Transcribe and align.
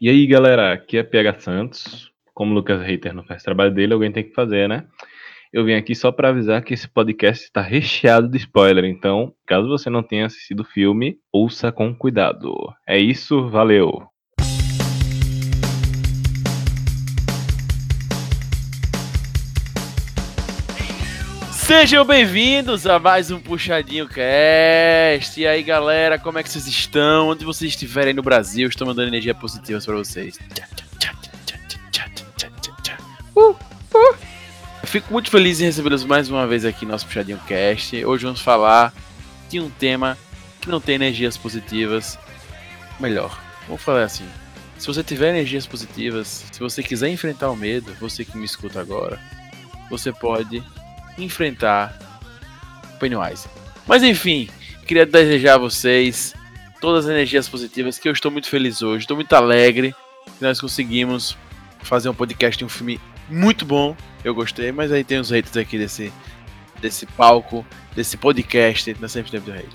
E 0.00 0.08
aí, 0.08 0.26
galera, 0.26 0.72
aqui 0.72 0.96
é 0.96 1.02
PH 1.02 1.40
Santos. 1.40 2.10
Como 2.32 2.52
o 2.52 2.54
Lucas 2.54 2.80
Reiter 2.80 3.12
não 3.12 3.22
faz 3.22 3.42
trabalho 3.42 3.70
dele, 3.70 3.92
alguém 3.92 4.10
tem 4.10 4.24
que 4.24 4.32
fazer, 4.32 4.66
né? 4.66 4.86
Eu 5.52 5.62
vim 5.62 5.74
aqui 5.74 5.94
só 5.94 6.10
para 6.10 6.30
avisar 6.30 6.64
que 6.64 6.72
esse 6.72 6.88
podcast 6.88 7.44
está 7.44 7.60
recheado 7.60 8.26
de 8.26 8.38
spoiler, 8.38 8.86
então, 8.86 9.34
caso 9.46 9.68
você 9.68 9.90
não 9.90 10.02
tenha 10.02 10.24
assistido 10.24 10.60
o 10.60 10.64
filme, 10.64 11.18
ouça 11.30 11.70
com 11.70 11.94
cuidado. 11.94 12.54
É 12.88 12.96
isso, 12.96 13.50
valeu! 13.50 14.09
Sejam 21.70 22.04
bem-vindos 22.04 22.84
a 22.84 22.98
mais 22.98 23.30
um 23.30 23.38
Puxadinho 23.38 24.08
Cast. 24.08 25.40
E 25.40 25.46
aí, 25.46 25.62
galera, 25.62 26.18
como 26.18 26.36
é 26.36 26.42
que 26.42 26.50
vocês 26.50 26.66
estão? 26.66 27.28
Onde 27.28 27.44
vocês 27.44 27.70
estiverem 27.70 28.12
no 28.12 28.24
Brasil, 28.24 28.68
estou 28.68 28.88
mandando 28.88 29.06
energia 29.06 29.36
positiva 29.36 29.80
para 29.80 29.94
vocês. 29.94 30.36
Uh, 33.36 33.50
uh. 33.50 34.16
Fico 34.82 35.12
muito 35.12 35.30
feliz 35.30 35.60
em 35.60 35.66
recebê-los 35.66 36.04
mais 36.04 36.28
uma 36.28 36.44
vez 36.44 36.64
aqui 36.64 36.84
no 36.84 36.90
nosso 36.90 37.06
Puxadinho 37.06 37.38
Cast. 37.46 38.04
Hoje 38.04 38.24
vamos 38.24 38.40
falar 38.40 38.92
de 39.48 39.60
um 39.60 39.70
tema 39.70 40.18
que 40.60 40.68
não 40.68 40.80
tem 40.80 40.96
energias 40.96 41.36
positivas. 41.36 42.18
Melhor, 42.98 43.40
vamos 43.68 43.80
falar 43.80 44.02
assim. 44.02 44.28
Se 44.76 44.88
você 44.88 45.04
tiver 45.04 45.30
energias 45.30 45.68
positivas, 45.68 46.46
se 46.50 46.58
você 46.58 46.82
quiser 46.82 47.10
enfrentar 47.10 47.48
o 47.48 47.54
medo, 47.54 47.94
você 48.00 48.24
que 48.24 48.36
me 48.36 48.44
escuta 48.44 48.80
agora, 48.80 49.20
você 49.88 50.12
pode 50.12 50.60
enfrentar 51.24 51.98
Pennywise. 52.98 53.48
Mas 53.86 54.02
enfim, 54.02 54.48
queria 54.86 55.06
desejar 55.06 55.54
a 55.54 55.58
vocês 55.58 56.34
todas 56.80 57.04
as 57.04 57.10
energias 57.10 57.48
positivas, 57.48 57.98
que 57.98 58.08
eu 58.08 58.12
estou 58.12 58.30
muito 58.30 58.48
feliz 58.48 58.82
hoje, 58.82 59.04
estou 59.04 59.16
muito 59.16 59.32
alegre 59.34 59.94
que 60.38 60.42
nós 60.42 60.60
conseguimos 60.60 61.36
fazer 61.82 62.08
um 62.08 62.14
podcast 62.14 62.58
de 62.58 62.64
um 62.64 62.68
filme 62.68 63.00
muito 63.28 63.64
bom. 63.64 63.96
Eu 64.24 64.34
gostei, 64.34 64.72
mas 64.72 64.92
aí 64.92 65.04
tem 65.04 65.18
os 65.18 65.30
haters 65.30 65.56
aqui 65.56 65.78
desse, 65.78 66.12
desse 66.80 67.06
palco, 67.06 67.64
desse 67.94 68.16
podcast, 68.16 68.96
nós 69.00 69.12
sempre 69.12 69.30
temos 69.30 69.48
hater. 69.48 69.68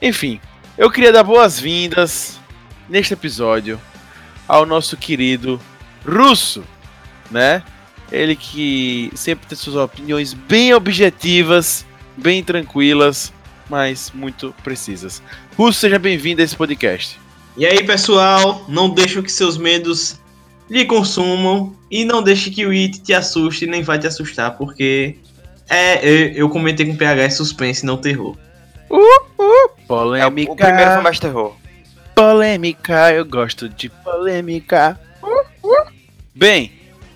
Enfim, 0.00 0.40
eu 0.76 0.90
queria 0.90 1.12
dar 1.12 1.22
boas-vindas 1.22 2.40
neste 2.88 3.14
episódio 3.14 3.80
ao 4.48 4.66
nosso 4.66 4.96
querido 4.96 5.60
Russo, 6.04 6.64
né? 7.30 7.62
Ele 8.12 8.36
que 8.36 9.10
sempre 9.14 9.46
tem 9.46 9.56
suas 9.56 9.76
opiniões 9.76 10.34
bem 10.34 10.74
objetivas, 10.74 11.86
bem 12.16 12.44
tranquilas, 12.44 13.32
mas 13.70 14.12
muito 14.14 14.54
precisas. 14.62 15.22
Russo, 15.56 15.80
seja 15.80 15.98
bem-vindo 15.98 16.42
a 16.42 16.44
esse 16.44 16.54
podcast. 16.54 17.18
E 17.56 17.64
aí, 17.64 17.82
pessoal, 17.84 18.66
não 18.68 18.90
deixe 18.90 19.20
que 19.22 19.32
seus 19.32 19.56
medos 19.56 20.20
lhe 20.68 20.84
consumam 20.84 21.74
e 21.90 22.04
não 22.04 22.22
deixe 22.22 22.50
que 22.50 22.66
o 22.66 22.70
It 22.70 23.00
te 23.00 23.14
assuste 23.14 23.66
nem 23.66 23.82
vai 23.82 23.98
te 23.98 24.06
assustar, 24.06 24.56
porque 24.58 25.16
é, 25.68 26.06
eu, 26.06 26.32
eu 26.32 26.50
comentei 26.50 26.84
com 26.84 26.92
o 26.92 26.96
PH 26.96 27.22
é 27.22 27.30
suspense, 27.30 27.84
não 27.84 27.96
terror. 27.96 28.36
Uh, 28.90 29.42
uh, 29.42 29.70
polêmica. 29.88 30.50
É, 30.50 30.52
o 30.52 30.56
primeiro 30.56 30.92
foi 30.92 31.02
mais 31.02 31.18
terror. 31.18 31.56
Polêmica, 32.14 33.10
eu 33.12 33.24
gosto 33.24 33.70
de 33.70 33.88
polêmica. 33.88 35.00
Uh, 35.22 35.66
uh. 35.66 35.92
Bem, 36.34 36.72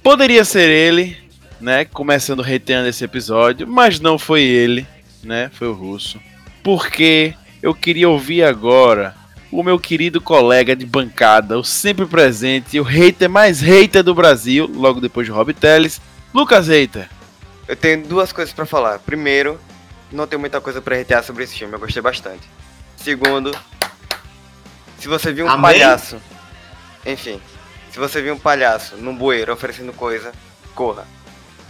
Poderia 0.06 0.44
ser 0.44 0.70
ele, 0.70 1.18
né? 1.60 1.84
Começando 1.84 2.40
reteando 2.40 2.88
esse 2.88 3.02
episódio, 3.02 3.66
mas 3.66 3.98
não 3.98 4.16
foi 4.16 4.40
ele, 4.40 4.86
né? 5.20 5.50
Foi 5.52 5.66
o 5.66 5.72
russo. 5.72 6.20
Porque 6.62 7.34
eu 7.60 7.74
queria 7.74 8.08
ouvir 8.08 8.44
agora 8.44 9.16
o 9.50 9.64
meu 9.64 9.80
querido 9.80 10.20
colega 10.20 10.76
de 10.76 10.86
bancada, 10.86 11.58
o 11.58 11.64
sempre 11.64 12.06
presente, 12.06 12.78
o 12.78 12.84
hater 12.84 13.28
mais 13.28 13.60
hater 13.60 14.04
do 14.04 14.14
Brasil, 14.14 14.70
logo 14.72 15.00
depois 15.00 15.26
de 15.26 15.32
Rob 15.32 15.52
Teles, 15.52 16.00
Lucas 16.32 16.68
Hater. 16.68 17.10
Eu 17.66 17.74
tenho 17.74 18.06
duas 18.06 18.30
coisas 18.30 18.54
para 18.54 18.64
falar. 18.64 19.00
Primeiro, 19.00 19.60
não 20.12 20.24
tenho 20.24 20.38
muita 20.38 20.60
coisa 20.60 20.80
para 20.80 21.00
hatear 21.00 21.24
sobre 21.24 21.42
esse 21.42 21.58
filme, 21.58 21.74
eu 21.74 21.80
gostei 21.80 22.00
bastante. 22.00 22.48
Segundo, 22.96 23.50
se 25.00 25.08
você 25.08 25.32
viu 25.32 25.46
um 25.46 25.50
Amém? 25.50 25.62
palhaço, 25.62 26.22
enfim, 27.04 27.40
se 27.96 28.00
você 28.00 28.20
vir 28.20 28.30
um 28.30 28.38
palhaço 28.38 28.94
num 28.98 29.16
bueiro 29.16 29.50
oferecendo 29.50 29.90
coisa, 29.90 30.30
corra. 30.74 31.06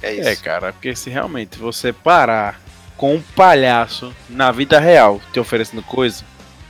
É 0.02 0.12
isso. 0.12 0.28
É, 0.28 0.34
cara, 0.34 0.72
porque 0.72 0.96
se 0.96 1.08
realmente 1.08 1.56
você 1.56 1.92
parar 1.92 2.60
com 2.96 3.14
um 3.14 3.22
palhaço 3.22 4.12
na 4.28 4.50
vida 4.50 4.80
real 4.80 5.20
te 5.32 5.38
oferecendo 5.38 5.84
coisa, 5.84 6.24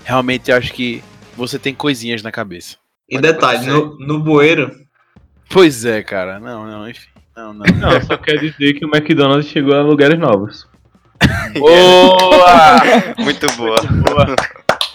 realmente 0.04 0.52
acho 0.52 0.74
que 0.74 1.02
você 1.34 1.58
tem 1.58 1.74
coisinhas 1.74 2.22
na 2.22 2.30
cabeça. 2.30 2.76
E 3.08 3.18
detalhe, 3.18 3.64
no, 3.64 3.96
no 3.98 4.20
bueiro. 4.20 4.70
Pois 5.48 5.86
é, 5.86 6.02
cara. 6.02 6.38
Não, 6.38 6.66
não, 6.66 6.86
enfim. 6.86 7.08
Não, 7.34 7.54
não. 7.54 7.64
Não, 7.64 8.02
só 8.02 8.18
quer 8.18 8.38
dizer 8.38 8.74
que 8.74 8.84
o 8.84 8.94
McDonald's 8.94 9.50
chegou 9.50 9.74
a 9.74 9.80
lugares 9.80 10.18
novos. 10.18 10.68
boa! 11.58 12.76
Muito 13.16 13.46
boa. 13.56 13.82
Muito 13.90 14.02
boa. 14.02 14.36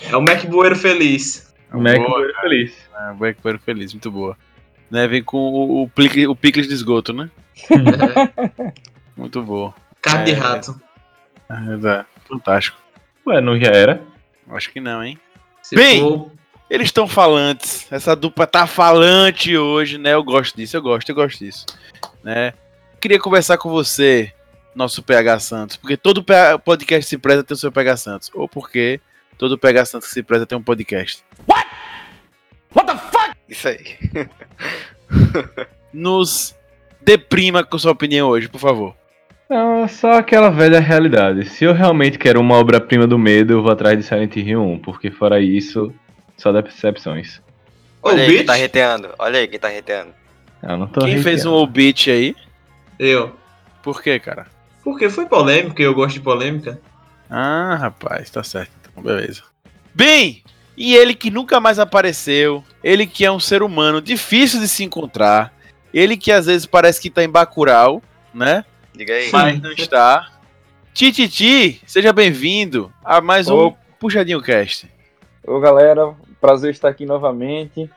É 0.07 0.16
o 0.16 0.22
Mac 0.22 0.45
Bueiro 0.45 0.75
feliz. 0.75 1.51
O 1.73 1.81
Mac 1.81 1.97
Bueiro 1.97 2.33
feliz. 2.41 2.73
É, 2.95 3.11
o 3.11 3.16
Mac 3.16 3.38
Bueiro 3.41 3.59
feliz, 3.66 3.91
muito 3.91 4.11
boa. 4.11 4.38
Né, 4.91 5.07
vem 5.07 5.24
com 5.24 5.38
o, 5.38 5.84
o, 5.84 5.91
o 6.29 6.35
picles 6.35 6.68
de 6.68 6.74
esgoto, 6.74 7.13
né? 7.13 7.29
Muito 9.16 9.41
boa. 9.41 9.74
Carne 10.02 10.31
é, 10.31 10.34
de 10.34 10.34
rato. 10.34 10.81
É, 11.50 11.53
é, 11.88 12.06
fantástico. 12.28 12.78
Ué, 13.25 13.40
não 13.40 13.57
já 13.57 13.72
era? 13.72 14.02
Acho 14.50 14.69
que 14.69 14.81
não, 14.81 15.02
hein? 15.02 15.18
Se 15.62 15.75
Bem, 15.75 16.02
for... 16.02 16.31
eles 16.69 16.88
estão 16.88 17.07
falantes. 17.07 17.88
Essa 17.90 18.16
dupla 18.16 18.46
tá 18.46 18.68
falante 18.68 19.57
hoje, 19.57 19.97
né? 19.97 20.13
Eu 20.13 20.24
gosto 20.24 20.57
disso, 20.57 20.75
eu 20.75 20.81
gosto, 20.81 21.08
eu 21.08 21.16
gosto 21.16 21.40
disso. 21.40 21.66
Né? 22.22 22.53
Queria 23.00 23.19
conversar 23.19 23.58
com 23.58 23.69
você, 23.69 24.34
nosso 24.75 25.02
PH 25.02 25.40
Santos, 25.40 25.78
porque 25.78 25.96
todo 25.96 26.25
podcast 26.66 27.08
se 27.08 27.18
preza 27.18 27.44
ter 27.44 27.53
o 27.53 27.58
seu 27.58 27.72
PH 27.72 27.97
Santos. 27.97 28.31
Ou 28.34 28.50
porque 28.50 29.00
todo 29.38 29.58
PH 29.58 29.85
Santos 29.85 30.09
se 30.09 30.22
preza 30.22 30.46
ter 30.46 30.56
um 30.56 30.63
podcast. 30.63 31.23
What? 31.47 31.68
Isso 33.51 33.67
aí. 33.67 33.97
Nos 35.91 36.56
deprima 37.01 37.66
com 37.66 37.78
sua 37.78 37.91
opinião 37.91 38.29
hoje, 38.29 38.47
por 38.47 38.59
favor. 38.59 38.95
Não, 39.50 39.85
só 39.89 40.13
aquela 40.13 40.50
velha 40.50 40.79
realidade. 40.79 41.50
Se 41.50 41.66
eu 41.66 41.73
realmente 41.73 42.17
quero 42.17 42.40
uma 42.40 42.56
obra-prima 42.56 43.06
do 43.06 43.19
medo, 43.19 43.51
eu 43.51 43.61
vou 43.61 43.69
atrás 43.69 43.97
de 43.97 44.06
Silent 44.06 44.38
Hill 44.38 44.61
1, 44.61 44.79
porque 44.79 45.11
fora 45.11 45.41
isso, 45.41 45.94
só 46.38 46.53
decepções. 46.53 47.41
Olha 48.01 48.23
aí 48.23 48.38
quem 48.38 48.45
tá 48.45 48.53
reteando, 48.53 49.09
olha 49.19 49.40
aí 49.40 49.47
quem 49.50 49.59
tá 49.59 49.67
reteando. 49.67 50.13
Eu 50.63 50.78
não 50.78 50.88
tô 50.88 51.01
quem 51.01 51.09
reteando. 51.09 51.23
fez 51.23 51.45
um 51.45 51.51
obit 51.51 52.09
aí? 52.09 52.34
Eu. 52.97 53.35
Por 53.84 54.01
quê, 54.01 54.17
cara? 54.17 54.47
Porque 54.81 55.09
foi 55.09 55.25
polêmico, 55.25 55.81
eu 55.81 55.94
gosto 55.94 56.13
de 56.13 56.22
polêmica. 56.22 56.79
Ah, 57.29 57.75
rapaz, 57.75 58.29
tá 58.29 58.41
certo, 58.44 58.72
então 58.79 59.03
beleza. 59.03 59.44
Bem, 59.94 60.41
e 60.78 60.95
ele 60.95 61.13
que 61.13 61.29
nunca 61.29 61.59
mais 61.59 61.78
apareceu, 61.78 62.63
ele 62.83 63.05
que 63.05 63.25
é 63.25 63.31
um 63.31 63.39
ser 63.39 63.63
humano 63.63 64.01
difícil 64.01 64.59
de 64.59 64.67
se 64.67 64.83
encontrar, 64.83 65.53
ele 65.93 66.17
que 66.17 66.31
às 66.31 66.45
vezes 66.45 66.65
parece 66.65 67.01
que 67.01 67.09
tá 67.09 67.23
em 67.23 67.29
Bacurau, 67.29 68.01
né? 68.33 68.65
Diga 68.95 69.13
aí. 69.13 69.29
Mas 69.31 69.61
não 69.61 69.71
está. 69.71 70.29
Tititi, 70.93 71.81
seja 71.85 72.11
bem-vindo 72.11 72.91
a 73.03 73.21
mais 73.21 73.47
um 73.47 73.67
Ô. 73.67 73.75
Puxadinho 73.99 74.41
Cast. 74.41 74.91
Ô 75.45 75.59
galera, 75.59 76.13
prazer 76.39 76.71
estar 76.71 76.89
aqui 76.89 77.05
novamente. 77.05 77.89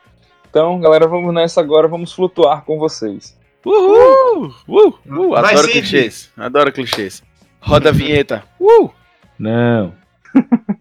Então, 0.48 0.78
galera, 0.80 1.08
vamos 1.08 1.34
nessa 1.34 1.60
agora, 1.60 1.88
vamos 1.88 2.12
flutuar 2.12 2.62
com 2.64 2.78
vocês. 2.78 3.36
Uhul! 3.64 4.54
Uh, 4.68 4.94
uh, 5.08 5.34
adoro 5.34 5.68
clichês, 5.68 6.30
adoro 6.36 6.72
clichês. 6.72 7.22
Roda 7.60 7.88
a 7.88 7.92
vinheta. 7.92 8.44
Uh! 8.60 8.90
Não. 9.38 9.94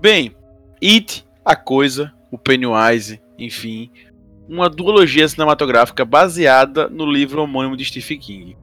Bem, 0.00 0.32
It, 0.80 1.26
a 1.44 1.56
coisa, 1.56 2.14
o 2.30 2.38
Pennywise, 2.38 3.20
enfim, 3.36 3.90
uma 4.48 4.70
duologia 4.70 5.26
cinematográfica 5.26 6.04
baseada 6.04 6.88
no 6.88 7.04
livro 7.04 7.42
homônimo 7.42 7.76
de 7.76 7.84
Stephen 7.84 8.20
King. 8.20 8.56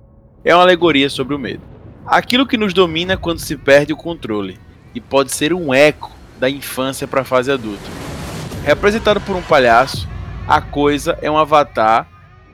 É 0.46 0.56
uma 0.56 0.64
alegoria 0.64 1.10
sobre 1.10 1.36
o 1.36 1.40
medo. 1.40 1.62
Aquilo 2.06 2.48
que 2.48 2.56
nos 2.56 2.74
domina 2.74 3.18
quando 3.18 3.40
se 3.40 3.58
perde 3.58 3.92
o 3.92 3.98
controle, 3.98 4.58
e 4.94 5.02
pode 5.02 5.34
ser 5.34 5.52
um 5.52 5.74
eco 5.74 6.10
da 6.40 6.50
infância 6.50 7.06
para 7.06 7.20
a 7.20 7.26
fase 7.26 7.52
adulta. 7.52 7.84
Representado 8.64 9.20
por 9.20 9.36
um 9.36 9.42
palhaço, 9.42 10.08
a 10.48 10.62
coisa 10.62 11.20
é 11.22 11.30
um 11.30 11.38
avatar 11.38 12.10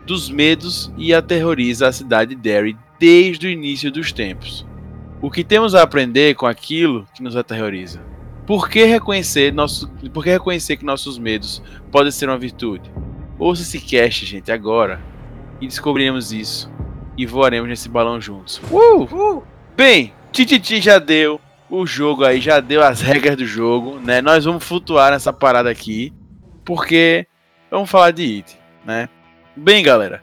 dos 0.07 0.27
medos 0.27 0.91
e 0.97 1.13
aterroriza 1.13 1.87
a 1.87 1.91
cidade 1.91 2.33
de 2.33 2.41
Derry 2.41 2.75
desde 2.99 3.45
o 3.45 3.49
início 3.51 3.91
dos 3.91 4.11
tempos. 4.11 4.65
O 5.21 5.29
que 5.29 5.43
temos 5.43 5.75
a 5.75 5.83
aprender 5.83 6.33
com 6.33 6.47
aquilo 6.47 7.07
que 7.13 7.21
nos 7.21 7.35
aterroriza? 7.35 8.10
Por 8.45 8.69
que 8.69 8.83
reconhecer, 8.85 9.53
nosso, 9.53 9.87
por 10.13 10.23
que 10.23 10.29
reconhecer 10.29 10.77
que 10.77 10.85
nossos 10.85 11.17
medos 11.17 11.61
podem 11.91 12.11
ser 12.11 12.27
uma 12.27 12.37
virtude? 12.37 12.91
Ouça 13.37 13.61
esse 13.61 13.79
cast, 13.79 14.25
gente, 14.25 14.51
agora. 14.51 15.01
E 15.59 15.67
descobriremos 15.67 16.31
isso. 16.31 16.71
E 17.17 17.25
voaremos 17.25 17.69
nesse 17.69 17.87
balão 17.87 18.19
juntos. 18.19 18.61
Uh! 18.71 19.03
uh! 19.03 19.43
Bem, 19.75 20.13
Tititi 20.31 20.81
já 20.81 20.97
deu 20.99 21.39
o 21.71 21.87
jogo 21.87 22.25
aí 22.25 22.41
já 22.41 22.59
deu 22.59 22.83
as 22.83 22.99
regras 22.99 23.37
do 23.37 23.45
jogo, 23.45 23.97
né? 23.99 24.21
Nós 24.21 24.43
vamos 24.43 24.63
flutuar 24.63 25.11
nessa 25.11 25.31
parada 25.31 25.69
aqui, 25.69 26.13
porque 26.65 27.25
vamos 27.71 27.89
falar 27.89 28.11
de 28.11 28.23
It, 28.23 28.57
né? 28.85 29.07
Bem, 29.55 29.81
galera, 29.81 30.21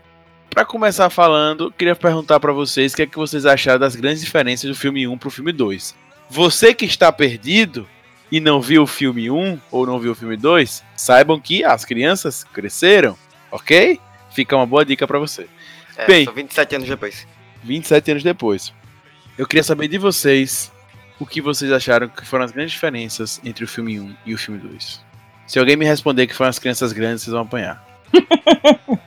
para 0.50 0.66
começar 0.66 1.08
falando, 1.08 1.72
queria 1.72 1.96
perguntar 1.96 2.38
para 2.38 2.52
vocês 2.52 2.92
o 2.92 2.96
que 2.96 3.02
é 3.02 3.06
que 3.06 3.16
vocês 3.16 3.46
acharam 3.46 3.80
das 3.80 3.96
grandes 3.96 4.20
diferenças 4.20 4.68
do 4.68 4.76
filme 4.76 5.08
1 5.08 5.16
pro 5.16 5.30
filme 5.30 5.52
2. 5.52 5.96
Você 6.28 6.74
que 6.74 6.84
está 6.84 7.10
perdido 7.10 7.88
e 8.30 8.40
não 8.40 8.60
viu 8.60 8.82
o 8.82 8.86
filme 8.86 9.30
1 9.30 9.58
ou 9.70 9.86
não 9.86 9.98
viu 9.98 10.12
o 10.12 10.14
filme 10.14 10.36
2, 10.36 10.84
saibam 10.96 11.40
que 11.40 11.64
as 11.64 11.84
crianças 11.84 12.44
cresceram, 12.44 13.16
ok? 13.50 14.00
Fica 14.30 14.56
uma 14.56 14.66
boa 14.66 14.84
dica 14.84 15.06
para 15.06 15.18
você. 15.18 15.46
É, 15.96 16.06
Bem. 16.06 16.24
são 16.24 16.34
27 16.34 16.76
anos 16.76 16.88
depois. 16.88 17.26
27 17.64 18.10
anos 18.10 18.22
depois. 18.22 18.72
Eu 19.36 19.46
queria 19.46 19.64
saber 19.64 19.88
de 19.88 19.98
vocês 19.98 20.70
o 21.18 21.26
que 21.26 21.40
vocês 21.40 21.72
acharam 21.72 22.08
que 22.08 22.24
foram 22.24 22.44
as 22.44 22.52
grandes 22.52 22.72
diferenças 22.72 23.40
entre 23.44 23.64
o 23.64 23.68
filme 23.68 23.98
1 23.98 24.14
e 24.26 24.34
o 24.34 24.38
filme 24.38 24.60
2. 24.60 25.00
Se 25.46 25.58
alguém 25.58 25.76
me 25.76 25.84
responder 25.86 26.26
que 26.26 26.34
foram 26.34 26.50
as 26.50 26.58
crianças 26.58 26.92
grandes, 26.92 27.22
vocês 27.22 27.32
vão 27.32 27.42
apanhar. 27.42 27.84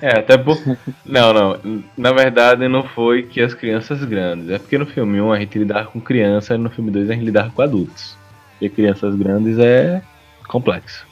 É, 0.00 0.18
até 0.18 0.36
por. 0.36 0.58
Não, 1.04 1.32
não. 1.32 1.82
Na 1.96 2.12
verdade, 2.12 2.66
não 2.66 2.82
foi 2.82 3.22
que 3.22 3.40
as 3.40 3.54
crianças 3.54 4.02
grandes. 4.04 4.50
É 4.50 4.58
porque 4.58 4.78
no 4.78 4.86
filme 4.86 5.20
1 5.20 5.32
a 5.32 5.38
gente 5.38 5.58
lidar 5.58 5.86
com 5.86 6.00
criança 6.00 6.54
e 6.54 6.58
no 6.58 6.70
filme 6.70 6.90
2 6.90 7.10
a 7.10 7.12
gente 7.12 7.24
lidar 7.24 7.50
com 7.52 7.62
adultos. 7.62 8.16
E 8.60 8.68
crianças 8.68 9.14
grandes 9.14 9.58
é 9.58 10.02
complexo. 10.48 11.06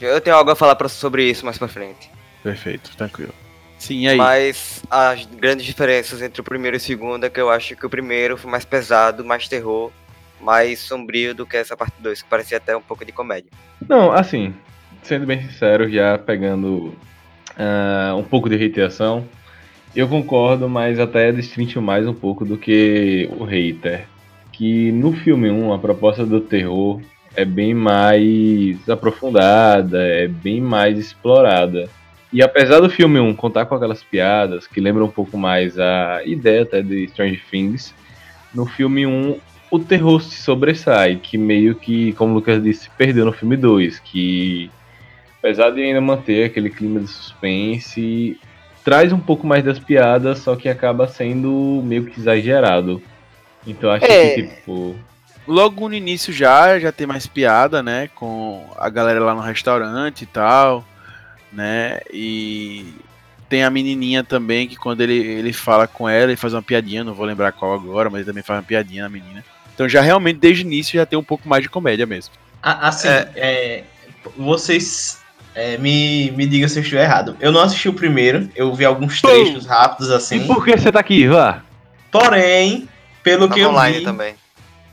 Eu 0.00 0.20
tenho 0.20 0.36
algo 0.36 0.50
a 0.50 0.56
falar 0.56 0.74
pra- 0.76 0.88
sobre 0.88 1.28
isso 1.28 1.44
mais 1.44 1.58
pra 1.58 1.68
frente. 1.68 2.10
Perfeito, 2.42 2.96
tranquilo. 2.96 3.32
Sim, 3.78 4.02
e 4.02 4.08
aí? 4.08 4.16
Mas 4.16 4.82
as 4.90 5.26
grandes 5.26 5.66
diferenças 5.66 6.22
entre 6.22 6.40
o 6.40 6.44
primeiro 6.44 6.76
e 6.76 6.78
o 6.78 6.80
segundo 6.80 7.24
é 7.24 7.30
que 7.30 7.40
eu 7.40 7.50
acho 7.50 7.74
que 7.74 7.84
o 7.84 7.90
primeiro 7.90 8.36
foi 8.36 8.50
mais 8.50 8.64
pesado, 8.64 9.24
mais 9.24 9.48
terror, 9.48 9.90
mais 10.40 10.78
sombrio 10.78 11.34
do 11.34 11.44
que 11.44 11.56
essa 11.56 11.76
parte 11.76 11.94
2, 11.98 12.22
que 12.22 12.28
parecia 12.28 12.58
até 12.58 12.76
um 12.76 12.80
pouco 12.80 13.04
de 13.04 13.12
comédia. 13.12 13.50
Não, 13.88 14.12
assim, 14.12 14.54
sendo 15.02 15.26
bem 15.26 15.42
sincero, 15.42 15.90
já 15.90 16.16
pegando 16.16 16.94
ah, 17.58 18.14
um 18.16 18.22
pouco 18.22 18.48
de 18.48 18.56
reiteração, 18.56 19.26
eu 19.94 20.08
concordo, 20.08 20.68
mas 20.68 20.98
até 20.98 21.32
destrincho 21.32 21.82
mais 21.82 22.06
um 22.06 22.14
pouco 22.14 22.44
do 22.44 22.56
que 22.56 23.28
o 23.38 23.44
hater. 23.44 24.06
Que 24.62 24.92
no 24.92 25.12
filme 25.12 25.50
1 25.50 25.72
a 25.72 25.78
proposta 25.80 26.24
do 26.24 26.40
terror 26.40 27.00
é 27.34 27.44
bem 27.44 27.74
mais 27.74 28.88
aprofundada, 28.88 29.98
é 30.00 30.28
bem 30.28 30.60
mais 30.60 30.96
explorada. 30.96 31.88
E 32.32 32.40
apesar 32.40 32.78
do 32.78 32.88
filme 32.88 33.18
1 33.18 33.34
contar 33.34 33.66
com 33.66 33.74
aquelas 33.74 34.04
piadas 34.04 34.68
que 34.68 34.80
lembram 34.80 35.06
um 35.06 35.10
pouco 35.10 35.36
mais 35.36 35.80
a 35.80 36.22
ideia 36.24 36.62
até 36.62 36.80
de 36.80 37.08
Stranger 37.08 37.42
Things, 37.50 37.92
no 38.54 38.64
filme 38.64 39.04
1 39.04 39.36
o 39.68 39.80
terror 39.80 40.22
se 40.22 40.40
sobressai, 40.40 41.16
que 41.16 41.36
meio 41.36 41.74
que, 41.74 42.12
como 42.12 42.30
o 42.30 42.34
Lucas 42.36 42.62
disse, 42.62 42.88
perdeu 42.96 43.24
no 43.24 43.32
filme 43.32 43.56
2, 43.56 43.98
que 43.98 44.70
apesar 45.40 45.70
de 45.70 45.82
ainda 45.82 46.00
manter 46.00 46.44
aquele 46.44 46.70
clima 46.70 47.00
de 47.00 47.08
suspense, 47.08 48.38
traz 48.84 49.12
um 49.12 49.18
pouco 49.18 49.44
mais 49.44 49.64
das 49.64 49.80
piadas, 49.80 50.38
só 50.38 50.54
que 50.54 50.68
acaba 50.68 51.08
sendo 51.08 51.82
meio 51.84 52.04
que 52.04 52.20
exagerado. 52.20 53.02
Então 53.66 53.90
acho 53.90 54.04
É. 54.04 54.34
que, 54.34 54.42
tipo, 54.42 54.96
Logo 55.46 55.88
no 55.88 55.94
início 55.94 56.32
já, 56.32 56.78
já 56.78 56.92
tem 56.92 57.06
mais 57.06 57.26
piada, 57.26 57.82
né? 57.82 58.08
Com 58.14 58.64
a 58.78 58.88
galera 58.88 59.18
lá 59.20 59.34
no 59.34 59.40
restaurante 59.40 60.22
e 60.22 60.26
tal, 60.26 60.84
né? 61.52 61.98
E 62.12 62.94
tem 63.48 63.64
a 63.64 63.70
menininha 63.70 64.22
também, 64.22 64.68
que 64.68 64.76
quando 64.76 65.00
ele, 65.00 65.16
ele 65.16 65.52
fala 65.52 65.88
com 65.88 66.08
ela, 66.08 66.30
ele 66.30 66.36
faz 66.36 66.54
uma 66.54 66.62
piadinha, 66.62 67.02
não 67.02 67.12
vou 67.12 67.26
lembrar 67.26 67.50
qual 67.52 67.74
agora, 67.74 68.08
mas 68.08 68.20
ele 68.20 68.28
também 68.28 68.42
faz 68.42 68.58
uma 68.60 68.64
piadinha 68.66 69.02
na 69.02 69.08
menina. 69.08 69.44
Então 69.74 69.88
já 69.88 70.00
realmente, 70.00 70.38
desde 70.38 70.62
o 70.62 70.66
início, 70.66 70.94
já 70.94 71.04
tem 71.04 71.18
um 71.18 71.24
pouco 71.24 71.48
mais 71.48 71.62
de 71.62 71.68
comédia 71.68 72.06
mesmo. 72.06 72.32
Assim, 72.62 73.08
é, 73.08 73.82
vocês 74.36 75.20
é, 75.56 75.76
me, 75.76 76.30
me 76.30 76.46
digam 76.46 76.68
se 76.68 76.78
eu 76.78 76.82
estiver 76.82 77.02
errado. 77.02 77.36
Eu 77.40 77.50
não 77.50 77.60
assisti 77.60 77.88
o 77.88 77.92
primeiro, 77.92 78.48
eu 78.54 78.72
vi 78.74 78.84
alguns 78.84 79.20
trechos 79.20 79.66
rápidos 79.66 80.08
e 80.08 80.14
assim. 80.14 80.46
por 80.46 80.64
que 80.64 80.76
você 80.76 80.92
tá 80.92 81.00
aqui, 81.00 81.26
vá? 81.26 81.62
Porém, 82.12 82.88
pelo 83.22 83.48
que 83.48 83.60
Tava 83.60 83.90
eu 83.90 83.94
vi, 83.94 84.04
também. 84.04 84.34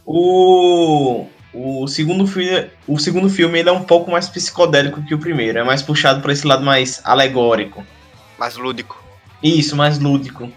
o, 0.06 1.26
o, 1.54 1.88
segundo 1.88 2.26
filme, 2.28 2.68
o 2.88 2.98
segundo 3.00 3.30
filme 3.30 3.60
ele 3.60 3.70
é 3.70 3.72
um 3.72 3.84
pouco 3.84 4.10
mais 4.12 4.28
psicodélico 4.30 5.02
que 5.04 5.14
o 5.14 5.20
primeiro. 5.20 5.60
É 5.60 5.64
mais 5.64 5.82
puxado 5.82 6.22
para 6.22 6.32
esse 6.34 6.46
lado 6.48 6.64
mais 6.64 7.02
alegórico. 7.04 7.86
Mais 8.38 8.56
lúdico. 8.58 9.02
Isso, 9.44 9.76
mais 9.76 10.00
lúdico. 10.00 10.50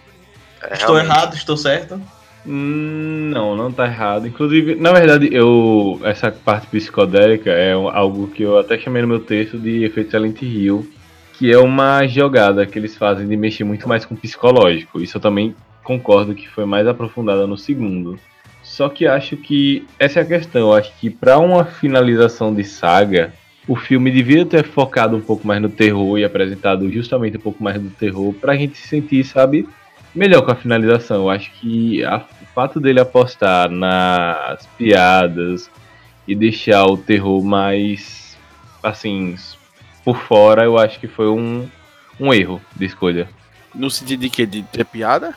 É, 0.63 0.75
Estou 0.75 0.95
realmente. 0.97 1.17
errado, 1.17 1.35
estou 1.35 1.57
certo? 1.57 2.01
Hum, 2.47 3.31
Não, 3.33 3.57
não 3.57 3.71
tá 3.73 3.87
errado. 3.87 4.27
Inclusive, 4.27 4.75
na 4.75 4.93
verdade, 4.93 5.29
eu 5.33 6.01
essa 6.05 6.31
parte 6.31 6.67
psicodélica 6.67 7.51
é 7.51 7.73
algo 7.73 8.29
que 8.29 8.43
eu 8.43 8.59
até 8.59 8.79
chamei 8.79 9.03
no 9.03 9.09
meu 9.09 9.21
texto 9.21 9.59
de 9.59 9.85
efeito 9.85 10.11
Silent 10.11 10.43
Hill, 10.43 10.89
que 11.35 11.53
é 11.53 11.59
uma 11.59 12.07
jogada 12.07 12.67
que 12.67 12.79
eles 12.79 12.97
fazem 12.97 13.27
de 13.29 13.37
mexer 13.37 13.65
muito 13.65 13.89
mais 13.89 14.05
com 14.05 14.15
o 14.15 14.17
psicológico. 14.17 15.01
Isso 15.01 15.17
eu 15.17 15.21
também 15.21 15.55
concordo 15.83 16.35
que 16.35 16.49
foi 16.49 16.65
mais 16.65 16.87
aprofundada 16.87 17.47
no 17.47 17.57
segundo. 17.57 18.19
Só 18.63 18.89
que 18.89 19.07
acho 19.07 19.37
que 19.37 19.87
essa 19.99 20.21
é 20.21 20.23
a 20.23 20.27
questão. 20.27 20.61
Eu 20.63 20.73
acho 20.75 20.93
que 20.99 21.11
para 21.11 21.39
uma 21.39 21.65
finalização 21.65 22.55
de 22.55 22.65
saga, 22.65 23.33
o 23.67 23.77
filme 23.77 24.11
devia 24.11 24.47
ter 24.47 24.65
focado 24.65 25.17
um 25.17 25.21
pouco 25.21 25.47
mais 25.47 25.61
no 25.61 25.69
terror 25.69 26.19
e 26.19 26.25
apresentado 26.25 26.91
justamente 26.91 27.37
um 27.37 27.41
pouco 27.41 27.63
mais 27.63 27.81
do 27.81 27.91
terror 27.91 28.33
pra 28.35 28.57
gente 28.57 28.77
se 28.79 28.89
sentir, 28.89 29.25
sabe, 29.25 29.69
melhor 30.15 30.43
com 30.43 30.53
a 30.53 30.55
finalização. 30.57 31.23
Eu 31.23 31.31
acho 31.31 31.51
que 31.61 32.05
a- 32.05 32.25
o 32.41 32.47
fato 32.55 32.81
dele 32.81 33.01
apostar 33.01 33.69
nas 33.71 34.67
piadas 34.79 35.71
e 36.27 36.35
deixar 36.35 36.85
o 36.87 36.97
terror 36.97 37.43
mais 37.45 38.37
assim 38.83 39.37
por 40.05 40.17
fora, 40.17 40.65
eu 40.65 40.79
acho 40.79 40.99
que 40.99 41.07
foi 41.07 41.29
um, 41.29 41.69
um 42.19 42.33
erro 42.33 42.61
de 42.77 42.85
escolha. 42.87 43.29
No 43.75 43.91
sentido 43.91 44.21
de 44.21 44.31
que? 44.31 44.45
De 44.45 44.63
ter 44.63 44.85
piada? 44.85 45.35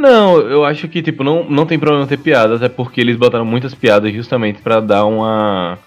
Não, 0.00 0.40
eu 0.40 0.64
acho 0.64 0.88
que 0.88 1.02
tipo 1.02 1.22
não, 1.22 1.44
não 1.44 1.66
tem 1.66 1.78
problema 1.78 2.06
ter 2.06 2.16
piadas, 2.16 2.62
é 2.62 2.70
porque 2.70 3.02
eles 3.02 3.18
botaram 3.18 3.44
muitas 3.44 3.74
piadas 3.74 4.10
justamente 4.14 4.62
pra 4.62 4.80
dar 4.80 5.04
uma 5.04 5.78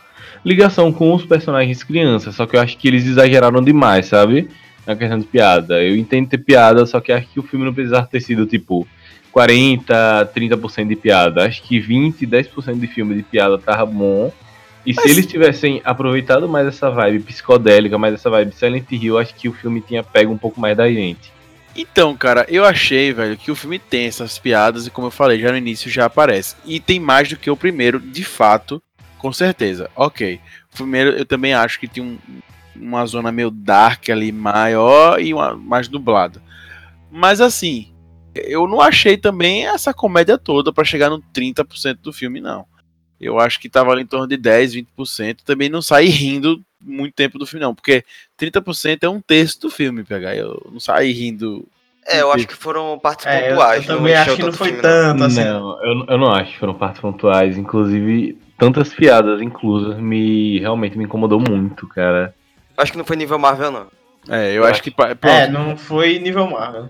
ligação 0.46 0.94
com 0.94 1.12
os 1.16 1.26
personagens 1.26 1.84
crianças, 1.84 2.36
só 2.36 2.46
que 2.46 2.56
eu 2.56 2.62
acho 2.62 2.78
que 2.78 2.88
eles 2.88 3.08
exageraram 3.08 3.60
demais, 3.60 4.06
sabe? 4.06 4.48
Na 4.86 4.96
questão 4.96 5.18
de 5.18 5.26
piada. 5.26 5.82
Eu 5.82 5.98
entendo 5.98 6.30
ter 6.30 6.38
piada, 6.38 6.86
só 6.86 7.02
que 7.02 7.12
acho 7.12 7.28
que 7.28 7.40
o 7.40 7.44
filme 7.44 7.66
não 7.66 7.74
precisava 7.74 8.06
ter 8.06 8.22
sido 8.22 8.46
tipo 8.46 8.88
40, 9.32 10.32
30% 10.36 10.88
de 10.90 10.96
piada. 10.96 11.48
Acho 11.48 11.64
que 11.64 11.80
20, 11.80 12.28
10% 12.28 12.80
de 12.80 12.86
filme 12.86 13.16
de 13.16 13.24
piada 13.24 13.58
tava 13.58 13.84
bom. 13.88 14.32
E 14.86 14.94
se 14.94 15.10
eles 15.10 15.26
tivessem 15.26 15.82
aproveitado 15.84 16.48
mais 16.48 16.68
essa 16.68 16.88
vibe 16.92 17.24
psicodélica, 17.24 17.98
mais 17.98 18.14
essa 18.14 18.30
vibe 18.30 18.54
Silent 18.54 18.92
Hill, 18.92 19.18
acho 19.18 19.34
que 19.34 19.50
o 19.50 19.54
filme 19.54 19.82
tinha 19.82 20.04
pego 20.04 20.32
um 20.32 20.38
pouco 20.38 20.62
mais 20.62 20.78
da 20.78 20.88
gente. 20.88 21.34
Então, 21.76 22.16
cara, 22.16 22.46
eu 22.50 22.64
achei, 22.64 23.12
velho, 23.12 23.36
que 23.36 23.50
o 23.50 23.56
filme 23.56 23.80
tem 23.80 24.06
essas 24.06 24.38
piadas 24.38 24.86
e 24.86 24.92
como 24.92 25.08
eu 25.08 25.12
falei, 25.12 25.40
já 25.40 25.52
no 25.52 25.58
início 25.58 25.90
já 25.90 26.06
aparece. 26.06 26.56
E 26.66 26.80
tem 26.80 27.00
mais 27.00 27.28
do 27.30 27.36
que 27.38 27.50
o 27.50 27.58
primeiro, 27.58 28.00
de 28.00 28.24
fato, 28.24 28.82
com 29.18 29.34
certeza. 29.34 29.90
Ok. 29.96 30.40
O 30.72 30.78
primeiro 30.78 31.12
eu 31.12 31.26
também 31.26 31.54
acho 31.54 31.80
que 31.80 31.88
tem 31.88 32.04
um- 32.04 32.20
uma 32.76 33.06
zona 33.06 33.32
meio 33.32 33.50
dark 33.50 34.10
ali 34.10 34.32
maior 34.32 35.20
e 35.20 35.34
uma 35.34 35.56
mais 35.56 35.88
dublada. 35.88 36.42
Mas 37.12 37.42
assim, 37.42 37.92
eu 38.36 38.68
não 38.68 38.80
achei 38.82 39.18
também 39.18 39.66
essa 39.68 39.94
comédia 39.94 40.38
toda 40.38 40.72
pra 40.72 40.84
chegar 40.84 41.10
no 41.10 41.22
30% 41.34 42.02
do 42.02 42.14
filme, 42.14 42.40
não. 42.40 42.66
Eu 43.24 43.40
acho 43.40 43.60
que 43.60 43.70
tava 43.70 43.92
ali 43.92 44.04
em 44.04 44.06
torno 44.08 44.28
de 44.28 44.38
10, 44.38 44.74
20%. 44.76 45.38
Também 45.46 45.70
não 45.70 45.82
saí 45.82 46.08
rindo 46.10 46.62
muito 46.82 47.14
tempo 47.14 47.40
do 47.40 47.46
filme, 47.46 47.64
não, 47.66 47.74
porque 47.74 48.04
30% 48.38 49.04
é 49.04 49.10
um 49.10 49.22
terço 49.22 49.62
do 49.62 49.70
filme, 49.70 50.04
pegar. 50.04 50.36
Eu 50.36 50.62
não 50.72 50.80
saí 50.80 51.12
rindo. 51.12 51.66
É, 52.06 52.22
eu 52.22 52.32
acho 52.34 52.46
que 52.48 52.54
foram 52.56 53.00
partes 53.00 53.26
É, 53.26 53.46
eu, 53.46 53.50
pontuais. 53.52 53.88
eu 53.88 53.96
também 53.98 54.14
acho 54.14 54.36
que 54.36 54.44
não 54.44 54.52
foi 54.52 54.68
filme, 54.68 54.82
tanto 54.82 55.24
assim. 55.24 55.44
Não, 55.44 55.84
eu, 55.84 56.06
eu 56.10 56.18
não 56.18 56.34
acho 56.34 56.52
que 56.52 56.60
foram 56.60 56.74
partes 56.74 57.00
pontuais. 57.00 57.58
Inclusive, 57.58 58.38
tantas 58.58 58.94
piadas 58.94 59.42
inclusas 59.42 59.98
me 59.98 60.60
realmente 60.60 60.98
me 60.98 61.06
incomodou 61.06 61.40
muito, 61.40 61.88
cara. 61.88 62.36
Acho 62.76 62.92
que 62.92 62.98
não 62.98 63.06
foi 63.06 63.16
nível 63.16 63.40
Marvel, 63.40 63.72
não. 63.72 63.88
É, 64.30 64.50
eu 64.50 64.56
Eu 64.56 64.66
acho 64.66 64.84
que. 64.84 64.92
pa- 64.92 65.16
Pronto, 65.16 65.34
É, 65.38 65.48
não 65.48 65.78
foi 65.78 66.20
nível 66.20 66.50
Marvel. 66.50 66.90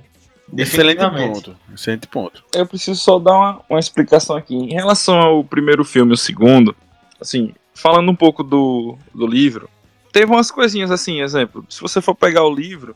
Excelente 0.57 0.99
ponto. 0.99 1.55
Excelente 1.73 2.07
ponto. 2.07 2.43
Eu 2.53 2.65
preciso 2.65 2.99
só 2.99 3.17
dar 3.19 3.33
uma, 3.33 3.61
uma 3.69 3.79
explicação 3.79 4.35
aqui. 4.35 4.55
Em 4.55 4.73
relação 4.73 5.19
ao 5.19 5.43
primeiro 5.43 5.83
filme 5.83 6.11
e 6.11 6.15
o 6.15 6.17
segundo, 6.17 6.75
assim, 7.19 7.53
falando 7.73 8.09
um 8.11 8.15
pouco 8.15 8.43
do, 8.43 8.97
do 9.13 9.25
livro, 9.25 9.69
teve 10.11 10.31
umas 10.31 10.51
coisinhas 10.51 10.91
assim, 10.91 11.21
exemplo, 11.21 11.65
se 11.69 11.81
você 11.81 12.01
for 12.01 12.13
pegar 12.15 12.43
o 12.43 12.53
livro, 12.53 12.95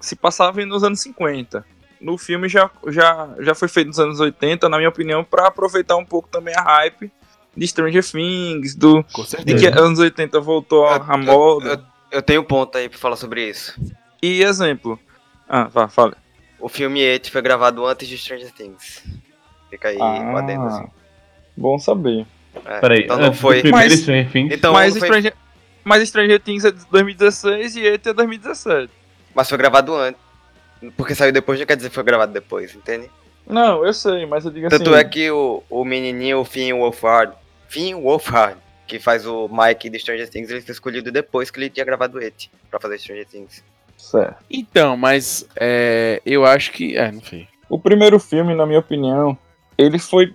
se 0.00 0.14
passava 0.16 0.64
nos 0.66 0.84
anos 0.84 1.00
50. 1.00 1.64
No 2.00 2.16
filme 2.16 2.48
já, 2.48 2.70
já, 2.88 3.28
já 3.40 3.54
foi 3.54 3.66
feito 3.68 3.88
nos 3.88 3.98
anos 3.98 4.20
80, 4.20 4.68
na 4.68 4.76
minha 4.76 4.88
opinião, 4.88 5.24
para 5.24 5.48
aproveitar 5.48 5.96
um 5.96 6.04
pouco 6.04 6.28
também 6.28 6.54
a 6.56 6.62
hype 6.62 7.10
de 7.56 7.66
Stranger 7.66 8.04
Things, 8.08 8.76
do, 8.76 9.04
de 9.44 9.56
que 9.56 9.66
anos 9.66 9.98
80 9.98 10.38
voltou 10.40 10.86
a, 10.86 10.96
a 10.96 11.14
Eu- 11.14 11.18
moda. 11.18 11.68
eu- 11.72 11.98
Eu 12.10 12.22
tenho 12.22 12.40
um 12.40 12.44
ponto 12.44 12.78
aí 12.78 12.88
pra 12.88 12.98
falar 12.98 13.16
sobre 13.16 13.50
isso. 13.50 13.78
E 14.22 14.42
exemplo. 14.42 14.98
Ah, 15.48 15.64
vá, 15.64 15.88
fala. 15.88 16.16
O 16.60 16.68
filme 16.68 17.04
It 17.06 17.30
foi 17.30 17.40
gravado 17.42 17.86
antes 17.86 18.08
de 18.08 18.18
Stranger 18.18 18.50
Things. 18.52 19.02
Fica 19.70 19.88
aí 19.88 19.96
um 19.98 20.36
adendo, 20.36 20.64
assim. 20.66 20.86
Bom 21.56 21.78
saber. 21.78 22.26
É, 22.64 22.80
Peraí, 22.80 23.02
então 23.04 23.16
não 23.18 23.26
antes 23.26 23.38
do 23.38 23.42
foi. 23.42 23.60
primeiro 23.60 23.88
Mas- 23.90 24.00
Stranger 24.00 24.30
Things, 24.32 24.52
Então, 24.54 24.72
mas, 24.72 24.96
foi- 24.96 25.06
Stranger, 25.06 25.34
mas 25.84 26.08
Stranger 26.08 26.40
Things 26.40 26.64
é 26.64 26.70
de 26.72 26.84
2016 26.90 27.76
e 27.76 27.86
ET 27.86 28.06
é 28.08 28.12
2017. 28.12 28.92
mas 29.34 29.48
foi 29.48 29.58
gravado 29.58 29.94
antes. 29.94 30.20
Porque 30.96 31.14
saiu 31.14 31.32
depois, 31.32 31.58
não 31.58 31.66
quer 31.66 31.76
dizer 31.76 31.88
que 31.88 31.94
foi 31.94 32.04
gravado 32.04 32.32
depois, 32.32 32.74
entende? 32.74 33.10
Não, 33.46 33.84
eu 33.84 33.92
sei, 33.92 34.26
mas 34.26 34.44
eu 34.44 34.50
digo 34.50 34.68
Tanto 34.68 34.90
assim. 34.90 35.00
é 35.00 35.04
que 35.04 35.30
o, 35.30 35.62
o 35.68 35.84
menininho, 35.84 36.38
o 36.40 36.44
Finn 36.44 36.72
Wolfhard, 36.74 37.32
Finn 37.68 37.94
Wolfhard, 38.00 38.56
que 38.86 38.98
faz 38.98 39.26
o 39.26 39.48
Mike 39.48 39.90
de 39.90 39.98
Stranger 39.98 40.28
Things, 40.28 40.50
ele 40.50 40.60
foi 40.60 40.72
escolhido 40.72 41.10
depois 41.10 41.50
que 41.50 41.58
ele 41.58 41.68
tinha 41.70 41.84
gravado 41.84 42.18
It 42.18 42.50
pra 42.70 42.78
fazer 42.80 42.98
Stranger 42.98 43.26
Things. 43.26 43.62
Certo. 43.98 44.42
Então, 44.48 44.96
mas 44.96 45.46
é, 45.56 46.22
eu 46.24 46.46
acho 46.46 46.72
que. 46.72 46.96
É, 46.96 47.12
não 47.12 47.20
sei. 47.20 47.46
O 47.68 47.78
primeiro 47.78 48.18
filme, 48.18 48.54
na 48.54 48.64
minha 48.64 48.78
opinião, 48.78 49.36
ele 49.76 49.98
foi 49.98 50.32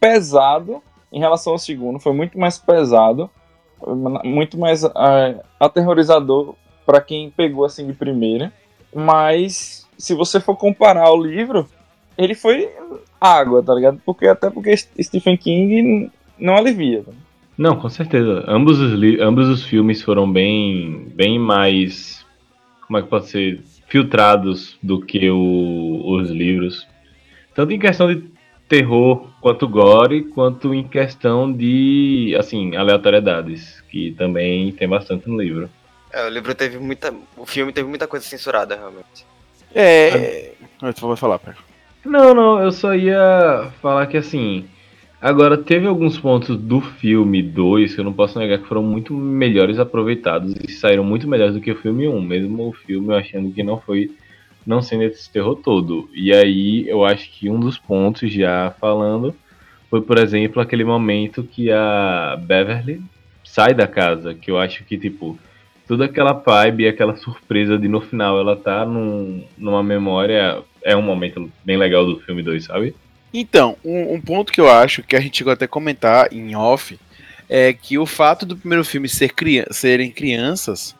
pesado 0.00 0.82
em 1.12 1.20
relação 1.20 1.52
ao 1.52 1.58
segundo, 1.58 2.00
foi 2.00 2.12
muito 2.12 2.36
mais 2.36 2.58
pesado, 2.58 3.30
muito 4.24 4.58
mais 4.58 4.84
ah, 4.84 5.34
aterrorizador 5.60 6.56
pra 6.84 7.00
quem 7.00 7.30
pegou 7.30 7.64
assim 7.64 7.86
de 7.86 7.92
primeira. 7.92 8.52
Mas 8.92 9.86
se 9.96 10.14
você 10.14 10.40
for 10.40 10.56
comparar 10.56 11.12
o 11.12 11.22
livro, 11.22 11.68
ele 12.18 12.34
foi 12.34 12.68
água, 13.20 13.62
tá 13.62 13.74
ligado? 13.74 14.00
Porque 14.04 14.26
até 14.26 14.50
porque 14.50 14.76
Stephen 14.76 15.36
King 15.36 16.10
não 16.38 16.56
alivia. 16.56 17.02
tá? 17.04 17.12
Não, 17.56 17.76
com 17.76 17.88
certeza. 17.88 18.44
Ambos 18.48 18.80
os, 18.80 18.92
ambos 19.20 19.48
os 19.48 19.62
filmes 19.62 20.02
foram 20.02 20.30
bem, 20.30 21.08
bem 21.14 21.38
mais. 21.38 22.23
Como 22.86 22.98
é 22.98 23.02
que 23.02 23.08
pode 23.08 23.26
ser? 23.28 23.60
Filtrados 23.88 24.76
do 24.82 25.00
que 25.00 25.30
o- 25.30 26.02
os 26.16 26.30
livros. 26.30 26.86
Tanto 27.54 27.72
em 27.72 27.78
questão 27.78 28.12
de 28.12 28.24
terror, 28.68 29.28
quanto 29.40 29.68
gore, 29.68 30.24
quanto 30.24 30.74
em 30.74 30.82
questão 30.86 31.52
de, 31.52 32.34
assim, 32.38 32.74
aleatoriedades. 32.76 33.82
Que 33.90 34.12
também 34.12 34.72
tem 34.72 34.88
bastante 34.88 35.28
no 35.28 35.40
livro. 35.40 35.70
É, 36.12 36.26
o 36.26 36.28
livro 36.28 36.54
teve 36.54 36.78
muita. 36.78 37.14
O 37.36 37.46
filme 37.46 37.72
teve 37.72 37.88
muita 37.88 38.06
coisa 38.06 38.24
censurada, 38.24 38.74
realmente. 38.76 39.26
É. 39.74 40.52
Tu 40.94 41.06
vai 41.06 41.16
falar, 41.16 41.38
pera. 41.38 41.56
Não, 42.04 42.34
não, 42.34 42.60
eu 42.62 42.70
só 42.70 42.94
ia 42.94 43.70
falar 43.80 44.06
que 44.06 44.16
assim. 44.16 44.66
Agora, 45.24 45.56
teve 45.56 45.86
alguns 45.86 46.18
pontos 46.18 46.54
do 46.54 46.82
filme 46.82 47.42
2 47.42 47.94
que 47.94 48.00
eu 48.02 48.04
não 48.04 48.12
posso 48.12 48.38
negar 48.38 48.58
que 48.58 48.68
foram 48.68 48.82
muito 48.82 49.14
melhores 49.14 49.78
aproveitados 49.78 50.54
e 50.68 50.70
saíram 50.70 51.02
muito 51.02 51.26
melhores 51.26 51.54
do 51.54 51.62
que 51.62 51.72
o 51.72 51.76
filme 51.76 52.06
1, 52.06 52.20
mesmo 52.20 52.68
o 52.68 52.74
filme 52.74 53.08
eu 53.08 53.16
achando 53.16 53.50
que 53.50 53.62
não 53.62 53.80
foi. 53.80 54.10
Não 54.66 54.82
sendo 54.82 55.04
esse 55.04 55.32
terror 55.32 55.56
todo. 55.56 56.10
E 56.12 56.30
aí, 56.30 56.86
eu 56.86 57.06
acho 57.06 57.30
que 57.30 57.48
um 57.48 57.58
dos 57.58 57.78
pontos, 57.78 58.30
já 58.30 58.74
falando, 58.78 59.34
foi, 59.88 60.02
por 60.02 60.18
exemplo, 60.18 60.60
aquele 60.60 60.84
momento 60.84 61.42
que 61.42 61.70
a 61.72 62.38
Beverly 62.38 63.00
sai 63.42 63.72
da 63.72 63.86
casa, 63.86 64.34
que 64.34 64.50
eu 64.50 64.58
acho 64.58 64.84
que, 64.84 64.98
tipo, 64.98 65.38
toda 65.88 66.04
aquela 66.04 66.34
vibe, 66.34 66.86
aquela 66.86 67.16
surpresa 67.16 67.78
de 67.78 67.88
no 67.88 68.02
final 68.02 68.38
ela 68.38 68.56
tá 68.56 68.84
num, 68.84 69.42
numa 69.56 69.82
memória 69.82 70.62
é 70.82 70.94
um 70.94 71.00
momento 71.00 71.50
bem 71.64 71.78
legal 71.78 72.04
do 72.04 72.20
filme 72.20 72.42
2, 72.42 72.64
sabe? 72.64 72.94
Então, 73.36 73.76
um, 73.84 74.14
um 74.14 74.20
ponto 74.20 74.52
que 74.52 74.60
eu 74.60 74.70
acho 74.70 75.02
que 75.02 75.16
a 75.16 75.20
gente 75.20 75.38
chegou 75.38 75.52
até 75.52 75.64
a 75.64 75.68
comentar 75.68 76.32
em 76.32 76.54
off 76.54 76.96
é 77.48 77.72
que 77.72 77.98
o 77.98 78.06
fato 78.06 78.46
do 78.46 78.56
primeiro 78.56 78.84
filme 78.84 79.08
ser 79.08 79.32
cria 79.32 79.66
serem 79.72 80.12
crianças, 80.12 80.94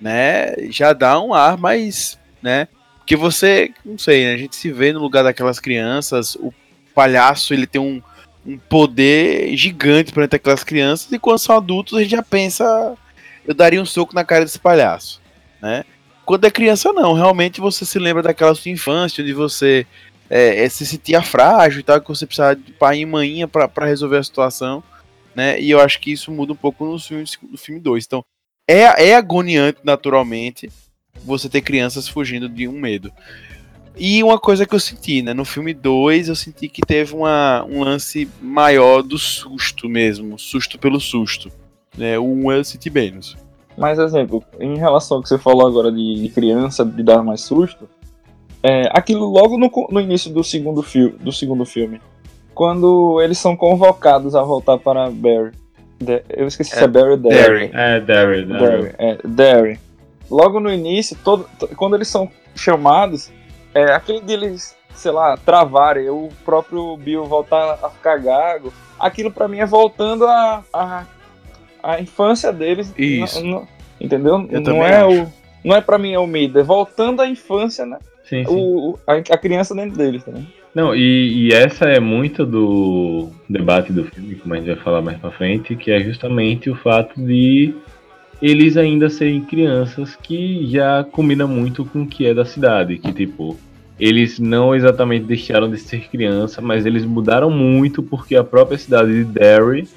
né, 0.00 0.54
já 0.70 0.92
dá 0.92 1.20
um 1.20 1.34
ar 1.34 1.58
mais, 1.58 2.16
né, 2.40 2.68
que 3.04 3.16
você, 3.16 3.72
não 3.84 3.98
sei, 3.98 4.24
né, 4.24 4.34
a 4.34 4.36
gente 4.36 4.54
se 4.54 4.70
vê 4.70 4.92
no 4.92 5.00
lugar 5.00 5.24
daquelas 5.24 5.58
crianças, 5.58 6.36
o 6.36 6.54
palhaço 6.94 7.52
ele 7.52 7.66
tem 7.66 7.80
um, 7.80 8.00
um 8.46 8.56
poder 8.56 9.54
gigante 9.56 10.12
perante 10.12 10.36
aquelas 10.36 10.62
crianças 10.62 11.10
e 11.10 11.18
quando 11.18 11.38
são 11.38 11.56
adultos 11.56 11.98
a 11.98 12.02
gente 12.02 12.12
já 12.12 12.22
pensa, 12.22 12.96
eu 13.44 13.52
daria 13.52 13.82
um 13.82 13.86
soco 13.86 14.14
na 14.14 14.24
cara 14.24 14.44
desse 14.44 14.60
palhaço, 14.60 15.20
né? 15.60 15.84
Quando 16.24 16.44
é 16.44 16.50
criança 16.50 16.92
não, 16.92 17.12
realmente 17.12 17.60
você 17.60 17.84
se 17.84 17.98
lembra 17.98 18.22
daquela 18.22 18.54
sua 18.54 18.70
infância 18.70 19.20
onde 19.20 19.32
você 19.32 19.84
é, 20.30 20.64
é, 20.64 20.68
se 20.68 20.86
sentia 20.86 21.20
frágil 21.20 21.80
e 21.80 21.82
tal, 21.82 22.00
que 22.00 22.08
você 22.08 22.24
precisava 22.24 22.54
de 22.54 22.72
pai 22.72 23.00
e 23.00 23.06
maninha 23.06 23.48
pra 23.48 23.66
pra 23.66 23.86
resolver 23.86 24.18
a 24.18 24.22
situação, 24.22 24.82
né? 25.34 25.60
E 25.60 25.70
eu 25.70 25.80
acho 25.80 26.00
que 26.00 26.12
isso 26.12 26.30
muda 26.30 26.52
um 26.52 26.56
pouco 26.56 26.84
no 26.84 26.98
filme, 26.98 27.24
no 27.50 27.58
filme 27.58 27.80
2. 27.80 28.04
Então, 28.06 28.24
é, 28.68 29.08
é 29.08 29.16
agoniante, 29.16 29.80
naturalmente, 29.82 30.70
você 31.24 31.48
ter 31.48 31.60
crianças 31.60 32.08
fugindo 32.08 32.48
de 32.48 32.68
um 32.68 32.72
medo. 32.72 33.12
E 33.96 34.22
uma 34.22 34.38
coisa 34.38 34.64
que 34.64 34.74
eu 34.74 34.80
senti, 34.80 35.20
né? 35.20 35.34
No 35.34 35.44
filme 35.44 35.74
2, 35.74 36.28
eu 36.28 36.36
senti 36.36 36.68
que 36.68 36.80
teve 36.80 37.14
uma, 37.14 37.64
um 37.64 37.82
lance 37.82 38.28
maior 38.40 39.02
do 39.02 39.18
susto 39.18 39.88
mesmo, 39.88 40.38
susto 40.38 40.78
pelo 40.78 41.00
susto. 41.00 41.50
Né? 41.98 42.18
O 42.18 42.24
1 42.24 42.52
eu 42.52 42.64
senti 42.64 42.88
menos. 42.88 43.36
Mas, 43.76 43.98
exemplo, 43.98 44.44
em 44.60 44.78
relação 44.78 45.16
ao 45.16 45.22
que 45.22 45.28
você 45.28 45.38
falou 45.38 45.66
agora 45.66 45.90
de 45.90 46.30
criança, 46.34 46.84
de 46.84 47.02
dar 47.02 47.22
mais 47.22 47.40
susto, 47.40 47.88
é, 48.62 48.88
aquilo 48.92 49.26
logo 49.30 49.56
no, 49.58 49.70
no 49.90 50.00
início 50.00 50.30
do 50.32 50.42
segundo, 50.44 50.84
do 51.20 51.32
segundo 51.32 51.64
filme, 51.64 52.00
quando 52.54 53.20
eles 53.22 53.38
são 53.38 53.56
convocados 53.56 54.34
a 54.34 54.42
voltar 54.42 54.78
para 54.78 55.10
Barry. 55.10 55.52
De- 55.98 56.22
eu 56.30 56.46
esqueci 56.46 56.74
se 56.74 56.82
é 56.82 56.88
Barry 56.88 57.10
ou 57.10 57.16
Derry. 57.16 57.70
É, 57.72 58.00
Daryl. 58.00 58.46
Derry, 58.46 58.94
é, 58.98 59.18
Derry. 59.24 59.80
Logo 60.30 60.60
no 60.60 60.72
início, 60.72 61.16
todo, 61.24 61.46
to- 61.58 61.68
quando 61.76 61.94
eles 61.96 62.08
são 62.08 62.30
chamados, 62.54 63.30
é 63.74 63.84
aquele 63.92 64.20
deles, 64.20 64.76
sei 64.94 65.10
lá, 65.10 65.36
travarem, 65.36 66.08
o 66.08 66.28
próprio 66.44 66.96
Bill 66.96 67.24
voltar 67.24 67.78
a 67.82 67.90
ficar 67.90 68.18
gago, 68.18 68.72
aquilo 68.98 69.30
pra 69.30 69.48
mim 69.48 69.58
é 69.58 69.66
voltando 69.66 70.26
a, 70.26 70.62
a, 70.72 71.04
a 71.82 72.00
infância 72.00 72.52
deles. 72.52 72.92
Isso. 72.96 73.66
Entendeu? 74.00 74.46
Eu 74.50 74.60
não 74.60 74.84
é 74.84 74.96
acho. 75.02 75.22
o 75.22 75.32
não 75.62 75.76
é 75.76 75.80
pra 75.82 75.98
mim 75.98 76.12
é 76.14 76.18
o 76.18 76.26
medo, 76.26 76.58
é 76.58 76.62
voltando 76.62 77.20
à 77.20 77.28
infância, 77.28 77.84
né? 77.84 77.98
Sim, 78.30 78.44
sim. 78.44 78.54
O, 78.56 78.96
a, 79.04 79.14
a 79.14 79.36
criança 79.36 79.74
dentro 79.74 79.98
deles, 79.98 80.22
tá? 80.22 80.32
Não, 80.72 80.94
e, 80.94 81.48
e 81.48 81.52
essa 81.52 81.86
é 81.86 81.98
muito 81.98 82.46
do 82.46 83.28
debate 83.48 83.92
do 83.92 84.04
filme, 84.04 84.36
como 84.36 84.54
a 84.54 84.56
gente 84.56 84.68
vai 84.68 84.76
falar 84.76 85.02
mais 85.02 85.18
pra 85.18 85.32
frente, 85.32 85.74
que 85.74 85.90
é 85.90 85.98
justamente 85.98 86.70
o 86.70 86.76
fato 86.76 87.20
de 87.20 87.74
eles 88.40 88.76
ainda 88.76 89.10
serem 89.10 89.40
crianças 89.40 90.14
que 90.14 90.64
já 90.68 91.02
combina 91.02 91.44
muito 91.44 91.84
com 91.84 92.02
o 92.02 92.06
que 92.06 92.24
é 92.24 92.32
da 92.32 92.44
cidade, 92.44 92.98
que 92.98 93.12
tipo, 93.12 93.58
eles 93.98 94.38
não 94.38 94.76
exatamente 94.76 95.24
deixaram 95.24 95.68
de 95.68 95.78
ser 95.78 96.08
criança, 96.08 96.62
mas 96.62 96.86
eles 96.86 97.04
mudaram 97.04 97.50
muito 97.50 98.00
porque 98.00 98.36
a 98.36 98.44
própria 98.44 98.78
cidade 98.78 99.12
de 99.12 99.24
Derry 99.24 99.88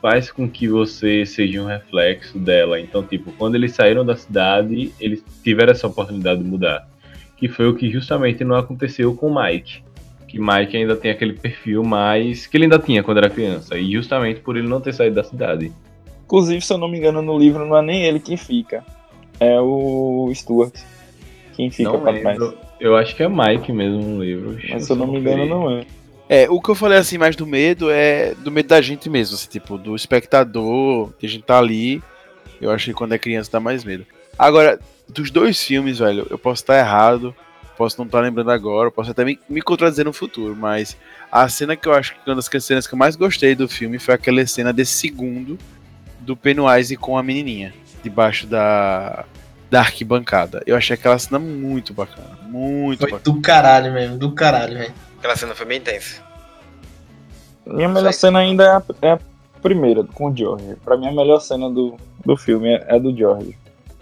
faz 0.00 0.30
com 0.30 0.48
que 0.48 0.68
você 0.68 1.26
seja 1.26 1.60
um 1.60 1.66
reflexo 1.66 2.38
dela. 2.38 2.80
Então, 2.80 3.02
tipo, 3.02 3.32
quando 3.32 3.56
eles 3.56 3.74
saíram 3.74 4.06
da 4.06 4.14
cidade, 4.14 4.92
eles 5.00 5.24
tiveram 5.42 5.72
essa 5.72 5.88
oportunidade 5.88 6.40
de 6.40 6.48
mudar. 6.48 6.89
Que 7.40 7.48
foi 7.48 7.66
o 7.66 7.74
que 7.74 7.90
justamente 7.90 8.44
não 8.44 8.54
aconteceu 8.54 9.12
com 9.14 9.28
o 9.28 9.42
Mike 9.42 9.82
que 10.30 10.38
Mike 10.38 10.76
ainda 10.76 10.94
tem 10.94 11.10
aquele 11.10 11.32
perfil 11.32 11.82
mais 11.82 12.46
que 12.46 12.56
ele 12.56 12.64
ainda 12.64 12.78
tinha 12.78 13.02
quando 13.02 13.18
era 13.18 13.28
criança 13.28 13.76
e 13.76 13.90
justamente 13.90 14.38
por 14.38 14.56
ele 14.56 14.68
não 14.68 14.80
ter 14.80 14.94
saído 14.94 15.16
da 15.16 15.24
cidade. 15.24 15.72
Inclusive, 16.24 16.60
se 16.60 16.72
eu 16.72 16.78
não 16.78 16.86
me 16.86 16.98
engano, 16.98 17.20
no 17.20 17.36
livro 17.36 17.66
não 17.66 17.76
é 17.76 17.82
nem 17.82 18.04
ele 18.04 18.20
quem 18.20 18.36
fica. 18.36 18.84
É 19.40 19.60
o 19.60 20.30
Stuart. 20.32 20.72
Quem 21.54 21.68
fica 21.68 21.90
não 21.90 22.00
pra 22.00 22.12
trás. 22.12 22.38
lembro. 22.38 22.56
Eu 22.78 22.94
acho 22.94 23.16
que 23.16 23.24
é 23.24 23.28
Mike 23.28 23.72
mesmo 23.72 24.00
no 24.00 24.22
livro. 24.22 24.56
Mas 24.70 24.84
se 24.84 24.92
eu 24.92 24.96
não 24.96 25.08
me 25.08 25.18
engano, 25.18 25.46
não 25.46 25.68
é. 25.68 25.84
É, 26.28 26.48
o 26.48 26.60
que 26.60 26.70
eu 26.70 26.76
falei 26.76 26.98
assim 26.98 27.18
mais 27.18 27.34
do 27.34 27.44
medo 27.44 27.90
é 27.90 28.32
do 28.36 28.52
medo 28.52 28.68
da 28.68 28.80
gente 28.80 29.10
mesmo, 29.10 29.34
assim, 29.34 29.48
tipo, 29.48 29.76
do 29.76 29.96
espectador, 29.96 31.10
que 31.18 31.26
a 31.26 31.28
gente 31.28 31.42
tá 31.42 31.58
ali. 31.58 32.00
Eu 32.60 32.70
acho 32.70 32.84
que 32.84 32.94
quando 32.94 33.14
é 33.14 33.18
criança 33.18 33.50
dá 33.50 33.58
mais 33.58 33.82
medo. 33.82 34.06
Agora, 34.38 34.78
dos 35.10 35.30
dois 35.30 35.62
filmes, 35.62 35.98
velho, 35.98 36.26
eu 36.30 36.38
posso 36.38 36.62
estar 36.62 36.78
errado, 36.78 37.34
posso 37.76 37.98
não 37.98 38.06
estar 38.06 38.20
lembrando 38.20 38.50
agora, 38.50 38.90
posso 38.90 39.10
até 39.10 39.24
me, 39.24 39.38
me 39.48 39.62
contradizer 39.62 40.04
no 40.04 40.12
futuro, 40.12 40.54
mas 40.54 40.96
a 41.30 41.48
cena 41.48 41.76
que 41.76 41.88
eu 41.88 41.94
acho 41.94 42.14
que 42.14 42.20
uma 42.30 42.36
das 42.36 42.48
cenas 42.62 42.86
que 42.86 42.94
eu 42.94 42.98
mais 42.98 43.16
gostei 43.16 43.54
do 43.54 43.68
filme 43.68 43.98
foi 43.98 44.14
aquela 44.14 44.46
cena 44.46 44.72
desse 44.72 44.92
segundo 44.92 45.58
do 46.20 46.36
Pennywise 46.36 46.96
com 46.96 47.16
a 47.16 47.22
menininha, 47.22 47.72
debaixo 48.02 48.46
da, 48.46 49.24
da 49.70 49.80
arquibancada. 49.80 50.62
Eu 50.66 50.76
achei 50.76 50.94
aquela 50.94 51.18
cena 51.18 51.38
muito 51.38 51.94
bacana, 51.94 52.38
muito 52.42 53.00
Foi 53.00 53.12
bacana. 53.12 53.34
do 53.34 53.40
caralho 53.40 53.92
mesmo, 53.92 54.18
do 54.18 54.32
caralho, 54.32 54.74
velho. 54.74 54.94
Aquela 55.18 55.36
cena 55.36 55.54
foi 55.54 55.66
bem 55.66 55.78
intensa. 55.78 56.22
Minha 57.66 57.88
melhor 57.88 58.12
cena 58.12 58.40
ainda 58.40 58.64
é 58.64 58.68
a, 58.68 58.82
é 59.02 59.12
a 59.12 59.20
primeira, 59.62 60.04
com 60.04 60.30
o 60.30 60.36
George. 60.36 60.76
Pra 60.84 60.96
mim, 60.96 61.08
a 61.08 61.12
melhor 61.12 61.40
cena 61.40 61.70
do, 61.70 61.96
do 62.24 62.36
filme 62.36 62.68
é, 62.68 62.96
é 62.96 63.00
do 63.00 63.16
George. 63.16 63.56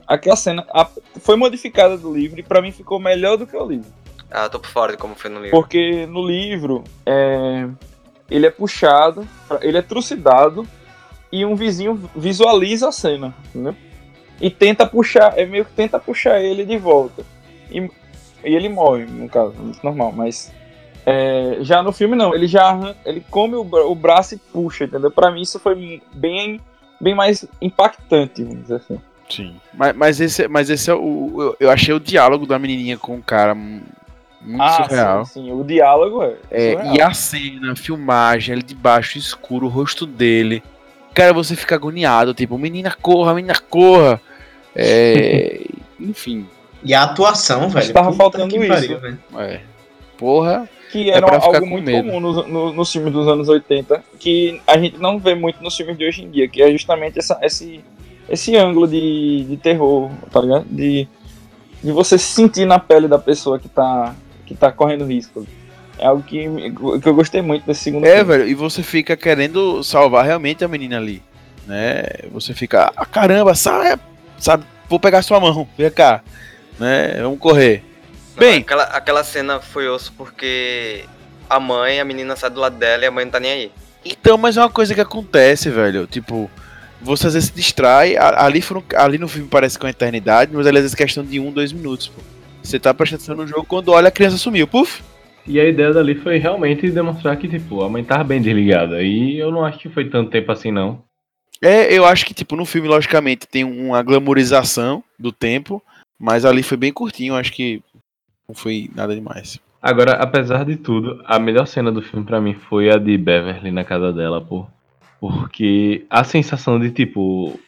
Aquela 0.08 0.36
cena 0.36 0.66
a- 0.72 0.88
foi 1.20 1.36
modificada 1.36 1.96
do 1.98 2.12
livro 2.12 2.40
e 2.40 2.42
pra 2.42 2.62
mim 2.62 2.72
ficou 2.72 2.98
melhor 2.98 3.36
do 3.36 3.46
que 3.46 3.56
o 3.56 3.66
livro. 3.66 3.90
Ah, 4.30 4.44
eu 4.44 4.50
tô 4.50 4.58
por 4.58 4.70
fora 4.70 4.92
de 4.92 4.98
como 4.98 5.14
foi 5.14 5.30
no 5.30 5.40
livro. 5.40 5.58
Porque 5.60 6.06
no 6.06 6.26
livro, 6.26 6.82
é, 7.06 7.68
ele 8.30 8.46
é 8.46 8.50
puxado, 8.50 9.26
ele 9.60 9.76
é 9.78 9.82
trucidado 9.82 10.66
e 11.30 11.44
um 11.44 11.54
vizinho 11.54 12.10
visualiza 12.16 12.88
a 12.88 12.92
cena, 12.92 13.34
entendeu? 13.50 13.74
E 14.40 14.50
tenta 14.50 14.86
puxar, 14.86 15.38
é 15.38 15.44
meio 15.44 15.64
que 15.64 15.72
tenta 15.72 15.98
puxar 15.98 16.40
ele 16.40 16.64
de 16.64 16.76
volta. 16.78 17.22
E, 17.70 17.78
e 17.80 18.54
ele 18.54 18.68
morre, 18.68 19.04
no 19.04 19.28
caso, 19.28 19.54
normal, 19.82 20.12
mas 20.12 20.52
É, 21.10 21.58
já 21.62 21.82
no 21.82 21.90
filme 21.90 22.14
não, 22.14 22.34
ele 22.34 22.46
já 22.46 22.94
ele 23.06 23.24
come 23.30 23.54
o, 23.56 23.60
o 23.62 23.94
braço 23.94 24.34
e 24.34 24.38
puxa, 24.38 24.84
entendeu? 24.84 25.10
Pra 25.10 25.30
mim 25.30 25.40
isso 25.40 25.58
foi 25.58 26.02
bem, 26.12 26.60
bem 27.00 27.14
mais 27.14 27.46
impactante, 27.62 28.44
vamos 28.44 28.62
dizer 28.62 28.74
assim. 28.76 29.00
Sim. 29.28 29.54
Mas, 29.74 29.94
mas 29.96 30.20
esse, 30.20 30.48
mas 30.48 30.70
esse 30.70 30.90
é 30.90 30.94
o. 30.94 31.32
Eu, 31.38 31.56
eu 31.60 31.70
achei 31.70 31.92
o 31.94 32.00
diálogo 32.00 32.46
da 32.46 32.58
menininha 32.58 32.96
com 32.96 33.16
o 33.16 33.22
cara 33.22 33.54
mu- 33.54 33.82
muito 34.40 34.62
surreal. 34.74 35.20
Ah, 35.20 35.24
sim, 35.24 35.44
sim, 35.44 35.52
o 35.52 35.62
diálogo 35.64 36.22
é. 36.22 36.34
É, 36.50 36.72
surreal. 36.72 36.94
e 36.96 37.00
a 37.02 37.12
cena, 37.12 37.72
a 37.72 37.76
filmagem, 37.76 38.54
ele 38.54 38.62
de 38.62 38.74
baixo 38.74 39.18
escuro, 39.18 39.66
o 39.66 39.68
rosto 39.70 40.06
dele. 40.06 40.62
Cara, 41.14 41.32
você 41.32 41.56
fica 41.56 41.74
agoniado, 41.74 42.32
tipo, 42.32 42.56
menina 42.56 42.96
corra, 43.00 43.34
menina 43.34 43.54
corra. 43.68 44.20
É, 44.74 45.60
enfim, 45.98 46.46
E 46.84 46.94
a 46.94 47.02
atuação, 47.02 47.68
velho. 47.68 47.92
tava 47.92 48.12
faltando 48.12 48.48
que 48.54 48.58
isso. 48.60 48.68
pariu, 48.68 49.00
velho. 49.00 49.18
é. 49.38 49.60
Porra. 50.16 50.68
que 50.90 51.10
É 51.10 51.14
era 51.16 51.26
pra 51.26 51.40
ficar 51.40 51.56
algo 51.56 51.60
com 51.60 51.66
muito 51.74 51.84
medo. 51.86 52.08
comum 52.08 52.20
nos 52.20 52.46
no, 52.48 52.72
nos 52.72 52.90
filmes 52.92 53.12
dos 53.12 53.28
anos 53.28 53.48
80, 53.48 54.02
que 54.18 54.60
a 54.66 54.76
gente 54.78 54.98
não 54.98 55.18
vê 55.18 55.34
muito 55.34 55.62
nos 55.62 55.76
filmes 55.76 55.96
de 55.98 56.04
hoje 56.06 56.24
em 56.24 56.30
dia, 56.30 56.48
que 56.48 56.60
é 56.62 56.70
justamente 56.72 57.18
essa, 57.18 57.38
esse, 57.42 57.84
esse 58.28 58.56
ângulo 58.56 58.86
de, 58.86 59.44
de 59.48 59.56
terror, 59.56 60.10
tá 60.30 60.40
ligado? 60.40 60.64
De, 60.70 61.08
de 61.82 61.92
você 61.92 62.18
se 62.18 62.26
sentir 62.26 62.66
na 62.66 62.78
pele 62.78 63.08
da 63.08 63.18
pessoa 63.18 63.58
que 63.58 63.68
tá, 63.68 64.14
que 64.46 64.54
tá 64.54 64.70
correndo 64.72 65.04
risco. 65.06 65.46
É 65.98 66.06
algo 66.06 66.22
que, 66.22 66.46
que 67.02 67.08
eu 67.08 67.14
gostei 67.14 67.42
muito 67.42 67.66
desse 67.66 67.82
segundo 67.84 68.04
É, 68.06 68.16
filme. 68.18 68.24
velho, 68.24 68.48
e 68.48 68.54
você 68.54 68.82
fica 68.82 69.16
querendo 69.16 69.82
salvar 69.82 70.24
realmente 70.24 70.64
a 70.64 70.68
menina 70.68 70.96
ali, 70.96 71.22
né? 71.66 72.04
Você 72.32 72.54
fica, 72.54 72.92
ah, 72.96 73.04
caramba, 73.06 73.54
sai, 73.56 73.98
sabe, 74.38 74.64
vou 74.88 75.00
pegar 75.00 75.22
sua 75.22 75.40
mão, 75.40 75.66
vem 75.76 75.90
cá, 75.90 76.22
né? 76.78 77.14
Vamos 77.20 77.40
correr. 77.40 77.82
Bem- 78.36 78.60
aquela, 78.60 78.84
aquela 78.84 79.24
cena 79.24 79.58
foi 79.60 79.88
osso 79.88 80.12
porque 80.16 81.04
a 81.50 81.58
mãe, 81.58 81.98
a 81.98 82.04
menina 82.04 82.36
sai 82.36 82.50
do 82.50 82.60
lado 82.60 82.76
dela 82.76 83.02
e 83.02 83.06
a 83.06 83.10
mãe 83.10 83.24
não 83.24 83.32
tá 83.32 83.40
nem 83.40 83.50
aí. 83.50 83.72
Então, 84.04 84.38
mas 84.38 84.56
é 84.56 84.60
uma 84.60 84.70
coisa 84.70 84.94
que 84.94 85.00
acontece, 85.00 85.68
velho, 85.68 86.06
tipo, 86.06 86.48
você 87.00 87.26
às 87.26 87.34
vezes 87.34 87.48
se 87.48 87.54
distrai, 87.54 88.16
ali, 88.16 88.60
foram, 88.60 88.82
ali 88.96 89.18
no 89.18 89.28
filme 89.28 89.48
parece 89.48 89.78
que 89.78 89.84
é 89.84 89.86
uma 89.86 89.90
eternidade, 89.90 90.52
mas 90.54 90.66
ali 90.66 90.78
às 90.78 90.84
vezes 90.84 90.94
é 90.94 90.98
questão 90.98 91.24
de 91.24 91.38
um, 91.38 91.50
dois 91.50 91.72
minutos, 91.72 92.08
pô. 92.08 92.20
Você 92.62 92.78
tá 92.78 92.92
prestando 92.92 93.22
atenção 93.22 93.36
no 93.36 93.46
jogo, 93.46 93.64
quando 93.64 93.90
olha 93.90 94.08
a 94.08 94.10
criança 94.10 94.36
sumiu, 94.36 94.66
puf! 94.66 95.02
E 95.46 95.58
a 95.58 95.64
ideia 95.64 95.92
dali 95.92 96.14
foi 96.14 96.36
realmente 96.36 96.90
demonstrar 96.90 97.36
que, 97.38 97.48
tipo, 97.48 97.82
a 97.82 97.88
mãe 97.88 98.04
tava 98.04 98.22
bem 98.22 98.42
desligada. 98.42 99.02
E 99.02 99.38
eu 99.38 99.50
não 99.50 99.64
acho 99.64 99.78
que 99.78 99.88
foi 99.88 100.04
tanto 100.10 100.30
tempo 100.30 100.52
assim, 100.52 100.70
não. 100.70 101.02
É, 101.62 101.92
eu 101.92 102.04
acho 102.04 102.26
que, 102.26 102.34
tipo, 102.34 102.54
no 102.54 102.66
filme, 102.66 102.86
logicamente, 102.86 103.48
tem 103.48 103.64
uma 103.64 104.02
glamorização 104.02 105.02
do 105.18 105.32
tempo, 105.32 105.82
mas 106.18 106.44
ali 106.44 106.62
foi 106.62 106.76
bem 106.76 106.92
curtinho, 106.92 107.34
acho 107.34 107.52
que 107.52 107.82
não 108.46 108.54
foi 108.54 108.90
nada 108.94 109.14
demais. 109.14 109.58
Agora, 109.80 110.12
apesar 110.12 110.64
de 110.64 110.76
tudo, 110.76 111.22
a 111.24 111.38
melhor 111.38 111.66
cena 111.66 111.90
do 111.90 112.02
filme 112.02 112.26
pra 112.26 112.40
mim 112.40 112.54
foi 112.68 112.90
a 112.90 112.98
de 112.98 113.16
Beverly 113.16 113.70
na 113.70 113.84
casa 113.84 114.12
dela, 114.12 114.40
pô. 114.40 114.66
Porque 115.20 116.04
a 116.08 116.22
sensação 116.24 116.78
de, 116.78 116.90
tipo, 116.90 117.58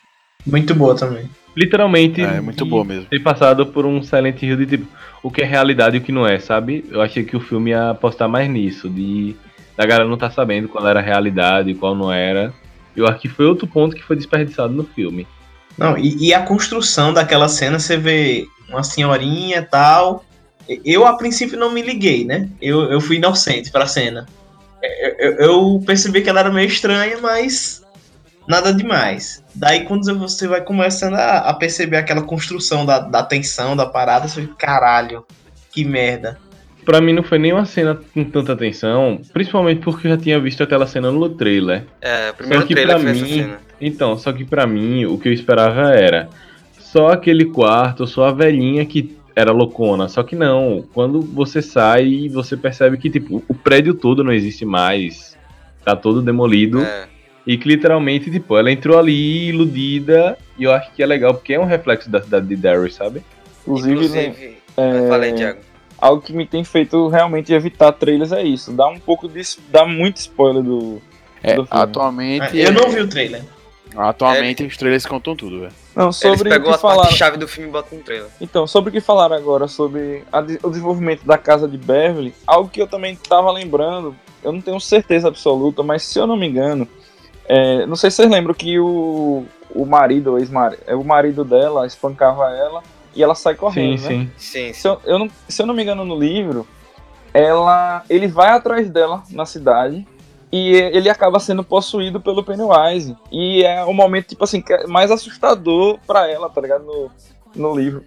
Muito 0.47 0.75
boa 0.75 0.95
também. 0.95 1.29
literalmente. 1.57 2.23
É, 2.23 2.37
é 2.37 2.41
muito 2.41 2.65
boa 2.65 2.85
mesmo. 2.85 3.07
Ter 3.07 3.21
passado 3.21 3.67
por 3.67 3.85
um 3.85 4.03
Silent 4.03 4.43
Hill 4.43 4.57
de, 4.57 4.67
tipo, 4.67 4.87
o 5.23 5.31
que 5.31 5.43
é 5.43 5.45
realidade 5.45 5.97
e 5.97 6.01
o 6.01 6.03
que 6.03 6.13
não 6.13 6.27
é, 6.27 6.39
sabe? 6.39 6.85
Eu 6.91 7.01
achei 7.03 7.25
que 7.25 7.37
o 7.37 7.41
filme 7.41 7.71
ia 7.71 7.91
apostar 7.91 8.29
mais 8.29 8.49
nisso, 8.49 8.89
de. 8.89 9.37
Da 9.77 9.87
galera 9.87 10.09
não 10.09 10.19
tá 10.19 10.31
sabendo 10.31 10.69
qual 10.69 10.87
era 10.87 11.01
a 11.01 11.03
realidade 11.03 11.71
e 11.71 11.75
qual 11.75 11.95
não 11.95 12.13
era. 12.13 12.53
Eu 12.95 13.07
acho 13.07 13.21
que 13.21 13.29
foi 13.29 13.47
outro 13.47 13.67
ponto 13.67 13.97
que 13.97 14.03
foi 14.03 14.17
desperdiçado 14.17 14.73
no 14.73 14.85
filme. 14.85 15.27
Não, 15.79 15.97
e, 15.97 16.29
e 16.29 16.35
a 16.35 16.43
construção 16.43 17.13
daquela 17.15 17.49
cena, 17.49 17.79
você 17.79 17.97
vê 17.97 18.47
uma 18.69 18.83
senhorinha 18.83 19.59
e 19.59 19.63
tal. 19.63 20.25
Eu, 20.85 21.07
a 21.07 21.17
princípio, 21.17 21.59
não 21.59 21.73
me 21.73 21.83
liguei, 21.83 22.25
né? 22.25 22.49
Eu, 22.61 22.83
eu 22.93 23.01
fui 23.01 23.17
inocente 23.17 23.71
pra 23.71 23.87
cena. 23.87 24.27
Eu, 24.83 25.15
eu- 25.19 25.33
eu 25.37 25.83
percebi 25.87 26.21
que 26.23 26.29
ela 26.31 26.41
era 26.41 26.51
meio 26.51 26.67
estranha, 26.67 27.19
mas 27.21 27.85
nada 28.49 28.73
demais. 28.73 29.45
Daí, 29.55 29.85
quando 29.85 30.05
você 30.19 30.47
vai 30.49 30.61
começando 30.63 31.15
a, 31.15 31.39
a 31.39 31.55
perceber 31.55 31.97
aquela 31.99 32.23
construção 32.23 32.87
da, 32.87 32.99
da 32.99 33.23
tensão, 33.23 33.77
da 33.77 33.87
parada, 33.87 34.27
você 34.29 34.43
fica, 34.43 34.55
caralho, 34.57 35.25
que 35.73 35.85
merda. 35.85 36.39
Pra 36.85 37.01
mim 37.01 37.13
não 37.13 37.23
foi 37.23 37.39
nem 37.39 37.53
uma 37.53 37.67
cena 37.67 37.95
com 38.15 38.25
tanta 38.25 38.55
atenção, 38.55 39.21
principalmente 39.33 39.81
porque 39.83 40.07
eu 40.07 40.13
já 40.13 40.17
tinha 40.17 40.41
visto 40.41 40.63
aquela 40.63 40.87
cena 40.87 41.11
no 41.13 41.29
trailer. 41.29 41.85
É, 42.01 42.31
o 42.31 42.35
primeiro 42.35 42.63
Só 42.63 42.67
que 42.69 42.75
trailer 42.75 42.99
pra 42.99 43.11
essa 43.11 43.21
mim- 43.23 43.29
cena. 43.35 43.59
Então, 43.81 44.17
só 44.19 44.33
que 44.33 44.45
pra 44.45 44.67
mim 44.67 45.05
o 45.05 45.19
que 45.19 45.29
eu 45.29 45.33
esperava 45.33 45.91
era 45.95 46.29
só 46.79 47.09
aquele 47.11 47.45
quarto, 47.45 48.07
só 48.07 48.29
a 48.29 48.33
velhinha 48.33 48.85
que 48.87 49.17
era 49.35 49.53
loucona. 49.53 50.09
Só 50.09 50.23
que 50.23 50.37
não, 50.37 50.85
quando 50.93 51.21
você 51.21 51.63
sai, 51.63 52.29
você 52.29 52.57
percebe 52.57 52.97
que 52.97 53.11
tipo, 53.11 53.43
o 53.49 53.55
prédio 53.55 53.95
todo 53.95 54.25
não 54.25 54.33
existe 54.33 54.65
mais. 54.65 55.37
Tá 55.85 55.97
todo 55.97 56.21
demolido. 56.21 56.83
É, 56.83 57.09
E 57.47 57.57
que 57.57 57.67
literalmente, 57.67 58.31
tipo, 58.31 58.57
ela 58.57 58.71
entrou 58.71 58.99
ali 58.99 59.49
iludida. 59.49 60.37
E 60.59 60.65
eu 60.65 60.73
acho 60.73 60.93
que 60.93 61.03
é 61.03 61.07
legal, 61.07 61.35
porque 61.35 61.55
é 61.55 61.61
um 61.61 61.65
reflexo 61.65 62.11
da 62.11 62.23
cidade 62.23 62.47
de 62.47 62.57
Derry, 62.57 62.91
sabe? 62.93 63.23
Inclusive, 63.63 64.09
né, 64.09 64.27
inclusive, 64.27 64.57
é... 64.77 65.09
falei, 65.09 65.33
Thiago. 65.33 65.61
algo 65.99 66.23
que 66.23 66.33
me 66.33 66.47
tem 66.47 66.65
feito 66.65 67.09
realmente 67.09 67.53
evitar 67.53 67.93
trailers 67.93 68.33
é 68.33 68.43
isso. 68.43 68.73
Dá 68.73 68.87
um 68.87 68.99
pouco 68.99 69.29
de. 69.29 69.41
dá 69.71 69.87
muito 69.87 70.19
spoiler 70.19 70.63
do. 70.63 71.01
É, 71.43 71.55
do 71.55 71.65
filme. 71.65 71.83
atualmente. 71.83 72.59
Eu 72.59 72.73
não 72.73 72.91
vi 72.91 73.01
o 73.01 73.09
trailer. 73.09 73.43
Atualmente 73.97 74.65
os 74.65 74.77
trailers 74.77 75.05
contam 75.07 75.35
tudo, 75.35 75.61
velho. 75.61 75.73
Não, 75.97 76.05
Eles 76.07 76.17
sobre 76.17 76.49
o 76.49 76.53
pegou 76.53 76.73
que 76.73 76.79
falaram. 76.79 77.01
partes-chave 77.03 77.37
do 77.37 77.49
filme 77.49 77.69
e 77.69 77.73
botam 77.73 77.99
no 77.99 78.05
trailer. 78.05 78.29
Então, 78.41 78.67
sobre 78.67 78.91
o 78.91 78.93
que 78.93 79.01
falaram 79.01 79.35
agora, 79.37 79.67
sobre 79.67 80.25
a 80.33 80.41
de- 80.41 80.59
o 80.63 80.71
desenvolvimento 80.71 81.25
da 81.27 81.37
casa 81.37 81.67
de 81.69 81.77
Beverly, 81.77 82.33
algo 82.47 82.69
que 82.71 82.81
eu 82.81 82.87
também 82.87 83.15
estava 83.15 83.51
lembrando, 83.51 84.15
eu 84.45 84.53
não 84.53 84.61
tenho 84.61 84.81
certeza 84.81 85.29
absoluta, 85.29 85.83
mas 85.83 86.03
se 86.05 86.19
eu 86.19 86.27
não 86.27 86.37
me 86.37 86.47
engano, 86.47 86.87
é, 87.47 87.85
não 87.87 87.97
sei 87.97 88.11
se 88.11 88.19
vocês 88.19 88.31
lembram 88.31 88.55
que 88.55 88.79
o, 88.79 89.45
o 89.75 89.85
marido, 89.85 90.33
o 90.35 90.39
ex-marido, 90.39 90.81
o 90.97 91.05
marido 91.05 91.45
dela 91.45 91.85
espancava 91.87 92.49
ela 92.51 92.83
e 93.15 93.23
ela 93.23 93.35
sai 93.35 93.55
Sim, 93.55 93.59
correndo, 93.61 94.03
né? 94.03 94.09
sim. 94.09 94.31
Sim, 94.39 94.73
Se 94.73 94.87
eu, 94.87 95.01
eu 95.05 95.19
não, 95.19 95.29
se 95.49 95.61
eu 95.61 95.67
não 95.67 95.75
me 95.75 95.83
engano 95.83 96.05
no 96.05 96.17
livro, 96.17 96.65
ela, 97.35 98.05
ele 98.09 98.27
vai 98.29 98.51
atrás 98.51 98.89
dela 98.89 99.23
na 99.31 99.45
cidade 99.45 100.07
e 100.53 100.73
ele 100.75 101.09
acaba 101.09 101.39
sendo 101.39 101.63
possuído 101.63 102.21
pelo 102.21 102.43
Pennywise. 102.43 103.17
E 103.31 103.63
é 103.65 103.85
um 103.85 103.93
momento, 103.95 104.29
tipo 104.29 104.43
assim, 104.45 104.61
que 104.61 104.73
é 104.73 104.87
mais 104.87 105.11
assustador 105.11 105.99
pra 106.07 106.29
ela, 106.31 106.49
tá 106.51 106.61
ligado? 106.61 106.85
No, 106.85 107.11
no 107.55 107.77
livro. 107.79 108.05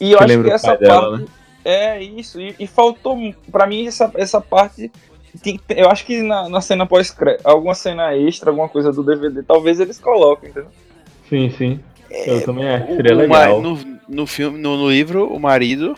E 0.00 0.12
eu 0.12 0.18
Que 0.18 0.24
acho 0.24 0.42
que 0.42 0.48
o 0.48 0.52
essa 0.52 0.66
parte. 0.68 0.80
dela, 0.80 1.18
né? 1.18 1.24
É 1.64 2.02
isso. 2.02 2.40
E, 2.40 2.54
e 2.58 2.66
faltou, 2.66 3.16
pra 3.52 3.66
mim, 3.66 3.86
essa, 3.86 4.10
essa 4.14 4.40
parte. 4.40 4.90
tem- 5.42 5.60
eu 5.68 5.88
acho 5.90 6.04
que 6.06 6.22
na, 6.22 6.48
na 6.48 6.60
cena 6.60 6.86
pós 6.86 7.14
alguma 7.44 7.74
cena 7.74 8.16
extra, 8.16 8.50
alguma 8.50 8.68
coisa 8.68 8.90
do 8.92 9.02
DVD, 9.02 9.42
talvez 9.42 9.78
eles 9.78 9.98
coloquem, 9.98 10.50
entendeu? 10.50 10.70
Sim, 11.28 11.50
sim. 11.50 11.80
Eu 12.10 12.42
também 12.44 12.68
acho 12.68 12.92
O- 12.92 12.96
seria 12.96 13.14
o 13.14 13.18
legal. 13.18 13.60
No, 13.60 13.78
no 14.08 14.26
filme, 14.26 14.58
no, 14.58 14.76
no 14.78 14.90
livro, 14.90 15.26
o 15.32 15.38
marido 15.38 15.94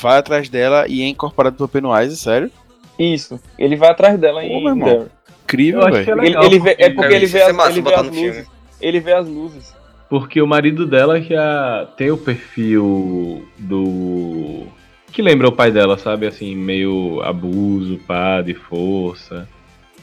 vai 0.00 0.16
atrás 0.18 0.48
dela 0.48 0.86
e 0.88 1.02
é 1.02 1.06
incorporado 1.06 1.56
pelo 1.56 1.68
Pennywise, 1.68 2.16
sério? 2.16 2.50
Isso. 2.98 3.40
Ele 3.58 3.76
vai 3.76 3.90
atrás 3.90 4.18
dela 4.18 4.40
Pô, 4.40 4.46
em. 4.46 4.78
Derry. 4.78 5.06
Incrível, 5.44 5.80
que 5.80 5.86
é 5.86 6.02
velho. 6.02 6.24
Ele, 6.24 6.46
ele 6.46 6.58
vê, 6.58 6.76
é 6.78 6.90
porque 6.90 7.14
ele 7.14 7.24
Isso 7.24 7.32
vê 7.32 7.38
é 7.38 7.46
as, 7.50 7.56
massa 7.56 7.70
ele 7.70 7.82
vê 7.82 7.94
as 7.94 8.08
filme. 8.08 8.26
luzes. 8.28 8.46
Ele 8.80 9.00
vê 9.00 9.12
as 9.12 9.26
luzes. 9.28 9.74
Porque 10.08 10.40
o 10.42 10.46
marido 10.46 10.86
dela 10.86 11.20
já 11.20 11.88
tem 11.96 12.10
o 12.10 12.18
perfil 12.18 13.46
do. 13.58 14.66
Que 15.12 15.22
lembra 15.22 15.48
o 15.48 15.52
pai 15.52 15.70
dela, 15.70 15.96
sabe? 15.96 16.26
Assim, 16.26 16.54
meio 16.54 17.20
abuso, 17.22 17.98
pá, 18.06 18.42
de 18.42 18.54
força. 18.54 19.48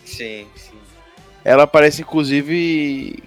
Sim, 0.04 0.46
sim. 0.56 0.74
Ela 1.44 1.68
parece, 1.68 2.02
inclusive, 2.02 3.24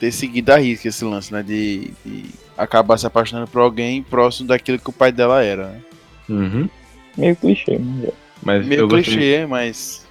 ter 0.00 0.10
seguido 0.12 0.52
a 0.52 0.56
risca 0.56 0.88
esse 0.88 1.04
lance, 1.04 1.32
né? 1.32 1.42
De, 1.42 1.92
de 2.04 2.24
acabar 2.56 2.98
se 2.98 3.06
apaixonando 3.06 3.48
por 3.48 3.60
alguém 3.60 4.02
próximo 4.02 4.48
daquilo 4.48 4.78
que 4.78 4.90
o 4.90 4.92
pai 4.92 5.12
dela 5.12 5.42
era, 5.42 5.68
né? 5.68 5.80
Uhum. 6.28 6.68
Meio 7.16 7.36
clichê, 7.36 7.78
mas 7.78 8.04
é. 8.08 8.12
Mas 8.42 8.66
Meio 8.66 8.80
eu 8.82 8.88
gostei. 8.88 9.14
clichê, 9.14 9.46
mas. 9.46 10.06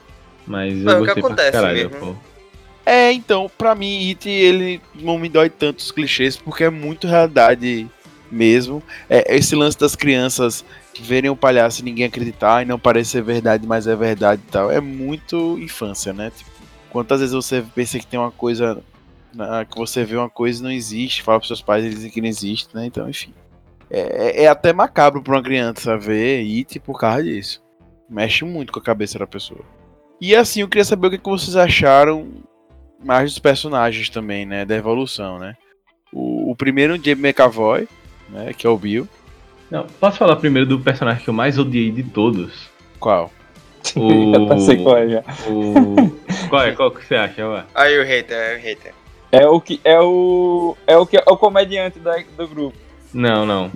Mas 0.48 0.74
é 0.74 0.89
eu 0.89 1.02
o 1.02 1.06
que 1.06 1.22
gostei 1.22 1.24
pra 1.24 1.52
caralho, 1.52 1.89
mesmo. 1.91 2.00
pô. 2.00 2.15
É, 2.86 3.12
então, 3.12 3.50
pra 3.58 3.76
mim, 3.76 4.10
It, 4.10 4.28
ele 4.30 4.82
não 4.96 5.20
me 5.20 5.30
dói 5.30 5.50
tantos 5.50 5.91
clichês, 5.91 6.36
porque 6.36 6.63
é 6.63 6.70
muito 6.70 7.08
realidade 7.08 7.88
mesmo. 8.32 8.82
É, 9.10 9.36
esse 9.36 9.56
lance 9.56 9.78
das 9.78 9.96
crianças 9.96 10.65
verem 11.00 11.30
o 11.30 11.36
palhaço 11.36 11.82
e 11.82 11.84
ninguém 11.84 12.06
acreditar 12.06 12.63
e 12.63 12.65
não 12.65 12.80
parecer 12.80 13.22
verdade, 13.22 13.67
mas 13.67 13.86
é 13.88 13.96
verdade 13.96 14.41
e 14.48 14.52
tal. 14.52 14.72
É 14.72 14.82
muito 14.82 15.58
infância, 15.60 16.12
né? 16.12 16.32
Tipo, 16.36 16.50
quantas 16.89 17.20
vezes 17.20 17.36
você 17.36 17.63
pensa 17.76 18.00
que 18.00 18.08
tem 18.08 18.20
uma 18.20 18.32
coisa. 18.32 18.82
na- 19.34 19.63
que 19.63 19.78
você 19.78 20.04
vê 20.04 20.17
uma 20.17 20.30
coisa 20.30 20.60
e 20.60 20.63
não 20.63 20.72
existe, 20.72 21.22
fala 21.24 21.39
pros 21.39 21.48
seus 21.48 21.62
pais 21.62 21.86
eles 21.86 21.96
dizem 21.96 22.12
que 22.12 22.20
não 22.20 22.28
existe, 22.28 22.76
né? 22.76 22.86
Então, 22.86 23.10
enfim. 23.10 23.34
É, 23.89 24.44
é 24.44 24.48
até 24.48 24.74
macabro 24.74 25.22
pra 25.22 25.36
uma 25.36 25.41
criança 25.44 25.98
ver 25.98 26.41
It 26.41 26.80
por 26.82 27.00
causa 27.00 27.24
disso. 27.24 27.62
Mexe 28.12 28.43
muito 28.43 28.74
com 28.74 28.80
a 28.80 28.84
cabeça 28.84 29.17
da 29.17 29.26
pessoa. 29.26 29.62
E 30.19 30.36
assim, 30.36 30.60
eu 30.62 30.67
queria 30.67 30.84
saber 30.84 31.08
o 31.08 31.10
que 31.12 31.17
que 31.17 31.30
vocês 31.30 31.56
acharam 31.56 32.28
mais 33.04 33.32
dos 33.32 33.39
personagens 33.39 34.10
também, 34.10 34.45
né? 34.45 34.65
Da 34.65 34.76
evolução, 34.76 35.39
né? 35.39 35.56
O, 36.12 36.52
o 36.52 36.56
primeiro, 36.56 37.02
James 37.02 37.24
McAvoy, 37.24 37.88
né? 38.30 38.52
Que 38.54 38.67
é 38.67 38.69
o 38.69 38.78
Bill. 38.78 39.08
Não, 39.71 39.88
posso 39.88 40.17
falar 40.17 40.36
primeiro 40.36 40.67
do 40.67 40.78
personagem 40.80 41.24
que 41.24 41.30
eu 41.30 41.34
mais 41.34 41.58
odiei 41.58 41.89
de 41.89 42.04
todos? 42.04 42.69
Qual? 43.00 43.32
Eu 43.95 44.04
O, 44.04 44.60
sei 44.60 44.84
qual 44.84 44.97
é 44.97 45.10
já. 45.10 45.24
o... 45.50 45.95
Qual 46.50 46.62
é? 46.62 46.71
Qual 46.74 46.91
que 46.91 47.04
você 47.04 47.15
acha, 47.15 47.47
ué? 47.47 47.63
Aí 47.74 47.97
o 48.00 48.04
hater, 48.04 48.38
aí 48.38 48.58
o 48.58 48.62
hater. 48.62 48.93
É 49.32 49.47
o 49.47 49.60
que 49.62 49.80
é 49.84 50.00
o 50.00 50.78
é 50.86 50.97
o 50.97 51.06
que 51.08 51.17
é 51.17 51.24
o 51.26 51.38
comediante 51.38 51.97
da, 51.97 52.15
do 52.38 52.47
grupo. 52.47 52.78
Não, 53.13 53.43
não. 53.45 53.71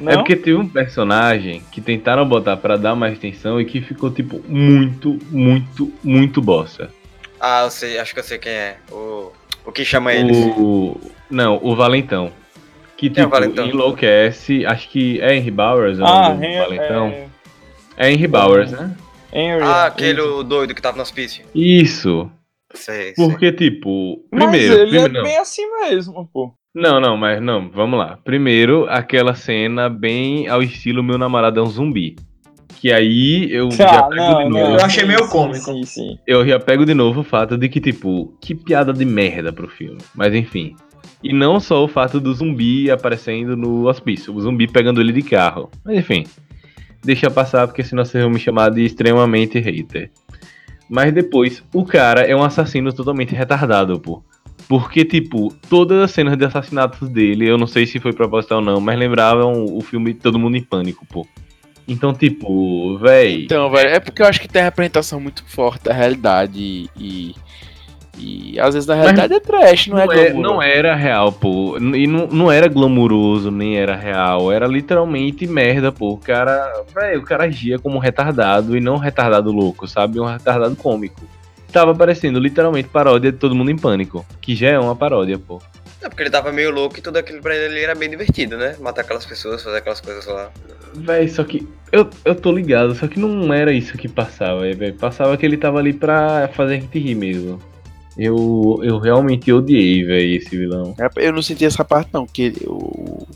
Não? 0.00 0.12
É 0.12 0.16
porque 0.16 0.34
teve 0.36 0.56
um 0.56 0.68
personagem 0.68 1.62
que 1.70 1.80
tentaram 1.80 2.26
botar 2.28 2.56
pra 2.56 2.76
dar 2.76 2.94
mais 2.96 3.18
tensão 3.18 3.60
e 3.60 3.64
que 3.64 3.80
ficou, 3.80 4.10
tipo, 4.10 4.42
muito, 4.48 5.18
muito, 5.30 5.92
muito 6.02 6.42
bosta. 6.42 6.90
Ah, 7.40 7.62
eu 7.64 7.70
sei, 7.70 7.98
acho 7.98 8.12
que 8.14 8.20
eu 8.20 8.24
sei 8.24 8.38
quem 8.38 8.52
é. 8.52 8.76
O, 8.90 9.30
o 9.66 9.70
que 9.72 9.84
chama 9.84 10.12
eles. 10.12 10.36
O. 10.56 10.98
Não, 11.30 11.60
o 11.62 11.76
Valentão. 11.76 12.32
Que, 12.96 13.10
Quem 13.10 13.22
é 13.22 13.26
o 13.26 13.28
tipo, 13.28 13.40
Valentão? 13.40 13.66
enlouquece. 13.66 14.64
Acho 14.64 14.88
que 14.88 15.20
é 15.20 15.34
Henry 15.36 15.50
Bowers, 15.50 15.98
o 15.98 16.04
Ah, 16.04 16.28
nome 16.30 16.38
do 16.38 16.44
Henry, 16.44 16.58
Valentão. 16.76 17.06
é, 17.08 17.26
É 17.96 18.10
Henry 18.12 18.26
Bowers, 18.28 18.70
né? 18.72 18.96
Henry. 19.32 19.62
Ah, 19.62 19.86
aquele 19.86 20.20
o 20.20 20.42
doido 20.42 20.74
que 20.74 20.80
tava 20.82 20.96
no 20.96 21.02
hospício. 21.02 21.44
Isso. 21.54 22.30
Sei, 22.72 23.14
sei. 23.14 23.28
Porque, 23.28 23.52
tipo, 23.52 24.24
Mas 24.32 24.48
primeiro. 24.48 24.74
ele 24.74 24.82
primeiro 24.90 25.06
é 25.06 25.12
não. 25.18 25.22
bem 25.22 25.38
assim 25.38 25.62
mesmo, 25.82 26.28
pô. 26.32 26.52
Não, 26.74 27.00
não, 27.00 27.16
mas 27.16 27.40
não, 27.40 27.70
vamos 27.70 27.98
lá. 27.98 28.18
Primeiro, 28.24 28.86
aquela 28.88 29.34
cena 29.34 29.88
bem 29.88 30.48
ao 30.48 30.62
estilo 30.62 31.02
Meu 31.02 31.16
Namorado 31.18 31.60
é 31.60 31.62
um 31.62 31.66
Zumbi. 31.66 32.16
Que 32.80 32.92
aí 32.92 33.48
eu 33.50 33.70
já 33.70 34.00
Ah, 34.00 34.02
pego 34.08 34.16
não, 34.22 34.38
de 34.38 34.44
não. 34.44 34.50
novo. 34.50 34.72
Eu 34.78 34.84
achei 34.84 35.04
meio 35.06 35.24
Sim, 35.24 35.30
cômico. 35.30 35.58
Sim, 35.64 35.84
sim. 35.84 36.18
Eu 36.26 36.46
já 36.46 36.58
pego 36.60 36.84
de 36.84 36.92
novo 36.92 37.20
o 37.20 37.24
fato 37.24 37.56
de 37.56 37.68
que, 37.68 37.80
tipo, 37.80 38.36
que 38.40 38.54
piada 38.54 38.92
de 38.92 39.04
merda 39.06 39.52
pro 39.52 39.68
filme. 39.68 39.98
Mas 40.14 40.34
enfim. 40.34 40.76
E 41.22 41.32
não 41.32 41.58
só 41.60 41.82
o 41.82 41.88
fato 41.88 42.20
do 42.20 42.34
zumbi 42.34 42.90
aparecendo 42.90 43.56
no 43.56 43.88
hospício, 43.88 44.34
o 44.34 44.40
zumbi 44.40 44.66
pegando 44.66 45.00
ele 45.00 45.12
de 45.12 45.22
carro. 45.22 45.70
Mas 45.82 45.96
enfim. 45.98 46.24
Deixa 47.02 47.30
passar, 47.30 47.66
porque 47.66 47.82
senão 47.82 48.04
vocês 48.04 48.22
vão 48.22 48.32
me 48.32 48.38
chamar 48.38 48.70
de 48.70 48.82
extremamente 48.84 49.58
hater. 49.58 50.10
Mas 50.88 51.12
depois, 51.14 51.62
o 51.72 51.84
cara 51.84 52.22
é 52.22 52.36
um 52.36 52.42
assassino 52.42 52.92
totalmente 52.92 53.34
retardado, 53.34 53.98
pô. 53.98 54.22
Porque, 54.68 55.04
tipo, 55.04 55.52
todas 55.68 56.02
as 56.02 56.10
cenas 56.10 56.36
de 56.36 56.44
assassinatos 56.44 57.08
dele, 57.08 57.46
eu 57.48 57.58
não 57.58 57.66
sei 57.66 57.86
se 57.86 58.00
foi 58.00 58.12
proposital 58.12 58.58
ou 58.58 58.64
não, 58.64 58.80
mas 58.80 58.98
lembravam 58.98 59.64
o 59.64 59.80
filme 59.82 60.14
Todo 60.14 60.38
Mundo 60.38 60.56
em 60.56 60.62
Pânico, 60.62 61.06
pô. 61.06 61.26
Então, 61.86 62.14
tipo, 62.14 62.96
véi. 62.98 63.44
Então, 63.44 63.70
velho, 63.70 63.90
é 63.90 64.00
porque 64.00 64.22
eu 64.22 64.26
acho 64.26 64.40
que 64.40 64.48
tem 64.48 64.62
a 64.62 64.66
representação 64.66 65.20
muito 65.20 65.44
forte 65.46 65.84
da 65.84 65.92
realidade 65.92 66.88
e. 66.96 67.34
E 68.16 68.58
às 68.60 68.74
vezes 68.74 68.86
na 68.86 68.94
realidade 68.94 69.34
é 69.34 69.40
trash, 69.40 69.88
não, 69.88 69.96
Não, 69.96 70.12
é 70.12 70.26
é- 70.28 70.32
não 70.32 70.62
era 70.62 70.94
real, 70.94 71.32
pô. 71.32 71.76
E 71.78 72.06
não, 72.06 72.28
não 72.28 72.52
era 72.52 72.68
glamuroso, 72.68 73.50
nem 73.50 73.76
era 73.76 73.96
real. 73.96 74.52
Era 74.52 74.68
literalmente 74.68 75.46
merda, 75.48 75.90
pô. 75.90 76.12
O 76.12 76.16
cara. 76.16 76.84
Véi, 76.94 77.16
o 77.16 77.22
cara 77.22 77.44
agia 77.44 77.76
como 77.76 77.96
um 77.96 78.00
retardado 78.00 78.76
e 78.76 78.80
não 78.80 78.94
um 78.94 78.98
retardado 78.98 79.50
louco, 79.50 79.88
sabe? 79.88 80.20
Um 80.20 80.26
retardado 80.26 80.76
cômico. 80.76 81.22
Tava 81.74 81.92
parecendo 81.92 82.38
literalmente 82.38 82.88
paródia 82.88 83.32
de 83.32 83.38
Todo 83.38 83.52
Mundo 83.54 83.68
em 83.70 83.76
Pânico. 83.76 84.24
Que 84.40 84.54
já 84.54 84.68
é 84.68 84.78
uma 84.78 84.94
paródia, 84.94 85.36
pô. 85.38 85.60
É 86.00 86.08
porque 86.08 86.22
ele 86.22 86.30
tava 86.30 86.52
meio 86.52 86.70
louco 86.70 86.96
e 86.98 87.02
tudo 87.02 87.16
aquilo 87.18 87.40
pra 87.42 87.56
ele 87.56 87.80
era 87.80 87.94
bem 87.96 88.08
divertido, 88.08 88.56
né? 88.56 88.76
Matar 88.78 89.00
aquelas 89.00 89.26
pessoas, 89.26 89.60
fazer 89.62 89.78
aquelas 89.78 90.00
coisas 90.00 90.24
lá. 90.26 90.50
Véi, 90.94 91.26
só 91.28 91.42
que. 91.42 91.66
Eu, 91.90 92.08
eu 92.24 92.34
tô 92.36 92.52
ligado, 92.52 92.94
só 92.94 93.08
que 93.08 93.18
não 93.18 93.52
era 93.52 93.72
isso 93.72 93.98
que 93.98 94.06
passava, 94.08 94.60
véi. 94.72 94.92
Passava 94.92 95.36
que 95.36 95.44
ele 95.44 95.56
tava 95.56 95.80
ali 95.80 95.92
pra 95.92 96.48
fazer 96.54 96.74
a 96.76 96.80
gente 96.80 96.96
rir 96.98 97.16
mesmo. 97.16 97.58
Eu, 98.16 98.78
eu 98.84 98.98
realmente 98.98 99.52
odiei, 99.52 100.04
véi, 100.04 100.36
esse 100.36 100.56
vilão. 100.56 100.94
É, 101.00 101.08
Eu 101.26 101.32
não 101.32 101.42
senti 101.42 101.64
essa 101.64 101.84
parte, 101.84 102.10
não, 102.12 102.24
que 102.26 102.42
ele- 102.42 102.64
o. 102.68 103.26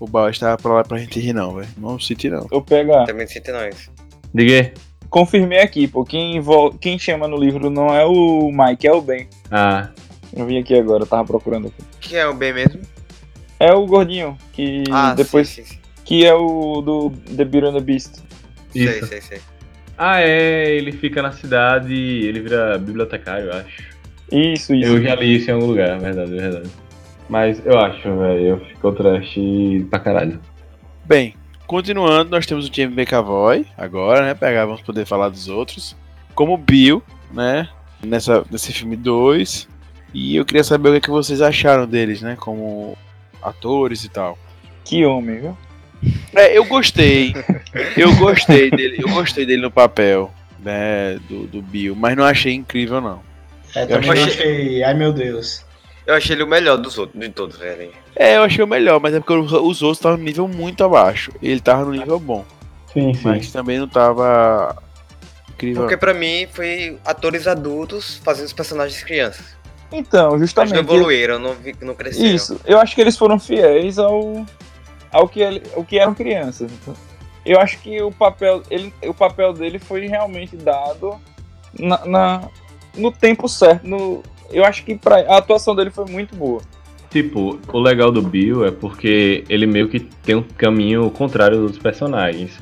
O 0.00 0.06
Bauer 0.08 0.30
estava 0.32 0.56
pra 0.56 0.72
lá 0.72 0.82
pra 0.82 0.98
gente 0.98 1.20
rir, 1.20 1.34
não, 1.34 1.54
velho. 1.54 1.68
Não 1.76 2.00
senti, 2.00 2.28
não. 2.30 2.48
Eu 2.50 2.62
pegar. 2.62 3.04
Também 3.04 3.26
senti 3.28 3.52
nós. 3.52 3.90
Diga 4.34 4.52
aí. 4.54 4.72
Confirmei 5.10 5.60
aqui, 5.60 5.86
pô. 5.88 6.04
Quem, 6.04 6.40
vol- 6.40 6.72
quem 6.72 6.98
chama 6.98 7.26
no 7.26 7.36
livro 7.36 7.68
não 7.68 7.94
é 7.94 8.04
o 8.06 8.50
Mike, 8.52 8.86
é 8.86 8.92
o 8.92 9.00
Ben. 9.02 9.28
Ah, 9.50 9.88
Eu 10.34 10.46
vim 10.46 10.58
aqui 10.58 10.74
agora, 10.78 11.02
eu 11.02 11.06
tava 11.06 11.24
procurando 11.24 11.66
aqui. 11.66 11.82
Quem 12.00 12.18
é 12.18 12.26
o 12.26 12.32
B 12.34 12.52
mesmo? 12.52 12.80
É 13.58 13.72
o 13.74 13.84
gordinho, 13.86 14.38
que 14.52 14.84
ah, 14.90 15.12
depois. 15.14 15.48
sim, 15.48 15.64
sim, 15.64 15.74
sim. 15.74 15.78
Que 16.04 16.24
é 16.24 16.32
o 16.34 16.80
do 16.80 17.10
The 17.36 17.44
Beauty 17.44 17.66
and 17.68 17.72
the 17.74 17.80
Beast. 17.80 18.16
Sei, 18.72 18.84
Isso. 18.84 19.06
sei, 19.06 19.20
sei. 19.20 19.40
Ah, 19.98 20.20
é, 20.22 20.70
ele 20.76 20.92
fica 20.92 21.20
na 21.20 21.32
cidade, 21.32 21.92
ele 21.92 22.40
vira 22.40 22.78
bibliotecário, 22.78 23.46
eu 23.46 23.52
acho. 23.52 23.82
Isso, 24.32 24.74
isso. 24.74 24.92
Eu 24.92 25.02
já 25.02 25.14
li 25.16 25.36
isso 25.36 25.50
em 25.50 25.54
algum 25.54 25.66
lugar, 25.66 25.98
verdade, 25.98 26.30
verdade. 26.30 26.70
Mas 27.28 27.60
eu 27.66 27.78
acho, 27.78 28.16
velho, 28.16 28.60
ficou 28.68 28.92
trash 28.92 29.34
pra 29.90 29.98
caralho. 29.98 30.40
Bem, 31.04 31.34
continuando, 31.70 32.30
nós 32.32 32.46
temos 32.46 32.68
o 32.68 32.74
James 32.74 32.96
McAvoy 32.98 33.64
agora, 33.78 34.26
né? 34.26 34.34
Pegar, 34.34 34.66
vamos 34.66 34.80
poder 34.80 35.04
falar 35.06 35.28
dos 35.28 35.46
outros. 35.48 35.96
Como 36.34 36.56
Bill, 36.58 37.00
né? 37.32 37.68
Nessa, 38.04 38.44
nesse 38.50 38.72
filme 38.72 38.96
2. 38.96 39.68
E 40.12 40.34
eu 40.34 40.44
queria 40.44 40.64
saber 40.64 40.88
o 40.88 40.92
que, 40.92 40.98
é 40.98 41.00
que 41.02 41.10
vocês 41.10 41.40
acharam 41.40 41.86
deles, 41.86 42.22
né? 42.22 42.36
Como 42.36 42.98
atores 43.40 44.04
e 44.04 44.08
tal. 44.08 44.36
Que 44.84 45.06
homem, 45.06 45.38
viu? 45.38 45.58
É, 46.34 46.58
eu 46.58 46.64
gostei. 46.64 47.32
eu 47.96 48.16
gostei 48.16 48.68
dele. 48.68 48.96
Eu 48.98 49.08
gostei 49.14 49.46
dele 49.46 49.62
no 49.62 49.70
papel, 49.70 50.28
né? 50.58 51.20
Do, 51.28 51.46
do 51.46 51.62
Bill, 51.62 51.94
mas 51.94 52.16
não 52.16 52.24
achei 52.24 52.52
incrível, 52.52 53.00
não. 53.00 53.22
É, 53.76 53.86
também 53.86 54.10
achei- 54.10 54.24
achei. 54.24 54.82
Ai 54.82 54.94
meu 54.94 55.12
Deus. 55.12 55.64
Eu 56.10 56.16
achei 56.16 56.34
ele 56.34 56.42
o 56.42 56.46
melhor 56.48 56.76
dos 56.76 56.98
outros, 56.98 57.20
de 57.20 57.28
todos, 57.28 57.56
velho. 57.56 57.92
É, 58.16 58.36
eu 58.36 58.42
achei 58.42 58.64
o 58.64 58.66
melhor, 58.66 58.98
mas 59.00 59.14
é 59.14 59.20
porque 59.20 59.32
os 59.32 59.52
os 59.52 59.80
outros 59.80 59.98
estavam 59.98 60.18
no 60.18 60.24
nível 60.24 60.48
muito 60.48 60.82
abaixo. 60.82 61.30
Ele 61.40 61.60
tava 61.60 61.84
no 61.84 61.92
nível 61.92 62.18
bom. 62.18 62.44
Sim, 62.92 63.12
Mas 63.22 63.52
também 63.52 63.78
não 63.78 63.86
tava 63.86 64.76
incrível. 65.50 65.82
Porque 65.82 65.96
pra 65.96 66.12
mim 66.12 66.48
foi 66.52 66.98
atores 67.04 67.46
adultos 67.46 68.16
fazendo 68.24 68.46
os 68.46 68.52
personagens 68.52 69.04
crianças. 69.04 69.46
Então, 69.92 70.24
Mas 70.24 70.32
não 70.32 70.38
justamente. 70.46 70.78
evoluíram, 70.78 71.38
não, 71.38 71.54
vi- 71.54 71.76
não 71.80 71.94
cresceram. 71.94 72.34
Isso, 72.34 72.60
eu 72.66 72.80
acho 72.80 72.92
que 72.96 73.00
eles 73.00 73.16
foram 73.16 73.38
fiéis 73.38 73.96
ao, 73.96 74.44
ao, 75.12 75.28
que, 75.28 75.40
ele, 75.40 75.62
ao 75.76 75.84
que 75.84 75.96
eram 75.96 76.12
crianças. 76.12 76.70
então. 76.72 76.94
Eu 77.46 77.60
acho 77.60 77.78
que 77.78 78.02
o 78.02 78.10
papel, 78.10 78.64
ele, 78.68 78.92
o 79.04 79.14
papel 79.14 79.52
dele 79.52 79.78
foi 79.78 80.08
realmente 80.08 80.56
dado 80.56 81.16
na, 81.78 82.04
na- 82.04 82.48
no 82.96 83.12
tempo 83.12 83.48
certo. 83.48 83.86
No, 83.86 84.24
eu 84.52 84.64
acho 84.64 84.84
que 84.84 84.94
pra, 84.96 85.16
a 85.20 85.38
atuação 85.38 85.74
dele 85.74 85.90
foi 85.90 86.04
muito 86.06 86.34
boa. 86.34 86.60
Tipo, 87.10 87.58
o 87.72 87.78
legal 87.80 88.12
do 88.12 88.22
Bill 88.22 88.64
é 88.64 88.70
porque 88.70 89.44
ele 89.48 89.66
meio 89.66 89.88
que 89.88 89.98
tem 90.00 90.36
um 90.36 90.42
caminho 90.42 91.10
contrário 91.10 91.66
dos 91.66 91.78
personagens. 91.78 92.58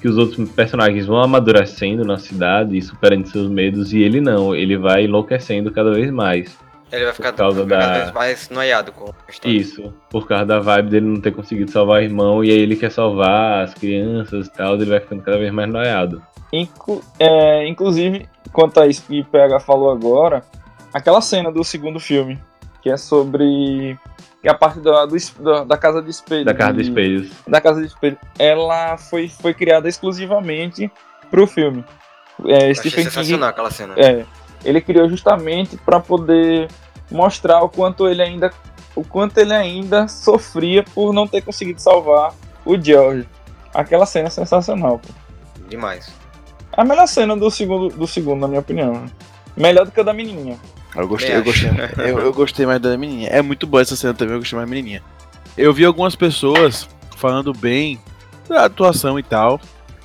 Que 0.00 0.08
os 0.08 0.18
outros 0.18 0.50
personagens 0.50 1.06
vão 1.06 1.16
amadurecendo 1.22 2.04
na 2.04 2.18
cidade 2.18 2.76
e 2.76 2.82
superando 2.82 3.26
seus 3.26 3.48
medos, 3.48 3.92
e 3.92 4.02
ele 4.02 4.20
não, 4.20 4.54
ele 4.54 4.76
vai 4.76 5.04
enlouquecendo 5.04 5.70
cada 5.70 5.92
vez 5.92 6.10
mais. 6.10 6.58
Ele 6.92 7.04
vai 7.04 7.14
ficar 7.14 7.32
Por 7.32 7.38
causa 7.38 7.64
cada 7.66 7.86
da- 7.86 7.98
vez 8.02 8.12
mais 8.12 8.50
noiado 8.50 8.92
com 8.92 9.06
a 9.10 9.30
história. 9.30 9.56
Isso, 9.56 9.94
por 10.10 10.28
causa 10.28 10.44
da 10.44 10.58
vibe 10.60 10.90
dele 10.90 11.06
não 11.06 11.20
ter 11.20 11.30
conseguido 11.32 11.70
salvar 11.70 12.00
o 12.00 12.04
irmão, 12.04 12.44
e 12.44 12.50
aí 12.50 12.58
ele 12.58 12.76
quer 12.76 12.90
salvar 12.90 13.64
as 13.64 13.72
crianças 13.74 14.46
e 14.46 14.52
tal, 14.52 14.74
ele 14.74 14.84
vai 14.84 15.00
ficando 15.00 15.22
cada 15.22 15.38
vez 15.38 15.50
mais 15.52 15.70
noiado. 15.72 16.20
Inclu- 16.52 17.02
é, 17.18 17.66
inclusive, 17.66 18.28
quanto 18.52 18.80
a 18.80 18.86
isso 18.86 19.04
que 19.06 19.20
o 19.20 19.24
PH 19.24 19.60
falou 19.60 19.90
agora, 19.90 20.42
aquela 20.94 21.20
cena 21.20 21.52
do 21.52 21.62
segundo 21.62 22.00
filme, 22.00 22.38
que 22.80 22.88
é 22.88 22.96
sobre 22.96 23.98
que 24.40 24.48
a 24.48 24.54
parte 24.54 24.78
da, 24.80 25.04
do 25.06 25.16
da, 25.40 25.64
da 25.64 25.76
casa 25.76 26.00
de 26.00 26.10
espelho. 26.10 26.44
Da 26.44 26.54
Casa 26.54 26.74
de- 26.74 26.82
Espelhos. 26.82 27.30
da 27.46 27.60
Casa 27.60 27.80
de 27.80 27.86
Espelho, 27.86 28.18
ela 28.38 28.96
foi, 28.96 29.28
foi 29.28 29.52
criada 29.54 29.88
exclusivamente 29.88 30.90
pro 31.30 31.46
filme. 31.46 31.84
É, 32.46 32.56
Achei 32.56 32.74
Stephen 32.74 32.90
King, 33.04 33.10
sensacional 33.10 33.48
aquela 33.48 33.70
cena. 33.70 33.94
é, 33.96 34.24
ele 34.64 34.80
criou 34.80 35.08
justamente 35.08 35.76
para 35.78 35.98
poder 36.00 36.68
mostrar 37.10 37.62
o 37.62 37.68
quanto 37.68 38.08
ele 38.08 38.22
ainda 38.22 38.50
o 38.96 39.02
quanto 39.02 39.38
ele 39.38 39.52
ainda 39.52 40.06
sofria 40.06 40.82
por 40.84 41.12
não 41.12 41.26
ter 41.26 41.40
conseguido 41.42 41.80
salvar 41.80 42.32
o 42.64 42.80
George. 42.80 43.26
Aquela 43.74 44.06
cena 44.06 44.28
é 44.28 44.30
sensacional. 44.30 45.00
Pô. 45.00 45.08
Demais. 45.68 46.12
É 46.76 46.80
a 46.80 46.84
melhor 46.84 47.08
cena 47.08 47.36
do 47.36 47.50
segundo, 47.50 47.88
do 47.96 48.06
segundo, 48.06 48.40
na 48.42 48.46
minha 48.48 48.60
opinião. 48.60 49.04
Melhor 49.56 49.84
do 49.86 49.90
que 49.90 49.98
a 49.98 50.04
da 50.04 50.12
menininha. 50.12 50.56
Eu 50.96 51.08
gostei, 51.08 51.36
eu 51.36 51.42
gostei, 51.44 51.70
eu, 51.98 52.18
eu 52.20 52.32
gostei 52.32 52.66
mais 52.66 52.80
da 52.80 52.96
menininha. 52.96 53.28
É 53.28 53.42
muito 53.42 53.66
boa 53.66 53.82
essa 53.82 53.96
cena 53.96 54.14
também, 54.14 54.34
eu 54.34 54.40
gostei 54.40 54.56
mais 54.56 54.68
da 54.68 54.74
menininha. 54.74 55.02
Eu 55.56 55.72
vi 55.72 55.84
algumas 55.84 56.14
pessoas 56.14 56.88
falando 57.16 57.52
bem 57.52 58.00
da 58.48 58.64
atuação 58.66 59.18
e 59.18 59.22
tal. 59.22 59.60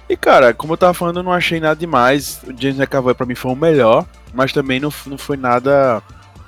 E 0.07 0.17
cara, 0.17 0.53
como 0.53 0.73
eu 0.73 0.77
tava 0.77 0.93
falando, 0.93 1.17
eu 1.17 1.23
não 1.23 1.31
achei 1.31 1.59
nada 1.59 1.75
demais. 1.79 2.41
O 2.43 2.59
James 2.59 2.79
McAvoy 2.79 3.13
pra 3.13 3.25
mim 3.25 3.35
foi 3.35 3.51
o 3.51 3.55
melhor, 3.55 4.05
mas 4.33 4.51
também 4.51 4.79
não, 4.79 4.91
não 5.05 5.17
foi 5.17 5.37
nada 5.37 6.01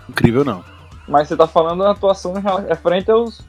incrível 0.09 0.43
não. 0.43 0.63
Mas 1.07 1.27
você 1.27 1.35
tá 1.35 1.47
falando 1.47 1.83
da 1.83 1.91
atuação 1.91 2.33
referente 2.67 3.11
aos, 3.11 3.41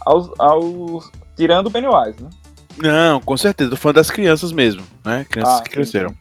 aos, 0.00 0.30
aos 0.38 1.10
tirando 1.36 1.66
o 1.66 1.70
Pennywise, 1.70 2.22
né? 2.22 2.30
Não, 2.78 3.20
com 3.20 3.36
certeza, 3.36 3.70
tô 3.70 3.76
falando 3.76 3.96
das 3.96 4.10
crianças 4.10 4.52
mesmo, 4.52 4.82
né? 5.04 5.26
Crianças 5.28 5.60
Ah, 5.60 5.62
que 5.62 5.70
cresceram. 5.70 6.14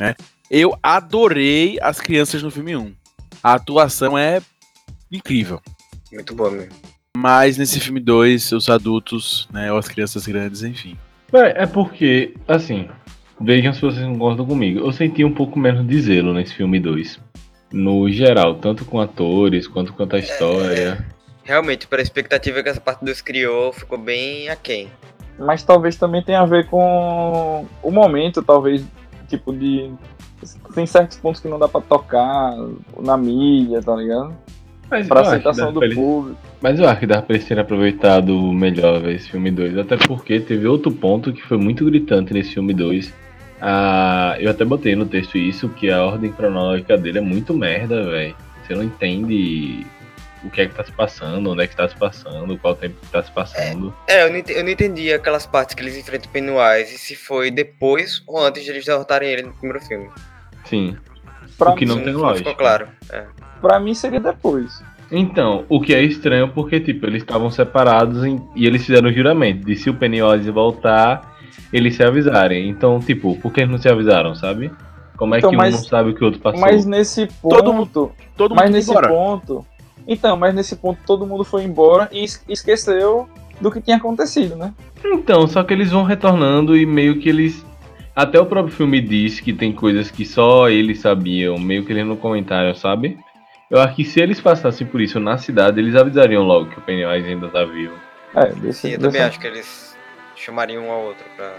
Né? 0.00 0.14
Eu 0.50 0.76
adorei 0.82 1.78
as 1.82 2.00
crianças 2.00 2.42
no 2.42 2.50
filme 2.50 2.74
1. 2.74 2.92
A 3.42 3.54
atuação 3.54 4.16
é 4.16 4.40
incrível. 5.10 5.60
Muito 6.12 6.34
boa 6.34 6.50
mesmo. 6.50 6.72
Mas 7.16 7.56
nesse 7.56 7.80
filme 7.80 8.00
2, 8.00 8.52
os 8.52 8.68
adultos, 8.68 9.48
né, 9.52 9.72
ou 9.72 9.78
as 9.78 9.88
crianças 9.88 10.26
grandes, 10.26 10.62
enfim. 10.62 10.96
Véi, 11.32 11.52
É 11.56 11.66
porque, 11.66 12.34
assim, 12.46 12.88
Vejam 13.40 13.72
se 13.72 13.80
vocês 13.80 14.04
concordam 14.04 14.44
comigo. 14.44 14.80
Eu 14.80 14.92
senti 14.92 15.24
um 15.24 15.32
pouco 15.32 15.58
menos 15.58 15.86
de 15.86 16.00
zelo 16.00 16.34
nesse 16.34 16.54
filme 16.54 16.80
2. 16.80 17.20
No 17.72 18.10
geral, 18.10 18.56
tanto 18.56 18.84
com 18.84 19.00
atores 19.00 19.68
quanto 19.68 19.92
quanto 19.92 20.16
a 20.16 20.18
história. 20.18 21.06
Realmente, 21.44 21.86
para 21.86 22.00
a 22.00 22.02
expectativa 22.02 22.62
que 22.62 22.68
essa 22.68 22.80
parte 22.80 23.04
2 23.04 23.20
criou, 23.22 23.72
ficou 23.72 23.96
bem 23.96 24.48
aquém. 24.48 24.90
Mas 25.38 25.62
talvez 25.62 25.94
também 25.94 26.22
tenha 26.22 26.40
a 26.40 26.46
ver 26.46 26.66
com 26.66 27.64
o 27.80 27.90
momento, 27.92 28.42
talvez, 28.42 28.84
tipo, 29.28 29.52
de. 29.52 29.92
Tem 30.74 30.86
certos 30.86 31.18
pontos 31.18 31.40
que 31.40 31.48
não 31.48 31.58
dá 31.58 31.68
pra 31.68 31.80
tocar 31.80 32.54
na 33.00 33.16
mídia, 33.16 33.82
tá 33.82 33.94
ligado? 33.94 34.34
Mas 34.90 35.06
Pra 35.06 35.20
aceitação 35.20 35.72
do 35.72 35.80
público. 35.80 36.36
Mas 36.60 36.78
eu 36.78 36.88
acho 36.88 37.00
que 37.00 37.06
dá 37.06 37.20
pra 37.20 37.36
eles 37.36 37.46
terem 37.46 37.62
aproveitado 37.62 38.34
melhor 38.52 39.00
véi, 39.00 39.16
esse 39.16 39.30
filme 39.30 39.50
2. 39.50 39.78
Até 39.78 39.96
porque 39.96 40.40
teve 40.40 40.66
outro 40.66 40.90
ponto 40.90 41.32
que 41.32 41.42
foi 41.42 41.58
muito 41.58 41.84
gritante 41.84 42.32
nesse 42.32 42.54
filme 42.54 42.72
2. 42.72 43.12
Ah, 43.60 44.36
eu 44.38 44.50
até 44.50 44.64
botei 44.64 44.94
no 44.96 45.04
texto 45.04 45.36
isso, 45.36 45.68
que 45.68 45.90
a 45.90 46.04
ordem 46.04 46.32
cronológica 46.32 46.96
dele 46.96 47.18
é 47.18 47.22
muito 47.22 47.52
merda, 47.54 48.04
velho. 48.04 48.34
Você 48.62 48.74
não 48.74 48.82
entende 48.82 49.84
o 50.44 50.50
que 50.50 50.60
é 50.62 50.66
que 50.66 50.74
tá 50.74 50.84
se 50.84 50.92
passando, 50.92 51.50
onde 51.50 51.62
é 51.62 51.66
que 51.66 51.76
tá 51.76 51.88
se 51.88 51.96
passando, 51.96 52.56
qual 52.58 52.74
tempo 52.74 52.96
que 53.00 53.06
tá 53.08 53.22
se 53.22 53.30
passando. 53.32 53.94
É, 54.06 54.24
eu 54.24 54.30
não, 54.30 54.36
ente- 54.38 54.52
eu 54.52 54.62
não 54.64 54.70
entendi 54.70 55.12
aquelas 55.12 55.46
partes 55.46 55.74
que 55.74 55.82
eles 55.82 55.96
enfrentam 55.96 56.28
o 56.28 56.32
Pennywise 56.32 56.94
e 56.94 56.98
se 56.98 57.16
foi 57.16 57.50
depois 57.50 58.22
ou 58.26 58.38
antes 58.44 58.64
de 58.64 58.70
eles 58.70 58.84
derrotarem 58.84 59.28
ele 59.30 59.42
no 59.42 59.52
primeiro 59.52 59.80
filme. 59.84 60.08
Sim. 60.64 60.96
Pra, 61.56 61.70
o 61.70 61.74
que 61.74 61.84
mim, 61.84 61.94
não 61.94 62.02
tem 62.02 62.12
não 62.12 62.20
lógica. 62.20 62.50
ficou 62.50 62.54
claro. 62.54 62.88
É. 63.10 63.24
pra 63.60 63.80
mim 63.80 63.94
seria 63.94 64.20
depois. 64.20 64.80
Então, 65.10 65.64
o 65.68 65.80
que 65.80 65.94
é 65.94 66.02
estranho 66.02 66.48
porque, 66.48 66.78
tipo, 66.78 67.06
eles 67.06 67.22
estavam 67.22 67.50
separados 67.50 68.24
em- 68.24 68.40
e 68.54 68.66
eles 68.66 68.84
fizeram 68.84 69.08
o 69.08 69.12
juramento 69.12 69.64
de 69.66 69.74
se 69.74 69.88
o 69.90 69.94
Pennywise 69.94 70.50
voltar, 70.50 71.36
eles 71.72 71.96
se 71.96 72.04
avisarem. 72.04 72.68
Então, 72.68 73.00
tipo, 73.00 73.34
por 73.40 73.52
que 73.52 73.60
eles 73.60 73.70
não 73.72 73.78
se 73.78 73.88
avisaram, 73.88 74.34
sabe? 74.34 74.70
Como 75.16 75.34
é 75.34 75.38
Então, 75.38 75.50
que 75.50 75.56
um 75.56 75.58
mas- 75.58 75.74
não 75.74 75.82
sabe 75.82 76.10
o 76.10 76.14
que 76.14 76.22
o 76.22 76.26
outro 76.26 76.40
passou? 76.40 76.60
Mas 76.60 76.84
nesse 76.84 77.26
ponto. 77.26 77.56
Todo 77.56 77.72
mundo- 77.72 78.12
Todo 78.36 78.54
mas 78.54 78.66
mundo 78.66 78.74
nesse 78.74 78.90
embora. 78.90 79.08
ponto. 79.08 79.66
Então, 80.08 80.36
mas 80.36 80.54
nesse 80.54 80.74
ponto 80.76 80.98
todo 81.06 81.26
mundo 81.26 81.44
foi 81.44 81.62
embora 81.64 82.08
e 82.10 82.24
es- 82.24 82.42
esqueceu 82.48 83.28
do 83.60 83.70
que 83.70 83.80
tinha 83.80 83.98
acontecido, 83.98 84.56
né? 84.56 84.72
Então, 85.04 85.46
só 85.46 85.62
que 85.62 85.74
eles 85.74 85.90
vão 85.90 86.02
retornando 86.02 86.74
e 86.76 86.86
meio 86.86 87.20
que 87.20 87.28
eles. 87.28 87.64
Até 88.16 88.40
o 88.40 88.46
próprio 88.46 88.74
filme 88.74 89.00
diz 89.00 89.38
que 89.38 89.52
tem 89.52 89.72
coisas 89.72 90.10
que 90.10 90.24
só 90.24 90.68
eles 90.68 91.00
sabiam, 91.00 91.58
meio 91.58 91.84
que 91.84 91.92
eles 91.92 92.06
não 92.06 92.16
comentaram, 92.16 92.74
sabe? 92.74 93.18
Eu 93.70 93.80
acho 93.80 93.94
que 93.96 94.04
se 94.04 94.18
eles 94.20 94.40
passassem 94.40 94.86
por 94.86 95.00
isso 95.00 95.20
na 95.20 95.36
cidade, 95.36 95.78
eles 95.78 95.94
avisariam 95.94 96.42
logo 96.42 96.70
que 96.70 96.78
o 96.78 96.82
Pennywise 96.82 97.28
ainda 97.28 97.48
tá 97.48 97.64
vivo. 97.64 97.94
É, 98.34 98.46
desse, 98.54 98.80
Sim, 98.80 98.88
eu 98.92 98.98
também 98.98 99.12
desse- 99.12 99.24
acho 99.24 99.38
que 99.40 99.46
eles 99.46 99.96
chamariam 100.34 100.84
um 100.86 100.90
ao 100.90 101.02
outro 101.04 101.24
pra, 101.36 101.52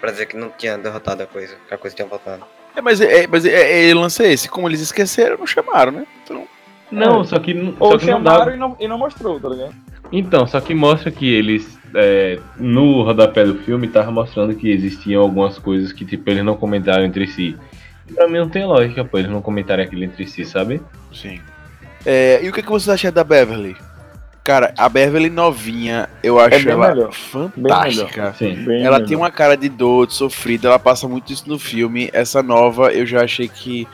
pra 0.00 0.10
dizer 0.10 0.26
que 0.26 0.36
não 0.36 0.50
tinha 0.50 0.76
derrotado 0.76 1.22
a 1.22 1.26
coisa, 1.26 1.54
que 1.68 1.72
a 1.72 1.78
coisa 1.78 1.94
tinha 1.94 2.08
voltado. 2.08 2.44
É, 2.74 2.80
mas 2.80 3.00
é, 3.00 3.26
mas 3.26 3.44
é, 3.44 3.88
é, 3.90 3.94
o 3.94 4.00
lance 4.00 4.22
é 4.24 4.32
esse. 4.32 4.48
Como 4.48 4.68
eles 4.68 4.80
esqueceram, 4.80 5.38
não 5.38 5.46
chamaram, 5.46 5.92
né? 5.92 6.06
Então, 6.24 6.46
Não, 6.90 7.20
É. 7.20 7.24
só 7.24 7.38
que, 7.38 7.74
Ou 7.78 7.92
só 7.92 7.98
que 7.98 8.06
não 8.06 8.12
chamaram 8.14 8.46
dá. 8.46 8.54
e, 8.54 8.56
não, 8.58 8.76
e 8.80 8.88
não 8.88 8.98
mostrou, 8.98 9.38
tá 9.40 9.48
ligado? 9.48 9.74
Então, 10.12 10.46
só 10.46 10.60
que 10.60 10.74
mostra 10.74 11.10
que 11.10 11.32
eles. 11.32 11.78
é, 11.94 12.38
no 12.56 13.02
rodapé 13.02 13.44
do 13.44 13.56
filme 13.56 13.88
tava 13.88 14.10
mostrando 14.12 14.54
que 14.54 14.70
existiam 14.70 15.22
algumas 15.22 15.58
coisas 15.58 15.92
que, 15.92 16.04
tipo, 16.04 16.28
eles 16.30 16.44
não 16.44 16.56
comentaram 16.56 17.04
entre 17.04 17.26
si. 17.26 17.56
E 18.08 18.12
pra 18.12 18.28
mim 18.28 18.38
não 18.38 18.48
tem 18.48 18.64
lógica, 18.64 19.04
pô, 19.04 19.18
eles 19.18 19.30
não 19.30 19.40
comentarem 19.42 19.84
aquilo 19.84 20.04
entre 20.04 20.26
si, 20.26 20.44
sabe? 20.44 20.80
sim. 21.12 21.40
É, 22.06 22.40
e 22.42 22.48
o 22.48 22.52
que, 22.52 22.62
que 22.62 22.68
vocês 22.70 22.88
acham 22.88 23.12
da 23.12 23.22
Beverly? 23.22 23.76
Cara, 24.42 24.72
a 24.78 24.88
Beverly 24.88 25.28
novinha, 25.28 26.08
eu 26.22 26.40
acho 26.40 26.54
É 26.54 26.58
bem 26.60 26.72
ela 26.72 26.88
melhor. 26.94 27.12
fantástica. 27.12 28.32
Sim. 28.38 28.54
Bem 28.64 28.82
Ela 28.82 28.96
melhor. 28.96 29.06
tem 29.08 29.16
uma 29.16 29.30
cara 29.30 29.54
de 29.56 29.68
dor, 29.68 30.06
de 30.06 30.14
sofrida, 30.14 30.68
ela 30.68 30.78
passa 30.78 31.06
muito 31.06 31.32
isso 31.32 31.46
no 31.48 31.58
filme. 31.58 32.08
Essa 32.12 32.42
nova, 32.42 32.92
eu 32.92 33.04
já 33.04 33.22
achei 33.22 33.48
que 33.48 33.86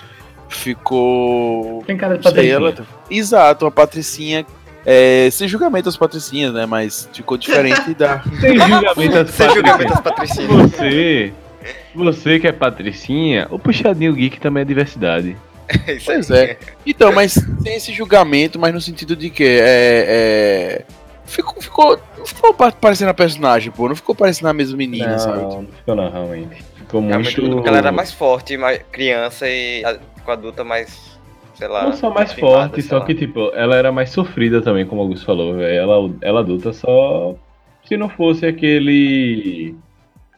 ficou. 0.49 1.83
Tem 1.87 1.97
cara 1.97 2.17
de 2.19 2.25
patricinha. 2.25 2.55
ela... 2.55 2.75
Exato, 3.11 3.65
uma 3.65 3.71
patricinha. 3.71 4.47
É, 4.85 5.29
sem 5.33 5.49
julgamento 5.49 5.89
às 5.89 5.97
patricinhas, 5.97 6.55
né? 6.55 6.65
Mas 6.65 7.09
ficou 7.13 7.37
diferente 7.37 7.93
da. 7.95 8.23
Sem 8.41 8.55
julgamento 8.59 9.19
às 9.19 9.31
Sem 9.31 9.51
julgamento 9.51 10.03
patricinhas. 10.03 10.51
às 10.51 10.71
patricinhas. 10.71 10.71
Você, 10.73 11.33
você 11.95 12.39
que 12.39 12.47
é 12.47 12.53
patricinha, 12.53 13.49
o 13.51 13.59
puxadinho 13.59 14.13
geek 14.15 14.39
também 14.39 14.61
é 14.61 14.65
diversidade. 14.65 15.37
É 15.89 15.95
isso 15.95 16.07
Pois 16.07 16.31
aí. 16.31 16.39
é. 16.51 16.59
Então, 16.87 17.13
mas 17.13 17.33
sem 17.33 17.75
esse 17.75 17.93
julgamento, 17.93 18.57
mas 18.61 18.73
no 18.73 18.81
sentido 18.81 19.17
de 19.17 19.29
que 19.31 19.43
é. 19.43 20.05
é... 20.07 20.85
Ficou, 21.25 21.61
ficou, 21.61 22.01
não 22.17 22.25
ficou 22.25 22.55
pa- 22.55 22.71
parecendo 22.71 23.11
a 23.11 23.15
personagem, 23.15 23.73
pô. 23.73 23.89
Não 23.89 23.97
ficou 23.97 24.15
parecendo 24.15 24.49
a 24.49 24.53
mesma 24.53 24.77
menina, 24.77 25.19
sabe? 25.19 25.39
Não, 25.39 25.63
não 25.63 25.67
ficou 25.67 25.95
não, 25.97 26.09
realmente. 26.09 26.65
Ficou 26.77 27.01
Realmente, 27.01 27.41
muito... 27.41 27.67
ela 27.67 27.79
era 27.79 27.91
mais 27.91 28.13
forte, 28.13 28.57
mais 28.57 28.81
criança 28.93 29.49
e 29.49 29.83
a- 30.33 30.37
com 30.37 30.41
adulta 30.41 30.65
mais, 30.65 31.19
sei 31.55 31.69
lá. 31.69 31.85
Não 31.85 31.93
só 31.93 32.11
mais 32.11 32.33
forte, 32.33 32.83
sei 32.83 32.91
só 32.91 32.99
lá. 32.99 33.05
que, 33.05 33.15
tipo, 33.15 33.51
ela 33.55 33.77
era 33.77 33.91
mais 33.93 34.11
sofrida 34.11 34.61
também, 34.61 34.87
como 34.87 35.01
o 35.01 35.05
Augusto 35.05 35.25
falou, 35.25 35.55
velho. 35.57 35.75
Ela, 35.75 36.11
ela 36.21 36.41
adulta 36.41 36.73
só... 36.73 37.35
Se 37.85 37.97
não 37.97 38.09
fosse 38.09 38.45
aquele... 38.47 39.75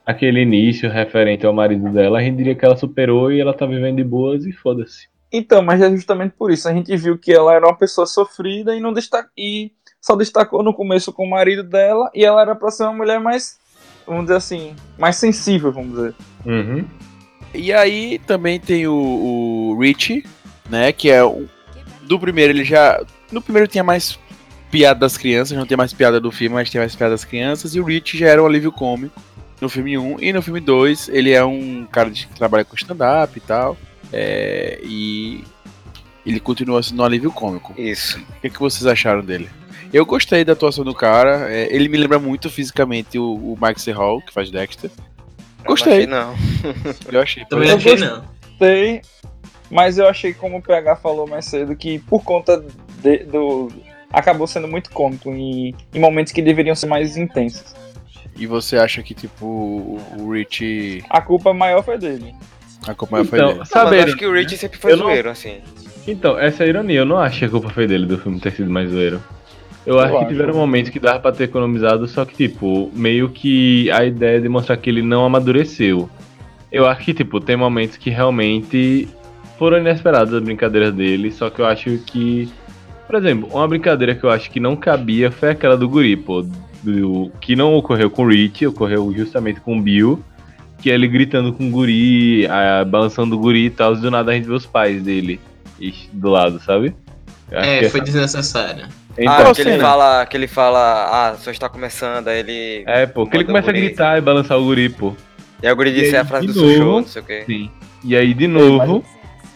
Aquele 0.05 0.40
início 0.40 0.88
referente 0.90 1.44
ao 1.44 1.53
marido 1.53 1.90
dela, 1.90 2.18
a 2.18 2.22
gente 2.22 2.37
diria 2.37 2.55
que 2.55 2.64
ela 2.64 2.77
superou 2.77 3.31
e 3.31 3.40
ela 3.40 3.53
tá 3.53 3.66
vivendo 3.66 3.96
de 3.96 4.05
boas 4.05 4.46
e 4.46 4.53
foda-se. 4.53 5.07
Então, 5.31 5.61
mas 5.61 5.83
é 5.83 5.90
justamente 5.90 6.33
por 6.38 6.51
isso. 6.51 6.66
A 6.66 6.72
gente 6.72 6.96
viu 6.96 7.18
que 7.18 7.31
ela 7.31 7.53
era 7.55 7.66
uma 7.66 7.77
pessoa 7.77 8.07
sofrida 8.07 8.74
e 8.74 8.81
não 8.81 8.92
destaca... 8.92 9.29
e 9.37 9.70
só 10.01 10.16
destacou 10.16 10.62
no 10.62 10.72
começo 10.72 11.12
com 11.12 11.24
o 11.24 11.31
marido 11.31 11.62
dela 11.62 12.11
e 12.14 12.24
ela 12.24 12.40
era 12.40 12.55
pra 12.55 12.70
ser 12.70 12.85
uma 12.85 12.94
mulher 12.94 13.20
mais, 13.20 13.59
vamos 14.07 14.22
dizer 14.22 14.37
assim, 14.37 14.74
mais 14.98 15.16
sensível, 15.16 15.70
vamos 15.70 15.94
dizer. 15.94 16.14
Uhum. 16.46 16.85
E 17.54 17.72
aí 17.72 18.18
também 18.26 18.61
tem 18.61 18.87
o, 18.87 18.94
o 18.94 19.78
Richie, 19.80 20.24
né? 20.68 20.92
Que 20.92 21.11
é 21.11 21.24
o. 21.24 21.46
Do 22.02 22.18
primeiro, 22.18 22.52
ele 22.52 22.64
já. 22.64 23.02
No 23.30 23.42
primeiro 23.42 23.68
tinha 23.68 23.84
mais 23.84 24.18
piada 24.70 25.00
das 25.00 25.16
crianças, 25.16 25.56
não 25.56 25.66
tem 25.66 25.76
mais 25.76 25.92
piada 25.92 26.20
do 26.20 26.30
filme, 26.30 26.54
mas 26.54 26.70
tem 26.70 26.80
mais 26.80 26.94
piada 26.94 27.12
das 27.12 27.24
crianças. 27.24 27.74
E 27.74 27.80
o 27.80 27.84
Richie 27.84 28.18
já 28.18 28.28
era 28.28 28.42
um 28.42 28.46
alívio 28.46 28.72
cômico 28.72 29.20
no 29.61 29.68
filme 29.68 29.98
1. 29.98 30.20
E 30.20 30.32
no 30.32 30.42
filme 30.42 30.61
2, 30.61 31.08
ele 31.08 31.32
é 31.32 31.44
um 31.44 31.87
cara 31.90 32.11
que 32.11 32.26
trabalha 32.28 32.64
com 32.64 32.76
stand-up 32.76 33.37
e 33.37 33.40
tal. 33.40 33.76
é, 34.12 34.78
e 34.82 35.44
ele 36.24 36.40
continua 36.40 36.82
sendo 36.82 37.00
um 37.00 37.04
alívio 37.04 37.32
cômico. 37.32 37.74
Isso. 37.78 38.18
O 38.18 38.40
que, 38.42 38.50
que 38.50 38.58
vocês 38.58 38.87
acharam 38.87 39.22
dele? 39.22 39.48
Eu 39.92 40.04
gostei 40.04 40.44
da 40.44 40.52
atuação 40.52 40.84
do 40.84 40.94
cara. 40.94 41.50
é, 41.50 41.74
ele 41.74 41.88
me 41.88 41.96
lembra 41.96 42.18
muito 42.18 42.50
fisicamente 42.50 43.18
o, 43.18 43.24
o 43.24 43.58
Mike. 43.61 43.90
Hall, 43.92 44.20
que 44.20 44.32
faz 44.32 44.50
Dexter. 44.50 44.90
Gostei. 45.68 46.07
Não, 46.07 46.33
achei, 46.33 46.72
não. 46.72 46.94
Eu 47.12 47.20
achei. 47.20 47.44
Também 47.44 47.68
Eu 47.68 47.72
não 47.72 47.78
achei, 47.78 47.96
gost- 47.96 48.04
não. 48.11 48.24
Gostei, 48.59 49.02
mas 49.70 49.98
eu 49.98 50.09
achei, 50.09 50.33
como 50.35 50.59
o 50.59 50.62
PH 50.62 50.96
falou 50.96 51.26
mais 51.28 51.44
cedo, 51.44 51.76
que 51.76 51.98
por 52.00 52.24
conta 52.24 52.64
de- 53.02 53.18
do. 53.24 53.70
acabou 54.12 54.46
sendo 54.46 54.66
muito 54.66 54.90
cômico 54.90 55.31
em, 55.31 55.74
em 55.94 56.00
momentos 56.00 56.33
que 56.33 56.42
deveriam 56.42 56.74
ser 56.74 56.87
mais 56.87 57.16
intensos. 57.16 57.74
E 58.37 58.46
você 58.46 58.76
acha 58.78 59.02
que, 59.02 59.14
tipo, 59.14 59.44
o 59.46 60.00
o 60.18 60.33
Rich 60.33 61.04
A 61.11 61.20
culpa 61.20 61.52
maior 61.52 61.83
foi 61.85 61.98
dele. 61.98 62.35
acompanha 62.87 63.24
foi 63.24 63.38
Então, 63.38 63.48
dele? 63.48 63.59
Não, 63.59 63.59
mas 63.61 63.68
sabe, 63.68 63.96
eu 63.98 64.02
acho 64.04 64.16
que 64.16 64.26
o 64.26 64.33
Rich 64.33 64.57
sempre 64.57 64.78
foi 64.78 64.92
Eu 64.92 64.96
não- 64.96 65.07
zoeiro, 65.07 65.31
assim. 65.31 65.61
Então, 66.07 66.38
essa 66.38 66.62
é 66.62 66.66
a 66.66 66.68
ironia. 66.70 67.00
Eu 67.00 67.04
não 67.04 67.18
acho 67.18 67.38
que 67.40 67.44
a 67.44 67.48
culpa 67.50 67.68
foi 67.70 67.87
dele 67.87 68.07
do 68.07 68.16
filme 68.18 68.40
ter 68.40 68.52
sido 68.52 68.70
mais 68.70 68.90
zoeiro. 68.90 69.22
Eu, 69.88 69.94
Eu 69.94 70.01
acho 70.01 70.18
que 70.18 70.27
tiveram 70.27 70.55
momentos 70.55 70.90
que 70.90 71.01
dava 71.01 71.18
pra 71.18 71.33
ter 71.33 71.44
economizado, 71.44 72.07
só 72.07 72.24
que, 72.24 72.35
tipo, 72.48 72.90
meio 72.94 73.29
que 73.31 73.90
a 73.90 74.05
ideia 74.05 74.40
de 74.40 74.48
mostrar 74.48 74.77
que 74.77 74.90
ele 74.90 75.03
não 75.03 75.24
amadureceu. 75.24 76.09
Eu 76.70 76.87
acho 76.87 77.05
que, 77.05 77.14
tipo, 77.14 77.40
tem 77.40 77.57
momentos 77.57 77.96
que 77.96 78.11
realmente 78.11 79.09
foram 79.59 79.79
inesperadas 79.79 80.35
as 80.35 80.42
brincadeiras 80.42 80.92
dele, 80.94 81.31
só 81.33 81.48
que 81.51 81.61
eu 81.61 81.66
acho 81.66 81.98
que. 82.07 82.48
Por 83.07 83.16
exemplo, 83.16 83.48
uma 83.53 83.66
brincadeira 83.66 84.14
que 84.14 84.22
eu 84.22 84.31
acho 84.31 84.51
que 84.51 84.61
não 84.61 84.77
cabia 84.77 85.31
foi 85.31 85.51
aquela 85.51 85.77
do 85.77 85.88
guri, 85.88 86.16
pô. 86.16 86.44
do- 86.81 87.33
que 87.40 87.57
não 87.57 87.74
ocorreu 87.74 88.09
com 88.09 88.22
o 88.24 88.29
Rich, 88.29 88.64
ocorreu 88.66 89.12
justamente 89.12 89.59
com 89.61 89.77
o 89.79 89.83
Bill. 89.83 90.22
Que 90.81 90.92
é 90.92 90.94
ele 90.94 91.09
gritando 91.09 91.53
com 91.53 91.66
o 91.66 91.70
guri, 91.70 92.46
ah, 92.46 92.85
balançando 92.85 93.35
o 93.35 93.38
guri 93.38 93.64
e 93.64 93.70
tal, 93.70 93.94
e 93.94 93.96
do 94.01 94.11
nada 94.12 94.31
a 94.31 94.35
gente 94.35 94.46
vê 94.46 94.53
os 94.55 94.64
pais 94.64 95.03
dele 95.03 95.40
do 96.12 96.29
lado, 96.29 96.61
sabe? 96.61 96.94
É, 97.51 97.88
foi 97.88 97.98
essa- 97.98 98.01
desnecessário. 98.01 98.87
Então, 99.18 99.50
ah, 99.50 99.54
que 99.54 99.61
ele 99.62 99.70
cena? 99.72 99.83
fala, 99.83 100.26
que 100.26 100.37
ele 100.37 100.46
fala, 100.46 101.31
ah, 101.31 101.37
só 101.38 101.50
está 101.50 101.68
começando, 101.68 102.28
aí 102.28 102.38
ele. 102.38 102.85
É, 102.87 103.04
pô, 103.07 103.26
que 103.26 103.37
ele 103.37 103.44
começa 103.44 103.70
a 103.70 103.72
gritar 103.72 104.16
e 104.16 104.20
balançar 104.20 104.59
o 104.59 104.64
guri, 104.64 104.88
pô. 104.88 105.14
E 105.62 105.66
aí 105.66 105.72
o 105.72 105.76
guri 105.76 105.92
disse 105.92 106.12
E 106.12 106.14
aí, 106.14 106.20
a 106.22 106.24
frase 106.24 106.46
do 106.46 106.52
seu 106.52 106.68
show, 106.70 106.85
novo, 106.85 107.00
não 107.00 107.07
sei 107.09 107.22
o 107.22 107.24
quê. 107.24 107.42
Sim. 107.46 107.70
E 108.04 108.16
aí, 108.16 108.33
de 108.33 108.46
novo, 108.46 109.04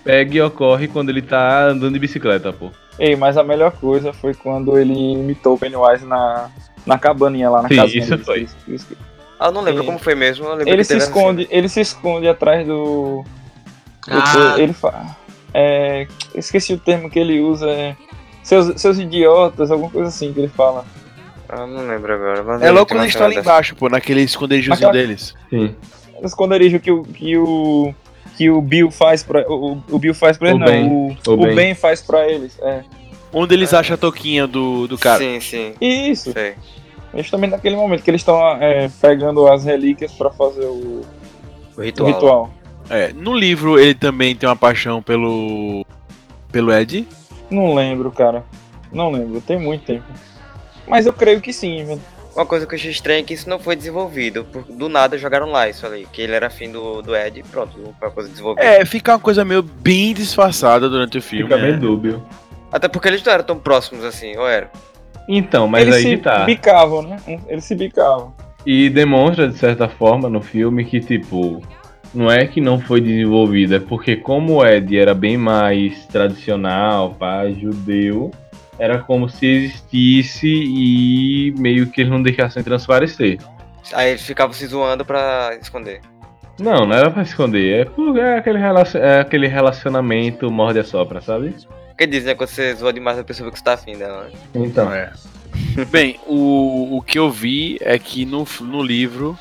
pega 0.02 0.34
e 0.36 0.40
ocorre 0.40 0.88
quando 0.88 1.10
ele 1.10 1.22
tá 1.22 1.66
andando 1.68 1.92
de 1.94 1.98
bicicleta, 2.00 2.52
pô. 2.52 2.70
Ei, 2.98 3.14
mas 3.14 3.36
a 3.38 3.44
melhor 3.44 3.70
coisa 3.72 4.12
foi 4.12 4.34
quando 4.34 4.76
ele 4.76 4.92
imitou 5.12 5.54
o 5.54 5.58
Pennywise 5.58 6.04
na, 6.04 6.50
na 6.84 6.98
cabaninha 6.98 7.48
lá 7.48 7.62
na 7.62 7.68
Sim, 7.68 7.76
casinha 7.76 8.04
isso 8.04 8.18
foi. 8.18 8.40
Isso- 8.42 8.56
isso- 8.68 8.96
Ah, 9.38 9.46
eu 9.46 9.52
não 9.52 9.60
lembro 9.62 9.80
Sim. 9.82 9.86
como 9.86 9.98
foi 9.98 10.14
mesmo. 10.14 10.44
Eu 10.46 10.54
lembro 10.54 10.72
Ele 10.72 10.84
se 10.84 10.96
esconde, 10.96 11.46
ele 11.50 11.68
se 11.68 11.80
esconde 11.80 12.28
atrás 12.28 12.66
do. 12.66 13.24
do 14.06 14.12
Ah. 14.12 14.54
Ele 14.58 14.72
fala. 14.72 15.16
É, 15.54 16.06
esqueci 16.34 16.72
o 16.74 16.78
termo 16.78 17.08
que 17.10 17.18
ele 17.18 17.40
usa. 17.40 17.68
É, 17.70 17.96
seus, 18.42 18.80
seus 18.80 18.98
idiotas, 18.98 19.70
alguma 19.70 19.90
coisa 19.90 20.08
assim 20.08 20.32
que 20.32 20.40
ele 20.40 20.48
fala. 20.48 20.84
Ah, 21.48 21.66
não 21.66 21.86
lembro 21.86 22.14
agora. 22.14 22.42
mas 22.42 22.62
É 22.62 22.68
eu 22.68 22.72
logo 22.72 22.86
quando 22.86 23.00
eles 23.00 23.12
estão 23.12 23.26
ali 23.26 23.36
embaixo, 23.36 23.76
pô, 23.76 23.88
naquele 23.88 24.22
esconderijozinho 24.22 24.88
Aquela- 24.88 24.92
deles. 24.92 25.34
Sim. 25.50 25.74
esconderijo 26.22 26.80
que 26.80 26.90
o, 26.90 27.02
que 27.02 27.36
o, 27.36 27.94
que 28.36 28.50
o 28.50 28.60
Bill 28.62 28.90
faz 28.90 29.22
pra. 29.22 29.44
O, 29.50 29.82
o 29.90 29.98
Bill 29.98 30.14
faz 30.14 30.38
pra 30.38 30.48
eles, 30.50 30.56
O 30.56 30.64
não. 30.64 30.66
Ben. 30.66 30.86
O, 30.88 31.16
O 31.30 31.32
o 31.34 31.36
Ben. 31.46 31.54
ben. 31.54 31.74
faz 31.74 32.00
pra 32.00 32.26
eles. 32.28 32.58
É. 32.62 32.82
Onde 33.32 33.54
eles 33.54 33.72
acham 33.74 33.94
a 33.94 33.98
toquinha 33.98 34.46
do, 34.46 34.86
do 34.86 34.96
cara. 34.98 35.18
Sim, 35.18 35.40
sim. 35.40 35.74
Isso. 35.80 36.32
Sei. 36.32 36.54
Justamente 37.14 37.50
naquele 37.50 37.76
momento 37.76 38.02
que 38.02 38.10
eles 38.10 38.20
estão 38.22 38.38
é, 38.62 38.90
pegando 39.00 39.46
as 39.46 39.64
relíquias 39.64 40.12
pra 40.12 40.30
fazer 40.30 40.64
o, 40.64 41.02
O 41.76 41.80
o 41.80 41.82
ritual. 41.82 42.08
ritual. 42.12 42.50
É, 42.88 43.12
no 43.12 43.34
livro 43.34 43.78
ele 43.78 43.94
também 43.94 44.34
tem 44.34 44.48
uma 44.48 44.56
paixão 44.56 45.02
pelo. 45.02 45.84
pelo 46.50 46.72
Ed. 46.72 47.06
Não 47.52 47.74
lembro, 47.74 48.10
cara. 48.10 48.44
Não 48.92 49.10
lembro, 49.10 49.40
tem 49.40 49.58
muito 49.58 49.84
tempo. 49.84 50.04
Mas 50.86 51.06
eu 51.06 51.12
creio 51.12 51.40
que 51.40 51.52
sim, 51.52 51.84
velho. 51.84 52.00
Uma 52.34 52.46
coisa 52.46 52.66
que 52.66 52.74
eu 52.74 52.78
achei 52.78 52.90
estranha 52.90 53.20
é 53.20 53.22
que 53.22 53.34
isso 53.34 53.48
não 53.48 53.58
foi 53.58 53.76
desenvolvido. 53.76 54.44
Por, 54.44 54.62
do 54.62 54.88
nada 54.88 55.18
jogaram 55.18 55.50
lá 55.50 55.68
isso 55.68 55.86
ali. 55.86 56.08
Que 56.10 56.22
ele 56.22 56.32
era 56.32 56.46
afim 56.46 56.70
do, 56.70 57.02
do 57.02 57.14
Ed 57.14 57.40
e 57.40 57.42
pronto, 57.42 57.72
foi 57.72 58.08
uma 58.08 58.10
coisa 58.10 58.28
desenvolvida. 58.30 58.66
É, 58.66 58.84
fica 58.86 59.12
uma 59.12 59.18
coisa 59.18 59.44
meio 59.44 59.62
bem 59.62 60.14
disfarçada 60.14 60.88
durante 60.88 61.18
o 61.18 61.22
filme. 61.22 61.44
Fica 61.44 61.58
bem 61.58 61.72
né? 61.72 61.78
dúbio. 61.78 62.24
Até 62.72 62.88
porque 62.88 63.08
eles 63.08 63.22
não 63.22 63.32
eram 63.32 63.44
tão 63.44 63.58
próximos 63.58 64.02
assim, 64.02 64.34
ou 64.38 64.48
era? 64.48 64.70
Então, 65.28 65.68
mas 65.68 65.82
eles 65.82 65.94
aí 65.96 66.02
se 66.02 66.16
que 66.16 66.22
tá. 66.22 66.44
bicavam, 66.44 67.02
né? 67.02 67.16
Eles 67.46 67.64
se 67.64 67.74
bicavam. 67.74 68.34
E 68.64 68.88
demonstra, 68.88 69.48
de 69.48 69.58
certa 69.58 69.88
forma, 69.88 70.28
no 70.28 70.40
filme 70.40 70.84
que, 70.84 71.00
tipo, 71.00 71.62
não 72.14 72.30
é 72.30 72.46
que 72.46 72.60
não 72.60 72.80
foi 72.80 73.00
desenvolvido, 73.00 73.74
é 73.74 73.80
porque 73.80 74.16
como 74.16 74.56
o 74.56 74.66
Ed 74.66 74.96
era 74.96 75.14
bem 75.14 75.36
mais 75.36 76.06
tradicional, 76.06 77.14
pai, 77.14 77.56
judeu, 77.60 78.30
era 78.78 78.98
como 78.98 79.28
se 79.28 79.46
existisse 79.46 80.46
e 80.48 81.54
meio 81.58 81.86
que 81.86 82.00
eles 82.02 82.12
não 82.12 82.22
deixassem 82.22 82.62
transparecer. 82.62 83.38
Aí 83.94 84.10
eles 84.10 84.22
ficavam 84.22 84.52
se 84.52 84.66
zoando 84.66 85.04
pra 85.04 85.56
esconder. 85.60 86.00
Não, 86.60 86.86
não 86.86 86.94
era 86.94 87.10
pra 87.10 87.22
esconder, 87.22 87.80
é, 87.80 87.84
porque 87.84 88.20
é 88.20 88.36
aquele, 88.38 88.58
relacion- 88.58 89.00
é 89.00 89.20
aquele 89.20 89.46
relacionamento 89.48 90.50
morde 90.50 90.78
a 90.78 90.84
sopra, 90.84 91.20
sabe? 91.20 91.54
Porque 91.88 92.06
dizem, 92.06 92.28
né? 92.28 92.34
Quando 92.34 92.50
você 92.50 92.74
zoa 92.74 92.92
demais 92.92 93.18
a 93.18 93.24
pessoa 93.24 93.46
vê 93.48 93.52
que 93.52 93.58
você 93.58 93.64
tá 93.64 93.72
afim 93.74 93.96
dela, 93.96 94.24
né? 94.24 94.30
Então, 94.54 94.92
É. 94.92 95.12
Bem, 95.90 96.18
o, 96.26 96.96
o 96.96 97.02
que 97.02 97.18
eu 97.18 97.30
vi 97.30 97.78
é 97.82 97.98
que 97.98 98.24
no, 98.24 98.46
no 98.62 98.82
livro 98.82 99.38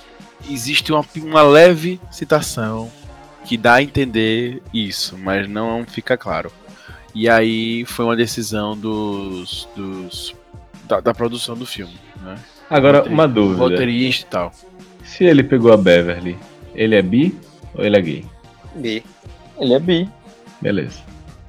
existe 0.50 0.92
uma, 0.92 1.06
uma 1.18 1.42
leve 1.44 2.00
citação 2.12 2.92
que 3.46 3.58
dá 3.58 3.76
a 3.76 3.84
entender 3.84 4.62
isso, 4.74 5.18
mas 5.18 5.48
não 5.50 5.86
fica 5.86 6.18
claro. 6.18 6.52
E 7.14 7.28
aí 7.28 7.84
foi 7.86 8.06
uma 8.06 8.16
decisão 8.16 8.78
dos, 8.78 9.68
dos 9.76 10.34
da, 10.88 11.00
da 11.02 11.14
produção 11.14 11.56
do 11.56 11.66
filme, 11.66 11.96
né? 12.24 12.36
agora 12.70 13.00
Roteirista- 13.00 13.14
uma 13.24 13.28
dúvida. 13.28 13.58
Roteirista 13.60 14.26
e 14.26 14.30
tal. 14.30 14.52
Se 15.04 15.24
ele 15.26 15.44
pegou 15.44 15.74
a 15.74 15.78
Beverly, 15.78 16.38
ele 16.74 16.96
é 16.96 17.02
bi 17.02 17.38
ou 17.74 17.84
ele 17.84 17.98
é 17.98 18.02
gay? 18.02 18.26
Bi. 18.76 19.04
Ele 19.60 19.74
é 19.74 19.80
bi. 19.80 20.10
Beleza. 20.62 21.00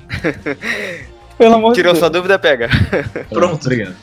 Pelo 1.38 1.54
amor 1.54 1.72
Tirou 1.74 1.92
de 1.92 1.98
sua 1.98 2.10
dúvida, 2.10 2.38
pega. 2.38 2.68
Pronto. 3.30 3.64
Obrigado. 3.64 3.94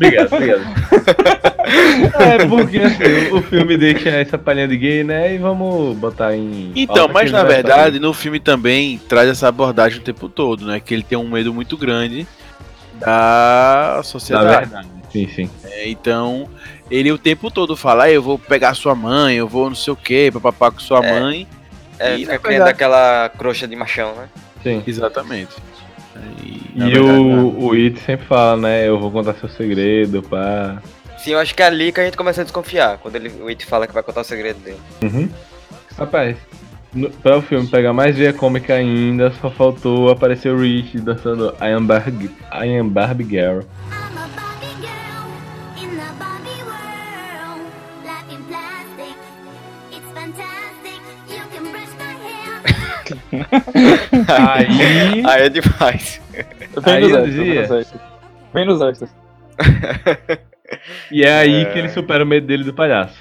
Obrigado, 0.00 0.32
obrigado. 0.32 0.62
é 2.18 2.46
porque 2.46 2.78
assim, 2.78 3.32
o 3.32 3.42
filme 3.42 3.76
deixa 3.76 4.08
essa 4.08 4.38
palhinha 4.38 4.66
de 4.66 4.76
gay, 4.76 5.04
né? 5.04 5.34
E 5.34 5.38
vamos 5.38 5.96
botar 5.98 6.34
em. 6.34 6.72
Então, 6.74 7.06
mas 7.08 7.30
na 7.30 7.42
verdade, 7.42 7.98
no 8.00 8.12
filme 8.14 8.40
também 8.40 8.98
traz 9.08 9.28
essa 9.28 9.48
abordagem 9.48 9.98
o 10.00 10.02
tempo 10.02 10.28
todo, 10.28 10.64
né? 10.66 10.80
Que 10.80 10.94
ele 10.94 11.02
tem 11.02 11.18
um 11.18 11.28
medo 11.28 11.52
muito 11.52 11.76
grande 11.76 12.26
da 12.98 13.90
fazer. 13.90 13.96
Na 13.98 14.02
sociedade. 14.02 14.48
verdade. 14.70 14.88
Sim, 15.12 15.28
sim. 15.28 15.50
É, 15.64 15.88
então, 15.88 16.48
ele 16.90 17.10
o 17.12 17.18
tempo 17.18 17.50
todo 17.50 17.76
fala, 17.76 18.04
"Ah, 18.04 18.10
eu 18.12 18.22
vou 18.22 18.38
pegar 18.38 18.74
sua 18.74 18.94
mãe, 18.94 19.36
eu 19.36 19.48
vou 19.48 19.68
não 19.68 19.76
sei 19.76 19.92
o 19.92 19.96
que, 19.96 20.30
papapá 20.30 20.70
com 20.70 20.78
sua 20.80 21.04
É. 21.04 21.20
mãe. 21.20 21.46
É, 21.98 22.14
E, 22.14 22.20
fica 22.20 22.32
na 22.32 22.38
criando 22.38 22.52
verdade- 22.64 22.70
aquela 22.70 23.28
croxa 23.36 23.68
de 23.68 23.76
machão, 23.76 24.14
né? 24.14 24.28
sim. 24.62 24.82
Exatamente. 24.86 25.50
E, 26.42 26.72
E 26.74 26.98
o, 26.98 27.66
o 27.66 27.72
It 27.72 28.00
sempre 28.00 28.26
fala, 28.26 28.56
né? 28.56 28.88
Eu 28.88 28.98
vou 28.98 29.10
contar 29.10 29.34
seu 29.34 29.48
segredo, 29.48 30.22
pá. 30.22 30.82
Sim, 31.18 31.32
eu 31.32 31.38
acho 31.38 31.54
que 31.54 31.62
é 31.62 31.66
ali 31.66 31.92
que 31.92 32.00
a 32.00 32.04
gente 32.04 32.16
começa 32.16 32.40
a 32.40 32.44
desconfiar. 32.44 32.98
Quando 32.98 33.16
ele, 33.16 33.30
o 33.42 33.48
It 33.48 33.64
fala 33.66 33.86
que 33.86 33.92
vai 33.92 34.02
contar 34.02 34.22
o 34.22 34.24
segredo 34.24 34.58
dele. 34.60 34.80
Uhum. 35.02 35.28
Rapaz, 35.98 36.36
no, 36.92 37.10
pra 37.10 37.36
o 37.36 37.42
filme 37.42 37.66
pegar 37.68 37.92
mais 37.92 38.16
via 38.16 38.32
cômica 38.32 38.74
ainda, 38.74 39.32
só 39.40 39.50
faltou 39.50 40.10
aparecer 40.10 40.50
o 40.52 40.58
Rich 40.58 40.98
dançando 41.00 41.54
I 41.60 41.72
am 41.72 41.86
Barbie, 41.86 42.30
I 42.52 42.78
am 42.78 42.88
Barbie 42.88 43.24
Girl. 43.24 43.60
I'm 43.60 44.18
a 44.18 44.39
Aí. 54.28 55.24
Aí 55.26 55.42
é 55.42 55.48
demais. 55.48 56.20
Vem 56.32 56.44
Aí 56.94 57.00
nos 57.02 57.10
eu 57.12 57.18
extras, 57.18 57.34
dizia. 57.34 57.44
vem 57.44 57.60
nos 57.62 57.70
extras. 57.70 58.00
Vem 58.52 58.66
nos 58.66 58.80
extras. 58.82 59.10
E 61.10 61.22
é 61.24 61.32
aí 61.40 61.62
É. 61.62 61.64
que 61.66 61.78
ele 61.78 61.88
supera 61.88 62.24
o 62.24 62.26
medo 62.26 62.46
dele 62.46 62.64
do 62.64 62.74
palhaço. 62.74 63.16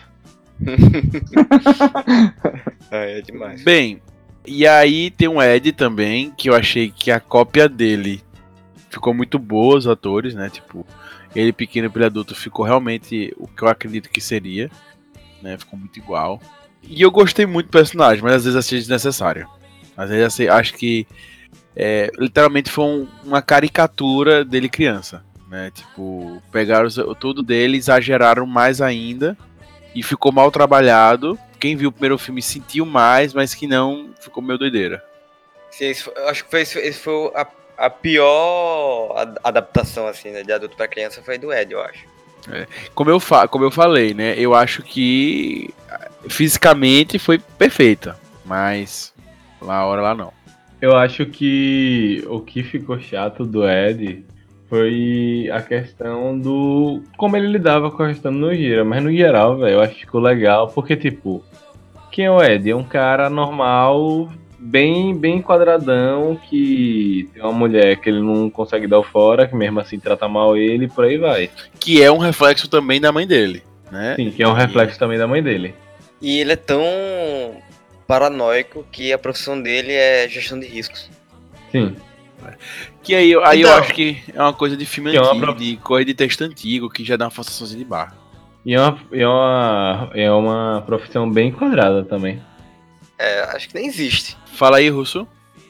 Aí 2.92 3.20
é 3.20 3.22
demais. 3.22 3.64
Bem, 3.64 4.02
e 4.46 4.66
aí 4.68 5.12
tem 5.12 5.28
um 5.28 5.42
Ed 5.42 5.72
também, 5.74 6.32
que 6.36 6.50
eu 6.50 6.56
achei 6.56 6.90
que 6.92 7.12
a 7.12 7.20
cópia 7.20 7.68
dele 7.70 8.22
ficou 8.90 9.14
muito 9.14 9.38
boa, 9.38 9.78
os 9.78 9.88
atores, 9.88 10.34
né? 10.34 10.50
Tipo, 10.50 10.86
ele 11.36 11.54
pequeno 11.54 11.90
para 11.92 12.08
adulto 12.08 12.36
ficou 12.36 12.66
realmente 12.66 13.34
o 13.38 13.48
que 13.48 13.64
eu 13.64 13.68
acredito 13.68 14.10
que 14.10 14.22
seria, 14.22 14.70
né? 15.42 15.58
Ficou 15.58 15.78
muito 15.78 15.98
igual. 15.98 16.42
E 16.84 17.02
eu 17.02 17.12
gostei 17.12 17.46
muito 17.46 17.68
do 17.68 17.72
personagem, 17.72 18.24
mas 18.24 18.34
às 18.34 18.44
vezes 18.46 18.58
achei 18.58 18.80
desnecessário. 18.80 19.48
Às 20.00 20.10
vezes 20.10 20.26
achei- 20.26 20.48
acho 20.48 20.74
que 20.76 21.06
é, 21.76 22.10
literalmente 22.18 22.70
foi 22.72 22.84
um- 22.86 23.08
uma 23.24 23.42
caricatura 23.42 24.44
dele 24.44 24.68
criança, 24.70 25.24
né? 25.50 25.72
Tipo, 25.74 26.42
pegaram 26.52 26.90
tudo 27.20 27.42
dele, 27.44 27.78
exageraram 27.78 28.46
mais 28.46 28.82
ainda 28.82 29.38
e 29.96 30.02
ficou 30.04 30.32
mal 30.32 30.52
trabalhado. 30.52 31.38
Quem 31.60 31.76
viu 31.76 31.90
o 31.90 31.92
primeiro 31.92 32.18
filme 32.18 32.42
sentiu 32.42 32.86
mais, 32.86 33.34
mas 33.34 33.54
que 33.54 33.68
não 33.68 34.10
ficou 34.22 34.42
meio 34.42 34.58
doideira. 34.58 35.04
Sim, 35.72 35.92
acho 36.28 36.44
que 36.46 36.50
foi, 36.52 36.62
esse, 36.62 36.94
foi 36.94 37.32
a, 37.36 37.46
a 37.78 37.90
pior 37.90 39.14
ad- 39.18 39.40
adaptação, 39.44 40.08
assim, 40.08 40.32
né, 40.32 40.44
de 40.44 40.52
adulto 40.52 40.76
pra 40.76 40.88
criança 40.88 41.22
foi 41.22 41.38
do 41.38 41.52
Ed, 41.54 41.72
eu 41.74 41.82
acho. 41.82 42.06
Como 42.96 43.10
eu, 43.10 43.20
fa 43.20 43.48
como 43.48 43.64
eu 43.66 43.72
falei, 43.72 44.14
né? 44.14 44.34
Eu 44.38 44.56
acho 44.56 44.82
que 44.82 45.74
fisicamente 46.28 47.20
foi 47.20 47.38
perfeita, 47.38 48.18
mas 48.46 49.14
lá 49.62 49.78
a 49.78 49.86
hora 49.86 50.02
lá 50.02 50.16
não. 50.16 50.32
Eu 50.82 50.96
acho 50.96 51.26
que 51.26 52.24
o 52.30 52.40
que 52.40 52.64
ficou 52.64 53.00
chato 53.00 53.46
do 53.46 53.68
Ed 53.70 54.24
foi 54.70 55.50
a 55.52 55.62
questão 55.62 56.38
do. 56.40 57.02
como 57.18 57.36
ele 57.36 57.48
lidava 57.48 57.92
com 57.92 58.04
a 58.04 58.08
questão 58.08 58.32
no 58.32 58.54
Gira. 58.54 58.86
Mas 58.86 59.04
no 59.04 59.12
geral, 59.12 59.58
velho, 59.58 59.74
eu 59.74 59.82
acho 59.82 59.96
que 59.96 60.02
ficou 60.02 60.22
legal, 60.22 60.68
porque, 60.70 60.96
tipo, 60.96 61.44
quem 62.12 62.26
é 62.26 62.32
o 62.32 62.42
Ed? 62.42 62.70
É 62.70 62.76
um 62.76 62.84
cara 62.84 63.30
normal, 63.30 64.30
bem, 64.58 65.14
bem 65.14 65.42
quadradão, 65.42 66.40
que 66.50 67.28
tem 67.34 67.44
uma 67.44 67.52
mulher 67.52 67.98
que 67.98 68.10
ele 68.10 68.22
não 68.22 68.50
consegue 68.50 68.88
dar 68.88 69.00
o 69.00 69.04
fora, 69.04 69.48
que 69.48 69.56
mesmo 69.56 69.80
assim 69.80 70.00
trata 70.00 70.30
mal 70.30 70.56
ele, 70.56 70.86
e 70.86 70.90
por 70.90 71.04
aí 71.04 71.18
vai. 71.18 71.50
Que 71.80 72.02
é 72.02 72.12
um 72.12 72.20
reflexo 72.20 72.70
também 72.70 73.02
da 73.02 73.12
mãe 73.12 73.28
dele, 73.28 73.64
né? 73.92 74.16
Sim, 74.16 74.30
que 74.30 74.44
é 74.44 74.48
um 74.48 74.54
reflexo 74.54 74.98
também 74.98 75.18
da 75.18 75.28
mãe 75.28 75.42
dele. 75.44 75.74
E 76.22 76.40
ele 76.40 76.54
é 76.54 76.56
tão 76.56 76.82
paranoico 78.10 78.84
que 78.92 79.14
a 79.14 79.20
profissão 79.20 79.62
dele 79.62 79.94
é 79.94 80.28
gestão 80.28 80.60
de 80.60 80.66
riscos. 80.66 81.08
Sim. 81.72 81.96
Que 83.04 83.14
aí, 83.14 83.30
eu- 83.32 83.46
aí 83.46 83.62
eu 83.62 83.68
Então- 83.68 83.80
acho 83.80 83.94
que 83.94 84.18
é 84.34 84.42
uma 84.42 84.52
coisa 84.54 84.76
de 84.76 84.84
filme 84.84 85.16
é 85.16 85.22
uma 85.22 85.30
antigo, 85.30 85.46
prof- 85.46 85.60
de 85.60 85.78
coisa 85.78 86.06
de 86.06 86.14
texto 86.16 86.42
antigo, 86.42 86.90
que 86.90 87.04
já 87.06 87.16
dá 87.16 87.26
uma 87.26 87.32
forçaçãozinha 87.32 87.78
de 87.78 87.86
barra. 87.86 88.18
E 88.66 88.74
é 88.74 88.80
uma, 88.82 89.00
é 89.12 89.28
uma, 89.28 90.10
é 90.16 90.32
uma 90.32 90.84
profissão 90.88 91.30
bem 91.30 91.52
quadrada 91.52 92.04
também. 92.04 92.42
É, 93.20 93.42
acho 93.56 93.70
que 93.70 93.76
nem 93.76 93.86
existe. 93.86 94.36
Fala 94.56 94.78
aí, 94.78 94.90
Russo. 94.90 95.28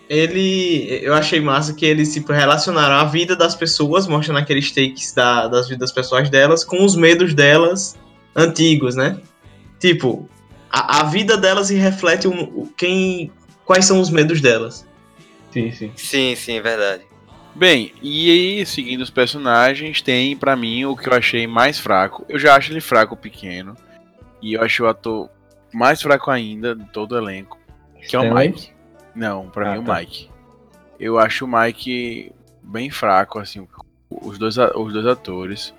Ele. 0.09 0.99
Eu 1.03 1.13
achei 1.13 1.39
massa 1.41 1.73
que 1.73 1.85
eles 1.85 2.13
tipo, 2.13 2.31
relacionaram 2.31 2.95
a 2.95 3.03
vida 3.03 3.35
das 3.35 3.53
pessoas, 3.55 4.07
mostrando 4.07 4.37
aqueles 4.39 4.71
takes 4.71 5.11
da, 5.13 5.47
das 5.47 5.67
vidas 5.67 5.91
pessoais 5.91 6.29
delas, 6.29 6.63
com 6.63 6.83
os 6.85 6.95
medos 6.95 7.33
delas 7.33 7.97
antigos, 8.35 8.95
né? 8.95 9.19
Tipo, 9.79 10.27
a, 10.69 10.99
a 11.01 11.03
vida 11.03 11.37
delas 11.37 11.69
reflete 11.69 12.27
um, 12.27 12.43
o- 12.43 12.71
quem. 12.77 13.31
Quais 13.65 13.85
são 13.85 13.99
os 13.99 14.09
medos 14.09 14.41
delas. 14.41 14.85
Sim, 15.51 15.71
sim. 15.71 15.91
Sim, 15.95 16.35
sim, 16.35 16.53
é 16.57 16.61
verdade. 16.61 17.03
Bem, 17.55 17.93
e 18.01 18.31
aí, 18.59 18.65
seguindo 18.65 19.01
os 19.01 19.09
personagens, 19.09 20.01
tem 20.01 20.35
pra 20.37 20.55
mim 20.55 20.85
o 20.85 20.95
que 20.95 21.09
eu 21.09 21.13
achei 21.13 21.45
mais 21.47 21.79
fraco. 21.79 22.25
Eu 22.29 22.39
já 22.39 22.55
acho 22.55 22.71
ele 22.71 22.81
fraco 22.81 23.15
pequeno. 23.15 23.75
E 24.41 24.53
eu 24.53 24.61
acho 24.63 24.83
o 24.83 24.87
ator 24.87 25.29
mais 25.73 26.01
fraco 26.01 26.31
ainda 26.31 26.75
de 26.75 26.85
todo 26.91 27.11
o 27.13 27.17
elenco. 27.17 27.57
Que 28.07 28.15
é 28.15 28.19
o? 28.19 28.33
Mike. 28.33 28.71
Não, 29.13 29.49
pra 29.49 29.71
Ah, 29.71 29.73
mim 29.75 29.79
o 29.81 29.83
tá. 29.85 29.99
Mike. 29.99 30.29
Eu 30.99 31.17
acho 31.19 31.45
o 31.45 31.47
Mike 31.47 32.31
bem 32.63 32.89
fraco, 32.89 33.39
assim, 33.39 33.67
os 34.09 34.37
dois, 34.37 34.57
os 34.57 34.93
dois 34.93 35.05
atores. 35.05 35.73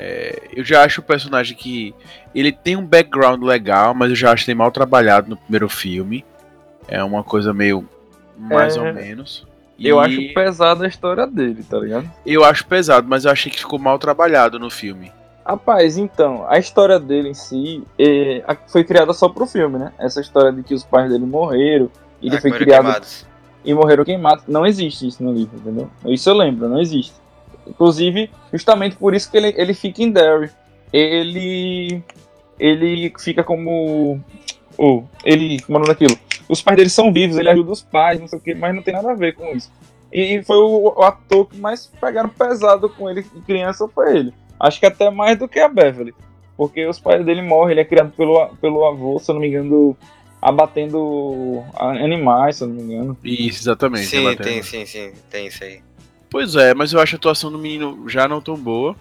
É, 0.00 0.42
eu 0.54 0.64
já 0.64 0.84
acho 0.84 1.00
o 1.00 1.04
personagem 1.04 1.56
que. 1.56 1.92
Ele 2.32 2.52
tem 2.52 2.76
um 2.76 2.86
background 2.86 3.42
legal, 3.42 3.92
mas 3.94 4.10
eu 4.10 4.16
já 4.16 4.32
acho 4.32 4.48
ele 4.48 4.54
mal 4.56 4.70
trabalhado 4.70 5.28
no 5.28 5.36
primeiro 5.36 5.68
filme. 5.68 6.24
É 6.86 7.02
uma 7.02 7.24
coisa 7.24 7.52
meio. 7.52 7.86
mais 8.38 8.76
É, 8.76 8.80
ou 8.80 8.94
menos. 8.94 9.44
Eu 9.78 10.00
E 10.00 10.06
acho 10.06 10.34
pesada 10.34 10.84
a 10.84 10.88
história 10.88 11.26
dele, 11.26 11.64
tá 11.68 11.78
ligado? 11.78 12.08
Eu 12.24 12.44
acho 12.44 12.64
pesado, 12.66 13.06
mas 13.08 13.24
eu 13.24 13.30
achei 13.32 13.50
que 13.50 13.58
ficou 13.58 13.78
mal 13.78 13.98
trabalhado 13.98 14.58
no 14.58 14.70
filme. 14.70 15.12
Rapaz, 15.44 15.96
então, 15.96 16.44
a 16.48 16.58
história 16.58 16.98
dele 17.00 17.30
em 17.30 17.34
si 17.34 17.82
é, 17.98 18.44
foi 18.66 18.84
criada 18.84 19.12
só 19.12 19.28
pro 19.28 19.46
filme, 19.46 19.78
né? 19.78 19.92
Essa 19.98 20.20
história 20.20 20.52
de 20.52 20.62
que 20.62 20.74
os 20.74 20.84
pais 20.84 21.08
dele 21.10 21.24
morreram, 21.24 21.90
e 22.20 22.26
ele 22.28 22.36
Ah, 22.36 22.40
foi 22.40 22.50
criado 22.52 22.84
queimados. 22.84 23.26
e 23.64 23.72
morreram 23.74 24.04
queimados. 24.04 24.44
Não 24.46 24.66
existe 24.66 25.06
isso 25.08 25.22
no 25.22 25.32
livro, 25.32 25.56
entendeu? 25.56 25.88
Isso 26.06 26.28
eu 26.28 26.34
lembro, 26.34 26.68
não 26.68 26.80
existe. 26.80 27.14
Inclusive, 27.68 28.30
justamente 28.52 28.96
por 28.96 29.14
isso 29.14 29.30
que 29.30 29.36
ele, 29.36 29.54
ele 29.56 29.74
fica 29.74 30.02
em 30.02 30.10
Derry. 30.10 30.50
Ele. 30.92 32.02
Ele 32.58 33.12
fica 33.18 33.44
como. 33.44 34.20
Oh, 34.76 35.02
ele. 35.24 35.60
Como 35.62 35.78
é 35.78 35.80
o 35.80 35.84
nome 35.84 35.88
daquilo? 35.94 36.18
Os 36.48 36.62
pais 36.62 36.76
dele 36.76 36.88
são 36.88 37.12
vivos, 37.12 37.36
ele 37.36 37.50
ajuda 37.50 37.72
os 37.72 37.82
pais, 37.82 38.18
não 38.20 38.26
sei 38.26 38.38
o 38.38 38.42
que, 38.42 38.54
mas 38.54 38.74
não 38.74 38.82
tem 38.82 38.94
nada 38.94 39.10
a 39.10 39.14
ver 39.14 39.34
com 39.34 39.54
isso. 39.54 39.70
E 40.10 40.42
foi 40.42 40.56
o, 40.56 40.94
o 40.96 41.02
ator 41.02 41.46
que 41.46 41.58
mais 41.58 41.86
pegaram 42.00 42.30
pesado 42.30 42.88
com 42.88 43.10
ele 43.10 43.22
de 43.22 43.40
criança 43.42 43.86
foi 43.88 44.16
ele. 44.16 44.34
Acho 44.58 44.80
que 44.80 44.86
até 44.86 45.10
mais 45.10 45.38
do 45.38 45.46
que 45.46 45.60
a 45.60 45.68
Beverly. 45.68 46.14
Porque 46.56 46.86
os 46.86 46.98
pais 46.98 47.24
dele 47.24 47.42
morrem, 47.42 47.72
ele 47.72 47.80
é 47.82 47.84
criado 47.84 48.10
pelo, 48.16 48.48
pelo 48.60 48.84
avô, 48.86 49.18
se 49.18 49.30
eu 49.30 49.34
não 49.34 49.42
me 49.42 49.48
engano, 49.48 49.94
abatendo 50.40 51.62
a- 51.74 51.90
animais, 51.90 52.56
se 52.56 52.64
eu 52.64 52.68
não 52.68 52.74
me 52.76 52.82
engano. 52.94 53.16
Isso, 53.22 53.60
exatamente. 53.62 54.06
Sim, 54.06 54.16
rebatendo. 54.24 54.48
tem, 54.48 54.62
sim, 54.62 54.86
sim, 54.86 55.12
tem 55.30 55.46
isso 55.48 55.62
aí. 55.62 55.80
Pois 56.30 56.54
é, 56.56 56.74
mas 56.74 56.92
eu 56.92 57.00
acho 57.00 57.16
a 57.16 57.18
atuação 57.18 57.50
do 57.50 57.58
menino 57.58 58.08
já 58.08 58.28
não 58.28 58.40
tão 58.40 58.56
boa. 58.56 58.94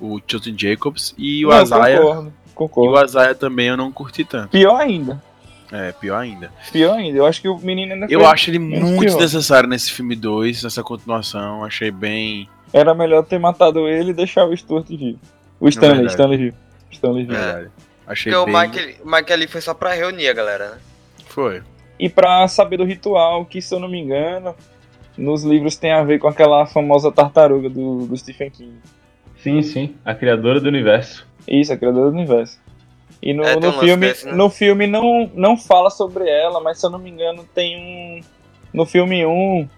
O 0.00 0.18
Justin 0.26 0.56
Jacobs 0.56 1.14
e 1.18 1.44
o 1.44 1.50
Não, 1.50 1.56
Azaia. 1.58 1.98
Concordo, 1.98 2.32
E 2.46 2.54
concordo. 2.54 2.92
o 2.92 2.96
Azaia 2.96 3.34
também 3.34 3.66
eu 3.68 3.76
não 3.76 3.92
curti 3.92 4.24
tanto. 4.24 4.48
Pior 4.48 4.76
ainda. 4.80 5.22
É, 5.70 5.92
pior 5.92 6.16
ainda. 6.18 6.50
Pior 6.72 6.94
ainda. 6.94 7.18
Eu 7.18 7.26
acho 7.26 7.40
que 7.42 7.48
o 7.48 7.58
menino 7.58 7.92
ainda 7.92 8.06
Eu 8.08 8.20
foi- 8.20 8.28
acho 8.30 8.50
ele 8.50 8.58
muito 8.58 9.00
pior. 9.00 9.12
desnecessário 9.18 9.68
nesse 9.68 9.92
filme 9.92 10.16
2, 10.16 10.64
nessa 10.64 10.82
continuação. 10.82 11.64
Achei 11.64 11.90
bem. 11.90 12.48
era 12.72 12.94
melhor 12.94 13.24
ter 13.24 13.38
matado 13.38 13.86
ele 13.88 14.10
e 14.10 14.14
deixar 14.14 14.44
o 14.46 14.56
Stuart 14.56 14.86
vivo. 14.88 15.18
O 15.60 15.68
Stanley, 15.68 15.96
verdade. 15.96 16.12
Stanley 16.14 16.38
vivo. 16.38 16.56
Stanley 16.90 17.24
vivo. 17.24 17.36
É. 17.36 17.66
Achei 18.06 18.32
Porque 18.32 18.50
o 18.50 18.52
bem. 18.52 18.68
Mike, 18.70 18.96
o 19.04 19.10
Mike 19.10 19.32
ali 19.32 19.46
foi 19.48 19.60
só 19.60 19.74
pra 19.74 19.92
reunir 19.92 20.28
a 20.28 20.32
galera, 20.32 20.70
né? 20.70 20.78
Foi. 21.26 21.62
E 21.98 22.08
pra 22.08 22.48
saber 22.48 22.76
do 22.78 22.84
ritual, 22.84 23.44
que 23.44 23.60
se 23.60 23.74
eu 23.74 23.78
não 23.80 23.88
me 23.88 23.98
engano, 24.00 24.54
nos 25.20 25.44
livros 25.44 25.76
tem 25.76 25.92
a 25.92 26.02
ver 26.02 26.18
com 26.18 26.28
aquela 26.28 26.66
famosa 26.66 27.12
tartaruga 27.12 27.68
do, 27.68 28.06
do 28.06 28.16
Stephen 28.16 28.50
King. 28.50 28.74
Sim, 29.42 29.62
sim. 29.62 29.96
A 30.04 30.14
criadora 30.14 30.60
do 30.60 30.68
universo. 30.68 31.26
Isso, 31.46 31.72
a 31.72 31.76
criadora 31.76 32.10
do 32.10 32.16
universo. 32.16 32.58
E 33.22 33.32
no, 33.34 33.42
É, 33.44 33.54
no 33.56 33.68
um 33.68 33.72
filme, 33.80 34.06
desse, 34.08 34.26
né? 34.26 34.32
no 34.32 34.48
filme 34.48 34.86
não, 34.86 35.30
não 35.34 35.56
fala 35.56 35.90
sobre 35.90 36.28
ela, 36.28 36.60
mas 36.60 36.78
se 36.80 36.86
eu 36.86 36.90
não 36.90 36.98
me 36.98 37.10
engano 37.10 37.44
tem 37.54 37.76
um. 37.76 38.20
No 38.72 38.86
filme 38.86 39.24
1 39.26 39.68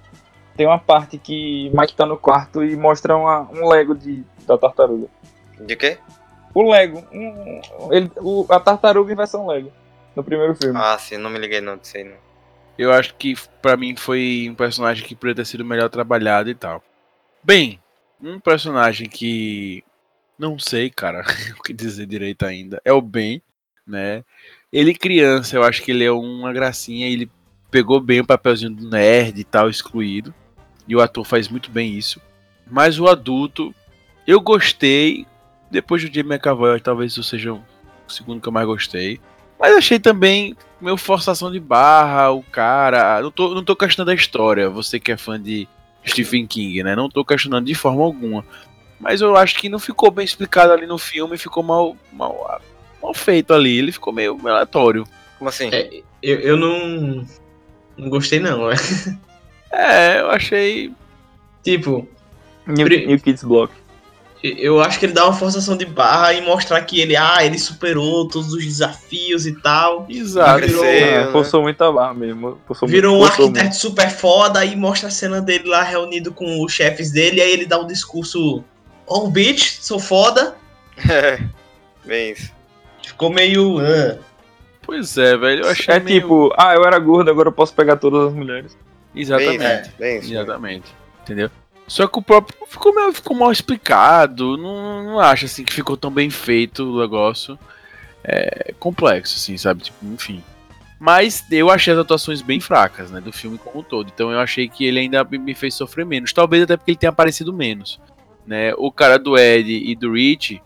tem 0.56 0.66
uma 0.66 0.78
parte 0.78 1.16
que 1.18 1.70
Mike 1.74 1.94
tá 1.94 2.04
no 2.06 2.16
quarto 2.16 2.62
e 2.62 2.76
mostra 2.76 3.16
uma- 3.16 3.48
um 3.52 3.68
Lego 3.68 3.94
de, 3.94 4.22
da 4.46 4.56
tartaruga. 4.58 5.08
De 5.60 5.74
quê? 5.76 5.98
O 6.54 6.70
Lego. 6.70 7.02
um- 7.12 7.60
ele, 7.92 8.10
o- 8.18 8.46
a 8.48 8.60
tartaruga 8.60 9.12
em 9.12 9.16
versão 9.16 9.46
Lego. 9.46 9.72
No 10.14 10.22
primeiro 10.22 10.54
filme. 10.54 10.78
Ah, 10.78 10.96
sim, 10.98 11.16
não 11.16 11.30
me 11.30 11.38
liguei 11.38 11.60
não 11.60 11.76
disso 11.78 11.96
aí 11.96 12.04
não. 12.04 12.16
Eu 12.78 12.92
acho 12.92 13.14
que 13.14 13.34
pra 13.60 13.76
mim 13.76 13.94
foi 13.96 14.48
um 14.50 14.54
personagem 14.54 15.06
que 15.06 15.14
poderia 15.14 15.36
ter 15.36 15.46
sido 15.46 15.64
melhor 15.64 15.88
trabalhado 15.88 16.50
e 16.50 16.54
tal. 16.54 16.82
Bem, 17.42 17.80
um 18.20 18.38
personagem 18.40 19.08
que 19.08 19.84
não 20.38 20.58
sei, 20.58 20.90
cara, 20.90 21.24
o 21.58 21.62
que 21.62 21.72
dizer 21.72 22.06
direito 22.06 22.44
ainda. 22.44 22.80
É 22.84 22.92
o 22.92 23.00
Ben, 23.00 23.42
né? 23.86 24.24
Ele 24.72 24.94
criança, 24.94 25.56
eu 25.56 25.62
acho 25.62 25.82
que 25.82 25.90
ele 25.90 26.04
é 26.04 26.10
uma 26.10 26.52
gracinha, 26.52 27.06
ele 27.06 27.30
pegou 27.70 28.00
bem 28.00 28.20
o 28.20 28.26
papelzinho 28.26 28.74
do 28.74 28.88
nerd 28.88 29.38
e 29.38 29.44
tal, 29.44 29.68
excluído. 29.68 30.34
E 30.86 30.96
o 30.96 31.00
ator 31.00 31.24
faz 31.24 31.48
muito 31.48 31.70
bem 31.70 31.96
isso. 31.96 32.20
Mas 32.70 32.98
o 32.98 33.06
adulto, 33.06 33.74
eu 34.26 34.40
gostei. 34.40 35.26
Depois 35.70 36.02
do 36.02 36.12
Jamie 36.12 36.34
McAvoy, 36.34 36.80
talvez 36.80 37.12
isso 37.12 37.22
seja 37.22 37.52
o 37.52 37.62
segundo 38.08 38.40
que 38.40 38.48
eu 38.48 38.52
mais 38.52 38.66
gostei. 38.66 39.20
Mas 39.62 39.76
achei 39.76 40.00
também 40.00 40.56
meio 40.80 40.96
forçação 40.96 41.52
de 41.52 41.60
barra, 41.60 42.30
o 42.32 42.42
cara. 42.42 43.20
Não 43.22 43.30
tô, 43.30 43.54
não 43.54 43.62
tô 43.62 43.76
questionando 43.76 44.08
a 44.10 44.14
história, 44.14 44.68
você 44.68 44.98
que 44.98 45.12
é 45.12 45.16
fã 45.16 45.40
de 45.40 45.68
Stephen 46.04 46.48
King, 46.48 46.82
né? 46.82 46.96
Não 46.96 47.08
tô 47.08 47.24
questionando 47.24 47.66
de 47.66 47.74
forma 47.76 48.02
alguma. 48.02 48.44
Mas 48.98 49.20
eu 49.20 49.36
acho 49.36 49.56
que 49.60 49.68
não 49.68 49.78
ficou 49.78 50.10
bem 50.10 50.24
explicado 50.24 50.72
ali 50.72 50.84
no 50.84 50.98
filme, 50.98 51.38
ficou 51.38 51.62
mal, 51.62 51.96
mal, 52.12 52.60
mal 53.00 53.14
feito 53.14 53.54
ali. 53.54 53.78
Ele 53.78 53.92
ficou 53.92 54.12
meio 54.12 54.36
aleatório. 54.44 55.04
Como 55.38 55.48
assim? 55.48 55.68
É, 55.72 56.02
eu, 56.20 56.40
eu 56.40 56.56
não. 56.56 57.24
Não 57.96 58.08
gostei, 58.10 58.40
não. 58.40 58.68
é. 58.70 58.74
É, 59.70 60.20
eu 60.20 60.30
achei. 60.30 60.92
tipo, 61.62 62.06
New, 62.66 62.84
Pri- 62.86 63.06
New 63.06 63.18
Kids 63.20 63.42
Block. 63.44 63.72
Eu 64.42 64.80
acho 64.80 64.98
que 64.98 65.06
ele 65.06 65.12
dá 65.12 65.24
uma 65.24 65.32
forçação 65.32 65.76
de 65.76 65.84
barra 65.86 66.32
e 66.32 66.40
mostrar 66.40 66.80
que 66.82 67.00
ele, 67.00 67.14
ah, 67.16 67.38
ele 67.44 67.58
superou 67.58 68.26
todos 68.28 68.52
os 68.52 68.64
desafios 68.64 69.46
e 69.46 69.52
tal. 69.60 70.06
Exato. 70.08 70.58
Cresceu, 70.60 70.84
É, 70.84 71.24
né? 71.26 71.32
forçou 71.32 71.62
muito 71.62 71.82
a 71.82 71.92
barra 71.92 72.12
mesmo. 72.14 72.58
Forçou 72.66 72.88
Virou 72.88 73.14
um 73.14 73.18
muito, 73.18 73.28
forçou 73.30 73.46
arquiteto 73.46 73.76
super 73.76 74.10
foda, 74.10 74.58
aí 74.60 74.74
mostra 74.74 75.08
a 75.08 75.12
cena 75.12 75.40
dele 75.40 75.68
lá 75.68 75.82
reunido 75.82 76.32
com 76.32 76.64
os 76.64 76.72
chefes 76.72 77.10
dele, 77.12 77.40
aí 77.40 77.52
ele 77.52 77.66
dá 77.66 77.78
um 77.78 77.86
discurso. 77.86 78.64
Oh, 79.06 79.28
bitch, 79.28 79.78
sou 79.80 79.98
foda. 80.00 80.56
É, 81.08 81.40
bem 82.04 82.32
isso. 82.32 82.52
Ficou 83.02 83.30
meio. 83.30 83.78
ah. 83.80 84.18
Pois 84.82 85.16
é, 85.16 85.36
velho. 85.36 85.60
Eu 85.62 85.66
muito. 85.66 85.80
achei 85.80 85.94
É 85.94 86.00
meio- 86.00 86.20
tipo, 86.20 86.52
ah, 86.58 86.74
eu 86.74 86.84
era 86.84 86.98
gordo, 86.98 87.30
agora 87.30 87.48
eu 87.48 87.52
posso 87.52 87.72
pegar 87.74 87.96
todas 87.96 88.28
as 88.28 88.34
mulheres. 88.34 88.76
Exatamente. 89.14 89.90
Bem 89.98 90.18
isso, 90.18 90.28
bem. 90.28 90.38
Exatamente. 90.38 90.94
Entendeu? 91.22 91.50
Só 91.92 92.06
que 92.06 92.18
o 92.18 92.22
próprio 92.22 92.56
ficou, 92.66 92.94
meio, 92.94 93.12
ficou 93.12 93.36
mal 93.36 93.52
explicado. 93.52 94.56
Não, 94.56 95.04
não 95.04 95.20
acho 95.20 95.44
assim 95.44 95.62
que 95.62 95.74
ficou 95.74 95.94
tão 95.94 96.10
bem 96.10 96.30
feito 96.30 96.84
o 96.84 96.98
negócio. 96.98 97.58
É 98.24 98.72
complexo, 98.80 99.36
assim, 99.36 99.58
sabe? 99.58 99.82
Tipo, 99.82 99.98
enfim. 100.06 100.42
Mas 100.98 101.44
eu 101.52 101.68
achei 101.70 101.92
as 101.92 101.98
atuações 101.98 102.40
bem 102.40 102.60
fracas, 102.60 103.10
né? 103.10 103.20
Do 103.20 103.30
filme 103.30 103.58
como 103.58 103.80
um 103.80 103.82
todo. 103.82 104.10
Então 104.14 104.32
eu 104.32 104.40
achei 104.40 104.70
que 104.70 104.86
ele 104.86 105.00
ainda 105.00 105.22
me- 105.22 105.54
fez 105.54 105.74
sofrer 105.74 106.06
menos. 106.06 106.32
Talvez 106.32 106.62
até 106.62 106.78
porque 106.78 106.92
ele 106.92 106.98
tenha 106.98 107.10
aparecido 107.10 107.52
menos. 107.52 108.00
Né? 108.46 108.72
O 108.78 108.90
cara 108.90 109.18
do 109.18 109.36
Ed 109.36 109.70
e 109.70 109.94
do 109.94 110.14
Rich, 110.14 110.62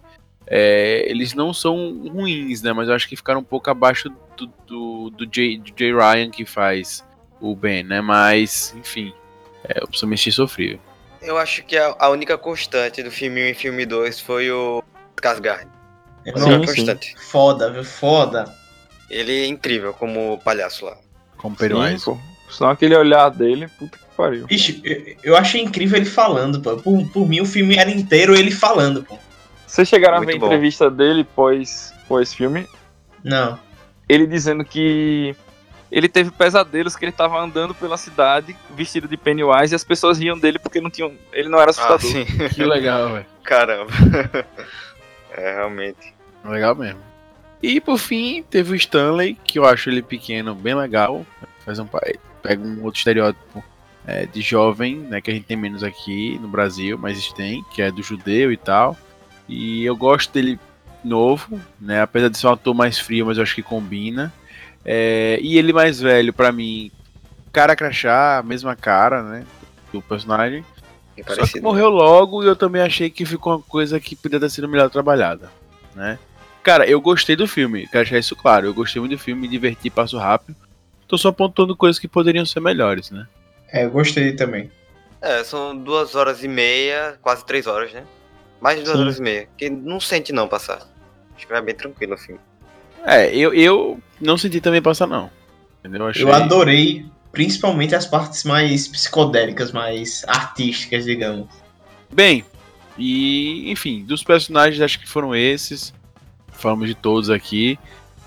é, 0.46 1.10
eles 1.10 1.34
não 1.34 1.52
são 1.52 2.08
ruins, 2.08 2.62
né? 2.62 2.72
Mas 2.72 2.86
eu 2.86 2.94
acho 2.94 3.08
que 3.08 3.16
ficaram 3.16 3.40
um 3.40 3.44
pouco 3.44 3.68
abaixo 3.68 4.08
do, 4.36 4.46
do, 4.64 5.10
do, 5.10 5.28
Jay, 5.34 5.58
do 5.58 5.72
Jay 5.76 5.92
Ryan 5.92 6.30
que 6.30 6.44
faz 6.44 7.04
o 7.40 7.56
Ben, 7.56 7.82
né? 7.82 8.00
Mas, 8.00 8.72
enfim. 8.78 9.12
É, 9.64 9.82
eu 9.82 9.88
pessoalmente 9.88 10.30
sofrível. 10.30 10.78
Eu 11.22 11.38
acho 11.38 11.64
que 11.64 11.76
a, 11.76 11.94
a 11.98 12.08
única 12.10 12.36
constante 12.38 13.02
do 13.02 13.10
filme 13.10 13.42
1 13.42 13.46
e 13.46 13.54
filme 13.54 13.86
2 13.86 14.20
foi 14.20 14.50
o 14.50 14.82
Skarsgård. 15.16 15.66
A 16.34 16.38
Não, 16.38 16.48
única 16.48 16.72
sim. 16.72 16.78
constante. 16.78 17.14
Foda, 17.18 17.70
viu? 17.72 17.84
Foda. 17.84 18.52
Ele 19.08 19.44
é 19.44 19.46
incrível 19.46 19.92
como 19.92 20.40
palhaço 20.44 20.84
lá. 20.86 20.96
Como 21.36 21.56
Sim, 21.56 21.68
Pennywise. 21.68 22.04
pô. 22.04 22.18
Só 22.48 22.70
aquele 22.70 22.96
olhar 22.96 23.28
dele, 23.30 23.68
puta 23.78 23.98
que 23.98 24.04
pariu. 24.16 24.46
Ixi, 24.50 24.80
eu, 24.84 25.16
eu 25.32 25.36
achei 25.36 25.60
incrível 25.62 25.96
ele 25.96 26.06
falando, 26.06 26.60
pô. 26.60 26.76
Por, 26.76 27.08
por 27.10 27.28
mim, 27.28 27.40
o 27.40 27.46
filme 27.46 27.76
era 27.76 27.90
inteiro 27.90 28.34
ele 28.36 28.50
falando, 28.50 29.02
pô. 29.02 29.18
Vocês 29.66 29.88
chegaram 29.88 30.18
Muito 30.18 30.30
a 30.30 30.32
ver 30.38 30.42
a 30.42 30.46
entrevista 30.46 30.90
dele 30.90 31.24
pós, 31.24 31.92
pós 32.08 32.32
filme? 32.32 32.66
Não. 33.22 33.58
Ele 34.08 34.26
dizendo 34.26 34.64
que 34.64 35.34
ele 35.96 36.08
teve 36.08 36.30
pesadelos 36.30 36.94
que 36.94 37.04
ele 37.04 37.12
tava 37.12 37.38
andando 37.40 37.74
pela 37.74 37.96
cidade 37.96 38.54
vestido 38.74 39.08
de 39.08 39.16
Pennywise 39.16 39.72
e 39.72 39.76
as 39.76 39.82
pessoas 39.84 40.18
riam 40.18 40.38
dele 40.38 40.58
porque 40.58 40.80
não 40.80 40.90
tinham, 40.90 41.12
ele 41.32 41.48
não 41.48 41.58
era 41.58 41.70
Ah, 41.70 41.70
assustador. 41.70 42.00
sim. 42.00 42.24
Que 42.54 42.64
legal, 42.64 43.14
velho. 43.14 43.26
Caramba. 43.42 43.90
é, 45.32 45.54
realmente. 45.54 46.14
Legal 46.44 46.74
mesmo. 46.74 47.00
E 47.62 47.80
por 47.80 47.98
fim, 47.98 48.42
teve 48.42 48.72
o 48.72 48.76
Stanley, 48.76 49.38
que 49.42 49.58
eu 49.58 49.64
acho 49.64 49.88
ele 49.88 50.02
pequeno, 50.02 50.54
bem 50.54 50.74
legal. 50.74 51.24
Faz 51.64 51.78
um, 51.78 51.86
pega 52.42 52.62
um 52.62 52.84
outro 52.84 52.98
estereótipo 52.98 53.64
é, 54.06 54.26
de 54.26 54.42
jovem, 54.42 54.96
né? 54.98 55.20
Que 55.20 55.30
a 55.30 55.34
gente 55.34 55.46
tem 55.46 55.56
menos 55.56 55.82
aqui 55.82 56.38
no 56.40 56.48
Brasil, 56.48 56.98
mas 56.98 57.32
tem, 57.32 57.64
que 57.72 57.80
é 57.80 57.90
do 57.90 58.02
judeu 58.02 58.52
e 58.52 58.56
tal. 58.56 58.96
E 59.48 59.84
eu 59.84 59.96
gosto 59.96 60.32
dele 60.32 60.60
novo, 61.02 61.60
né? 61.80 62.02
Apesar 62.02 62.28
de 62.28 62.36
ser 62.36 62.46
um 62.46 62.52
ator 62.52 62.74
mais 62.74 62.98
frio, 62.98 63.26
mas 63.26 63.38
eu 63.38 63.42
acho 63.42 63.54
que 63.54 63.62
combina. 63.62 64.32
É, 64.88 65.38
e 65.42 65.58
ele 65.58 65.72
mais 65.72 66.00
velho, 66.00 66.32
pra 66.32 66.52
mim, 66.52 66.92
cara 67.52 67.74
crachá, 67.74 68.40
mesma 68.46 68.76
cara, 68.76 69.20
né? 69.22 69.44
Do 69.92 70.00
personagem. 70.00 70.64
Bem 71.16 71.24
Só 71.26 71.44
que 71.44 71.60
morreu 71.60 71.88
logo 71.88 72.44
e 72.44 72.46
eu 72.46 72.54
também 72.54 72.82
achei 72.82 73.10
que 73.10 73.26
ficou 73.26 73.54
uma 73.54 73.62
coisa 73.62 73.98
que 73.98 74.14
podia 74.14 74.38
ter 74.38 74.50
sido 74.50 74.68
melhor 74.68 74.88
trabalhada, 74.88 75.50
né? 75.94 76.18
Cara, 76.62 76.86
eu 76.86 77.00
gostei 77.00 77.34
do 77.34 77.48
filme, 77.48 77.86
quero 77.88 78.04
deixar 78.04 78.18
isso 78.18 78.36
claro. 78.36 78.66
Eu 78.66 78.74
gostei 78.74 79.00
muito 79.00 79.16
do 79.16 79.18
filme, 79.18 79.42
me 79.42 79.48
diverti, 79.48 79.90
passo 79.90 80.18
rápido. 80.18 80.56
Tô 81.08 81.16
só 81.16 81.28
apontando 81.28 81.76
coisas 81.76 81.98
que 81.98 82.06
poderiam 82.06 82.44
ser 82.44 82.60
melhores, 82.60 83.10
né? 83.10 83.26
É, 83.72 83.84
eu 83.84 83.90
gostei 83.90 84.32
também. 84.34 84.70
É, 85.20 85.42
são 85.42 85.76
duas 85.76 86.14
horas 86.14 86.44
e 86.44 86.48
meia, 86.48 87.18
quase 87.22 87.44
três 87.44 87.66
horas, 87.66 87.92
né? 87.92 88.04
Mais 88.60 88.78
de 88.78 88.84
duas 88.84 88.96
Sim. 88.96 89.02
horas 89.02 89.18
e 89.18 89.22
meia. 89.22 89.48
Que 89.56 89.70
não 89.70 89.98
sente 89.98 90.32
não 90.32 90.46
passar. 90.46 90.86
Acho 91.34 91.46
que 91.46 91.52
vai 91.52 91.62
bem 91.62 91.74
tranquilo 91.74 92.14
o 92.14 92.18
filme. 92.18 92.40
É, 93.06 93.34
eu, 93.34 93.54
eu 93.54 94.00
não 94.20 94.36
senti 94.36 94.60
também 94.60 94.82
passar, 94.82 95.06
não. 95.06 95.30
Entendeu? 95.84 96.06
Achei... 96.08 96.22
Eu 96.24 96.32
adorei, 96.32 97.06
principalmente 97.30 97.94
as 97.94 98.04
partes 98.06 98.42
mais 98.44 98.88
psicodélicas, 98.88 99.70
mais 99.72 100.24
artísticas, 100.26 101.04
digamos. 101.04 101.46
Bem, 102.12 102.44
e 102.98 103.70
enfim, 103.70 104.04
dos 104.04 104.24
personagens 104.24 104.80
acho 104.82 104.98
que 104.98 105.08
foram 105.08 105.34
esses. 105.34 105.94
Falamos 106.52 106.88
de 106.88 106.94
todos 106.94 107.30
aqui. 107.30 107.78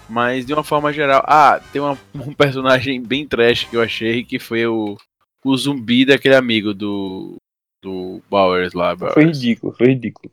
Mas 0.08 0.46
de 0.46 0.54
uma 0.54 0.64
forma 0.64 0.92
geral. 0.94 1.24
Ah, 1.28 1.60
tem 1.72 1.82
uma- 1.82 1.98
um 2.16 2.34
personagem 2.34 3.02
bem 3.02 3.28
trash 3.28 3.66
que 3.66 3.76
eu 3.76 3.82
achei 3.82 4.24
que 4.24 4.40
foi 4.40 4.66
o, 4.66 4.98
o 5.44 5.58
zumbi 5.58 6.06
daquele 6.06 6.36
amigo 6.36 6.74
do. 6.74 7.36
Do 7.82 8.22
Bowers 8.30 8.74
lá. 8.74 8.94
Bowers. 8.96 9.14
Foi 9.14 9.24
ridículo, 9.26 9.74
foi 9.78 9.88
ridículo. 9.88 10.32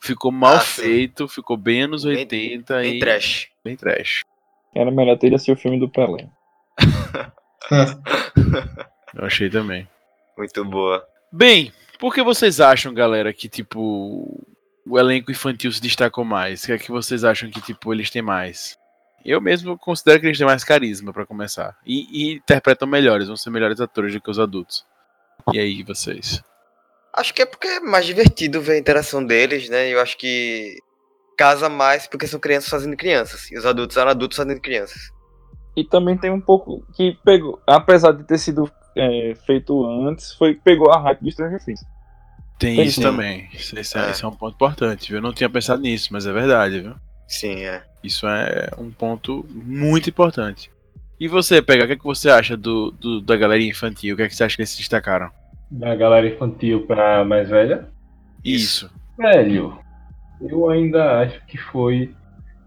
Ficou 0.00 0.32
mal 0.32 0.54
Ah, 0.56 0.60
sim. 0.60 0.82
feito, 0.82 1.28
ficou 1.28 1.56
bem 1.56 1.82
anos 1.82 2.02
Bem- 2.04 2.16
80 2.18 2.74
Bem 2.80 2.96
e. 2.96 2.98
trash. 2.98 3.48
Bem 3.64 3.76
trash. 3.76 4.22
Era 4.74 4.90
melhor 4.90 5.16
ter 5.18 5.28
ido 5.28 5.36
assistir 5.36 5.52
o 5.52 5.56
filme 5.56 5.78
do 5.78 5.88
Pelé. 5.88 6.28
Eu 9.14 9.24
achei 9.24 9.50
também. 9.50 9.88
Muito 10.36 10.64
boa. 10.64 11.06
Bem, 11.30 11.72
por 11.98 12.14
que 12.14 12.22
vocês 12.22 12.60
acham, 12.60 12.92
galera, 12.92 13.32
que 13.32 13.48
tipo 13.48 14.44
o 14.84 14.98
elenco 14.98 15.30
infantil 15.30 15.70
se 15.70 15.80
destacou 15.80 16.24
mais? 16.24 16.62
O 16.62 16.66
que 16.66 16.72
é 16.72 16.78
que 16.78 16.90
vocês 16.90 17.24
acham 17.24 17.50
que 17.50 17.60
tipo 17.60 17.92
eles 17.92 18.10
têm 18.10 18.22
mais? 18.22 18.78
Eu 19.24 19.40
mesmo 19.40 19.78
considero 19.78 20.20
que 20.20 20.26
eles 20.26 20.38
têm 20.38 20.46
mais 20.46 20.64
carisma 20.64 21.12
pra 21.12 21.24
começar 21.24 21.76
e, 21.86 22.06
e 22.10 22.34
interpretam 22.34 22.88
melhores, 22.88 23.28
vão 23.28 23.36
ser 23.36 23.50
melhores 23.50 23.80
atores 23.80 24.12
do 24.12 24.20
que 24.20 24.30
os 24.30 24.38
adultos. 24.38 24.84
E 25.52 25.58
aí, 25.58 25.82
vocês? 25.82 26.42
Acho 27.14 27.34
que 27.34 27.42
é 27.42 27.46
porque 27.46 27.68
é 27.68 27.80
mais 27.80 28.06
divertido 28.06 28.60
ver 28.60 28.72
a 28.72 28.78
interação 28.78 29.24
deles, 29.24 29.68
né? 29.68 29.88
Eu 29.88 30.00
acho 30.00 30.16
que 30.16 30.78
casa 31.36 31.68
mais 31.68 32.06
porque 32.06 32.26
são 32.26 32.38
crianças 32.40 32.68
fazendo 32.70 32.96
crianças. 32.96 33.50
E 33.50 33.58
os 33.58 33.66
adultos 33.66 33.96
eram 33.96 34.10
adultos 34.10 34.36
fazendo 34.36 34.60
crianças. 34.60 35.10
E 35.76 35.84
também 35.84 36.16
tem 36.16 36.30
um 36.30 36.40
pouco 36.40 36.84
que 36.94 37.16
pegou, 37.24 37.60
apesar 37.66 38.12
de 38.12 38.24
ter 38.24 38.38
sido 38.38 38.70
é, 38.96 39.34
feito 39.46 39.84
antes, 40.06 40.32
foi 40.34 40.54
pegou 40.54 40.90
a 40.92 41.00
hype 41.00 41.20
do 41.22 41.30
Stranger 41.30 41.64
Things. 41.64 41.80
Tem 42.58 42.80
isso 42.82 42.96
sim. 42.96 43.02
também. 43.02 43.48
Isso, 43.52 43.78
isso 43.78 43.98
é, 43.98 44.08
É. 44.08 44.10
isso 44.10 44.24
é 44.24 44.28
um 44.28 44.32
ponto 44.36 44.54
importante. 44.54 45.08
viu? 45.08 45.18
Eu 45.18 45.22
não 45.22 45.32
tinha 45.32 45.48
pensado 45.50 45.80
nisso, 45.82 46.08
mas 46.12 46.26
é 46.26 46.32
verdade, 46.32 46.80
viu? 46.80 46.94
Sim, 47.26 47.62
é. 47.64 47.82
Isso 48.04 48.26
é 48.28 48.68
um 48.78 48.90
ponto 48.90 49.44
muito 49.50 50.08
importante. 50.10 50.70
E 51.18 51.26
você, 51.26 51.62
Pega, 51.62 51.84
o 51.84 51.86
que, 51.86 51.92
é 51.94 51.96
que 51.96 52.04
você 52.04 52.28
acha 52.28 52.56
do, 52.56 52.90
do- 52.92 53.20
da 53.20 53.36
galera 53.36 53.62
infantil? 53.62 54.14
O 54.14 54.16
que 54.16 54.24
é 54.24 54.28
que 54.28 54.34
você 54.36 54.44
acha 54.44 54.54
que 54.56 54.62
eles 54.62 54.70
se 54.70 54.78
destacaram? 54.78 55.30
Da 55.70 55.94
galera 55.94 56.26
infantil 56.28 56.86
pra 56.86 57.24
mais 57.24 57.48
velha. 57.48 57.88
Isso. 58.44 58.90
Velho, 59.16 59.78
eu 60.48 60.68
ainda 60.70 61.20
acho 61.20 61.44
que 61.46 61.58
foi. 61.58 62.14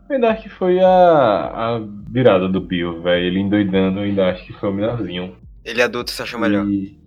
Eu 0.10 0.16
ainda 0.16 0.30
acho 0.30 0.44
que 0.44 0.50
foi 0.50 0.80
a, 0.80 0.88
a 0.88 1.82
virada 2.10 2.48
do 2.48 2.62
Bill, 2.62 3.02
velho. 3.02 3.26
Ele 3.26 3.40
endoidando, 3.40 4.00
eu 4.00 4.04
ainda 4.04 4.30
acho 4.30 4.46
que 4.46 4.54
foi 4.54 4.70
o 4.70 4.74
melhorzinho. 4.74 5.36
Ele 5.64 5.82
adulto 5.82 6.12
se 6.12 6.22
achou 6.22 6.40
melhor. 6.40 6.68
E- 6.68 6.98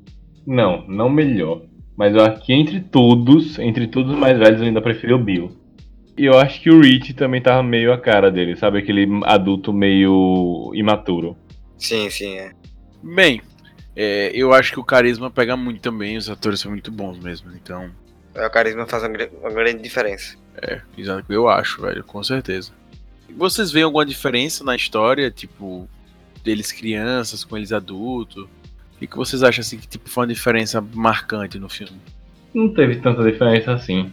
Não, 0.46 0.86
não 0.88 1.08
melhor. 1.08 1.62
Mas 1.96 2.14
eu 2.14 2.22
acho 2.24 2.44
que 2.44 2.52
entre 2.52 2.80
todos, 2.80 3.58
entre 3.58 3.86
todos 3.88 4.12
os 4.12 4.18
mais 4.18 4.38
velhos, 4.38 4.60
eu 4.60 4.66
ainda 4.66 4.80
preferi 4.80 5.12
o 5.12 5.18
Bill. 5.18 5.50
E 6.16 6.24
eu 6.24 6.36
acho 6.38 6.60
que 6.60 6.70
o 6.70 6.80
Rich 6.80 7.14
também 7.14 7.40
tava 7.40 7.62
meio 7.62 7.92
a 7.92 7.98
cara 7.98 8.30
dele, 8.30 8.56
sabe? 8.56 8.78
Aquele 8.78 9.06
adulto 9.24 9.72
meio 9.72 10.72
imaturo. 10.74 11.36
Sim, 11.76 12.10
sim, 12.10 12.36
é. 12.38 12.52
Bem, 13.02 13.40
é, 13.94 14.30
eu 14.34 14.52
acho 14.52 14.72
que 14.72 14.80
o 14.80 14.84
carisma 14.84 15.30
pega 15.30 15.56
muito 15.56 15.80
também, 15.80 16.16
os 16.16 16.28
atores 16.28 16.60
são 16.60 16.72
muito 16.72 16.90
bons 16.90 17.18
mesmo, 17.20 17.50
então. 17.54 17.88
É, 18.34 18.46
O 18.46 18.50
carisma 18.50 18.86
faz 18.86 19.02
uma 19.04 19.50
grande 19.50 19.80
diferença. 19.82 20.36
É, 20.62 20.80
exato, 20.96 21.32
eu 21.32 21.48
acho, 21.48 21.82
velho, 21.82 22.02
com 22.04 22.22
certeza. 22.22 22.72
Vocês 23.36 23.70
veem 23.70 23.84
alguma 23.84 24.04
diferença 24.04 24.64
na 24.64 24.74
história, 24.74 25.30
tipo, 25.30 25.88
deles 26.42 26.72
crianças 26.72 27.44
com 27.44 27.56
eles 27.56 27.72
adultos? 27.72 28.48
O 29.00 29.06
que 29.06 29.16
vocês 29.16 29.42
acham 29.42 29.60
assim 29.60 29.78
que 29.78 29.86
tipo, 29.86 30.08
foi 30.08 30.22
uma 30.22 30.32
diferença 30.32 30.80
marcante 30.80 31.58
no 31.58 31.68
filme? 31.68 32.00
Não 32.52 32.72
teve 32.72 32.96
tanta 32.96 33.22
diferença 33.22 33.72
assim. 33.72 34.12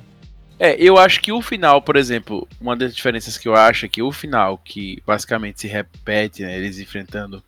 É, 0.60 0.76
eu 0.82 0.98
acho 0.98 1.22
que 1.22 1.32
o 1.32 1.42
final, 1.42 1.82
por 1.82 1.96
exemplo, 1.96 2.48
uma 2.62 2.76
das 2.76 2.96
diferenças 2.96 3.38
que 3.38 3.48
eu 3.48 3.56
acho 3.56 3.86
é 3.86 3.90
que 3.90 4.02
o 4.02 4.12
final, 4.12 4.58
que 4.58 5.02
basicamente 5.06 5.62
se 5.62 5.68
repete, 5.68 6.44
né, 6.44 6.56
eles 6.58 6.80
enfrentando 6.80 7.44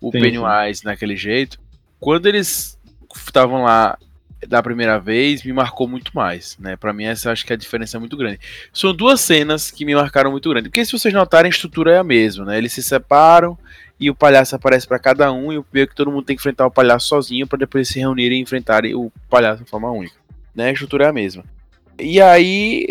o 0.00 0.12
Sim, 0.12 0.20
Pennywise 0.20 0.84
naquele 0.84 1.16
jeito, 1.16 1.58
quando 1.98 2.26
eles 2.26 2.78
estavam 3.14 3.62
lá 3.62 3.98
da 4.46 4.62
primeira 4.62 4.98
vez, 4.98 5.42
me 5.44 5.52
marcou 5.52 5.88
muito 5.88 6.10
mais, 6.14 6.56
né? 6.58 6.76
Pra 6.76 6.92
mim 6.92 7.04
essa 7.04 7.30
acho 7.30 7.46
que 7.46 7.52
a 7.52 7.56
diferença 7.56 7.96
é 7.96 8.00
muito 8.00 8.16
grande. 8.16 8.40
São 8.72 8.94
duas 8.94 9.20
cenas 9.20 9.70
que 9.70 9.84
me 9.84 9.94
marcaram 9.94 10.30
muito 10.30 10.48
grande, 10.48 10.68
porque 10.68 10.84
se 10.84 10.92
vocês 10.92 11.12
notarem, 11.14 11.48
a 11.48 11.50
estrutura 11.50 11.92
é 11.92 11.98
a 11.98 12.04
mesma, 12.04 12.44
né? 12.44 12.58
Eles 12.58 12.72
se 12.72 12.82
separam 12.82 13.56
e 13.98 14.10
o 14.10 14.14
palhaço 14.14 14.56
aparece 14.56 14.86
pra 14.86 14.98
cada 14.98 15.32
um 15.32 15.52
e 15.52 15.58
o 15.58 15.62
pior 15.62 15.86
que 15.86 15.94
todo 15.94 16.10
mundo 16.10 16.24
tem 16.24 16.36
que 16.36 16.40
enfrentar 16.40 16.66
o 16.66 16.70
palhaço 16.70 17.08
sozinho 17.08 17.46
pra 17.46 17.58
depois 17.58 17.88
se 17.88 18.00
reunirem 18.00 18.38
e 18.38 18.42
enfrentarem 18.42 18.94
o 18.94 19.12
palhaço 19.30 19.62
de 19.62 19.70
forma 19.70 19.90
única, 19.90 20.16
né? 20.54 20.68
A 20.68 20.72
estrutura 20.72 21.04
é 21.04 21.08
a 21.08 21.12
mesma. 21.12 21.44
E 21.98 22.20
aí 22.20 22.88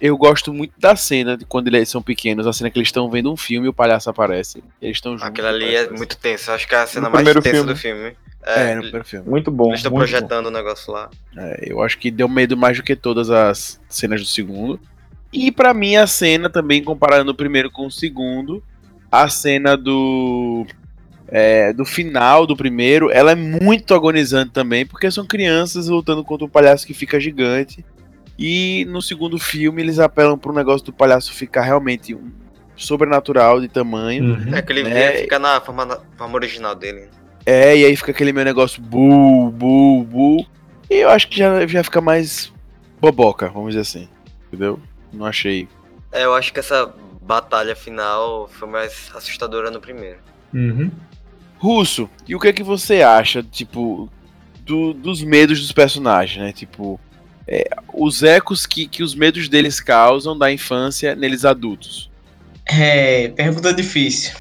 eu 0.00 0.16
gosto 0.16 0.52
muito 0.52 0.74
da 0.78 0.94
cena 0.94 1.36
de 1.36 1.44
quando 1.44 1.68
eles 1.68 1.88
são 1.88 2.02
pequenos, 2.02 2.46
a 2.46 2.52
cena 2.52 2.70
que 2.70 2.78
eles 2.78 2.88
estão 2.88 3.08
vendo 3.10 3.32
um 3.32 3.36
filme 3.36 3.66
e 3.66 3.70
o 3.70 3.72
palhaço 3.72 4.10
aparece. 4.10 4.62
Eles 4.80 4.98
estão 4.98 5.12
juntos. 5.12 5.26
Aquilo 5.26 5.46
ali 5.48 5.74
é 5.74 5.90
muito 5.90 6.16
tenso. 6.16 6.50
Acho 6.52 6.68
que 6.68 6.74
é 6.74 6.78
a 6.78 6.86
cena 6.86 7.08
No 7.08 7.14
mais 7.14 7.26
tensa 7.26 7.42
filme. 7.50 7.72
do 7.72 7.76
filme. 7.76 8.16
É, 8.44 8.70
É, 8.70 8.74
no 8.74 8.82
primeiro 8.82 9.04
filme. 9.04 9.28
Muito 9.28 9.50
bom. 9.50 9.68
eles 9.68 9.80
estão 9.80 9.92
projetando 9.92 10.46
o 10.46 10.50
negócio 10.50 10.92
lá. 10.92 11.10
É, 11.36 11.64
eu 11.72 11.82
acho 11.82 11.98
que 11.98 12.10
deu 12.10 12.28
medo 12.28 12.56
mais 12.56 12.76
do 12.76 12.82
que 12.82 12.94
todas 12.94 13.30
as 13.30 13.80
cenas 13.88 14.20
do 14.20 14.26
segundo. 14.26 14.78
E 15.32 15.50
pra 15.50 15.74
mim 15.74 15.96
a 15.96 16.06
cena 16.06 16.48
também 16.48 16.82
comparando 16.82 17.32
o 17.32 17.34
primeiro 17.34 17.70
com 17.70 17.86
o 17.86 17.90
segundo, 17.90 18.62
a 19.10 19.28
cena 19.28 19.76
do 19.76 20.66
é, 21.28 21.72
do 21.72 21.84
final 21.84 22.46
do 22.46 22.56
primeiro, 22.56 23.10
ela 23.10 23.32
é 23.32 23.34
muito 23.34 23.94
agonizante 23.94 24.52
também, 24.52 24.86
porque 24.86 25.10
são 25.10 25.26
crianças 25.26 25.88
lutando 25.88 26.22
contra 26.22 26.46
um 26.46 26.48
palhaço 26.48 26.86
que 26.86 26.94
fica 26.94 27.18
gigante. 27.18 27.84
E 28.38 28.84
no 28.88 29.00
segundo 29.00 29.38
filme 29.38 29.80
eles 29.82 29.98
apelam 29.98 30.36
pro 30.36 30.52
negócio 30.52 30.84
do 30.86 30.92
palhaço 30.92 31.32
ficar 31.32 31.62
realmente 31.62 32.14
um 32.14 32.30
sobrenatural 32.76 33.60
de 33.60 33.68
tamanho. 33.68 34.24
Uhum. 34.36 34.54
É 34.54 34.60
que 34.62 34.72
ele 34.72 34.82
É. 34.88 35.12
vê, 35.12 35.18
fica 35.22 35.38
na 35.38 35.60
forma, 35.60 35.84
na 35.86 35.98
forma 36.16 36.34
original 36.34 36.74
dele. 36.74 37.08
É, 37.46 37.76
e 37.76 37.84
aí 37.84 37.96
fica 37.96 38.10
aquele 38.10 38.32
meu 38.32 38.44
negócio 38.44 38.82
bu, 38.82 39.50
bu, 39.50 40.04
bu. 40.04 40.46
E 40.90 40.96
eu 40.96 41.08
acho 41.10 41.28
que 41.28 41.38
já, 41.38 41.66
já 41.66 41.82
fica 41.82 42.00
mais 42.00 42.52
boboca, 43.00 43.48
vamos 43.48 43.68
dizer 43.70 43.80
assim. 43.80 44.08
Entendeu? 44.48 44.78
Não 45.12 45.24
achei. 45.24 45.68
É, 46.12 46.24
eu 46.24 46.34
acho 46.34 46.52
que 46.52 46.60
essa 46.60 46.92
batalha 47.22 47.74
final 47.74 48.48
foi 48.48 48.68
mais 48.68 49.10
assustadora 49.14 49.70
no 49.70 49.80
primeiro. 49.80 50.18
Uhum. 50.52 50.90
Russo, 51.58 52.08
e 52.28 52.34
o 52.34 52.38
que 52.40 52.48
é 52.48 52.52
que 52.52 52.62
você 52.62 53.00
acha, 53.02 53.42
tipo, 53.42 54.10
do- 54.60 54.92
dos 54.92 55.22
medos 55.22 55.60
dos 55.60 55.72
personagens, 55.72 56.42
né? 56.44 56.52
Tipo, 56.52 57.00
é, 57.46 57.68
os 57.92 58.22
ecos 58.22 58.66
que, 58.66 58.86
que 58.86 59.02
os 59.02 59.14
medos 59.14 59.48
deles 59.48 59.80
causam 59.80 60.36
da 60.36 60.52
infância 60.52 61.14
neles 61.14 61.44
adultos. 61.44 62.10
É, 62.66 63.28
pergunta 63.28 63.72
difícil. 63.72 64.34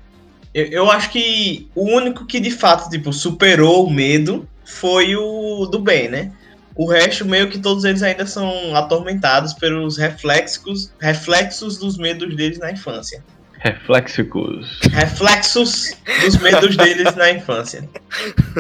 Eu, 0.54 0.66
eu 0.66 0.92
acho 0.92 1.12
que 1.12 1.70
o 1.76 1.84
único 1.84 2.26
que 2.26 2.40
de 2.40 2.52
fato, 2.52 2.90
tipo, 2.90 3.14
superou 3.14 3.86
o 3.86 3.92
medo 3.92 4.48
foi 4.64 5.16
o 5.16 5.66
do 5.68 5.80
Ben, 5.80 6.10
né? 6.10 6.32
O 6.76 6.90
resto, 6.90 7.26
meio 7.26 7.50
que 7.50 7.60
todos 7.60 7.86
eles 7.86 8.04
ainda 8.04 8.26
são 8.26 8.76
atormentados 8.76 9.54
pelos 9.54 9.98
reflexos, 9.98 10.92
reflexos 11.00 11.78
dos 11.78 11.98
medos 11.98 12.36
deles 12.36 12.60
na 12.60 12.72
infância. 12.72 13.24
Reflexicos. 13.60 14.80
Reflexos 14.92 15.96
dos 16.22 16.38
medos 16.38 16.76
deles 16.76 17.16
na 17.16 17.32
infância. 17.32 17.88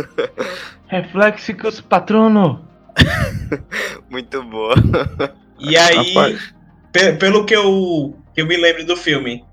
Reflexicos, 0.87 1.81
patrono. 1.81 2.65
Muito 4.09 4.43
boa. 4.43 4.75
E 5.59 5.75
aí, 5.77 6.13
pe- 6.91 7.13
pelo 7.13 7.45
que 7.45 7.55
eu, 7.55 8.15
que 8.33 8.41
eu 8.41 8.45
me 8.45 8.57
lembro 8.57 8.85
do 8.85 8.95
filme, 8.97 9.43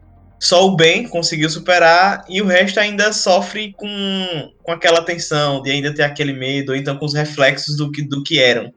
só 0.40 0.66
o 0.66 0.76
Ben 0.76 1.06
conseguiu 1.08 1.48
superar 1.48 2.24
e 2.28 2.40
o 2.42 2.46
resto 2.46 2.80
ainda 2.80 3.12
sofre 3.12 3.72
com, 3.74 4.50
com 4.62 4.72
aquela 4.72 5.02
tensão 5.04 5.62
de 5.62 5.70
ainda 5.70 5.94
ter 5.94 6.02
aquele 6.02 6.32
medo, 6.32 6.70
ou 6.72 6.76
então 6.76 6.96
com 6.96 7.04
os 7.04 7.14
reflexos 7.14 7.76
do 7.76 7.90
que, 7.90 8.02
do 8.02 8.22
que 8.22 8.40
eram. 8.40 8.72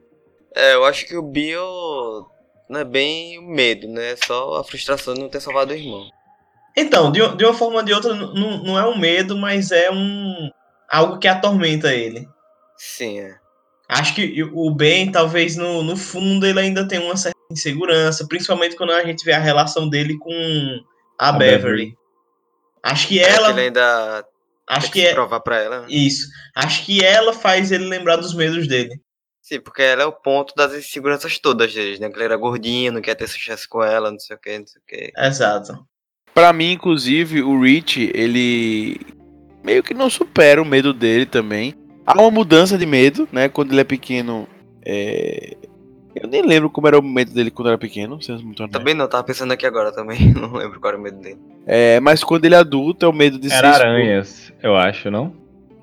É, 0.54 0.74
eu 0.74 0.84
acho 0.84 1.06
que 1.06 1.16
o 1.16 1.22
Bill 1.22 1.60
não 2.68 2.80
é 2.80 2.84
bem 2.84 3.38
o 3.38 3.42
medo, 3.42 3.88
né? 3.88 4.12
É 4.12 4.16
só 4.16 4.56
a 4.60 4.64
frustração 4.64 5.14
de 5.14 5.20
não 5.20 5.28
ter 5.28 5.40
salvado 5.40 5.72
o 5.72 5.76
irmão. 5.76 6.08
Então, 6.76 7.10
de, 7.10 7.20
de 7.36 7.44
uma 7.44 7.54
forma 7.54 7.78
ou 7.78 7.82
de 7.82 7.92
outra, 7.92 8.14
n- 8.14 8.24
n- 8.38 8.62
não 8.64 8.78
é 8.78 8.86
um 8.86 8.98
medo, 8.98 9.36
mas 9.36 9.70
é 9.70 9.90
um 9.90 10.50
algo 10.88 11.18
que 11.18 11.26
atormenta 11.28 11.92
ele. 11.94 12.28
Sim, 12.76 13.20
é. 13.20 13.34
Acho 13.88 14.14
que 14.14 14.42
o 14.42 14.70
Ben, 14.74 15.10
talvez 15.12 15.56
no, 15.56 15.82
no 15.82 15.96
fundo, 15.96 16.44
ele 16.46 16.58
ainda 16.60 16.86
tem 16.88 16.98
uma 16.98 17.16
certa 17.16 17.36
insegurança, 17.50 18.26
principalmente 18.26 18.74
quando 18.76 18.92
a 18.92 19.04
gente 19.04 19.24
vê 19.24 19.32
a 19.32 19.38
relação 19.38 19.88
dele 19.88 20.18
com 20.18 20.32
a, 21.18 21.28
A 21.28 21.32
Beverly. 21.32 21.60
Beverly. 21.62 21.98
Acho 22.82 23.08
que 23.08 23.20
É 23.20 23.24
que 23.24 23.30
ela. 23.30 23.50
ele 23.50 23.60
ainda 23.60 24.24
Acho 24.68 24.86
que 24.90 25.00
que 25.00 25.06
é. 25.06 25.12
provar 25.14 25.40
pra 25.40 25.58
ela. 25.60 25.80
né? 25.82 25.86
Isso. 25.88 26.26
Acho 26.54 26.84
que 26.84 27.04
ela 27.04 27.32
faz 27.32 27.70
ele 27.70 27.84
lembrar 27.86 28.16
dos 28.16 28.34
medos 28.34 28.66
dele. 28.66 29.00
Sim, 29.40 29.60
porque 29.60 29.82
ela 29.82 30.02
é 30.02 30.06
o 30.06 30.12
ponto 30.12 30.52
das 30.56 30.74
inseguranças 30.74 31.38
todas 31.38 31.72
deles, 31.72 32.00
né? 32.00 32.08
Que 32.10 32.16
ele 32.16 32.24
era 32.24 32.36
gordinho, 32.36 32.90
não 32.92 33.00
quer 33.00 33.14
ter 33.14 33.28
sucesso 33.28 33.68
com 33.68 33.80
ela, 33.80 34.10
não 34.10 34.18
sei 34.18 34.34
o 34.34 34.40
que, 34.40 34.58
não 34.58 34.66
sei 34.66 34.82
o 34.82 34.84
que. 34.84 35.12
Exato. 35.16 35.86
Pra 36.34 36.52
mim, 36.52 36.72
inclusive, 36.72 37.40
o 37.42 37.60
Rich, 37.62 38.10
ele 38.12 38.98
meio 39.62 39.84
que 39.84 39.94
não 39.94 40.10
supera 40.10 40.60
o 40.60 40.64
medo 40.66 40.92
dele 40.92 41.24
também. 41.26 41.72
Há 42.06 42.20
uma 42.20 42.30
mudança 42.30 42.78
de 42.78 42.86
medo, 42.86 43.28
né? 43.32 43.48
Quando 43.48 43.72
ele 43.72 43.80
é 43.80 43.84
pequeno. 43.84 44.46
é, 44.84 45.56
Eu 46.14 46.28
nem 46.28 46.42
lembro 46.42 46.70
como 46.70 46.86
era 46.86 46.98
o 46.98 47.02
medo 47.02 47.32
dele 47.32 47.50
quando 47.50 47.68
era 47.68 47.78
pequeno, 47.78 48.20
sendo 48.22 48.42
muito 48.44 48.60
honesto. 48.62 48.78
Também 48.78 48.94
não, 48.94 49.08
tava 49.08 49.24
pensando 49.24 49.52
aqui 49.52 49.66
agora 49.66 49.92
também. 49.92 50.32
Não 50.32 50.52
lembro 50.52 50.78
qual 50.80 50.92
era 50.92 51.00
o 51.00 51.02
medo 51.02 51.18
dele. 51.18 51.38
É, 51.66 51.98
mas 52.00 52.22
quando 52.22 52.44
ele 52.44 52.54
é 52.54 52.58
adulto, 52.58 53.04
é 53.04 53.08
o 53.08 53.12
medo 53.12 53.38
de 53.38 53.52
Era 53.52 53.72
ser. 53.74 53.82
aranhas, 53.82 54.52
eu 54.62 54.76
acho, 54.76 55.10
não? 55.10 55.32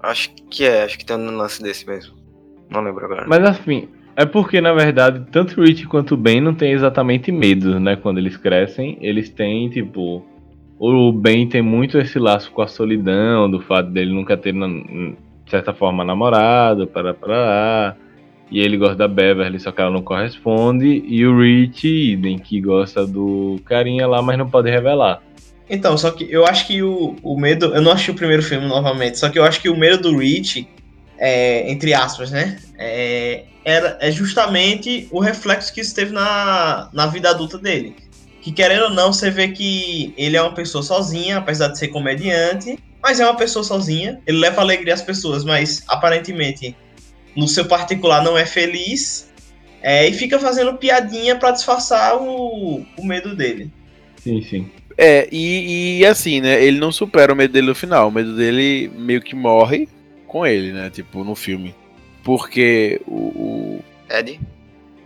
Acho 0.02 0.32
que 0.50 0.64
é, 0.66 0.84
acho 0.84 0.98
que 0.98 1.06
tem 1.06 1.16
um 1.18 1.36
lance 1.36 1.62
desse 1.62 1.86
mesmo. 1.86 2.16
Não 2.70 2.82
lembro 2.82 3.04
agora. 3.06 3.26
Mas 3.28 3.44
assim, 3.44 3.88
é 4.16 4.26
porque 4.26 4.60
na 4.62 4.74
verdade 4.74 5.26
tanto 5.32 5.60
o 5.60 5.64
Rich 5.64 5.86
quanto 5.88 6.14
o 6.14 6.18
Ben 6.18 6.40
não 6.42 6.54
tem 6.54 6.72
exatamente 6.72 7.32
medo, 7.32 7.80
né? 7.80 7.96
Quando 7.98 8.18
eles 8.18 8.38
crescem, 8.38 8.98
eles 9.02 9.30
têm 9.30 9.70
tipo. 9.70 10.26
O 10.80 11.12
Ben 11.14 11.48
tem 11.48 11.62
muito 11.62 11.98
esse 11.98 12.18
laço 12.18 12.52
com 12.52 12.62
a 12.62 12.68
solidão, 12.68 13.50
do 13.50 13.60
fato 13.62 13.90
dele 13.90 14.12
nunca 14.14 14.36
ter, 14.36 14.54
de 15.46 15.52
certa 15.52 15.74
forma, 15.74 16.04
namorado, 16.04 16.88
para 16.88 17.14
para 17.14 17.96
E 18.52 18.60
ele 18.60 18.78
gosta 18.78 18.96
da 18.96 19.08
Beverly, 19.08 19.60
só 19.60 19.72
que 19.72 19.82
ela 19.82 19.92
não 19.92 20.02
corresponde. 20.02 21.04
E 21.06 21.26
o 21.26 21.40
Rich, 21.40 21.88
idem, 21.88 22.38
que 22.38 22.62
gosta 22.62 23.06
do 23.06 23.60
carinha 23.66 24.08
lá, 24.08 24.22
mas 24.22 24.38
não 24.38 24.50
pode 24.50 24.70
revelar. 24.70 25.22
Então, 25.70 25.98
só 25.98 26.12
que 26.12 26.28
eu 26.30 26.46
acho 26.46 26.68
que 26.68 26.84
o, 26.84 27.16
o 27.24 27.40
medo. 27.40 27.74
Eu 27.74 27.82
não 27.82 27.92
assisti 27.92 28.12
o 28.12 28.16
primeiro 28.16 28.44
filme 28.44 28.68
novamente, 28.68 29.18
só 29.18 29.30
que 29.30 29.40
eu 29.40 29.44
acho 29.44 29.62
que 29.62 29.70
o 29.70 29.78
medo 29.78 30.04
do 30.04 30.18
Rich, 30.18 30.68
é, 31.18 31.72
entre 31.72 31.94
aspas, 31.94 32.32
né? 32.32 32.60
É, 32.78 33.46
era, 33.64 33.98
é 34.02 34.12
justamente 34.12 35.08
o 35.10 35.20
reflexo 35.20 35.74
que 35.74 35.82
isso 35.82 35.96
teve 35.96 36.12
na, 36.12 36.90
na 36.94 37.08
vida 37.08 37.30
adulta 37.30 37.58
dele. 37.58 37.96
Que 38.44 38.52
querendo 38.52 38.84
ou 38.84 38.90
não, 38.90 39.14
você 39.14 39.32
vê 39.32 39.48
que 39.48 40.14
ele 40.18 40.36
é 40.36 40.42
uma 40.42 40.54
pessoa 40.54 40.84
sozinha, 40.84 41.38
apesar 41.38 41.70
de 41.70 41.80
ser 41.80 41.88
comediante, 41.88 42.78
mas 43.02 43.20
é 43.20 43.26
uma 43.26 43.38
pessoa 43.38 43.64
sozinha. 43.64 44.20
Ele 44.28 44.38
leva 44.38 44.62
alegria 44.62 44.94
às 44.94 45.02
pessoas, 45.02 45.44
mas 45.46 45.84
aparentemente 45.88 46.76
no 47.36 47.48
seu 47.48 47.66
particular 47.66 48.24
não 48.24 48.38
é 48.38 48.46
feliz. 48.46 49.32
é, 49.82 50.08
e 50.08 50.14
fica 50.14 50.40
fazendo 50.40 50.76
piadinha 50.78 51.36
pra 51.36 51.52
disfarçar 51.52 52.18
o, 52.22 52.86
o 52.98 53.06
medo 53.06 53.36
dele. 53.36 53.72
Sim, 54.18 54.42
sim. 54.42 54.72
É, 54.98 55.28
e, 55.32 56.00
e 56.00 56.06
assim, 56.06 56.40
né? 56.40 56.64
Ele 56.64 56.80
não 56.80 56.92
supera 56.92 57.34
o 57.34 57.36
medo 57.36 57.52
dele 57.52 57.68
no 57.68 57.76
final. 57.76 58.08
O 58.08 58.12
medo 58.12 58.36
dele 58.36 58.90
meio 58.96 59.22
que 59.22 59.36
morre 59.36 59.90
com 60.28 60.46
ele, 60.46 60.72
né? 60.72 60.90
Tipo, 60.90 61.24
no 61.24 61.36
filme. 61.36 61.74
Porque 62.24 63.02
o, 63.06 63.16
o, 63.16 63.84
Ed? 64.10 64.40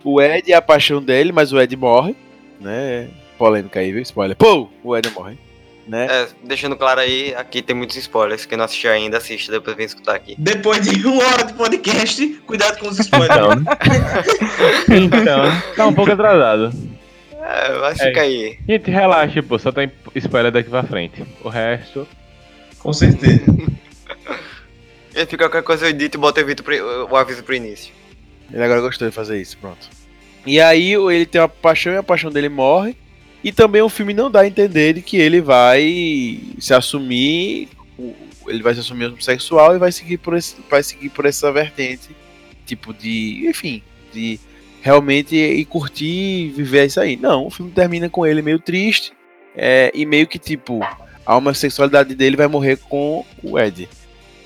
o 0.03 0.21
Ed 0.21 0.51
é 0.51 0.55
a 0.55 0.61
paixão 0.61 1.01
dele, 1.01 1.31
mas 1.31 1.51
o 1.51 1.59
Ed 1.59 1.75
morre, 1.75 2.15
né? 2.61 3.07
Polêmica 3.37 3.79
aí, 3.79 3.91
viu? 3.91 4.01
Spoiler. 4.01 4.35
Pô! 4.35 4.69
O 4.83 4.95
Ed 4.97 5.09
morre. 5.11 5.37
Né? 5.87 6.05
É, 6.09 6.27
deixando 6.43 6.75
claro 6.75 6.99
aí, 6.99 7.33
aqui 7.35 7.61
tem 7.61 7.73
muitos 7.75 7.95
spoilers. 7.95 8.45
Quem 8.45 8.57
não 8.57 8.65
assistiu 8.65 8.91
ainda, 8.91 9.17
assista, 9.17 9.51
depois 9.53 9.75
vem 9.77 9.85
escutar 9.85 10.15
aqui. 10.15 10.35
Depois 10.37 10.81
de 10.85 11.05
uma 11.07 11.23
hora 11.23 11.45
de 11.45 11.53
podcast, 11.53 12.27
cuidado 12.45 12.77
com 12.79 12.89
os 12.89 12.99
spoilers. 12.99 13.31
Então, 13.37 13.55
né? 13.55 13.65
então, 14.91 15.75
tá 15.75 15.87
um 15.87 15.93
pouco 15.93 16.11
atrasado. 16.11 16.73
É, 17.41 17.79
vai 17.79 17.95
ficar 17.95 18.21
aí. 18.21 18.59
Gente, 18.67 18.91
relaxa, 18.91 19.41
pô, 19.41 19.57
só 19.57 19.71
tem 19.71 19.89
spoiler 20.15 20.51
daqui 20.51 20.69
pra 20.69 20.83
frente. 20.83 21.23
O 21.41 21.47
resto. 21.47 22.05
com 22.79 22.91
certeza. 22.91 23.43
Ele 25.15 25.25
fica 25.25 25.45
qualquer 25.49 25.63
coisa 25.63 25.85
eu 25.85 25.89
edito 25.89 26.17
e 26.17 26.19
bota 26.19 26.39
o, 26.39 26.43
evito 26.43 26.63
pro- 26.63 27.07
o 27.09 27.15
aviso 27.15 27.43
pro 27.43 27.55
início. 27.55 27.91
Ele 28.53 28.63
agora 28.63 28.81
gostou 28.81 29.07
de 29.09 29.15
fazer 29.15 29.41
isso, 29.41 29.57
pronto. 29.57 29.89
E 30.45 30.61
aí 30.61 30.93
ele 30.93 31.25
tem 31.25 31.41
uma 31.41 31.49
paixão 31.49 31.91
e 31.91 31.97
a 31.97 32.03
paixão 32.03 32.29
dele 32.29 32.49
morre. 32.49 32.95
E 33.47 33.51
também 33.53 33.81
o 33.81 33.87
filme 33.87 34.13
não 34.13 34.29
dá 34.29 34.41
a 34.41 34.47
entender 34.47 34.91
de 34.91 35.01
que 35.01 35.15
ele 35.15 35.39
vai 35.39 36.37
se 36.59 36.73
assumir. 36.73 37.69
Ele 38.45 38.61
vai 38.61 38.73
se 38.73 38.81
assumir 38.81 39.05
homossexual 39.05 39.73
e 39.73 39.79
vai 39.79 39.89
seguir 39.89 40.17
por, 40.17 40.35
esse, 40.35 40.57
vai 40.69 40.83
seguir 40.83 41.07
por 41.07 41.25
essa 41.25 41.49
vertente. 41.49 42.09
Tipo 42.65 42.93
de. 42.93 43.47
Enfim, 43.47 43.81
de 44.11 44.37
realmente 44.81 45.33
ir 45.33 45.63
curtir 45.63 46.49
viver 46.57 46.87
isso 46.87 46.99
aí. 46.99 47.15
Não, 47.15 47.47
o 47.47 47.49
filme 47.49 47.71
termina 47.71 48.09
com 48.09 48.25
ele 48.25 48.41
meio 48.41 48.59
triste. 48.59 49.13
é, 49.55 49.93
e 49.95 50.05
meio 50.05 50.27
que 50.27 50.37
tipo, 50.37 50.85
a 51.25 51.37
homossexualidade 51.37 52.13
dele 52.15 52.35
vai 52.35 52.47
morrer 52.47 52.75
com 52.89 53.25
o 53.41 53.57
Ed. 53.57 53.87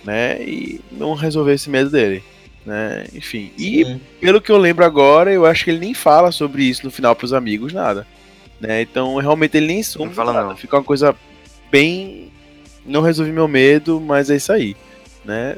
Né? 0.03 0.43
E 0.43 0.79
não 0.91 1.15
resolver 1.15 1.55
esse 1.55 1.71
medo 1.71 1.89
dele. 1.89 2.23
Né? 2.63 3.07
Enfim. 3.15 3.51
E 3.57 3.83
Sim. 3.83 4.01
pelo 4.19 4.39
que 4.39 4.51
eu 4.51 4.57
lembro 4.59 4.85
agora, 4.85 5.33
eu 5.33 5.43
acho 5.43 5.63
que 5.63 5.71
ele 5.71 5.79
nem 5.79 5.95
fala 5.95 6.31
sobre 6.31 6.65
isso 6.65 6.85
no 6.85 6.91
final 6.91 7.15
pros 7.15 7.33
amigos, 7.33 7.73
nada. 7.73 8.05
Né? 8.61 8.81
Então, 8.83 9.15
realmente, 9.17 9.57
ele 9.57 9.65
nem 9.67 9.83
some 9.83 10.05
Não 10.05 10.13
fala, 10.13 10.31
nada. 10.31 10.47
não. 10.49 10.55
Fica 10.55 10.77
uma 10.77 10.83
coisa 10.83 11.13
bem. 11.71 12.31
Não 12.85 13.01
resolvi 13.01 13.31
meu 13.31 13.47
medo, 13.47 13.99
mas 13.99 14.29
é 14.29 14.35
isso 14.35 14.53
aí. 14.53 14.75
Né? 15.25 15.57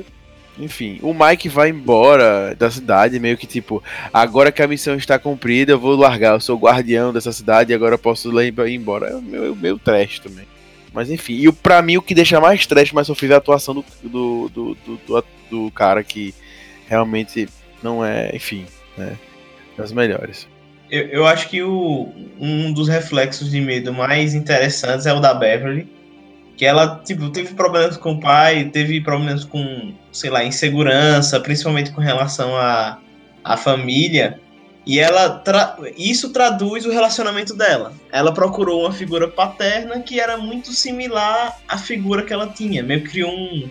Enfim, 0.58 1.00
o 1.02 1.14
Mike 1.14 1.50
vai 1.50 1.70
embora 1.70 2.54
da 2.56 2.70
cidade, 2.70 3.20
meio 3.20 3.36
que 3.38 3.48
tipo, 3.48 3.82
agora 4.14 4.52
que 4.52 4.62
a 4.62 4.68
missão 4.68 4.96
está 4.96 5.18
cumprida, 5.18 5.72
eu 5.72 5.80
vou 5.80 5.96
largar, 5.96 6.36
eu 6.36 6.40
sou 6.40 6.56
o 6.56 6.60
guardião 6.60 7.12
dessa 7.12 7.32
cidade 7.32 7.72
e 7.72 7.76
agora 7.76 7.96
eu 7.96 8.00
posso 8.00 8.30
ir 8.42 8.54
embora. 8.70 9.08
É 9.10 9.16
o 9.16 9.22
meu, 9.22 9.56
meu 9.56 9.80
trash 9.80 10.20
também. 10.20 10.46
Mas 10.94 11.10
enfim, 11.10 11.34
e 11.34 11.52
pra 11.52 11.82
mim 11.82 11.98
o 11.98 12.04
que 12.04 12.14
deixa 12.14 12.40
mais 12.40 12.68
trash, 12.68 12.92
mais 12.92 13.08
sofrível 13.08 13.34
é 13.34 13.38
a 13.38 13.40
atuação 13.40 13.74
do, 13.74 13.84
do, 14.04 14.50
do, 14.50 14.76
do, 14.86 14.98
do- 15.08 15.26
do 15.50 15.72
cara 15.72 16.04
que 16.04 16.36
realmente 16.88 17.50
não 17.82 18.06
é, 18.06 18.30
enfim, 18.36 18.66
né, 18.96 19.18
das 19.76 19.92
melhores. 19.92 20.48
Eu, 20.94 21.08
eu 21.08 21.26
acho 21.26 21.50
que 21.50 21.64
o, 21.64 22.14
um 22.40 22.72
dos 22.72 22.88
reflexos 22.88 23.50
de 23.50 23.60
medo 23.60 23.92
mais 23.92 24.36
interessantes 24.36 25.08
é 25.08 25.14
o 25.14 25.20
da 25.20 25.34
Beverly. 25.34 25.88
Que 26.56 26.66
ela, 26.66 27.02
tipo, 27.04 27.32
teve 27.32 27.56
problemas 27.56 27.98
com 27.98 28.12
o 28.12 28.20
pai, 28.20 28.66
teve 28.66 29.02
problemas 29.02 29.44
com, 29.44 29.92
sei 30.12 30.30
lá, 30.30 30.44
insegurança, 30.44 31.40
principalmente 31.40 31.92
com 31.92 32.00
relação 32.00 32.56
à 32.56 33.00
à 33.44 33.58
família. 33.58 34.40
E 34.86 35.00
ela 35.00 35.30
tra- 35.32 35.78
isso 35.98 36.32
traduz 36.32 36.86
o 36.86 36.92
relacionamento 36.92 37.56
dela. 37.56 37.92
Ela 38.12 38.32
procurou 38.32 38.82
uma 38.82 38.92
figura 38.94 39.28
paterna 39.28 40.00
que 40.02 40.20
era 40.20 40.38
muito 40.38 40.72
similar 40.74 41.58
à 41.68 41.78
figura 41.78 42.22
que 42.22 42.32
ela 42.32 42.48
tinha. 42.48 42.84
Meio 42.84 43.02
que 43.02 43.10
criou 43.10 43.32
um, 43.32 43.68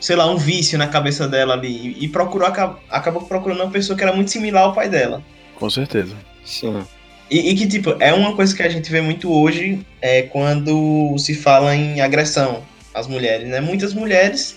sei 0.00 0.16
lá, 0.16 0.26
um 0.28 0.36
vício 0.36 0.76
na 0.76 0.88
cabeça 0.88 1.28
dela 1.28 1.54
ali. 1.54 1.96
E, 2.00 2.08
procurou, 2.08 2.48
aca- 2.48 2.76
acabou 2.90 3.22
procurando 3.22 3.62
uma 3.62 3.70
pessoa 3.70 3.96
que 3.96 4.02
era 4.02 4.12
muito 4.12 4.30
similar 4.32 4.64
ao 4.64 4.72
pai 4.74 4.88
dela. 4.88 5.22
Com 5.54 5.70
certeza. 5.70 6.16
Sim. 6.46 6.82
E, 7.30 7.50
e 7.50 7.54
que, 7.56 7.66
tipo, 7.66 7.96
é 7.98 8.14
uma 8.14 8.34
coisa 8.34 8.54
que 8.54 8.62
a 8.62 8.68
gente 8.68 8.90
vê 8.90 9.00
muito 9.00 9.30
hoje 9.30 9.80
é 10.00 10.22
quando 10.22 11.18
se 11.18 11.34
fala 11.34 11.74
em 11.74 12.00
agressão 12.00 12.62
às 12.94 13.06
mulheres, 13.06 13.48
né? 13.48 13.60
Muitas 13.60 13.92
mulheres 13.92 14.56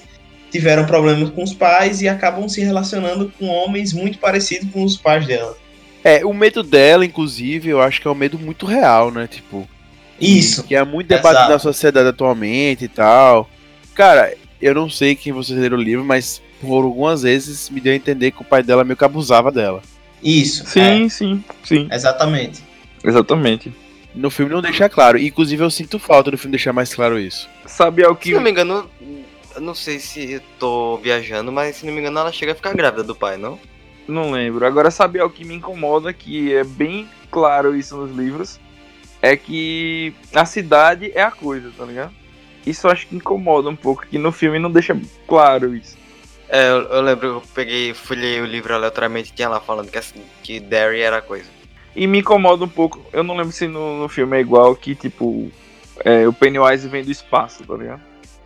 tiveram 0.51 0.85
problemas 0.85 1.29
com 1.31 1.43
os 1.43 1.53
pais 1.53 2.01
e 2.01 2.07
acabam 2.07 2.47
se 2.47 2.61
relacionando 2.61 3.31
com 3.37 3.47
homens 3.47 3.91
muito 3.91 4.19
parecidos 4.19 4.71
com 4.71 4.83
os 4.83 4.97
pais 4.97 5.25
dela. 5.25 5.57
É, 6.03 6.25
o 6.25 6.33
medo 6.33 6.63
dela, 6.63 7.05
inclusive, 7.05 7.69
eu 7.69 7.81
acho 7.81 7.99
que 7.99 8.07
é 8.07 8.11
um 8.11 8.15
medo 8.15 8.39
muito 8.39 8.65
real, 8.65 9.11
né? 9.11 9.27
Tipo, 9.27 9.67
Isso. 10.19 10.63
que 10.63 10.75
é 10.75 10.83
muito 10.83 11.07
debatido 11.07 11.39
Exato. 11.39 11.51
na 11.51 11.59
sociedade 11.59 12.07
atualmente 12.07 12.85
e 12.85 12.87
tal. 12.87 13.49
Cara, 13.93 14.33
eu 14.61 14.73
não 14.73 14.89
sei 14.89 15.15
quem 15.15 15.33
vocês 15.33 15.59
leram 15.59 15.77
o 15.77 15.81
livro, 15.81 16.05
mas 16.05 16.41
por 16.61 16.83
algumas 16.83 17.23
vezes 17.23 17.69
me 17.69 17.81
deu 17.81 17.93
a 17.93 17.95
entender 17.95 18.31
que 18.31 18.41
o 18.41 18.45
pai 18.45 18.63
dela 18.63 18.83
meio 18.83 18.95
que 18.95 19.03
abusava 19.03 19.51
dela. 19.51 19.81
Isso. 20.23 20.65
Sim, 20.65 21.09
sim, 21.09 21.43
sim. 21.63 21.87
é, 21.89 21.95
exatamente. 21.95 22.61
Exatamente. 23.03 23.73
No 24.13 24.29
filme 24.29 24.51
não 24.53 24.61
deixa 24.61 24.89
claro. 24.89 25.17
Inclusive 25.17 25.63
eu 25.63 25.69
sinto 25.69 25.99
falta 25.99 26.31
do 26.31 26.37
filme 26.37 26.51
deixar 26.51 26.73
mais 26.73 26.93
claro 26.93 27.19
isso. 27.19 27.47
Sabe 27.65 28.03
ao 28.03 28.15
Se 28.15 28.21
que. 28.21 28.31
não 28.33 28.41
me 28.41 28.49
engano, 28.49 28.89
eu 29.55 29.61
não 29.61 29.75
sei 29.75 29.99
se 29.99 30.33
eu 30.33 30.41
tô 30.57 30.97
viajando, 30.97 31.51
mas 31.51 31.77
se 31.77 31.85
não 31.85 31.93
me 31.93 31.99
engano 31.99 32.19
ela 32.19 32.31
chega 32.31 32.51
a 32.51 32.55
ficar 32.55 32.73
grávida 32.73 33.03
do 33.03 33.15
pai, 33.15 33.37
não? 33.37 33.59
Não 34.07 34.31
lembro. 34.31 34.65
Agora, 34.65 34.89
sabe 34.89 35.19
ao 35.19 35.29
que 35.29 35.45
me 35.45 35.53
incomoda, 35.55 36.11
que 36.11 36.53
é 36.53 36.63
bem 36.63 37.07
claro 37.29 37.75
isso 37.75 37.95
nos 37.95 38.15
livros, 38.15 38.59
é 39.21 39.37
que 39.37 40.13
a 40.33 40.45
cidade 40.45 41.11
é 41.13 41.21
a 41.21 41.31
coisa, 41.31 41.71
tá 41.77 41.85
ligado? 41.85 42.11
Isso 42.65 42.87
eu 42.87 42.91
acho 42.91 43.07
que 43.07 43.15
incomoda 43.15 43.69
um 43.69 43.75
pouco, 43.75 44.05
que 44.05 44.17
no 44.17 44.31
filme 44.31 44.59
não 44.59 44.71
deixa 44.71 44.99
claro 45.27 45.75
isso. 45.75 45.97
É, 46.49 46.69
eu, 46.69 46.81
eu 46.83 47.01
lembro 47.01 47.19
que 47.41 47.45
eu 47.47 47.53
peguei, 47.53 47.93
folhei 47.93 48.41
o 48.41 48.45
livro 48.45 48.73
aleatoriamente 48.73 49.31
e 49.31 49.33
tinha 49.35 49.47
lá 49.47 49.59
falando 49.59 49.89
que, 49.91 49.97
assim, 49.97 50.21
que 50.43 50.59
Derry 50.59 51.01
era 51.01 51.21
coisa. 51.21 51.47
E 51.95 52.07
me 52.07 52.19
incomoda 52.19 52.63
um 52.63 52.69
pouco, 52.69 53.03
eu 53.13 53.23
não 53.23 53.35
lembro 53.37 53.51
se 53.51 53.67
no, 53.67 53.99
no 54.01 54.09
filme 54.09 54.37
é 54.37 54.39
igual 54.41 54.75
que, 54.75 54.95
tipo, 54.95 55.51
é, 56.03 56.27
o 56.27 56.33
Pennywise 56.33 56.87
vem 56.87 57.03
do 57.03 57.11
espaço, 57.11 57.63
tá 57.63 57.75
ligado? 57.75 58.01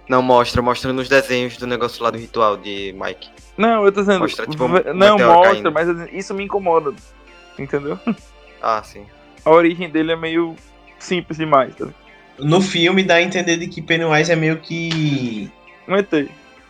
Não, 0.09 0.21
mostra, 0.21 0.61
mostra 0.61 0.91
nos 0.91 1.07
desenhos 1.07 1.55
do 1.57 1.65
negócio 1.65 2.03
lá 2.03 2.09
do 2.11 2.17
ritual 2.17 2.57
de 2.57 2.93
Mike. 2.97 3.29
Não, 3.57 3.85
eu 3.85 3.91
tô 3.91 4.01
dizendo. 4.01 4.19
Mostra, 4.19 4.45
tipo, 4.47 4.65
um 4.65 4.71
v- 4.73 4.93
não, 4.93 5.17
mostra, 5.17 5.51
caindo. 5.53 5.71
mas 5.71 5.87
dizendo, 5.87 6.09
isso 6.11 6.33
me 6.33 6.43
incomoda. 6.43 6.93
Entendeu? 7.57 7.97
Ah, 8.65 8.81
sim. 8.81 9.05
A 9.43 9.51
origem 9.51 9.89
dele 9.89 10.13
é 10.13 10.15
meio 10.15 10.55
simples 10.97 11.37
demais, 11.37 11.75
tá 11.75 11.83
ligado? 11.83 11.97
No 12.39 12.61
filme 12.61 13.03
dá 13.03 13.15
a 13.15 13.21
entender 13.21 13.57
de 13.57 13.67
que 13.67 13.81
Pennywise 13.81 14.31
é 14.31 14.37
meio 14.37 14.55
que. 14.57 15.51
Um 15.85 15.97
ET. 15.97 16.09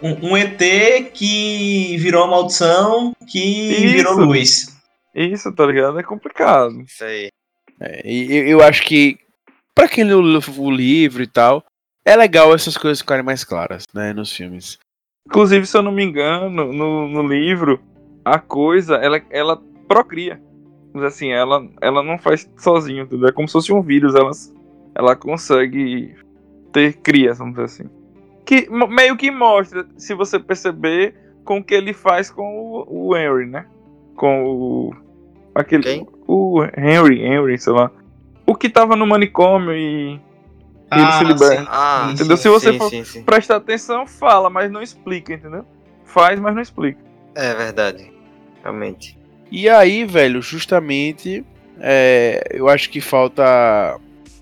Um, 0.02 0.32
um 0.32 0.38
ET 0.38 0.60
que 1.14 1.98
virou 1.98 2.24
uma 2.26 2.32
maldição 2.38 3.14
que 3.28 3.39
Isso. 3.39 3.94
virou 3.94 4.16
luz. 4.16 4.78
Isso, 5.16 5.54
tá 5.54 5.66
ligado? 5.66 6.00
É 6.00 6.04
complicado. 6.04 6.82
Isso 6.82 7.04
aí. 7.04 7.30
É, 7.80 8.02
e 8.06 8.36
eu, 8.36 8.48
eu 8.48 8.64
acho 8.64 8.84
que, 8.84 9.18
pra 9.76 9.88
quem 9.88 10.04
leu 10.04 10.20
o 10.20 10.62
o 10.62 10.72
livro 10.72 11.24
e 11.24 11.28
tal, 11.28 11.64
é 12.06 12.16
legal 12.16 12.54
essas 12.54 12.78
coisas 12.78 13.00
ficarem 13.00 13.24
mais 13.24 13.44
claras, 13.44 13.84
né, 13.94 14.14
nos 14.14 14.32
filmes. 14.32 14.78
Inclusive, 15.28 15.66
se 15.66 15.78
eu 15.78 15.82
não 15.82 15.91
me 15.91 16.04
engano, 16.04 16.50
no, 16.74 17.08
no 17.08 17.28
livro, 17.28 17.82
a 18.26 18.39
coisa, 18.39 18.96
ela, 18.96 19.22
ela 19.30 19.62
procria. 19.88 20.41
Mas 20.94 21.04
assim, 21.06 21.30
ela, 21.30 21.68
ela 21.82 22.04
não 22.04 22.18
faz 22.20 22.50
sozinho, 22.58 23.04
entendeu? 23.04 23.30
É 23.30 23.32
como 23.32 23.48
se 23.48 23.54
fosse 23.54 23.74
um 23.74 23.82
vírus, 23.82 24.16
ela, 24.16 24.32
ela 24.96 25.16
consegue 25.16 26.16
ter 26.72 26.94
crias, 26.98 27.38
vamos 27.38 27.54
dizer 27.54 27.66
assim. 27.66 28.03
Que 28.46 28.68
meio 28.70 29.16
que 29.16 29.32
mostra, 29.32 29.86
se 29.98 30.14
você 30.14 30.38
perceber, 30.39 31.16
com 31.46 31.58
o 31.60 31.64
que 31.64 31.74
ele 31.74 31.94
faz 31.94 32.30
com 32.30 32.44
o, 32.88 33.10
o 33.10 33.18
Henry, 33.18 33.46
né? 33.48 33.66
Com 34.16 34.46
o. 34.46 34.96
Aquele. 35.56 35.84
Quem? 35.84 36.08
O 36.28 36.64
Henry, 36.78 37.22
Henry, 37.24 37.58
sei 37.58 37.74
lá. 37.74 37.91
O 38.46 38.56
que 38.56 38.70
tava 38.70 38.96
no 38.96 39.06
manicômio 39.08 39.72
e. 39.74 40.20
ele 40.91 41.12
se 41.14 41.24
liberta. 41.24 41.62
sim. 41.62 41.68
Ah, 41.70 42.10
Entendeu? 42.12 42.36
sim, 42.38 42.44
Se 42.44 42.50
você 42.50 42.72
sim, 42.74 42.78
for- 42.78 42.89
sim, 42.89 43.04
sim. 43.04 43.24
Presta 43.24 43.56
atenção, 43.56 44.06
fala, 44.06 44.50
mas 44.50 44.70
não 44.72 44.82
explica, 44.82 45.34
entendeu? 45.34 45.66
Faz, 46.06 46.39
mas 46.39 46.54
não 46.54 46.62
explica. 46.62 47.00
É 47.36 47.54
verdade. 47.56 48.12
Realmente. 48.62 49.18
E 49.52 49.70
aí, 49.70 50.06
velho, 50.06 50.41
justamente, 50.41 51.46
é, 51.80 52.44
eu 52.52 52.68
acho 52.70 52.89
que 52.89 53.00
falta, 53.02 53.98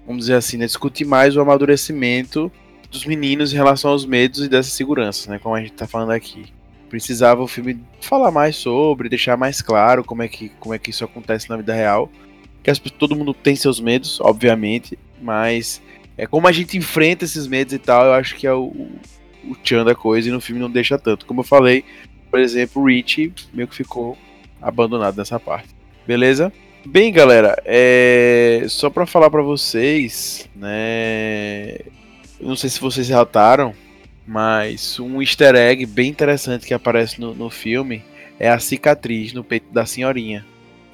vamos 0.06 0.22
dizer 0.26 0.36
assim, 0.36 0.58
né, 0.58 0.66
discutir 0.66 1.06
mais 1.06 1.36
o 1.36 1.42
amadurecimento 1.42 2.52
dos 2.92 3.06
meninos 3.06 3.54
em 3.54 3.56
relação 3.56 3.92
aos 3.92 4.06
medos 4.06 4.42
e 4.44 4.50
dessas 4.50 4.74
seguranças, 4.74 5.26
né, 5.28 5.40
como 5.40 5.56
a 5.56 5.62
gente 5.62 5.72
tá 5.72 5.88
falando 5.88 6.12
aqui. 6.12 6.46
Precisava 6.90 7.42
o 7.42 7.48
filme 7.48 7.82
falar 8.02 8.32
mais 8.32 8.58
sobre, 8.58 9.08
deixar 9.08 9.38
mais 9.38 9.62
claro 9.62 10.04
como 10.04 10.22
é 10.22 10.28
que, 10.28 10.50
como 10.60 10.76
é 10.76 10.78
que 10.78 10.90
isso 10.90 11.06
acontece 11.06 11.50
na 11.50 11.56
vida 11.56 11.74
real. 11.74 12.12
Que 12.62 12.70
as, 12.70 12.78
todo 12.80 13.16
mundo 13.16 13.34
tem 13.34 13.56
seus 13.56 13.80
medos, 13.80 14.20
obviamente, 14.20 15.00
mas 15.22 15.82
é 16.18 16.28
como 16.28 16.48
a 16.48 16.52
gente 16.52 16.78
enfrenta 16.78 17.24
esses 17.24 17.48
medos 17.48 17.74
e 17.74 17.80
tal, 17.80 18.06
eu 18.06 18.14
acho 18.14 18.36
que 18.36 18.46
é 18.46 18.54
o, 18.54 18.90
o 19.46 19.56
tchan 19.64 19.86
da 19.86 19.96
coisa 19.96 20.28
e 20.28 20.32
no 20.32 20.42
filme 20.42 20.62
não 20.62 20.70
deixa 20.70 21.00
tanto. 21.00 21.26
Como 21.26 21.40
eu 21.40 21.46
falei, 21.46 21.86
por 22.30 22.42
exemplo, 22.42 22.82
o 22.82 22.86
Rich 22.86 23.34
meio 23.54 23.70
que 23.70 23.76
ficou 23.76 24.18
abandonado 24.62 25.16
nessa 25.16 25.40
parte. 25.40 25.70
Beleza? 26.06 26.52
Bem, 26.86 27.14
galera, 27.14 27.62
é... 27.64 28.66
só 28.68 28.90
pra 28.90 29.06
falar 29.06 29.30
pra 29.30 29.42
vocês, 29.42 30.50
né? 30.56 31.78
Eu 32.42 32.48
não 32.50 32.56
sei 32.56 32.70
se 32.70 32.80
vocês 32.82 33.08
relataram, 33.08 33.74
mas 34.26 35.00
um 35.00 35.22
easter 35.22 35.56
egg 35.56 35.86
bem 35.86 36.10
interessante 36.10 36.66
que 36.66 36.74
aparece 36.74 37.20
no, 37.22 37.34
no 37.34 37.50
filme 37.50 38.04
é 38.40 38.50
a 38.50 38.60
cicatriz 38.60 39.34
no 39.34 39.44
peito 39.44 39.72
da 39.72 39.86
senhorinha. 39.86 40.46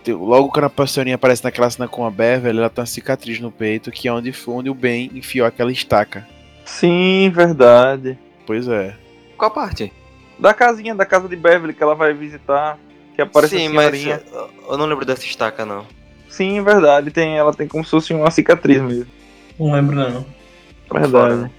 Logo 0.07 0.49
quando 0.49 0.71
a 0.77 0.87
senhorinha 0.87 1.15
aparece 1.15 1.43
naquela 1.43 1.69
cena 1.69 1.87
com 1.87 2.05
a 2.05 2.11
Beverly, 2.11 2.59
ela 2.59 2.69
tem 2.69 2.81
uma 2.81 2.85
cicatriz 2.85 3.39
no 3.39 3.51
peito, 3.51 3.91
que 3.91 4.07
é 4.07 4.13
onde, 4.13 4.31
foi- 4.31 4.55
onde 4.55 4.69
o 4.69 4.73
Ben 4.73 5.11
enfiou 5.13 5.45
aquela 5.45 5.71
estaca. 5.71 6.25
Sim, 6.65 7.29
verdade. 7.33 8.17
Pois 8.45 8.67
é. 8.67 8.95
Qual 9.37 9.51
parte? 9.51 9.91
Da 10.39 10.53
casinha, 10.53 10.95
da 10.95 11.05
casa 11.05 11.27
de 11.27 11.35
Beverly 11.35 11.73
que 11.73 11.83
ela 11.83 11.95
vai 11.95 12.13
visitar, 12.13 12.77
que 13.15 13.21
aparece 13.21 13.57
Sim, 13.57 13.67
a 13.67 13.69
mas 13.71 13.85
senhorinha. 13.97 14.21
eu, 14.31 14.49
eu 14.71 14.77
não 14.77 14.85
lembro 14.85 15.05
dessa 15.05 15.25
estaca, 15.25 15.65
não. 15.65 15.85
Sim, 16.29 16.61
verdade. 16.63 17.11
Tem, 17.11 17.37
ela 17.37 17.53
tem 17.53 17.67
como 17.67 17.83
se 17.83 17.91
fosse 17.91 18.13
uma 18.13 18.31
cicatriz 18.31 18.81
mesmo. 18.81 19.07
Não 19.59 19.71
lembro, 19.73 19.95
não. 19.95 20.25
Verdade. 20.91 21.11
Fora. 21.35 21.51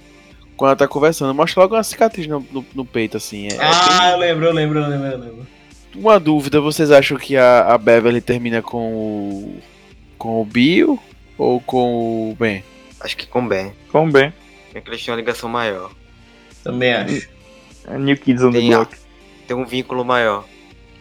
Quando 0.56 0.68
ela 0.70 0.76
tá 0.76 0.88
conversando, 0.88 1.32
mostra 1.34 1.62
logo 1.62 1.74
uma 1.76 1.82
cicatriz 1.84 2.26
no, 2.26 2.44
no- 2.50 2.66
no 2.74 2.84
peito, 2.84 3.16
assim. 3.16 3.44
É, 3.46 3.54
é 3.54 3.58
bem- 3.58 3.60
Ah, 3.60 4.10
eu 4.10 4.18
lembro, 4.18 4.46
eu 4.46 4.52
lembro, 4.52 4.78
eu 4.80 4.88
lembro, 4.88 5.06
eu 5.06 5.18
lembro. 5.18 5.46
Uma 5.94 6.18
dúvida, 6.18 6.60
vocês 6.60 6.90
acham 6.90 7.16
que 7.16 7.36
a, 7.36 7.60
a 7.74 7.78
Beverly 7.78 8.20
termina 8.20 8.60
com 8.62 8.92
o. 8.92 9.60
com 10.18 10.40
o 10.40 10.44
Bill 10.44 10.98
ou 11.36 11.60
com 11.60 12.30
o 12.32 12.36
Ben? 12.38 12.64
Acho 13.00 13.16
que 13.16 13.26
com 13.26 13.46
Ben. 13.46 13.72
Com 13.92 14.10
bem. 14.10 14.32
É 14.74 14.80
que 14.80 14.90
eles 14.90 15.00
tinham 15.00 15.14
uma 15.14 15.20
ligação 15.20 15.48
maior. 15.48 15.90
Também 16.64 16.92
acho. 16.92 17.28
É 17.86 17.96
New 17.96 18.16
Kids 18.16 18.42
on 18.42 18.50
the 18.50 18.58
Tem 18.58 18.74
a- 18.74 18.78
Block. 18.78 18.96
Tem 19.46 19.56
um 19.56 19.64
vínculo 19.64 20.04
maior. 20.04 20.44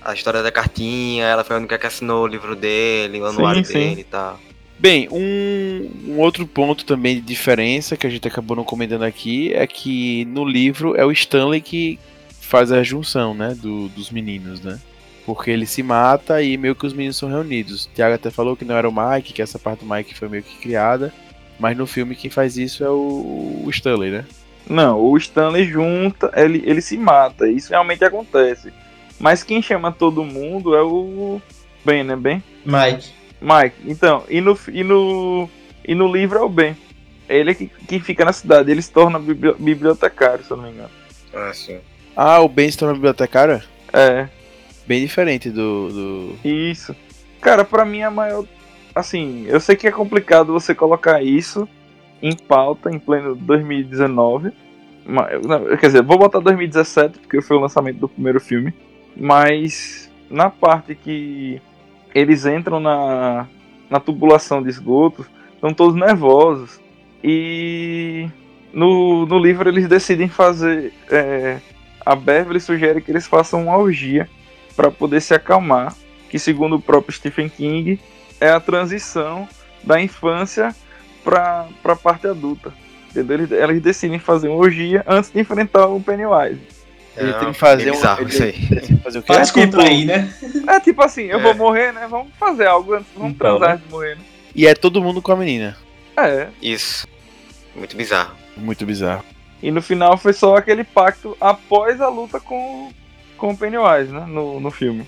A 0.01 0.13
história 0.13 0.41
da 0.41 0.51
cartinha, 0.51 1.25
ela 1.25 1.43
foi 1.43 1.55
a 1.55 1.59
única 1.59 1.78
que 1.78 1.86
assinou 1.88 2.23
o 2.23 2.28
livro 2.28 2.55
dele, 2.55 3.19
o 3.19 3.25
anuário 3.25 3.65
Sim, 3.65 3.73
sim. 3.73 3.80
dele 3.89 4.01
e 4.01 4.03
tal. 4.05 4.39
Bem, 4.80 5.07
um, 5.11 5.89
um 6.07 6.19
outro 6.19 6.45
ponto 6.45 6.86
também 6.86 7.15
de 7.15 7.21
diferença 7.21 7.97
que 7.97 8.05
a 8.05 8.09
gente 8.09 8.28
acabou 8.28 8.55
não 8.55 8.63
comentando 8.63 9.03
aqui 9.03 9.51
é 9.53 9.65
que 9.65 10.23
no 10.25 10.45
livro 10.45 10.95
é 10.95 11.03
o 11.03 11.11
Stanley 11.11 11.61
que 11.61 11.99
faz 12.39 12.71
a 12.71 12.84
junção, 12.84 13.34
né, 13.34 13.55
do- 13.59 13.89
dos 13.89 14.11
meninos, 14.11 14.61
né? 14.61 14.80
Porque 15.25 15.49
ele 15.51 15.65
se 15.65 15.82
mata 15.84 16.41
e 16.41 16.57
meio 16.57 16.75
que 16.75 16.86
os 16.86 16.93
meninos 16.93 17.17
são 17.17 17.28
reunidos. 17.28 17.86
O 17.86 17.89
Thiago 17.89 18.15
até 18.15 18.30
falou 18.30 18.55
que 18.55 18.63
não 18.63 18.75
era 18.75 18.88
o 18.88 18.93
Mike, 18.93 19.34
que 19.34 19.41
essa 19.41 19.59
parte 19.59 19.84
do 19.84 19.91
Mike 19.93 20.13
foi 20.13 20.30
meio 20.30 20.43
que 20.43 20.55
criada, 20.57 21.11
mas 21.59 21.75
no 21.75 21.88
filme 21.88 22.15
quem 22.15 22.30
faz 22.30 22.55
isso 22.57 22.84
é 22.84 22.89
o, 22.89 23.63
o 23.65 23.69
Stanley, 23.71 24.11
né? 24.11 24.25
Não, 24.69 24.99
o 24.99 25.17
Stanley 25.17 25.65
junta, 25.65 26.32
ele, 26.36 26.61
ele 26.65 26.82
se 26.82 26.97
mata. 26.97 27.49
Isso 27.49 27.71
realmente 27.71 28.03
acontece. 28.05 28.71
Mas 29.19 29.43
quem 29.43 29.61
chama 29.61 29.91
todo 29.91 30.23
mundo 30.23 30.75
é 30.75 30.84
o 30.84 31.41
Ben, 31.84 32.03
né? 32.03 32.15
Ben? 32.15 32.43
Mike. 32.65 33.16
Mike. 33.42 33.76
Então, 33.86 34.24
e 34.30 34.42
no, 34.42 34.58
e 34.72 34.84
no, 34.84 35.50
e 35.86 35.96
no 35.96 36.12
livro 36.12 36.40
é 36.40 36.42
o 36.42 36.50
Ben. 36.50 36.76
Ele 37.30 37.52
é 37.52 37.54
que, 37.54 37.68
que 37.68 38.00
fica 38.00 38.24
na 38.26 38.34
cidade. 38.34 38.72
Ele 38.72 38.82
se 38.82 38.92
torna 38.92 39.20
bibli- 39.20 39.56
bibliotecário, 39.60 40.44
se 40.44 40.52
eu 40.52 40.58
não 40.58 40.64
me 40.66 40.72
engano. 40.72 40.90
Ah, 41.34 41.52
sim. 41.54 41.80
Ah, 42.16 42.40
o 42.40 42.48
Ben 42.50 42.70
se 42.72 42.78
torna 42.78 42.94
bibliotecário? 42.94 43.62
É, 43.94 44.28
Bem 44.88 45.02
diferente 45.02 45.50
do, 45.50 45.90
do... 45.90 46.48
isso. 46.48 46.96
Cara, 47.42 47.66
pra 47.66 47.84
mim 47.84 48.02
a 48.02 48.10
maior. 48.10 48.46
Assim, 48.96 49.46
eu 49.48 49.60
sei 49.60 49.76
que 49.76 49.86
é 49.86 49.92
complicado 49.92 50.54
você 50.54 50.74
colocar 50.74 51.22
isso 51.22 51.68
em 52.22 52.34
pauta 52.34 52.90
em 52.90 52.98
pleno 52.98 53.36
2019. 53.36 54.52
Mas, 55.06 55.42
não, 55.46 55.66
quer 55.78 55.88
dizer, 55.88 56.02
vou 56.02 56.18
botar 56.18 56.40
2017, 56.40 57.20
porque 57.20 57.42
foi 57.42 57.58
o 57.58 57.60
lançamento 57.60 58.00
do 58.00 58.08
primeiro 58.10 58.40
filme. 58.40 58.74
Mas 59.16 60.10
na 60.30 60.50
parte 60.50 60.96
que 60.96 61.62
eles 62.14 62.45
entram 62.45 62.80
na, 62.80 63.47
na 63.89 63.99
tubulação 63.99 64.62
de 64.62 64.70
esgoto, 64.70 65.26
estão 65.53 65.74
todos 65.74 65.95
nervosos. 65.95 66.80
E 67.24 68.30
no, 68.74 69.26
no 69.26 69.39
livro 69.39 69.70
eles 69.70 69.88
decidem 69.88 70.28
fazer. 70.28 70.93
é, 71.10 71.60
a 72.05 72.16
Beverly 72.16 72.60
sugere 72.60 73.01
que 73.01 73.12
eles 73.12 73.28
façam 73.28 73.64
uma 73.64 73.78
orgia 73.78 74.30
para 74.76 74.89
poder 74.89 75.22
se 75.22 75.34
acalmar. 75.34 75.93
Que, 76.30 76.38
segundo 76.38 76.76
o 76.76 76.82
próprio 76.82 77.14
Stephen 77.14 77.49
King, 77.49 77.99
é 78.39 78.49
a 78.49 78.60
transição 78.60 79.47
da 79.84 80.01
infância 80.01 80.76
para 81.24 81.68
a 81.84 81.95
parte 81.95 82.28
adulta. 82.28 82.74
Entendeu? 83.10 83.38
Eles, 83.38 83.51
eles 83.51 83.82
decidem 83.82 84.20
fazer 84.20 84.49
uma 84.49 84.58
orgia 84.58 85.03
antes 85.08 85.32
de 85.32 85.39
enfrentar 85.39 85.88
o 85.88 86.01
Pennywise. 86.01 86.76
Ele 87.18 87.32
É, 87.32 87.34
tem 87.39 87.51
que 87.51 87.57
fazer 87.59 87.89
um... 87.89 87.93
bizarro 87.95 88.22
ele 88.22 88.30
isso 88.30 88.43
aí. 88.43 88.51
decide 88.51 89.01
fazer 89.01 89.20
o 89.20 89.22
quê? 89.22 89.28
Pra 89.28 89.36
É 89.38 89.39
descontrair, 89.41 90.05
né? 90.05 90.34
É 90.68 90.80
tipo 90.80 91.01
assim, 91.03 91.24
eu 91.24 91.39
É. 91.39 91.41
vou 91.41 91.55
morrer, 91.55 91.91
né? 91.93 92.07
Vamos 92.09 92.34
fazer 92.39 92.68
algo 92.68 92.93
antes, 92.93 93.07
vamos 93.15 93.32
Então, 93.32 93.57
transar 93.57 93.78
né? 93.78 93.82
de 93.86 93.91
morrer, 93.91 94.15
né? 94.15 94.22
E 94.55 94.68
é 94.68 94.74
todo 94.76 95.01
mundo 95.01 95.22
com 95.22 95.32
a 95.32 95.36
menina. 95.36 95.76
É. 96.15 96.47
Isso. 96.61 97.07
Muito 97.76 97.95
bizarro. 97.95 98.36
Muito 98.55 98.86
bizarro. 98.86 99.24
E 99.61 99.72
no 99.72 99.82
final 99.82 100.18
foi 100.18 100.34
só 100.34 100.55
aquele 100.55 100.84
pacto 100.84 101.36
após 101.41 101.99
a 102.01 102.07
luta 102.09 102.39
com, 102.39 102.91
com 103.38 103.49
o 103.51 103.57
Pennywise, 103.57 104.11
né? 104.11 104.26
No, 104.28 104.59
no 104.59 104.72
filme. 104.72 105.07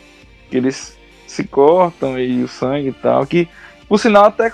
Que 0.49 0.57
eles 0.57 0.97
se 1.27 1.43
cortam 1.43 2.17
e 2.19 2.43
o 2.43 2.47
sangue 2.47 2.89
e 2.89 2.93
tal. 2.93 3.25
Que, 3.25 3.47
por 3.87 3.99
sinal, 3.99 4.25
até 4.25 4.51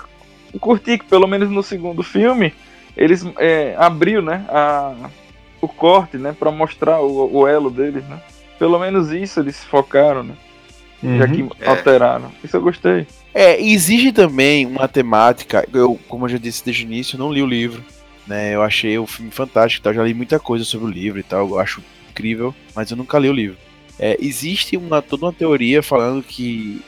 curti 0.60 0.98
que 0.98 1.04
pelo 1.04 1.26
menos 1.26 1.50
no 1.50 1.62
segundo 1.62 2.02
filme 2.02 2.52
eles 2.96 3.22
é, 3.38 3.74
abriu, 3.78 4.22
né? 4.22 4.44
A, 4.48 4.94
o 5.60 5.68
corte, 5.68 6.16
né? 6.16 6.34
Pra 6.38 6.50
mostrar 6.50 7.00
o, 7.00 7.38
o 7.40 7.46
elo 7.46 7.70
deles, 7.70 8.04
né? 8.04 8.20
Pelo 8.58 8.78
menos 8.78 9.10
isso 9.10 9.40
eles 9.40 9.62
focaram, 9.64 10.22
né? 10.22 10.34
Já 11.18 11.28
que 11.28 11.46
É. 11.60 11.68
alteraram. 11.68 12.32
Isso 12.42 12.56
eu 12.56 12.60
gostei. 12.62 13.06
É, 13.34 13.60
exige 13.60 14.12
também 14.12 14.64
uma 14.66 14.88
temática. 14.88 15.66
Eu, 15.72 15.98
como 16.08 16.24
eu 16.24 16.30
já 16.30 16.38
disse 16.38 16.64
desde 16.64 16.84
o 16.84 16.86
início, 16.86 17.16
eu 17.16 17.18
não 17.20 17.32
li 17.32 17.42
o 17.42 17.46
livro. 17.46 17.84
Né? 18.26 18.54
Eu 18.54 18.62
achei 18.62 18.98
o 18.98 19.06
filme 19.06 19.30
fantástico, 19.30 19.84
tal, 19.84 19.94
já 19.94 20.02
li 20.02 20.12
muita 20.14 20.40
coisa 20.40 20.64
sobre 20.64 20.86
o 20.88 20.90
livro 20.90 21.20
e 21.20 21.22
tal, 21.22 21.48
eu 21.48 21.60
acho 21.60 21.80
incrível, 22.10 22.52
mas 22.74 22.90
eu 22.90 22.96
nunca 22.96 23.18
li 23.20 23.28
o 23.28 23.32
livro. 23.32 23.56
É, 24.00 24.16
existe 24.20 24.76
uma, 24.76 25.00
toda 25.00 25.26
uma 25.26 25.32
teoria 25.32 25.80
falando 25.82 26.22
que 26.24 26.82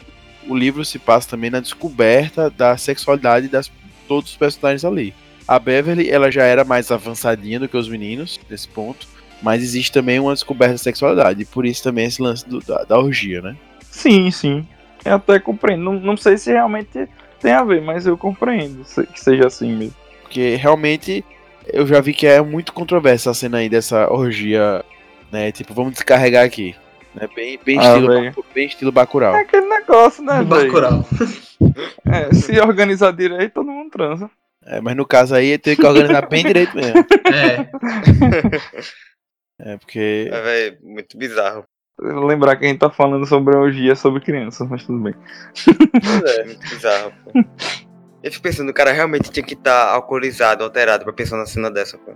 o 0.48 0.56
livro 0.56 0.84
se 0.84 0.98
passa 0.98 1.28
também 1.28 1.48
na 1.48 1.60
descoberta 1.60 2.50
da 2.50 2.76
sexualidade 2.76 3.46
das 3.46 3.70
todos 4.08 4.30
os 4.30 4.36
personagens 4.36 4.84
ali. 4.84 5.14
A 5.48 5.58
Beverly, 5.58 6.10
ela 6.10 6.30
já 6.30 6.44
era 6.44 6.62
mais 6.64 6.90
avançadinha 6.90 7.58
do 7.58 7.66
que 7.68 7.76
os 7.76 7.88
meninos, 7.88 8.38
nesse 8.50 8.68
ponto, 8.68 9.08
mas 9.42 9.62
existe 9.62 9.90
também 9.90 10.20
uma 10.20 10.34
descoberta 10.34 10.74
da 10.74 10.78
sexualidade, 10.78 11.42
e 11.42 11.46
por 11.46 11.64
isso 11.64 11.82
também 11.82 12.04
esse 12.06 12.20
lance 12.20 12.46
do- 12.46 12.60
da, 12.60 12.84
da 12.84 12.98
orgia, 12.98 13.40
né? 13.40 13.56
Sim, 13.90 14.30
sim. 14.30 14.66
Eu 15.04 15.14
até 15.14 15.38
compreendo. 15.38 15.82
Não, 15.84 15.94
não 15.94 16.16
sei 16.16 16.36
se 16.36 16.52
realmente 16.52 17.08
tem 17.40 17.52
a 17.52 17.64
ver, 17.64 17.80
mas 17.80 18.06
eu 18.06 18.18
compreendo 18.18 18.84
que 18.84 19.18
seja 19.20 19.46
assim 19.46 19.74
mesmo. 19.74 19.94
Porque 20.22 20.56
realmente 20.56 21.24
eu 21.72 21.86
já 21.86 22.00
vi 22.00 22.12
que 22.12 22.26
é 22.26 22.42
muito 22.42 22.72
controversa 22.72 23.30
a 23.30 23.34
cena 23.34 23.58
aí 23.58 23.68
dessa 23.68 24.12
orgia 24.12 24.84
Né? 25.32 25.52
Tipo, 25.52 25.72
vamos 25.74 25.92
descarregar 25.92 26.44
aqui. 26.44 26.74
Né? 27.14 27.28
Bem, 27.34 27.58
bem, 27.64 27.78
Ah, 27.78 27.82
estilo, 27.82 28.44
bem 28.54 28.66
estilo 28.66 28.92
Bacurau. 28.92 29.34
É 29.34 29.40
aquele 29.40 29.66
negócio, 29.68 30.22
né, 30.22 30.42
velho? 30.42 30.46
Bacurau. 30.46 31.06
É, 32.06 32.32
se 32.34 32.58
organizar 32.60 33.12
direito, 33.12 33.52
todo 33.54 33.70
mundo 33.70 33.90
transa. 33.90 34.30
É, 34.68 34.80
mas 34.82 34.94
no 34.94 35.06
caso 35.06 35.34
aí 35.34 35.56
tem 35.56 35.74
que 35.74 35.86
organizar 35.86 36.28
bem 36.28 36.44
direito 36.44 36.76
mesmo. 36.76 36.98
É. 37.28 37.68
É, 39.60 39.76
porque. 39.76 40.28
É, 40.30 40.40
véi, 40.40 40.78
muito 40.82 41.18
bizarro. 41.18 41.64
Lembrar 42.00 42.54
que 42.56 42.64
a 42.64 42.68
gente 42.68 42.78
tá 42.78 42.88
falando 42.88 43.26
sobre 43.26 43.56
orgia 43.56 43.96
sobre 43.96 44.20
crianças, 44.20 44.68
mas 44.68 44.84
tudo 44.84 45.00
bem. 45.00 45.14
É 46.26 46.44
muito 46.44 46.60
bizarro, 46.68 47.12
pô. 47.24 47.32
Eu 48.22 48.30
fico 48.30 48.42
pensando, 48.42 48.68
o 48.68 48.74
cara 48.74 48.92
realmente 48.92 49.30
tinha 49.30 49.44
que 49.44 49.54
estar 49.54 49.92
alcoolizado, 49.92 50.62
alterado 50.62 51.02
pra 51.02 51.12
pensar 51.12 51.36
na 51.36 51.46
cena 51.46 51.70
dessa, 51.70 51.98
pô. 51.98 52.12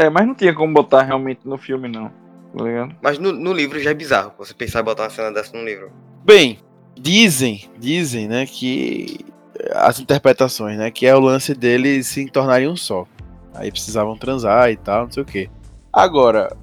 É, 0.00 0.10
mas 0.10 0.26
não 0.26 0.34
tinha 0.34 0.54
como 0.54 0.74
botar 0.74 1.02
realmente 1.02 1.42
no 1.44 1.58
filme, 1.58 1.88
não. 1.88 2.08
Tá 2.56 2.64
ligado? 2.64 2.96
Mas 3.00 3.18
no, 3.18 3.30
no 3.32 3.52
livro 3.52 3.78
já 3.78 3.90
é 3.90 3.94
bizarro, 3.94 4.32
pô, 4.32 4.44
você 4.44 4.54
pensar 4.54 4.80
em 4.80 4.84
botar 4.84 5.04
uma 5.04 5.10
cena 5.10 5.30
dessa 5.30 5.56
no 5.56 5.64
livro. 5.64 5.92
Bem, 6.24 6.58
dizem, 6.98 7.70
dizem, 7.78 8.26
né, 8.26 8.46
que 8.46 9.24
as 9.72 10.00
interpretações, 10.00 10.76
né, 10.78 10.90
que 10.90 11.06
é 11.06 11.14
o 11.14 11.20
lance 11.20 11.54
deles 11.54 12.06
se 12.06 12.26
tornarem 12.26 12.68
um 12.68 12.76
só. 12.76 13.06
Aí 13.54 13.70
precisavam 13.70 14.16
transar 14.16 14.70
e 14.70 14.76
tal, 14.76 15.04
não 15.04 15.12
sei 15.12 15.22
o 15.22 15.26
quê. 15.26 15.50
Agora, 15.92 16.56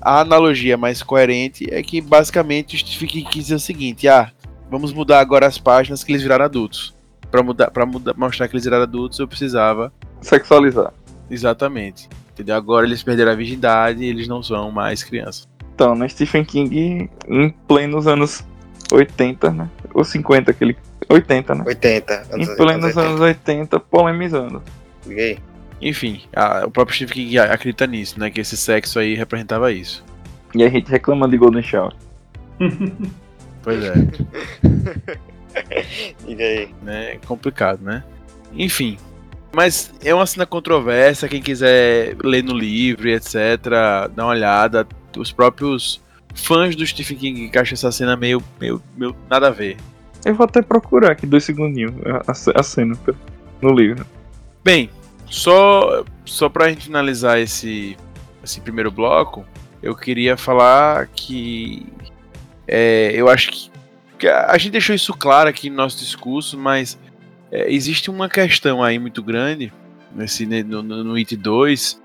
a 0.00 0.20
analogia 0.20 0.76
mais 0.76 1.02
coerente 1.02 1.66
é 1.70 1.82
que 1.82 2.00
basicamente 2.00 2.76
o 2.76 2.78
Stephen 2.78 3.08
King 3.08 3.28
quis 3.28 3.42
dizer 3.44 3.56
o 3.56 3.60
seguinte: 3.60 4.08
ah, 4.08 4.30
vamos 4.70 4.92
mudar 4.92 5.20
agora 5.20 5.46
as 5.46 5.58
páginas 5.58 6.04
que 6.04 6.12
eles 6.12 6.22
viraram 6.22 6.44
adultos. 6.44 6.96
Pra, 7.30 7.42
mudar, 7.42 7.70
pra 7.70 7.84
mudar, 7.84 8.14
mostrar 8.16 8.48
que 8.48 8.54
eles 8.54 8.64
viraram 8.64 8.84
adultos, 8.84 9.18
eu 9.18 9.28
precisava. 9.28 9.92
Sexualizar. 10.20 10.92
Exatamente. 11.30 12.08
Entendeu? 12.32 12.54
Agora 12.54 12.86
eles 12.86 13.02
perderam 13.02 13.32
a 13.32 13.34
virgindade 13.34 14.02
e 14.02 14.06
eles 14.06 14.28
não 14.28 14.42
são 14.42 14.70
mais 14.70 15.02
crianças. 15.02 15.46
Então, 15.74 15.94
né, 15.94 16.08
Stephen 16.08 16.44
King 16.44 17.10
em 17.28 17.50
plenos 17.66 18.06
anos 18.06 18.44
80, 18.92 19.50
né? 19.50 19.68
Ou 19.92 20.04
50, 20.04 20.50
aquele. 20.50 20.76
80, 21.08 21.54
né? 21.54 21.64
80. 21.66 22.26
Em 22.30 22.34
anos, 22.34 22.48
plenos 22.56 22.96
anos 22.98 23.20
80, 23.20 23.80
polemizando. 23.80 24.62
Liguei. 25.06 25.38
Enfim, 25.80 26.22
a- 26.34 26.64
o 26.66 26.70
próprio 26.70 26.94
Stephen 26.96 27.14
King 27.26 27.38
acredita 27.38 27.86
nisso, 27.86 28.18
né? 28.18 28.30
Que 28.30 28.40
esse 28.40 28.56
sexo 28.56 28.98
aí 28.98 29.14
representava 29.14 29.72
isso. 29.72 30.04
E 30.54 30.62
a 30.64 30.68
gente 30.68 30.90
reclamando 30.90 31.32
de 31.32 31.38
Golden 31.38 31.62
Shower. 31.62 31.92
Pois 33.60 33.84
é. 33.84 33.92
Liga 36.26 36.44
aí. 36.44 36.68
né? 36.82 37.12
É 37.14 37.18
complicado, 37.26 37.80
né? 37.82 38.02
Enfim. 38.54 38.96
Mas 39.52 39.92
é 40.04 40.14
uma 40.14 40.26
cena 40.26 40.46
controversa, 40.46 41.28
quem 41.28 41.42
quiser 41.42 42.16
ler 42.22 42.44
no 42.44 42.54
livro 42.56 43.08
e 43.08 43.14
etc, 43.14 43.34
dá 44.14 44.24
uma 44.24 44.28
olhada. 44.28 44.86
Os 45.16 45.32
próprios 45.32 46.00
fãs 46.34 46.76
do 46.76 46.86
Stephen 46.86 47.16
King 47.18 47.48
que 47.48 47.58
acham 47.58 47.74
essa 47.74 47.90
cena 47.90 48.16
meio, 48.16 48.42
meio, 48.60 48.80
meio 48.96 49.14
nada 49.28 49.48
a 49.48 49.50
ver. 49.50 49.76
Eu 50.24 50.34
vou 50.34 50.44
até 50.44 50.60
procurar 50.62 51.12
aqui 51.12 51.26
dois 51.26 51.44
segundinhos 51.44 51.94
a, 52.26 52.32
a- 52.60 52.62
cena 52.62 52.98
no 53.62 53.72
livro. 53.72 54.04
Bem, 54.64 54.90
só, 55.26 56.04
só 56.24 56.48
pra 56.48 56.68
gente 56.68 56.84
finalizar 56.86 57.38
esse, 57.38 57.96
esse 58.42 58.60
primeiro 58.60 58.90
bloco, 58.90 59.44
eu 59.82 59.94
queria 59.94 60.36
falar 60.36 61.06
que 61.08 61.86
é, 62.66 63.12
eu 63.14 63.28
acho 63.28 63.50
que, 63.50 63.70
que 64.18 64.28
a 64.28 64.46
a 64.52 64.58
gente 64.58 64.72
deixou 64.72 64.94
isso 64.94 65.14
claro 65.14 65.48
aqui 65.48 65.70
no 65.70 65.76
nosso 65.76 65.98
discurso, 65.98 66.58
mas 66.58 66.98
é, 67.50 67.72
existe 67.72 68.10
uma 68.10 68.28
questão 68.28 68.82
aí 68.82 68.98
muito 68.98 69.22
grande 69.22 69.72
nesse, 70.14 70.44
né, 70.46 70.62
no, 70.62 70.82
no, 70.82 71.04
no 71.04 71.14
It 71.14 71.36
2 71.36 72.02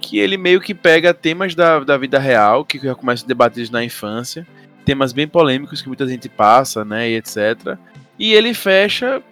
que 0.00 0.18
ele 0.18 0.36
meio 0.36 0.60
que 0.60 0.74
pega 0.74 1.14
temas 1.14 1.54
da, 1.54 1.80
da 1.80 1.96
vida 1.96 2.18
real, 2.18 2.62
que 2.62 2.78
já 2.78 2.94
começam 2.94 3.26
debatidos 3.26 3.70
na 3.70 3.82
infância, 3.82 4.46
temas 4.84 5.12
bem 5.12 5.26
polêmicos 5.26 5.80
que 5.82 5.88
muita 5.88 6.06
gente 6.06 6.28
passa, 6.28 6.84
né, 6.84 7.10
e 7.10 7.16
etc. 7.16 7.76
E 8.18 8.32
ele 8.32 8.54
fecha, 8.54 9.22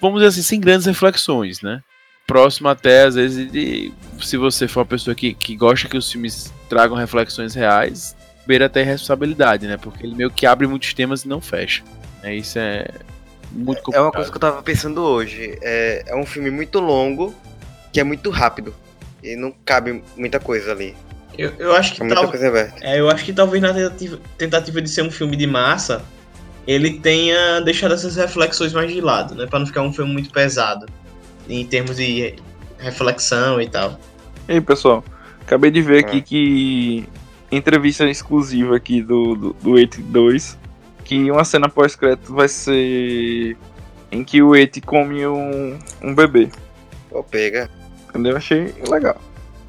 vamos 0.00 0.20
dizer 0.20 0.28
assim, 0.28 0.42
sem 0.42 0.60
grandes 0.60 0.86
reflexões, 0.86 1.62
né? 1.62 1.82
próximo 2.28 2.68
até, 2.68 3.04
às 3.04 3.14
vezes, 3.14 3.50
de. 3.50 3.90
Se 4.20 4.36
você 4.36 4.68
for 4.68 4.80
uma 4.80 4.86
pessoa 4.86 5.14
que, 5.14 5.32
que 5.32 5.56
gosta 5.56 5.88
que 5.88 5.96
os 5.96 6.12
filmes 6.12 6.52
tragam 6.68 6.94
reflexões 6.94 7.54
reais, 7.54 8.14
beira 8.46 8.66
até 8.66 8.82
responsabilidade, 8.82 9.66
né? 9.66 9.78
Porque 9.78 10.04
ele 10.04 10.14
meio 10.14 10.30
que 10.30 10.44
abre 10.44 10.66
muitos 10.66 10.92
temas 10.92 11.24
e 11.24 11.28
não 11.28 11.40
fecha. 11.40 11.82
É, 12.22 12.34
isso 12.34 12.58
é 12.58 12.86
muito 13.50 13.78
É 13.78 13.82
complicado. 13.82 14.04
uma 14.04 14.12
coisa 14.12 14.30
que 14.30 14.36
eu 14.36 14.40
tava 14.40 14.62
pensando 14.62 15.02
hoje. 15.02 15.58
É, 15.62 16.04
é 16.06 16.16
um 16.16 16.26
filme 16.26 16.50
muito 16.50 16.78
longo, 16.80 17.34
que 17.90 17.98
é 17.98 18.04
muito 18.04 18.28
rápido. 18.28 18.74
E 19.22 19.34
não 19.34 19.50
cabe 19.64 20.04
muita 20.14 20.38
coisa 20.38 20.72
ali. 20.72 20.94
Eu, 21.38 21.52
eu 21.58 21.72
acho 21.72 21.94
que 21.94 22.02
É 22.02 22.08
tal, 22.08 22.32
é, 22.80 23.00
eu 23.00 23.08
acho 23.08 23.24
que 23.24 23.32
talvez 23.32 23.62
na 23.62 23.72
tentativa, 23.72 24.18
tentativa 24.36 24.82
de 24.82 24.90
ser 24.90 25.02
um 25.02 25.10
filme 25.10 25.36
de 25.36 25.46
massa, 25.46 26.02
ele 26.66 26.98
tenha 26.98 27.60
deixado 27.60 27.94
essas 27.94 28.16
reflexões 28.16 28.72
mais 28.72 28.92
de 28.92 29.00
lado, 29.00 29.36
né? 29.36 29.46
Pra 29.46 29.60
não 29.60 29.66
ficar 29.66 29.82
um 29.82 29.92
filme 29.92 30.12
muito 30.12 30.30
pesado 30.30 30.86
em 31.48 31.64
termos 31.64 31.96
de 31.96 32.34
reflexão 32.78 33.60
e 33.60 33.68
tal. 33.68 33.98
E 34.48 34.54
aí, 34.54 34.60
pessoal, 34.60 35.04
acabei 35.40 35.70
de 35.70 35.80
ver 35.80 36.04
aqui 36.04 36.18
Ah. 36.18 36.22
que 36.22 37.08
entrevista 37.52 38.04
exclusiva 38.04 38.76
aqui 38.76 39.00
do, 39.00 39.34
do, 39.34 39.52
do 39.54 39.70
82 39.70 40.58
que 41.04 41.30
uma 41.30 41.44
cena 41.44 41.70
pós-crédito 41.70 42.34
vai 42.34 42.48
ser 42.48 43.56
em 44.12 44.22
que 44.22 44.42
o 44.42 44.54
Eti 44.54 44.80
come 44.80 45.26
um, 45.26 45.78
um 46.02 46.14
bebê. 46.14 46.50
Pô, 47.08 47.22
pega. 47.22 47.70
Entendeu? 48.10 48.36
Achei 48.36 48.74
legal. 48.90 49.18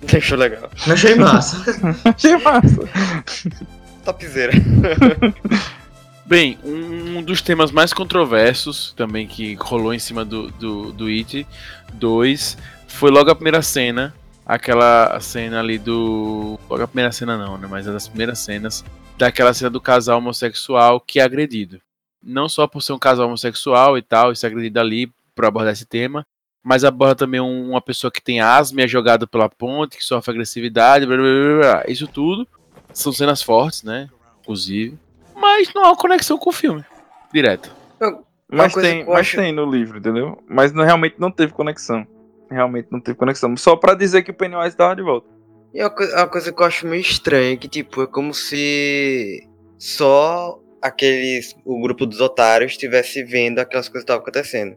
Deixou 0.01 0.37
legal. 0.37 0.69
Eu 0.87 0.93
achei 0.93 1.15
massa. 1.15 1.57
Achei 2.05 2.37
massa. 2.37 2.89
Topzera. 4.03 4.53
Bem, 6.25 6.59
um 6.63 7.23
dos 7.23 7.41
temas 7.41 7.71
mais 7.71 7.91
controversos 7.91 8.93
também 8.95 9.27
que 9.27 9.55
rolou 9.55 9.93
em 9.93 9.99
cima 9.99 10.23
do, 10.23 10.51
do, 10.51 10.91
do 10.93 11.07
It 11.07 11.45
2 11.93 12.57
foi 12.87 13.09
logo 13.09 13.31
a 13.31 13.35
primeira 13.35 13.61
cena. 13.61 14.13
Aquela 14.45 15.19
cena 15.19 15.59
ali 15.59 15.77
do. 15.77 16.59
Logo 16.69 16.83
a 16.83 16.87
primeira 16.87 17.11
cena 17.11 17.37
não, 17.37 17.57
né? 17.57 17.67
Mas 17.69 17.87
é 17.87 17.91
das 17.91 18.07
primeiras 18.07 18.39
cenas. 18.39 18.85
Daquela 19.17 19.53
cena 19.53 19.69
do 19.69 19.81
casal 19.81 20.19
homossexual 20.19 20.99
que 20.99 21.19
é 21.19 21.23
agredido. 21.23 21.81
Não 22.21 22.47
só 22.47 22.67
por 22.67 22.81
ser 22.81 22.93
um 22.93 22.99
casal 22.99 23.27
homossexual 23.27 23.97
e 23.97 24.01
tal, 24.01 24.31
e 24.31 24.35
ser 24.35 24.47
agredido 24.47 24.79
ali 24.79 25.11
por 25.35 25.45
abordar 25.45 25.73
esse 25.73 25.85
tema, 25.85 26.25
mas 26.63 26.83
aborda 26.83 27.15
também 27.15 27.39
um- 27.39 27.69
uma 27.71 27.81
pessoa 27.81 28.11
que 28.11 28.21
tem 28.21 28.39
asma 28.41 28.81
e 28.81 28.83
é 28.83 28.87
jogado 28.87 29.27
pela 29.27 29.49
ponte, 29.49 29.97
que 29.97 30.03
sofre 30.03 30.31
agressividade, 30.31 31.05
blá, 31.05 31.15
blá, 31.17 31.25
blá, 31.25 31.57
blá. 31.73 31.83
isso 31.87 32.07
tudo 32.07 32.47
são 32.93 33.11
cenas 33.13 33.41
fortes, 33.41 33.83
né? 33.83 34.09
Inclusive. 34.41 34.97
Mas 35.35 35.73
não 35.73 35.85
há 35.85 35.95
conexão 35.95 36.37
com 36.37 36.49
o 36.49 36.53
filme. 36.53 36.83
Direto. 37.33 37.71
Mas 38.51 38.73
coisa 38.73 38.89
tem, 38.89 39.05
mas 39.05 39.19
acho- 39.19 39.37
tem 39.37 39.51
no 39.53 39.69
livro, 39.69 39.99
entendeu? 39.99 40.41
Mas 40.47 40.73
não, 40.73 40.83
realmente 40.83 41.15
não 41.19 41.29
teve 41.31 41.53
conexão. 41.53 42.05
Realmente 42.49 42.87
não 42.91 42.99
teve 42.99 43.15
conexão. 43.17 43.55
Só 43.55 43.75
pra 43.75 43.93
dizer 43.93 44.23
que 44.23 44.31
o 44.31 44.33
Pennywise 44.33 44.75
tava 44.75 44.95
de 44.95 45.03
volta. 45.03 45.27
E 45.71 45.79
uma, 45.83 45.89
coi- 45.91 46.11
uma 46.11 46.27
coisa 46.27 46.51
que 46.51 46.59
eu 46.59 46.65
acho 46.65 46.87
meio 46.87 47.01
estranha, 47.01 47.55
que 47.55 47.67
tipo, 47.67 48.01
é 48.01 48.07
como 48.07 48.33
se 48.33 49.47
só 49.77 50.59
aqueles. 50.81 51.55
o 51.63 51.79
grupo 51.79 52.05
dos 52.07 52.19
otários 52.21 52.71
estivesse 52.71 53.23
vendo 53.23 53.59
aquelas 53.59 53.87
coisas 53.87 54.03
que 54.03 54.11
estavam 54.11 54.21
acontecendo. 54.23 54.75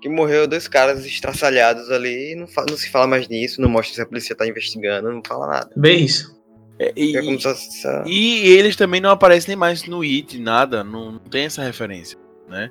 Que 0.00 0.08
morreu 0.08 0.46
dois 0.48 0.66
caras 0.66 1.04
estraçalhados 1.04 1.90
ali 1.90 2.32
e 2.32 2.34
não, 2.34 2.46
não 2.68 2.76
se 2.76 2.90
fala 2.90 3.06
mais 3.06 3.28
nisso, 3.28 3.60
não 3.60 3.68
mostra 3.68 3.94
se 3.94 4.00
a 4.00 4.06
polícia 4.06 4.34
tá 4.34 4.46
investigando, 4.46 5.12
não 5.12 5.22
fala 5.26 5.46
nada. 5.46 5.70
Bem 5.76 6.04
isso. 6.04 6.38
É, 6.78 6.92
e, 6.96 7.14
É 7.16 7.38
só- 7.38 8.04
e 8.06 8.48
eles 8.48 8.74
também 8.74 9.00
não 9.02 9.10
aparecem 9.10 9.48
nem 9.48 9.56
mais 9.56 9.84
no 9.84 10.00
It, 10.00 10.38
nada. 10.38 10.82
Não, 10.82 11.12
não 11.12 11.18
tem 11.18 11.44
essa 11.44 11.62
referência, 11.62 12.18
né? 12.48 12.70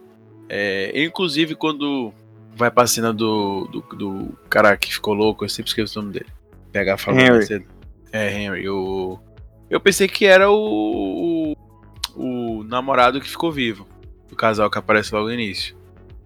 É, 0.50 0.92
inclusive, 1.04 1.54
quando 1.54 2.12
vai 2.56 2.72
pra 2.72 2.88
cena 2.88 3.14
do, 3.14 3.68
do, 3.68 3.82
do 3.96 4.38
cara 4.50 4.76
que 4.76 4.92
ficou 4.92 5.14
louco, 5.14 5.46
eu 5.46 5.50
sempre 5.50 5.70
esqueço 5.70 6.00
o 6.00 6.02
nome 6.02 6.14
dele. 6.16 6.26
Pegar 6.72 6.98
falando 6.98 7.22
Henry. 7.22 7.46
cedo. 7.46 7.66
É, 8.12 8.32
Henry. 8.36 8.68
O, 8.68 9.20
eu 9.70 9.80
pensei 9.80 10.08
que 10.08 10.26
era 10.26 10.50
o, 10.50 11.54
o, 12.16 12.60
o 12.60 12.64
namorado 12.64 13.22
que 13.22 13.30
ficou 13.30 13.52
vivo. 13.52 13.88
O 14.32 14.36
casal 14.36 14.72
que 14.72 14.78
aparece 14.80 15.14
logo 15.14 15.28
no 15.28 15.34
início. 15.34 15.78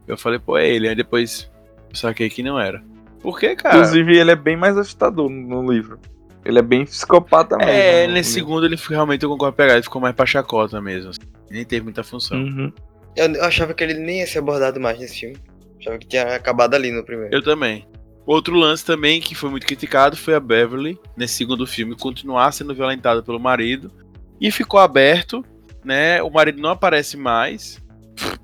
Eu 0.08 0.18
falei, 0.18 0.40
pô, 0.40 0.58
é 0.58 0.68
ele. 0.68 0.88
Aí 0.88 0.96
depois 0.96 1.50
eu 1.90 1.96
saquei 1.96 2.30
que 2.30 2.44
não 2.44 2.60
era. 2.60 2.84
Por 3.22 3.40
quê, 3.40 3.56
cara? 3.56 3.78
Inclusive, 3.78 4.18
ele 4.18 4.32
é 4.32 4.36
bem 4.36 4.58
mais 4.58 4.78
assustador 4.78 5.30
no 5.30 5.72
livro. 5.72 5.98
Ele 6.44 6.60
é 6.60 6.62
bem 6.62 6.84
psicopata 6.84 7.56
mesmo. 7.58 7.72
É, 7.72 8.06
no 8.08 8.14
nesse 8.14 8.36
livro. 8.36 8.50
segundo 8.50 8.66
ele 8.66 8.76
foi- 8.76 8.96
realmente 8.96 9.24
eu 9.24 9.30
concordo 9.30 9.56
pegar, 9.56 9.74
ele 9.76 9.84
ficou 9.84 10.02
mais 10.02 10.14
pra 10.14 10.26
chacota 10.26 10.82
mesmo. 10.82 11.10
assim. 11.12 11.22
Nem 11.50 11.64
teve 11.64 11.84
muita 11.84 12.04
função. 12.04 12.38
Uhum. 12.38 12.72
Eu, 13.16 13.28
eu 13.34 13.44
achava 13.46 13.74
que 13.74 13.84
ele 13.84 13.94
nem 13.94 14.20
ia 14.20 14.28
ser 14.28 14.40
abordado 14.40 14.80
mais 14.80 15.00
nesse 15.00 15.20
filme. 15.22 15.38
Achava 15.80 15.98
que 15.98 16.08
tinha 16.08 16.36
acabado 16.36 16.74
ali 16.74 16.92
no 16.92 17.04
primeiro. 17.04 17.34
Eu 17.34 17.42
também. 17.42 17.88
Outro 18.26 18.56
lance 18.58 18.84
também 18.86 19.20
que 19.22 19.36
foi 19.36 19.50
muito 19.50 19.66
criticado 19.66 20.16
foi 20.18 20.34
a 20.34 20.40
Beverly, 20.40 20.98
nesse 21.16 21.36
segundo 21.36 21.68
filme, 21.68 21.96
continuar 21.96 22.52
sendo 22.54 22.74
violentada 22.74 23.22
pelo 23.22 23.40
marido. 23.40 23.92
E 24.40 24.50
ficou 24.52 24.80
aberto, 24.80 25.46
né? 25.84 26.22
O 26.24 26.30
marido 26.30 26.62
não 26.62 26.70
aparece 26.72 27.16
mais. 27.18 27.83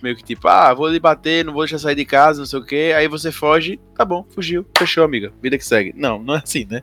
Meio 0.02 0.16
que 0.16 0.24
tipo, 0.24 0.48
ah, 0.48 0.74
vou 0.74 0.88
lhe 0.88 1.00
bater, 1.00 1.46
não 1.46 1.54
vou 1.54 1.64
deixar 1.64 1.78
sair 1.78 1.96
de 1.96 2.06
casa, 2.06 2.40
não 2.40 2.46
sei 2.46 2.60
o 2.60 2.66
que. 2.66 2.92
Aí 2.94 3.08
você 3.08 3.32
foge, 3.32 3.80
tá 3.96 4.04
bom, 4.04 4.26
fugiu, 4.34 4.66
fechou, 4.78 5.04
amiga. 5.04 5.32
Vida 5.42 5.58
que 5.58 5.66
segue. 5.66 5.94
Não, 5.96 6.18
não 6.22 6.36
é 6.36 6.42
assim, 6.44 6.66
né? 6.70 6.82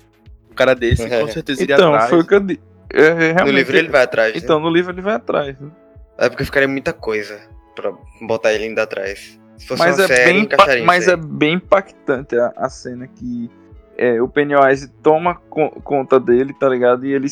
Um 0.51 0.55
cara 0.55 0.75
desse 0.75 1.09
com 1.09 1.29
certeza 1.29 1.63
iria 1.63 1.75
Então, 1.75 1.93
atrás. 1.95 2.11
foi 2.11 2.21
o, 2.21 2.25
que 2.27 2.35
eu, 2.35 2.41
di- 2.41 2.61
é, 2.93 3.09
realmente, 3.33 3.45
No 3.45 3.51
livro 3.51 3.77
ele 3.77 3.89
vai 3.89 4.03
atrás. 4.03 4.35
né? 4.35 4.41
Então, 4.43 4.61
no 4.61 4.71
livro 4.71 4.93
ele 4.93 5.03
vai 5.03 5.15
atrás. 5.15 5.59
né? 5.61 5.71
É 6.19 6.29
porque 6.29 6.45
ficaria 6.45 6.69
muita 6.69 6.93
coisa 6.93 7.41
pra 7.75 7.93
botar 8.23 8.53
ele 8.55 8.65
ainda 8.65 8.83
atrás. 8.85 9.39
Se 9.59 9.67
fosse 9.67 9.83
Mas, 9.83 9.97
uma 9.99 10.05
é 10.05 10.07
série, 10.09 10.47
bem, 10.47 10.85
mas 10.85 11.09
é 11.09 11.17
bem 11.17 11.55
impactante 11.55 12.37
a, 12.39 12.53
a 12.57 12.69
cena 12.69 13.07
que 13.07 13.51
é, 13.99 14.21
o 14.21 14.29
Pennywise 14.29 14.89
toma 15.03 15.35
co- 15.35 15.71
conta 15.83 16.21
dele, 16.21 16.53
tá 16.55 16.69
ligado? 16.69 17.07
E 17.07 17.13
ele 17.13 17.27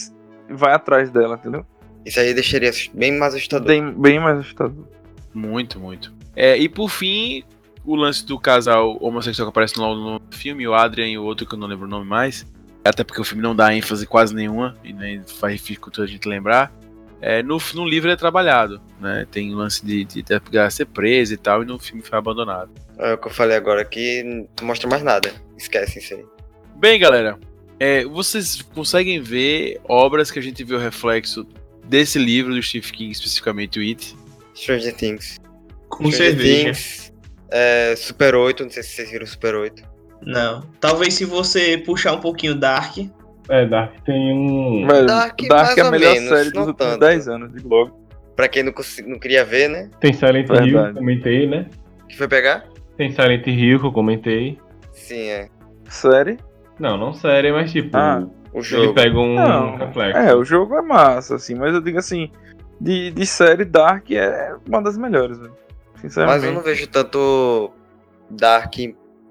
vai 0.50 0.72
atrás 0.72 1.10
dela, 1.10 1.36
entendeu? 1.36 1.64
Isso 2.04 2.18
aí 2.20 2.32
deixaria 2.34 2.70
bem 2.94 3.12
mais 3.18 3.34
assustador. 3.34 3.66
Bem, 3.68 3.92
bem 3.92 4.18
mais 4.20 4.38
assustador. 4.38 4.84
Muito, 5.34 5.78
muito. 5.80 6.12
É, 6.36 6.56
e 6.56 6.68
por 6.68 6.88
fim, 6.88 7.42
o 7.84 7.96
lance 7.96 8.24
do 8.24 8.38
casal 8.38 8.96
homossexual 9.00 9.46
que 9.46 9.50
aparece 9.50 9.76
no, 9.76 9.94
no 9.94 10.20
filme, 10.30 10.66
o 10.66 10.74
Adrian 10.74 11.08
e 11.08 11.18
o 11.18 11.24
outro 11.24 11.46
que 11.46 11.54
eu 11.54 11.58
não 11.58 11.66
lembro 11.66 11.86
o 11.86 11.90
nome 11.90 12.06
mais. 12.06 12.46
Até 12.84 13.02
porque 13.02 13.20
o 13.20 13.24
filme 13.24 13.42
não 13.42 13.56
dá 13.56 13.74
ênfase 13.74 14.06
quase 14.06 14.34
nenhuma, 14.34 14.76
e 14.84 14.92
nem 14.92 15.22
faz 15.24 15.60
dificultar 15.60 16.04
a 16.04 16.08
gente 16.08 16.28
lembrar. 16.28 16.72
É, 17.20 17.42
no, 17.42 17.58
no 17.74 17.88
livro 17.88 18.10
é 18.10 18.16
trabalhado, 18.16 18.80
né? 19.00 19.26
Tem 19.30 19.54
o 19.54 19.56
lance 19.56 19.84
de, 19.84 20.04
de, 20.04 20.22
de 20.22 20.70
ser 20.70 20.84
preso 20.86 21.32
e 21.32 21.36
tal, 21.38 21.62
e 21.62 21.66
no 21.66 21.78
filme 21.78 22.02
foi 22.02 22.18
abandonado. 22.18 22.70
É 22.98 23.14
o 23.14 23.18
que 23.18 23.28
eu 23.28 23.32
falei 23.32 23.56
agora 23.56 23.80
aqui, 23.80 24.22
não 24.60 24.66
mostra 24.66 24.88
mais 24.88 25.02
nada. 25.02 25.32
Esquece 25.56 25.98
isso 25.98 26.14
aí. 26.14 26.24
Bem, 26.76 26.98
galera, 26.98 27.38
é, 27.80 28.04
vocês 28.04 28.60
conseguem 28.74 29.20
ver 29.20 29.80
obras 29.84 30.30
que 30.30 30.38
a 30.38 30.42
gente 30.42 30.62
vê 30.62 30.74
o 30.74 30.78
reflexo 30.78 31.46
desse 31.86 32.18
livro 32.18 32.54
do 32.54 32.62
Stephen 32.62 32.92
King, 32.92 33.12
especificamente 33.12 33.78
o 33.78 33.82
It? 33.82 34.14
Stranger 34.54 34.94
Things. 34.94 35.38
Com 35.88 36.10
Stranger 36.10 36.34
cerveja. 36.36 36.64
Things, 36.64 37.12
é, 37.50 37.94
Super 37.96 38.34
8, 38.34 38.62
não 38.64 38.70
sei 38.70 38.82
se 38.82 38.90
vocês 38.90 39.10
viram 39.10 39.26
Super 39.26 39.54
8. 39.54 39.82
Não. 40.22 40.62
Talvez 40.80 41.14
se 41.14 41.24
você 41.24 41.76
puxar 41.78 42.12
um 42.14 42.20
pouquinho 42.20 42.54
Dark. 42.54 42.96
É, 43.48 43.66
Dark 43.66 43.92
tem 44.06 44.32
um. 44.32 44.86
Velho, 44.86 45.06
Dark, 45.06 45.38
Dark, 45.48 45.66
mais 45.66 45.76
é 45.78 45.80
a 45.82 45.90
melhor 45.90 46.14
menos, 46.14 46.28
série 46.30 46.50
dos 46.50 46.66
últimos 46.66 46.92
tanto. 46.92 47.00
10 47.00 47.28
anos, 47.28 47.52
digo 47.52 47.68
logo. 47.68 48.00
Pra 48.34 48.48
quem 48.48 48.62
não, 48.62 48.72
não 49.06 49.18
queria 49.18 49.44
ver, 49.44 49.68
né? 49.68 49.90
Tem 50.00 50.12
Silent 50.12 50.48
Verdade. 50.48 50.70
Hill, 50.70 50.94
comentei, 50.94 51.46
né? 51.46 51.66
Que 52.08 52.16
foi 52.16 52.26
pegar? 52.26 52.66
Tem 52.96 53.10
Silent 53.12 53.46
Hill 53.46 53.78
que 53.80 53.86
eu 53.86 53.92
comentei. 53.92 54.58
Sim, 54.92 55.28
é. 55.28 55.48
Série? 55.88 56.38
Não, 56.80 56.96
não 56.96 57.12
série, 57.12 57.52
mas 57.52 57.70
tipo, 57.70 57.96
Ah, 57.96 58.26
O 58.52 58.58
ele 58.58 58.64
jogo. 58.64 58.94
pega 58.94 59.18
um 59.18 59.34
Não, 59.34 59.76
reflexo. 59.76 60.18
É, 60.18 60.34
o 60.34 60.42
jogo 60.44 60.74
é 60.76 60.82
massa, 60.82 61.36
assim, 61.36 61.54
mas 61.54 61.74
eu 61.74 61.80
digo 61.80 61.98
assim, 61.98 62.30
de, 62.80 63.10
de 63.10 63.26
série 63.26 63.64
Dark 63.64 64.10
é 64.10 64.54
uma 64.68 64.82
das 64.82 64.96
melhores, 64.98 65.38
velho. 65.38 65.54
Sinceramente. 66.00 66.36
Mas 66.40 66.44
eu 66.44 66.52
não 66.54 66.60
vejo 66.62 66.86
tanto 66.88 67.70
Dark 68.30 68.74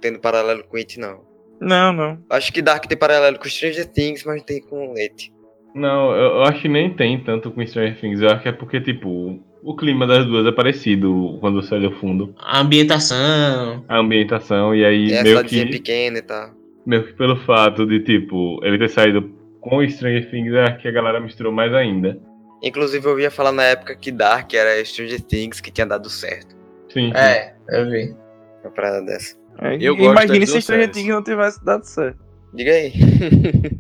tendo 0.02 0.20
paralelo 0.20 0.64
com 0.64 0.78
It, 0.78 1.00
não. 1.00 1.22
Não, 1.60 1.94
não. 1.94 2.18
Acho 2.30 2.52
que 2.52 2.62
Dark 2.62 2.86
tem 2.86 2.98
paralelo 2.98 3.38
com 3.39 3.48
Stranger 3.48 3.86
Things, 3.88 4.24
mas 4.26 4.38
não 4.38 4.44
tem 4.44 4.62
com 4.62 4.94
It. 4.98 5.32
Não, 5.74 6.12
eu, 6.16 6.36
eu 6.36 6.41
acho 6.44 6.62
que 6.62 6.68
nem 6.68 6.94
tem 6.94 7.24
tanto 7.24 7.50
com 7.52 7.66
Stranger 7.66 8.00
Things. 8.00 8.22
Eu 8.22 8.30
acho 8.30 8.44
que 8.44 8.50
é 8.50 8.52
porque, 8.52 8.82
tipo, 8.82 9.39
o 9.64 9.76
clima 9.76 10.06
das 10.06 10.26
duas 10.26 10.46
é 10.46 10.52
parecido 10.52 11.38
quando 11.39 11.62
você 11.62 11.76
olha 11.76 11.89
o 11.89 11.96
fundo. 12.00 12.34
A 12.38 12.60
ambientação. 12.60 13.84
A 13.88 13.98
ambientação, 13.98 14.76
e 14.76 14.84
aí 14.86 15.08
E 15.08 15.14
é 15.14 15.24
meio 15.24 15.44
que, 15.46 15.66
pequena 15.66 16.18
e 16.20 16.22
tal. 16.22 16.52
meio 16.86 17.06
que 17.06 17.14
pelo 17.14 17.38
fato 17.38 17.86
de, 17.86 18.00
tipo, 18.02 18.60
ele 18.64 18.78
ter 18.78 18.89
saído 18.89 19.32
com 19.62 19.88
Stranger 19.88 20.30
Things, 20.30 20.54
é 20.54 20.72
que 20.74 20.88
a 20.88 20.91
galera 20.91 21.20
misturou 21.20 21.52
mais 21.54 21.74
ainda. 21.74 22.20
Inclusive 22.64 23.05
eu 23.05 23.11
ouvia 23.11 23.30
falar 23.30 23.51
na 23.51 23.64
época 23.64 23.93
que 23.93 24.09
Dark 24.09 24.53
era 24.53 24.84
Stranger 24.86 25.20
Things 25.22 25.59
que 25.59 25.70
tinha 25.70 25.86
dado 25.86 26.09
certo. 26.09 26.55
Sim, 26.88 27.11
sim. 27.11 27.18
É, 27.18 27.53
eu 27.70 27.89
vi. 27.89 28.16
Uma 28.64 28.72
parada 28.72 29.05
dessa. 29.05 29.36
É, 29.59 29.76
Eu 29.82 29.97
das 30.16 30.49
se 30.49 30.61
Stranger. 30.61 30.89
Things 30.89 31.09
não 31.14 31.22
tivesse 31.22 31.64
dado 31.64 31.84
certo. 31.84 32.24
Diga 32.53 32.72
aí. 32.72 32.93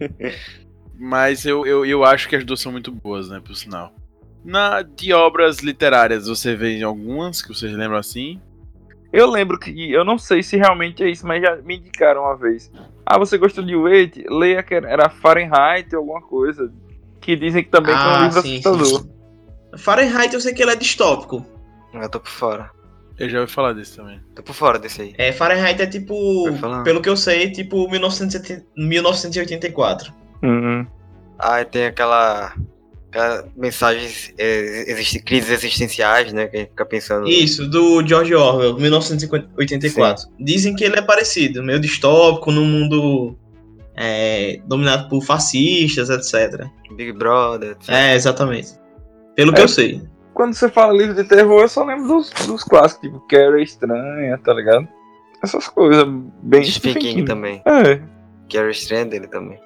Mas 0.99 1.45
eu, 1.45 1.65
eu, 1.65 1.85
eu 1.85 2.03
acho 2.03 2.27
que 2.27 2.35
as 2.35 2.43
duas 2.43 2.59
são 2.59 2.71
muito 2.71 2.91
boas, 2.91 3.29
né, 3.29 3.41
por 3.43 3.55
sinal. 3.55 3.93
Na, 4.43 4.81
de 4.81 5.13
obras 5.13 5.59
literárias, 5.59 6.27
você 6.27 6.55
vê 6.55 6.81
algumas 6.83 7.41
que 7.41 7.49
vocês 7.49 7.71
lembram 7.71 7.97
assim? 7.97 8.41
Eu 9.11 9.29
lembro 9.29 9.59
que, 9.59 9.91
eu 9.91 10.03
não 10.03 10.17
sei 10.17 10.43
se 10.43 10.57
realmente 10.57 11.03
é 11.03 11.09
isso, 11.09 11.25
mas 11.25 11.41
já 11.41 11.55
me 11.57 11.77
indicaram 11.77 12.23
uma 12.23 12.35
vez. 12.35 12.71
Ah, 13.05 13.17
você 13.17 13.37
gostou 13.37 13.63
de 13.63 13.75
Wait? 13.75 14.17
Leia 14.27 14.63
que 14.63 14.73
era 14.73 15.09
Fahrenheit 15.09 15.95
ou 15.95 16.01
alguma 16.01 16.21
coisa. 16.21 16.71
Que 17.23 17.35
dizem 17.35 17.63
que 17.63 17.69
também 17.69 17.95
que 17.95 18.01
é 18.01 18.03
um 18.05 18.07
Ah, 18.09 18.23
livro 18.27 18.41
sim, 18.41 18.59
assustador. 18.59 19.01
sim. 19.01 19.09
Fahrenheit 19.77 20.33
eu 20.33 20.41
sei 20.41 20.53
que 20.53 20.61
ele 20.61 20.71
é 20.71 20.75
distópico. 20.75 21.45
eu 21.93 22.09
tô 22.09 22.19
por 22.19 22.29
fora. 22.29 22.69
Eu 23.17 23.29
já 23.29 23.39
ouvi 23.41 23.51
falar 23.51 23.73
desse 23.73 23.95
também. 23.95 24.19
Tô 24.35 24.41
por 24.43 24.53
fora 24.53 24.77
desse 24.79 25.01
aí. 25.01 25.13
É, 25.17 25.31
Fahrenheit 25.31 25.81
é 25.81 25.85
tipo, 25.87 26.45
pelo 26.83 27.01
que 27.01 27.07
eu 27.09 27.15
sei, 27.15 27.51
tipo 27.51 27.89
1970 27.89 28.65
1984. 28.75 30.11
Uhum. 30.43 30.85
Ah, 31.39 31.63
tem 31.63 31.85
aquela. 31.85 32.53
aquela 33.09 33.45
mensagens. 33.55 34.33
É, 34.37 34.91
existe, 34.91 35.19
crises 35.19 35.49
existenciais, 35.51 36.33
né? 36.33 36.47
Que 36.47 36.57
a 36.57 36.59
gente 36.61 36.69
fica 36.69 36.85
pensando. 36.85 37.27
Isso, 37.27 37.67
do 37.69 38.05
George 38.05 38.33
Orwell, 38.33 38.77
1984. 38.77 40.27
Dizem 40.39 40.75
que 40.75 40.83
ele 40.83 40.97
é 40.97 41.01
parecido, 41.01 41.63
meio 41.63 41.79
distópico, 41.79 42.51
num 42.51 42.65
mundo 42.65 43.37
é, 43.95 44.59
dominado 44.65 45.09
por 45.09 45.21
fascistas, 45.23 46.09
etc. 46.09 46.65
Big 46.95 47.11
Brother, 47.13 47.71
etc. 47.71 47.89
É, 47.89 48.15
exatamente. 48.15 48.73
Pelo 49.35 49.53
que 49.53 49.61
É. 49.61 49.63
eu 49.63 49.67
sei. 49.67 50.01
Quando 50.33 50.53
você 50.55 50.67
fala 50.69 50.93
livro 50.93 51.13
de 51.13 51.23
terror, 51.23 51.61
eu 51.61 51.69
só 51.69 51.83
lembro 51.83 52.07
dos, 52.07 52.31
dos 52.47 52.63
clássicos, 52.63 53.01
tipo 53.07 53.19
Carrie 53.27 53.63
Estranha, 53.63 54.37
tá 54.43 54.53
ligado? 54.53 54.87
Essas 55.43 55.67
coisas 55.67 56.05
bem 56.41 56.63
Stephen 56.63 56.95
King 56.95 57.23
também. 57.23 57.61
É. 57.65 58.01
Que 58.47 58.57
era 58.57 58.67
o 58.67 58.71
estranho 58.71 59.07
dele 59.09 59.27
também. 59.27 59.59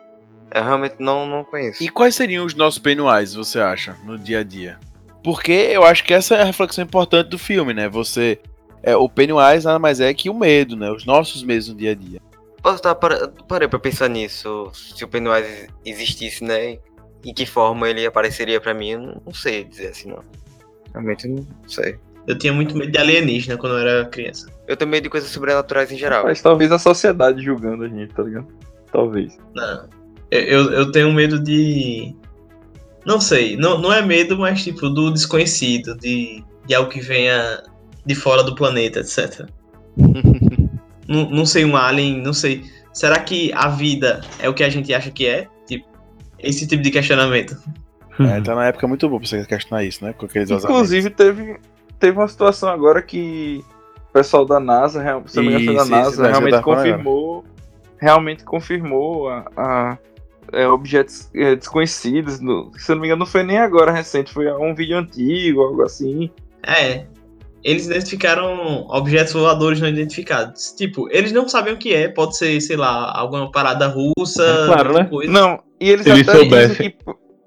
Eu 0.54 0.64
realmente 0.64 0.96
não, 1.00 1.26
não 1.28 1.44
conheço. 1.44 1.84
E 1.84 1.90
quais 1.90 2.16
seriam 2.16 2.46
os 2.46 2.54
nossos 2.56 2.80
Pennywise, 2.80 3.36
você 3.36 3.60
acha, 3.60 3.96
no 4.06 4.18
dia 4.18 4.40
a 4.40 4.44
dia? 4.44 4.78
Porque 5.24 5.52
eu 5.52 5.84
acho 5.84 6.04
que 6.04 6.14
essa 6.14 6.36
é 6.36 6.42
a 6.42 6.46
reflexão 6.46 6.84
importante 6.84 7.30
do 7.30 7.38
filme, 7.38 7.74
né? 7.74 7.88
Você. 7.90 8.40
É, 8.82 8.96
o 8.96 9.10
Pennywise 9.10 9.66
nada 9.66 9.80
mais 9.80 10.00
é 10.00 10.14
que 10.14 10.30
o 10.30 10.34
medo, 10.34 10.76
né? 10.76 10.90
Os 10.90 11.06
nossos 11.06 11.44
medos 11.44 11.68
no 11.68 11.76
dia 11.76 11.92
a 11.92 11.96
dia. 11.96 12.22
Posso 12.68 12.80
estar 12.80 12.96
para, 12.96 13.30
parei 13.48 13.66
pra 13.66 13.80
pensar 13.80 14.10
nisso. 14.10 14.70
Se 14.74 15.02
o 15.02 15.08
Pennywise 15.08 15.70
existisse, 15.86 16.44
né? 16.44 16.78
Em 17.24 17.34
que 17.34 17.46
forma 17.46 17.90
ele 17.90 18.06
apareceria 18.06 18.60
pra 18.60 18.74
mim, 18.74 18.90
eu 18.90 19.00
não, 19.00 19.22
não 19.26 19.34
sei 19.34 19.64
dizer 19.64 19.88
assim, 19.88 20.10
não. 20.10 20.22
Realmente 20.92 21.30
não 21.30 21.48
sei. 21.66 21.98
Eu 22.28 22.38
tinha 22.38 22.52
muito 22.52 22.78
medo 22.78 22.92
de 22.92 22.98
alienígena 22.98 23.58
quando 23.58 23.78
eu 23.78 23.88
era 23.88 24.06
criança. 24.10 24.48
Eu 24.68 24.76
tenho 24.76 24.92
medo 24.92 25.04
de 25.04 25.10
coisas 25.10 25.30
sobrenaturais 25.30 25.94
em 25.94 25.98
geral. 25.98 26.26
Mas 26.26 26.42
talvez 26.42 26.70
a 26.70 26.78
sociedade 26.78 27.42
julgando 27.42 27.86
a 27.86 27.88
gente, 27.88 28.14
tá 28.14 28.24
ligado? 28.24 28.48
Talvez. 28.92 29.38
Não. 29.56 29.88
Eu, 30.30 30.42
eu, 30.42 30.72
eu 30.74 30.92
tenho 30.92 31.14
medo 31.14 31.40
de. 31.40 32.14
Não 33.06 33.22
sei, 33.22 33.56
não, 33.56 33.80
não 33.80 33.94
é 33.94 34.06
medo, 34.06 34.38
mas 34.38 34.62
tipo, 34.62 34.90
do 34.90 35.10
desconhecido, 35.10 35.96
de, 35.96 36.44
de 36.66 36.76
algo 36.76 36.90
que 36.90 37.00
venha 37.00 37.64
de 38.06 38.14
fora 38.14 38.44
do 38.44 38.54
planeta, 38.56 39.00
etc. 39.00 39.48
não, 41.08 41.30
não 41.30 41.46
sei, 41.46 41.66
um 41.66 41.76
alien, 41.76 42.22
não 42.22 42.34
sei. 42.34 42.64
Será 42.94 43.20
que 43.20 43.52
a 43.54 43.70
vida 43.70 44.22
é 44.40 44.50
o 44.50 44.54
que 44.54 44.64
a 44.64 44.70
gente 44.70 44.94
acha 44.94 45.12
que 45.12 45.26
é? 45.28 45.48
Tipo, 45.68 45.86
esse 46.40 46.68
tipo 46.68 46.82
de 46.82 46.90
questionamento. 46.92 47.58
É, 48.20 48.42
tá 48.42 48.56
na 48.56 48.66
época 48.66 48.88
muito 48.88 49.08
boa 49.08 49.20
pra 49.20 49.30
você 49.30 49.46
questionar 49.46 49.84
isso, 49.84 50.04
né? 50.04 50.14
Com 50.14 50.26
aqueles. 50.26 50.50
Inclusive, 50.50 51.10
teve, 51.12 51.60
teve 52.00 52.18
uma 52.18 52.28
situação 52.28 52.70
agora 52.70 53.02
que 53.02 53.64
o 54.10 54.14
pessoal 54.14 54.44
da 54.46 54.60
NASA, 54.60 55.04
se 55.28 55.38
não 55.38 55.44
me 55.44 55.50
engano, 55.50 55.66
foi 55.66 55.76
da 55.76 55.82
Isso, 55.82 55.84
isso, 55.84 55.92
NASA, 55.92 56.24
não, 56.24 56.30
realmente 56.30 56.52
falando 56.52 56.64
confirmou. 56.64 57.46
Realmente 58.00 58.44
confirmou 58.44 59.30
a, 59.30 59.46
a- 59.56 59.98
é, 60.54 60.68
objetos 60.68 61.30
é, 61.36 61.56
desconhecidos. 61.56 62.40
No, 62.40 62.72
se 62.78 62.90
não 62.92 63.00
me 63.02 63.08
engano, 63.08 63.20
não 63.20 63.26
foi 63.28 63.44
nem 63.44 63.58
agora 63.60 63.92
recente, 63.92 64.32
foi 64.34 64.52
um 64.52 64.74
vídeo 64.74 64.98
antigo, 64.98 65.62
algo 65.62 65.84
assim. 65.84 66.32
É. 66.64 67.06
Eles 67.68 67.86
identificaram 67.86 68.86
objetos 68.88 69.34
voadores 69.34 69.82
não 69.82 69.90
identificados. 69.90 70.72
Tipo, 70.72 71.10
eles 71.12 71.34
não 71.34 71.50
sabem 71.50 71.74
o 71.74 71.78
que 71.78 71.94
é. 71.94 72.08
Pode 72.08 72.38
ser, 72.38 72.62
sei 72.62 72.78
lá, 72.78 73.12
alguma 73.14 73.52
parada 73.52 73.88
russa. 73.88 74.42
É 74.44 74.66
claro, 74.68 74.94
né? 74.94 75.04
coisa. 75.04 75.30
Não, 75.30 75.60
e 75.82 75.90
eles 75.90 76.06
Se 76.06 76.12
até 76.12 76.22
dizem 76.22 76.36
soubessem. 76.40 76.90
que, 76.92 76.98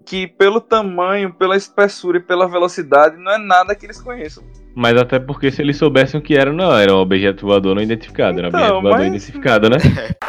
que 0.04 0.26
pelo 0.26 0.60
tamanho, 0.60 1.32
pela 1.32 1.56
espessura 1.56 2.18
e 2.18 2.20
pela 2.20 2.46
velocidade, 2.46 3.16
não 3.16 3.32
é 3.32 3.38
nada 3.38 3.74
que 3.74 3.86
eles 3.86 3.98
conheçam. 3.98 4.44
Mas 4.74 4.94
até 5.00 5.18
porque 5.18 5.50
se 5.50 5.62
eles 5.62 5.78
soubessem 5.78 6.20
o 6.20 6.22
que 6.22 6.34
era, 6.36 6.52
não, 6.52 6.70
era 6.76 6.94
um 6.94 6.98
objeto 6.98 7.46
voador 7.46 7.74
não 7.74 7.82
identificado, 7.82 8.38
era 8.38 8.48
um 8.48 8.50
Então, 8.50 8.60
objeto 8.60 8.82
voador 8.82 8.98
mas- 8.98 9.06
identificado, 9.08 9.70
né? 9.70 9.76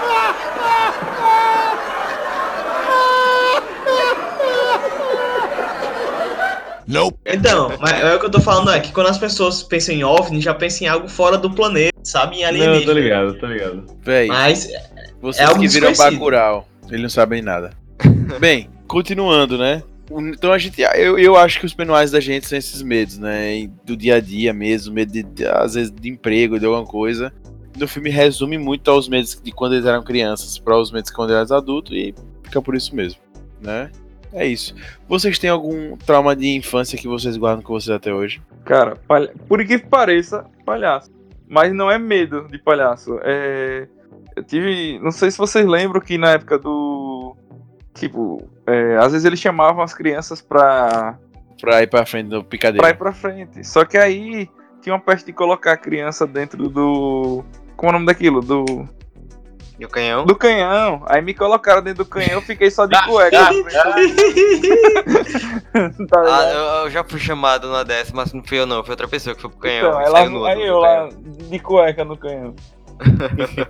Então, 7.26 7.72
mas 7.80 7.92
é 8.02 8.16
o 8.16 8.20
que 8.20 8.26
eu 8.26 8.30
tô 8.32 8.40
falando 8.42 8.72
é 8.72 8.80
que 8.80 8.92
quando 8.92 9.08
as 9.08 9.18
pessoas 9.18 9.64
pensam 9.64 9.96
em 9.96 10.04
OVNI, 10.04 10.42
já 10.42 10.54
pensam 10.54 10.88
em 10.88 10.90
algo 10.90 11.08
fora 11.08 11.38
do 11.38 11.50
planeta, 11.50 11.98
sabe? 12.04 12.38
Em 12.38 12.42
Não, 12.42 12.48
alienígena. 12.50 12.86
tô 12.86 12.92
ligado, 12.94 13.34
tô 13.40 13.46
ligado. 13.48 13.86
Véi, 14.04 14.28
Mas 14.28 14.68
vocês 15.22 15.48
algo 15.48 15.62
que 15.62 15.68
viram. 15.68 15.94
Bacurau, 15.94 16.68
eles 16.90 17.02
não 17.02 17.10
sabem 17.10 17.42
nada. 17.42 17.72
Bem, 18.40 18.70
continuando, 18.88 19.58
né? 19.58 19.84
Então 20.14 20.52
a 20.52 20.58
gente, 20.58 20.82
eu, 20.98 21.18
eu 21.18 21.38
acho 21.38 21.58
que 21.60 21.66
os 21.66 21.74
Pennywise 21.74 22.12
da 22.12 22.20
gente 22.20 22.46
são 22.46 22.58
esses 22.58 22.82
medos, 22.82 23.18
né? 23.18 23.70
Do 23.86 23.96
dia 23.96 24.16
a 24.16 24.20
dia 24.20 24.52
mesmo, 24.54 24.94
medo 24.94 25.12
de, 25.14 25.24
de- 25.24 25.46
às 25.46 25.76
vezes 25.76 25.90
de 25.92 26.10
emprego, 26.10 26.60
de 26.60 26.66
alguma 26.66 26.86
coisa. 26.86 27.32
No 27.78 27.88
filme 27.88 28.10
resume 28.10 28.58
muito 28.58 28.92
aos 28.92 29.08
medos 29.08 29.40
de 29.42 29.52
quando 29.54 29.74
eles 29.76 29.86
eram 29.86 30.04
crianças 30.04 30.58
para 30.58 30.78
os 30.78 30.92
medos 30.92 31.10
de 31.10 31.16
quando 31.16 31.30
eles 31.34 31.50
eram 31.50 31.58
adultos 31.62 31.94
e 31.96 32.14
fica 32.44 32.62
por 32.62 32.76
isso 32.76 32.94
mesmo, 32.94 33.22
né? 33.62 33.90
É 34.34 34.46
isso. 34.46 34.74
Vocês 35.08 35.38
têm 35.38 35.50
algum 35.50 35.98
trauma 35.98 36.36
de 36.36 36.56
infância 36.56 36.98
que 36.98 37.08
vocês 37.08 37.36
guardam 37.38 37.62
com 37.64 37.74
vocês 37.74 37.94
até 37.96 38.14
hoje? 38.14 38.42
Cara, 38.64 38.96
palha... 39.08 39.34
por 39.48 39.64
que 39.66 39.78
pareça, 39.78 40.46
palhaço. 40.66 41.12
Mas 41.48 41.74
não 41.74 41.92
é 41.92 41.98
medo 41.98 42.48
de 42.50 42.58
palhaço. 42.58 43.20
É. 43.24 43.88
Eu 44.36 44.44
tive. 44.44 44.98
Não 45.00 45.12
sei 45.12 45.30
se 45.30 45.38
vocês 45.38 45.66
lembram 45.66 46.00
que 46.00 46.18
na 46.18 46.32
época 46.32 46.58
do. 46.58 47.36
Tipo, 47.94 48.48
é, 48.66 48.96
às 48.98 49.12
vezes 49.12 49.26
eles 49.26 49.40
chamavam 49.40 49.84
as 49.84 49.94
crianças 49.94 50.42
pra, 50.42 51.20
Pra 51.60 51.84
ir 51.84 51.88
pra 51.88 52.06
frente 52.06 52.30
do 52.30 52.42
picadeiro. 52.42 52.82
pra 52.82 52.92
ir 52.92 52.98
pra 52.98 53.12
frente. 53.12 53.64
Só 53.68 53.84
que 53.84 53.98
aí 53.98 54.50
tinha 54.82 54.96
uma 54.96 55.02
peste 55.02 55.26
de 55.26 55.34
colocar 55.34 55.74
a 55.74 55.78
criança 55.78 56.26
dentro 56.26 56.70
do. 56.70 57.44
Como 57.76 57.90
é 57.90 57.90
o 57.90 57.94
nome 57.94 58.06
daquilo? 58.06 58.40
Do. 58.42 58.88
E 59.82 59.86
o 59.86 59.90
canhão? 59.90 60.28
Do 60.28 60.36
canhão. 60.36 61.04
Aí 61.08 61.24
me 61.24 61.34
colocaram 61.34 61.82
dentro 61.82 62.04
do 62.04 62.08
canhão, 62.08 62.34
eu 62.34 62.42
fiquei 62.44 62.70
só 62.70 62.86
de 62.86 62.96
cueca. 63.08 63.50
tá 66.08 66.22
Ah, 66.24 66.52
eu, 66.54 66.84
eu 66.84 66.92
já 66.92 67.04
fui 67.04 67.20
chamado 67.20 67.68
na 67.68 67.82
dessa, 67.82 68.12
mas 68.14 68.32
não 68.32 68.44
fui 68.44 68.60
eu 68.60 68.68
não, 68.68 68.84
foi 68.84 68.92
outra 68.92 69.08
pessoa 69.08 69.36
que 69.36 69.42
foi 69.42 69.50
pro 69.50 69.58
canhão. 69.58 69.90
Então, 69.90 70.12
saiu 70.12 70.14
lá, 70.14 70.30
nu 70.30 70.46
aí 70.46 70.56
do 70.56 70.62
eu 70.62 70.78
lá 70.78 71.10
de 71.50 71.58
cueca 71.58 72.06
no 72.06 72.16
canhão. 72.16 72.54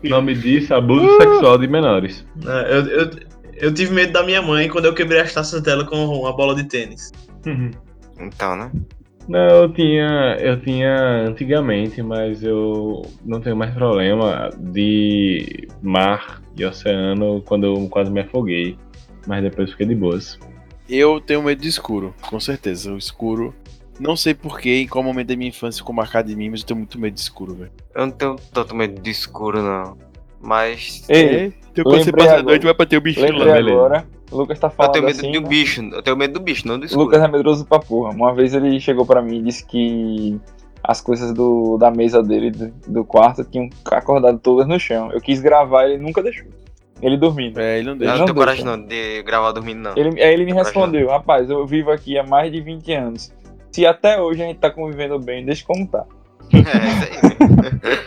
O 0.04 0.10
nome 0.10 0.36
disso, 0.36 0.76
abuso 0.76 1.08
sexual 1.16 1.58
de 1.58 1.70
menores. 1.70 2.26
É, 2.46 2.76
Eu, 2.76 2.86
eu, 2.88 3.10
eu 3.54 3.74
tive 3.74 3.94
medo 3.94 4.12
da 4.12 4.22
minha 4.22 4.42
mãe 4.42 4.68
quando 4.68 4.88
eu 4.88 4.94
quebrei 4.94 5.22
as 5.22 5.34
taças 5.34 5.62
dela 5.62 5.86
com 5.86 5.96
uma 5.96 6.36
bola 6.36 6.54
de 6.56 6.66
tênis. 6.66 7.10
Então, 8.20 8.58
né? 8.58 8.70
Não, 9.28 9.64
eu 9.64 9.74
tinha, 9.74 10.38
eu 10.40 10.60
tinha 10.60 10.96
antigamente, 11.28 12.02
mas 12.02 12.44
eu 12.44 13.02
não 13.24 13.40
tenho 13.40 13.56
mais 13.56 13.74
problema 13.74 14.50
de 14.58 15.68
mar 15.82 16.42
e 16.58 16.66
oceano 16.66 17.42
quando 17.46 17.66
eu 17.66 17.88
quase 17.90 18.12
me 18.12 18.22
afoguei. 18.22 18.78
Mas 19.28 19.44
depois 19.44 19.72
fiquei 19.72 19.86
de 19.86 19.96
boas. 19.96 20.40
Eu 20.90 21.22
tenho 21.22 21.44
medo 21.44 21.62
de 21.62 21.70
escuro, 21.70 22.14
com 22.22 22.40
certeza. 22.40 22.92
O 22.92 22.98
escuro. 22.98 23.54
Não 24.00 24.16
sei 24.16 24.34
porquê, 24.34 24.82
em 24.82 24.88
qual 24.88 25.04
momento 25.04 25.28
da 25.28 25.36
minha 25.36 25.50
infância 25.50 25.80
ficou 25.80 25.94
marcado 25.94 26.32
em 26.32 26.36
mim, 26.36 26.50
mas 26.50 26.62
eu 26.62 26.68
tenho 26.68 26.80
muito 26.80 27.00
medo 27.00 27.14
de 27.14 27.20
escuro, 27.20 27.54
velho. 27.54 27.72
Eu 27.94 28.08
não 28.08 28.12
tenho 28.12 28.36
tanto 28.52 28.76
medo 28.76 29.00
de 29.00 29.12
escuro, 29.12 29.62
não. 29.62 29.96
Mas 30.42 31.06
Ei, 31.08 31.54
Então 31.72 31.84
quando 31.84 32.04
você 32.04 32.12
passa 32.12 32.38
a 32.38 32.44
noite, 32.44 32.64
vai 32.66 32.74
bater 32.74 32.98
o 32.98 33.02
bichinho 33.02 33.28
lembrei 33.28 33.54
beleza. 33.54 33.78
agora. 33.78 34.08
O 34.32 34.38
Lucas 34.38 34.58
tá 34.60 34.68
eu 34.68 34.72
falando 34.72 34.94
tenho 34.94 35.06
medo 35.06 35.18
assim, 35.18 35.32
do 35.32 35.42
né? 35.42 35.48
bicho. 35.48 35.82
Eu 35.92 36.02
tenho 36.02 36.16
medo 36.18 36.34
do 36.36 36.40
bicho, 36.40 36.68
não 36.68 36.78
do 36.80 36.84
O 36.84 36.86
escuro. 36.86 37.06
Lucas 37.06 37.22
é 37.22 37.28
medroso 37.28 37.66
pra 37.66 37.80
porra. 37.80 38.12
Uma 38.14 38.34
vez 38.34 38.54
ele 38.54 38.80
chegou 38.80 39.06
pra 39.06 39.22
mim 39.22 39.40
e 39.40 39.42
disse 39.44 39.66
que 39.66 40.40
as 40.84 41.02
coisas 41.02 41.34
do, 41.34 41.78
da 41.78 41.92
mesa 41.92 42.24
dele, 42.24 42.50
do, 42.52 42.68
do 42.88 43.04
quarto, 43.06 43.44
tinham 43.44 43.70
acordado 43.86 44.40
todas 44.40 44.68
no 44.68 44.80
chão. 44.80 45.12
Eu 45.12 45.20
quis 45.22 45.42
gravar, 45.42 45.86
ele 45.88 46.02
nunca 46.02 46.24
deixou. 46.24 46.48
Ele 47.02 47.18
dormindo. 47.18 47.60
É, 47.60 47.78
ele 47.80 47.88
não 47.88 47.94
Eu 47.94 47.98
deixa. 48.00 48.12
não 48.14 48.20
não 48.20 48.26
tenho 48.26 48.38
coragem 48.38 48.64
não 48.66 48.82
de 48.82 49.24
gravar 49.24 49.52
dormindo, 49.52 49.80
não. 49.80 49.98
Ele, 49.98 50.22
aí 50.22 50.34
ele 50.34 50.46
me 50.46 50.54
respondeu, 50.54 51.10
rapaz, 51.10 51.50
eu 51.50 51.66
vivo 51.66 51.92
aqui 51.92 52.18
há 52.18 52.24
mais 52.24 52.52
de 52.52 52.62
20 52.62 52.94
anos. 52.94 53.34
Se 53.72 53.86
até 53.86 54.20
hoje 54.22 54.44
a 54.44 54.46
gente 54.46 54.60
tá 54.60 54.70
convivendo 54.70 55.18
bem, 55.20 55.44
deixa 55.46 55.66
como 55.66 55.86
tá. 55.88 56.06
É, 56.54 56.60
isso 56.60 57.40
aí. 57.82 58.00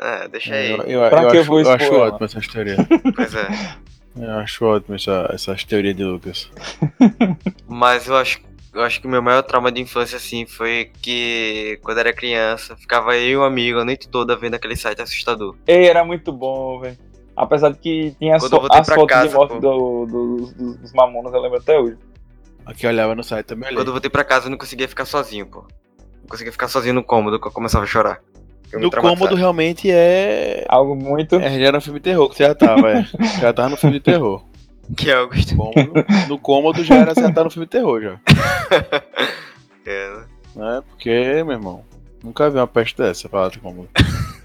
é, 0.24 0.28
deixa 0.28 0.54
aí. 0.54 0.70
Eu, 0.72 0.82
eu, 0.84 1.08
Pra 1.10 1.22
eu 1.22 1.30
que 1.30 1.36
eu 1.36 1.40
acho, 1.40 1.48
vou 1.50 1.60
eu 1.60 1.70
acho 1.70 1.84
expor 1.84 1.98
ela? 1.98 2.08
ótimo 2.08 2.24
essas 2.24 2.46
teorias. 2.48 2.78
Pois 3.14 3.34
é. 3.34 3.46
Eu 4.16 4.30
acho 4.38 4.64
ótimo 4.64 4.96
essa, 4.96 5.30
essas 5.32 5.64
teorias 5.64 5.96
de 5.96 6.04
Lucas. 6.04 6.50
Mas 7.68 8.06
eu 8.08 8.16
acho, 8.16 8.40
eu 8.74 8.82
acho 8.82 9.00
que 9.00 9.06
o 9.06 9.10
meu 9.10 9.22
maior 9.22 9.42
trauma 9.42 9.70
de 9.70 9.80
infância, 9.80 10.16
assim, 10.16 10.46
foi 10.46 10.90
que 11.00 11.78
quando 11.82 11.98
era 11.98 12.12
criança, 12.12 12.76
ficava 12.76 13.16
eu 13.16 13.28
e 13.28 13.36
um 13.36 13.44
amigo 13.44 13.78
a 13.78 13.84
noite 13.84 14.08
toda 14.08 14.36
vendo 14.36 14.54
aquele 14.54 14.76
site 14.76 15.00
assustador. 15.00 15.54
Ei, 15.66 15.86
era 15.88 16.04
muito 16.04 16.32
bom, 16.32 16.80
velho. 16.80 16.98
Apesar 17.36 17.70
de 17.70 17.78
que 17.78 18.14
tinha 18.18 18.36
as, 18.36 18.42
voltei 18.50 18.80
as 18.80 18.86
fotos 18.88 19.02
de 19.02 19.06
casa, 19.06 19.34
morte 19.36 19.54
pô. 19.54 19.60
do- 19.60 20.06
do- 20.06 20.52
dos, 20.52 20.76
dos 20.76 20.92
mamonas, 20.92 21.32
eu 21.32 21.40
lembro 21.40 21.58
até 21.58 21.78
hoje. 21.78 21.96
Aqui 22.66 22.84
eu 22.86 22.90
olhava 22.90 23.14
no 23.14 23.22
site 23.24 23.46
também. 23.46 23.72
Quando 23.72 23.86
eu 23.86 23.92
voltei 23.92 24.10
pra 24.10 24.24
casa, 24.24 24.46
eu 24.46 24.50
não 24.50 24.58
conseguia 24.58 24.86
ficar 24.88 25.04
sozinho, 25.06 25.46
pô. 25.46 25.60
Não 26.20 26.28
conseguia 26.28 26.52
ficar 26.52 26.68
sozinho 26.68 26.94
no 26.94 27.02
cômodo, 27.02 27.40
que 27.40 27.46
eu 27.46 27.52
começava 27.52 27.84
a 27.84 27.86
chorar. 27.88 28.20
Eu 28.72 28.78
me 28.78 28.86
No 28.86 28.90
cômodo 28.90 29.34
realmente 29.34 29.90
é. 29.90 30.64
Algo 30.68 30.94
muito. 30.94 31.36
É, 31.36 31.58
já 31.58 31.66
era 31.66 31.78
um 31.78 31.80
filme 31.80 31.98
de 31.98 32.04
terror 32.04 32.28
que 32.28 32.36
você 32.36 32.44
já 32.44 32.54
tava, 32.54 32.90
é. 32.90 33.06
Já 33.40 33.52
tava 33.52 33.70
no 33.70 33.76
filme 33.76 33.98
de 33.98 34.04
terror. 34.04 34.44
Que 34.96 35.10
é 35.10 35.14
Augusto. 35.14 35.56
Cômodo, 35.56 36.04
no 36.28 36.38
cômodo 36.38 36.84
já 36.84 36.96
era 36.96 37.14
tá 37.14 37.44
no 37.44 37.50
filme 37.50 37.66
de 37.66 37.70
terror 37.70 38.00
já. 38.00 38.20
É, 39.86 40.10
né? 40.10 40.24
Né? 40.54 40.82
Porque, 40.88 41.10
meu 41.42 41.52
irmão, 41.52 41.84
nunca 42.22 42.50
vi 42.50 42.58
uma 42.58 42.66
peste 42.66 42.96
dessa 42.96 43.28
pra 43.28 43.42
lá 43.42 43.48
de 43.48 43.58
cômodo. 43.58 43.88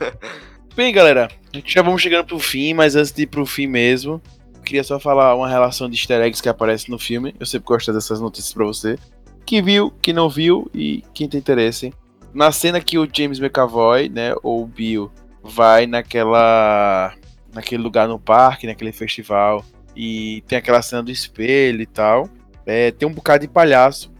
Bem, 0.75 0.93
galera, 0.93 1.29
a 1.53 1.57
gente 1.57 1.73
já 1.73 1.81
vamos 1.81 2.01
chegando 2.01 2.25
pro 2.25 2.39
fim, 2.39 2.73
mas 2.73 2.95
antes 2.95 3.11
de 3.11 3.23
ir 3.23 3.27
pro 3.27 3.45
fim 3.45 3.67
mesmo, 3.67 4.21
queria 4.63 4.83
só 4.83 4.99
falar 4.99 5.35
uma 5.35 5.47
relação 5.47 5.89
de 5.89 5.95
easter 5.95 6.21
eggs 6.21 6.41
que 6.41 6.49
aparece 6.49 6.89
no 6.89 6.97
filme. 6.97 7.35
Eu 7.39 7.45
sempre 7.45 7.67
gosto 7.67 7.93
dessas 7.93 8.19
notícias 8.19 8.53
pra 8.53 8.65
você. 8.65 8.97
Que 9.45 9.61
viu, 9.61 9.91
que 10.01 10.11
não 10.11 10.29
viu 10.29 10.69
e 10.73 11.03
quem 11.13 11.29
tem 11.29 11.39
interesse. 11.39 11.93
Na 12.35 12.51
cena 12.51 12.81
que 12.81 12.97
o 12.97 13.07
James 13.11 13.39
McAvoy, 13.39 14.09
né, 14.09 14.35
ou 14.43 14.61
o 14.61 14.67
Bill, 14.67 15.09
vai 15.41 15.87
naquela. 15.87 17.15
naquele 17.53 17.81
lugar 17.81 18.09
no 18.09 18.19
parque, 18.19 18.67
naquele 18.67 18.91
festival, 18.91 19.63
e 19.95 20.43
tem 20.45 20.57
aquela 20.57 20.81
cena 20.81 21.01
do 21.01 21.09
espelho 21.09 21.81
e 21.81 21.85
tal. 21.85 22.29
É, 22.65 22.91
tem 22.91 23.07
um 23.07 23.13
bocado 23.13 23.47
de 23.47 23.47
palhaço, 23.47 24.11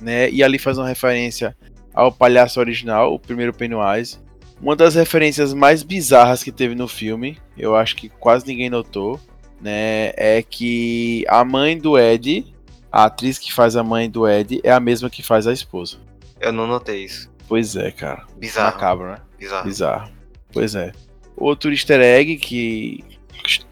né? 0.00 0.30
E 0.30 0.40
ali 0.40 0.56
faz 0.56 0.78
uma 0.78 0.86
referência 0.86 1.56
ao 1.92 2.12
palhaço 2.12 2.60
original, 2.60 3.12
o 3.12 3.18
primeiro 3.18 3.52
Pennywise. 3.52 4.20
Uma 4.62 4.76
das 4.76 4.94
referências 4.94 5.52
mais 5.52 5.82
bizarras 5.82 6.44
que 6.44 6.52
teve 6.52 6.76
no 6.76 6.86
filme, 6.86 7.38
eu 7.58 7.74
acho 7.74 7.96
que 7.96 8.08
quase 8.08 8.46
ninguém 8.46 8.70
notou, 8.70 9.18
né? 9.60 10.12
É 10.16 10.44
que 10.48 11.24
a 11.26 11.44
mãe 11.44 11.76
do 11.76 11.98
Ed, 11.98 12.54
a 12.92 13.06
atriz 13.06 13.36
que 13.36 13.52
faz 13.52 13.74
a 13.74 13.82
mãe 13.82 14.08
do 14.08 14.28
Ed, 14.28 14.60
é 14.62 14.70
a 14.70 14.78
mesma 14.78 15.10
que 15.10 15.24
faz 15.24 15.48
a 15.48 15.52
esposa. 15.52 15.96
Eu 16.40 16.52
não 16.52 16.68
notei 16.68 17.04
isso. 17.04 17.33
Pois 17.48 17.76
é, 17.76 17.90
cara. 17.90 18.24
Bizarro. 18.38 18.74
Macabro, 18.74 19.06
né? 19.10 19.18
Bizarro. 19.38 19.64
Bizarro. 19.64 20.12
Pois 20.52 20.74
é. 20.74 20.92
Outro 21.36 21.70
easter 21.70 22.00
egg 22.00 22.36
que 22.36 23.04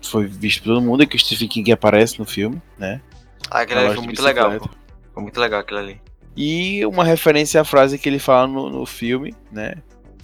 foi 0.02 0.26
visto 0.26 0.62
por 0.62 0.74
todo 0.74 0.82
mundo 0.82 1.02
é 1.02 1.06
que 1.06 1.16
o 1.16 1.18
Stephen 1.18 1.48
King 1.48 1.72
aparece 1.72 2.18
no 2.18 2.24
filme, 2.24 2.60
né? 2.78 3.00
Ah, 3.50 3.60
aquele 3.60 3.80
ali 3.80 3.94
foi 3.94 4.04
muito 4.04 4.22
legal, 4.22 4.58
pô. 4.58 4.68
Foi 5.14 5.22
muito 5.22 5.40
legal 5.40 5.60
aquilo 5.60 5.78
ali. 5.78 6.00
E 6.36 6.84
uma 6.86 7.04
referência 7.04 7.60
à 7.60 7.64
frase 7.64 7.98
que 7.98 8.08
ele 8.08 8.18
fala 8.18 8.46
no, 8.46 8.70
no 8.70 8.86
filme, 8.86 9.34
né? 9.50 9.74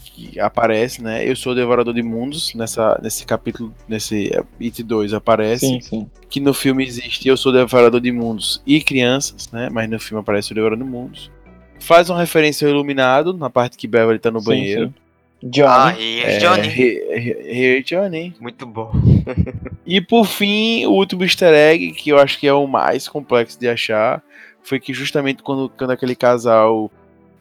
Que 0.02 0.40
aparece, 0.40 1.02
né? 1.02 1.28
Eu 1.28 1.36
sou 1.36 1.52
o 1.52 1.54
devorador 1.54 1.92
de 1.92 2.02
mundos. 2.02 2.54
Nessa, 2.54 2.98
nesse 3.02 3.26
capítulo, 3.26 3.74
nesse 3.86 4.34
eh, 4.34 4.42
It 4.60 4.82
2 4.82 5.12
aparece. 5.12 5.66
Sim, 5.66 5.80
sim. 5.80 6.10
Que 6.28 6.40
no 6.40 6.54
filme 6.54 6.84
existe 6.84 7.28
Eu 7.28 7.36
sou 7.36 7.52
o 7.52 7.54
devorador 7.54 8.00
de 8.00 8.10
mundos 8.10 8.62
e 8.66 8.80
crianças, 8.80 9.50
né? 9.52 9.68
Mas 9.70 9.88
no 9.88 10.00
filme 10.00 10.20
aparece 10.20 10.52
o 10.52 10.54
devorador 10.54 10.84
de 10.84 10.90
mundos. 10.90 11.30
Faz 11.80 12.10
uma 12.10 12.18
referência 12.20 12.66
ao 12.66 12.72
iluminado, 12.74 13.32
na 13.32 13.48
parte 13.48 13.76
que 13.76 13.86
Beverly 13.86 14.18
tá 14.18 14.30
no 14.30 14.40
Sim, 14.40 14.46
banheiro. 14.46 14.86
sim. 14.88 14.94
Johnny. 15.50 15.68
Ah, 15.68 15.94
e 15.98 16.20
É, 16.20 16.38
Johnny. 16.38 16.68
He- 16.68 17.04
He- 17.14 17.58
Here 17.74 17.82
Johnny. 17.84 18.34
Muito 18.40 18.66
bom. 18.66 18.90
E 19.86 20.00
por 20.00 20.26
fim, 20.26 20.84
o 20.86 20.90
último 20.90 21.22
easter 21.22 21.54
egg, 21.54 21.92
que 21.92 22.10
eu 22.10 22.18
acho 22.18 22.38
que 22.40 22.46
é 22.48 22.52
o 22.52 22.66
mais 22.66 23.06
complexo 23.08 23.58
de 23.58 23.68
achar, 23.68 24.20
foi 24.62 24.80
que 24.80 24.92
justamente 24.92 25.42
quando, 25.42 25.68
quando 25.78 25.92
aquele 25.92 26.16
casal 26.16 26.90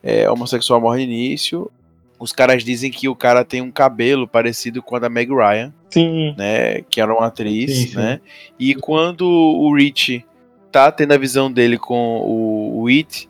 é, 0.04 0.30
homossexual 0.30 0.80
morre 0.80 1.06
no 1.08 1.12
início, 1.12 1.72
os 2.20 2.32
caras 2.32 2.64
dizem 2.64 2.92
que 2.92 3.10
o 3.10 3.16
cara 3.16 3.44
tem 3.44 3.62
um 3.62 3.72
cabelo 3.72 4.28
parecido 4.28 4.82
com 4.82 4.96
a 4.96 5.00
da 5.00 5.10
Meg 5.10 5.32
Ryan, 5.34 5.74
Sim. 5.90 6.36
né? 6.38 6.82
Que 6.90 7.02
era 7.02 7.12
uma 7.14 7.26
atriz, 7.28 7.76
Sim, 7.76 7.88
sim. 7.88 7.96
né? 7.96 8.22
E 8.60 8.76
quando 8.76 9.28
o 9.28 9.74
Rich 9.76 10.24
tá 10.72 10.92
tendo 10.92 11.14
a 11.14 11.18
visão 11.18 11.52
dele 11.52 11.78
com 11.80 12.20
o, 12.20 12.82
o 12.84 12.88
It, 12.88 13.27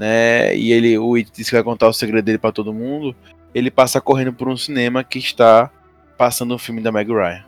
né? 0.00 0.56
E 0.56 0.72
ele, 0.72 0.96
o 0.98 1.14
It 1.14 1.30
diz 1.30 1.50
que 1.50 1.54
vai 1.54 1.62
contar 1.62 1.86
o 1.86 1.92
segredo 1.92 2.24
dele 2.24 2.38
pra 2.38 2.50
todo 2.50 2.72
mundo, 2.72 3.14
ele 3.54 3.70
passa 3.70 4.00
correndo 4.00 4.32
por 4.32 4.48
um 4.48 4.56
cinema 4.56 5.04
que 5.04 5.18
está 5.18 5.70
passando 6.16 6.54
o 6.54 6.58
filme 6.58 6.80
da 6.80 6.90
Meg 6.90 7.12
Ryan, 7.12 7.44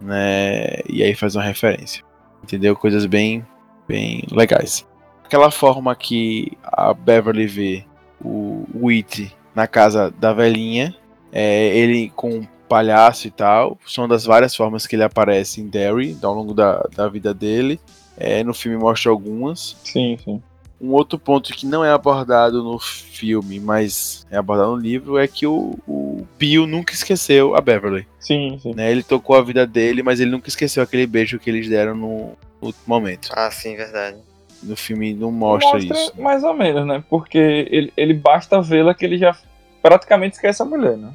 né? 0.00 0.80
E 0.88 1.02
aí 1.02 1.14
faz 1.14 1.36
uma 1.36 1.44
referência, 1.44 2.02
entendeu? 2.42 2.74
Coisas 2.74 3.04
bem, 3.04 3.46
bem 3.86 4.24
legais. 4.32 4.88
Aquela 5.22 5.50
forma 5.50 5.94
que 5.94 6.56
a 6.62 6.94
Beverly 6.94 7.46
vê 7.46 7.84
o, 8.18 8.66
o 8.72 8.88
It 8.88 9.36
na 9.54 9.66
casa 9.66 10.10
da 10.10 10.32
velhinha, 10.32 10.96
é, 11.30 11.76
ele 11.76 12.10
com 12.16 12.30
um 12.30 12.46
palhaço 12.66 13.26
e 13.28 13.30
tal, 13.30 13.76
são 13.86 14.08
das 14.08 14.24
várias 14.24 14.56
formas 14.56 14.86
que 14.86 14.96
ele 14.96 15.02
aparece 15.02 15.60
em 15.60 15.68
Derry 15.68 16.16
ao 16.22 16.32
longo 16.32 16.54
da, 16.54 16.80
da 16.96 17.08
vida 17.08 17.34
dele. 17.34 17.78
É, 18.16 18.42
no 18.42 18.54
filme 18.54 18.78
mostra 18.78 19.10
algumas. 19.10 19.76
Sim, 19.84 20.16
sim. 20.24 20.42
Um 20.80 20.92
outro 20.92 21.18
ponto 21.18 21.52
que 21.52 21.66
não 21.66 21.84
é 21.84 21.90
abordado 21.90 22.62
no 22.62 22.78
filme, 22.78 23.60
mas 23.60 24.26
é 24.30 24.36
abordado 24.36 24.70
no 24.70 24.78
livro, 24.78 25.18
é 25.18 25.28
que 25.28 25.46
o, 25.46 25.78
o 25.86 26.26
Bill 26.38 26.66
nunca 26.66 26.94
esqueceu 26.94 27.54
a 27.54 27.60
Beverly. 27.60 28.06
Sim, 28.18 28.58
sim. 28.62 28.74
Né? 28.74 28.90
Ele 28.90 29.02
tocou 29.02 29.36
a 29.36 29.42
vida 29.42 29.66
dele, 29.66 30.02
mas 30.02 30.20
ele 30.20 30.30
nunca 30.30 30.48
esqueceu 30.48 30.82
aquele 30.82 31.06
beijo 31.06 31.38
que 31.38 31.50
eles 31.50 31.68
deram 31.68 31.94
no, 31.94 32.36
último 32.60 32.84
momento. 32.86 33.30
Ah, 33.32 33.50
sim, 33.50 33.76
verdade. 33.76 34.18
No 34.62 34.76
filme 34.76 35.14
não 35.14 35.32
mostra, 35.32 35.78
isso. 35.78 36.12
mais 36.20 36.44
ou 36.44 36.52
menos, 36.52 36.86
né? 36.86 37.02
Porque 37.08 37.38
ele, 37.38 37.92
ele 37.96 38.12
basta 38.14 38.60
vê-la 38.60 38.94
que 38.94 39.04
ele 39.04 39.16
já 39.16 39.36
praticamente 39.82 40.36
esquece 40.36 40.60
a 40.60 40.66
mulher, 40.66 40.96
né? 40.96 41.12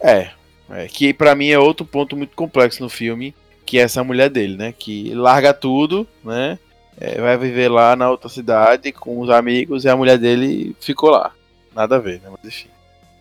É, 0.00 0.30
é, 0.70 0.86
que 0.86 1.12
pra 1.12 1.34
mim 1.34 1.48
é 1.48 1.58
outro 1.58 1.84
ponto 1.84 2.16
muito 2.16 2.36
complexo 2.36 2.82
no 2.82 2.88
filme, 2.88 3.34
que 3.66 3.78
é 3.78 3.82
essa 3.82 4.04
mulher 4.04 4.30
dele, 4.30 4.56
né? 4.56 4.72
Que 4.72 5.12
larga 5.12 5.52
tudo, 5.52 6.06
né? 6.22 6.58
É, 7.00 7.20
vai 7.20 7.36
viver 7.36 7.68
lá 7.68 7.94
na 7.96 8.10
outra 8.10 8.28
cidade 8.28 8.92
com 8.92 9.20
os 9.20 9.30
amigos 9.30 9.84
e 9.84 9.88
a 9.88 9.96
mulher 9.96 10.18
dele 10.18 10.74
ficou 10.80 11.10
lá. 11.10 11.32
Nada 11.74 11.96
a 11.96 11.98
ver, 11.98 12.20
né? 12.20 12.28
Mas 12.30 12.44
enfim. 12.44 12.68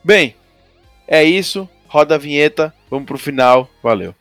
Bem, 0.03 0.35
é 1.07 1.23
isso. 1.23 1.67
Roda 1.87 2.15
a 2.15 2.17
vinheta. 2.19 2.73
Vamos 2.89 3.05
pro 3.05 3.17
final. 3.17 3.69
Valeu. 3.81 4.13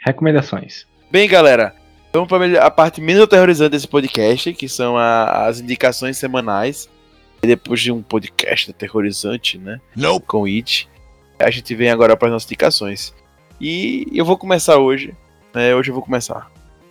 Recomendações. 0.00 0.86
Bem, 1.10 1.28
galera, 1.28 1.74
vamos 2.12 2.28
para 2.28 2.64
a 2.64 2.70
parte 2.70 3.00
menos 3.00 3.22
aterrorizante 3.22 3.70
desse 3.70 3.88
podcast, 3.88 4.52
que 4.54 4.68
são 4.68 4.96
a- 4.96 5.46
as 5.46 5.60
indicações 5.60 6.16
semanais. 6.16 6.88
E 7.42 7.46
depois 7.46 7.80
de 7.80 7.92
um 7.92 8.02
podcast 8.02 8.70
aterrorizante, 8.70 9.58
né? 9.58 9.80
Não. 9.94 10.18
Com 10.18 10.44
It, 10.44 10.88
a 11.38 11.50
gente 11.50 11.72
vem 11.74 11.88
agora 11.88 12.16
para 12.16 12.26
as 12.28 12.32
nossas 12.32 12.48
indicações. 12.48 13.14
E 13.60 14.06
eu 14.12 14.24
vou 14.24 14.36
começar 14.36 14.76
hoje. 14.78 15.14
Né? 15.54 15.74
Hoje 15.74 15.90
eu 15.90 15.94
vou 15.94 16.02
começar. 16.02 16.50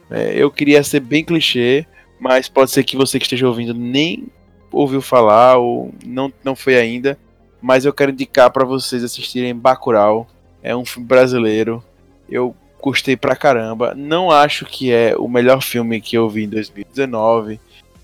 É, 0.10 0.34
eu 0.36 0.50
queria 0.50 0.84
ser 0.84 1.00
bem 1.00 1.24
clichê, 1.24 1.86
mas 2.20 2.48
pode 2.48 2.72
ser 2.72 2.84
que 2.84 2.98
você 2.98 3.20
que 3.20 3.26
esteja 3.26 3.48
ouvindo 3.48 3.74
nem 3.74 4.28
ouviu 4.72 5.02
falar 5.02 5.58
ou 5.58 5.94
não, 6.06 6.32
não 6.44 6.56
foi 6.56 6.78
ainda. 6.78 7.18
Mas 7.62 7.86
eu 7.86 7.94
quero 7.94 8.12
indicar 8.12 8.50
para 8.52 8.66
vocês 8.66 9.04
assistirem 9.04 9.56
Bacurau. 9.56 10.28
É 10.62 10.76
um 10.76 10.86
filme 10.86 11.08
brasileiro. 11.08 11.84
Eu 12.30 12.56
gostei 12.82 13.18
pra 13.18 13.36
caramba. 13.36 13.94
Não 13.96 14.32
acho 14.32 14.66
que 14.66 14.92
é 14.92 15.16
o 15.18 15.28
melhor 15.28 15.62
filme 15.62 16.00
que 16.00 16.18
eu 16.18 16.30
vi 16.30 16.44
em 16.44 16.50
2019, 16.50 17.60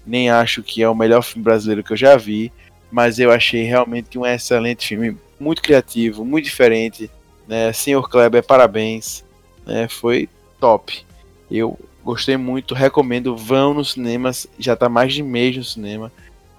nem 0.06 0.30
acho 0.30 0.64
que 0.64 0.82
é 0.82 0.90
o 0.90 0.96
melhor 0.96 1.22
filme 1.22 1.44
brasileiro 1.44 1.84
que 1.84 1.94
eu 1.94 1.98
já 1.98 2.18
vi, 2.18 2.52
mas 2.92 3.20
eu 3.20 3.32
achei 3.32 3.64
realmente 3.64 4.18
um 4.18 4.26
excelente 4.26 4.88
filme, 4.88 5.18
muito 5.40 5.62
criativo, 5.62 6.26
muito 6.26 6.46
diferente, 6.46 7.10
né? 7.48 7.72
Senhor 7.72 8.10
Kleber, 8.10 8.44
parabéns, 8.44 9.24
né? 9.66 9.88
Foi 9.88 10.28
top. 10.64 11.06
Eu 11.52 11.78
gostei 12.02 12.38
muito, 12.38 12.74
recomendo, 12.74 13.36
vão 13.36 13.74
nos 13.74 13.92
cinemas, 13.92 14.48
já 14.58 14.78
tá 14.78 14.88
mais 14.88 15.14
de 15.14 15.22
mês 15.22 15.58
no 15.58 15.64
cinema, 15.64 16.10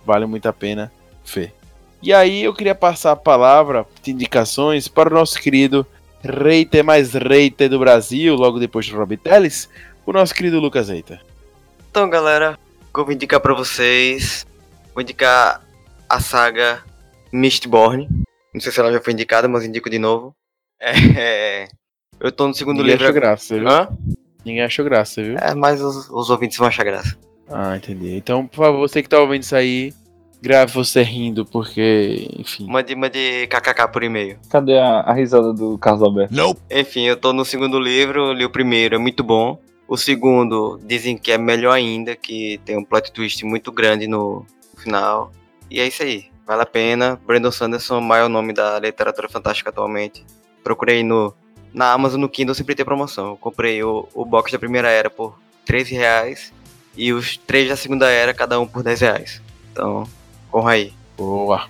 vale 0.05 0.26
muito 0.26 0.47
a 0.47 0.52
pena 0.52 0.93
ver. 1.24 1.55
E 2.02 2.12
aí 2.12 2.44
eu 2.44 2.52
queria 2.52 2.74
passar 2.74 3.12
a 3.12 3.16
palavra 3.16 3.86
de 4.02 4.10
indicações 4.10 4.89
para 4.89 5.09
o 5.09 5.14
nosso 5.14 5.40
querido 5.40 5.86
Reiter 6.22 6.85
mais 6.85 7.14
Reiter 7.14 7.70
do 7.70 7.78
Brasil, 7.78 8.35
logo 8.35 8.59
depois 8.59 8.85
de 8.85 8.93
Rob 8.93 9.16
Teles, 9.16 9.70
o 10.05 10.12
nosso 10.12 10.35
querido 10.35 10.60
Lucas 10.60 10.90
Reiter. 10.90 11.22
Então, 11.90 12.10
galera, 12.10 12.59
vou 12.93 13.10
indicar 13.10 13.40
pra 13.40 13.55
vocês. 13.55 14.47
Vou 14.93 15.01
indicar 15.01 15.62
a 16.06 16.20
saga 16.20 16.85
Mistborn. 17.32 18.06
Não 18.52 18.60
sei 18.60 18.70
se 18.70 18.81
ela 18.81 18.93
já 18.93 19.01
foi 19.01 19.14
indicada, 19.14 19.48
mas 19.48 19.64
indico 19.64 19.89
de 19.89 19.98
novo. 19.98 20.35
É, 20.78 21.68
eu 22.25 22.33
tô 22.33 22.49
no 22.49 22.55
segundo 22.55 22.79
Ninguém 22.79 22.93
livro. 22.93 23.05
achou 23.05 23.15
graça, 23.15 23.59
viu? 23.59 23.69
Hã? 23.69 23.89
Ninguém 24.45 24.63
achou 24.63 24.85
graça, 24.85 25.23
viu? 25.23 25.37
É, 25.39 25.55
mas 25.55 25.81
os, 25.81 26.09
os 26.11 26.31
ouvintes 26.31 26.59
vão 26.59 26.67
achar 26.69 26.85
graça. 26.85 27.17
Ah, 27.49 27.77
entendi. 27.77 28.17
Então, 28.17 28.47
por 28.47 28.57
favor, 28.57 28.89
você 28.89 29.03
que 29.03 29.09
tá 29.09 29.19
ouvindo 29.21 29.43
isso 29.43 29.55
aí, 29.55 29.93
grave 30.41 30.73
você 30.73 31.03
rindo, 31.03 31.45
porque, 31.47 32.29
enfim. 32.39 32.67
Mande, 32.67 32.95
mande 32.95 33.47
kkk 33.49 33.89
por 33.93 34.03
e-mail. 34.03 34.39
Cadê 34.51 34.79
a, 34.79 35.01
a 35.01 35.13
risada 35.13 35.53
do 35.53 35.79
Carlos 35.79 36.03
Alberto? 36.03 36.35
Enfim, 36.71 37.03
eu 37.05 37.17
tô 37.17 37.33
no 37.33 37.45
segundo 37.45 37.79
livro, 37.79 38.33
li 38.33 38.45
o 38.45 38.51
primeiro, 38.51 38.95
é 38.95 38.99
muito 38.99 39.23
bom. 39.23 39.59
O 39.87 39.97
segundo 39.97 40.81
dizem 40.85 41.17
que 41.17 41.31
é 41.31 41.39
melhor 41.39 41.73
ainda, 41.73 42.17
que 42.17 42.59
tem 42.65 42.77
um 42.79 42.85
plot 42.85 43.13
twist 43.13 43.45
muito 43.45 43.71
grande 43.71 44.07
no 44.07 44.47
final. 44.79 45.31
E 45.71 45.79
é 45.81 45.87
isso 45.87 46.03
aí, 46.03 46.27
vale 46.47 46.63
a 46.63 46.67
pena. 46.67 47.21
Brandon 47.27 47.51
Sanderson, 47.51 47.99
o 47.99 48.03
maior 48.03 48.29
nome 48.29 48.53
da 48.55 48.79
literatura 48.79 49.29
fantástica 49.29 49.69
atualmente. 49.71 50.25
Procurei 50.63 51.03
no, 51.03 51.35
na 51.75 51.93
Amazon, 51.93 52.21
no 52.21 52.29
Kindle, 52.29 52.55
sempre 52.55 52.77
tem 52.77 52.85
promoção. 52.85 53.31
Eu 53.31 53.37
comprei 53.37 53.83
o, 53.83 54.09
o 54.15 54.25
box 54.25 54.53
da 54.53 54.59
primeira 54.59 54.89
era 54.89 55.11
por 55.11 55.37
13 55.67 55.95
reais 55.95 56.53
e 56.97 57.13
os 57.13 57.37
três 57.37 57.69
da 57.69 57.77
segunda 57.77 58.09
era, 58.09 58.33
cada 58.33 58.59
um 58.61 58.67
por 58.67 58.85
10 58.85 59.01
reais. 59.01 59.43
Então, 59.73 60.05
corra 60.51 60.73
aí. 60.73 60.93
Boa. 61.17 61.67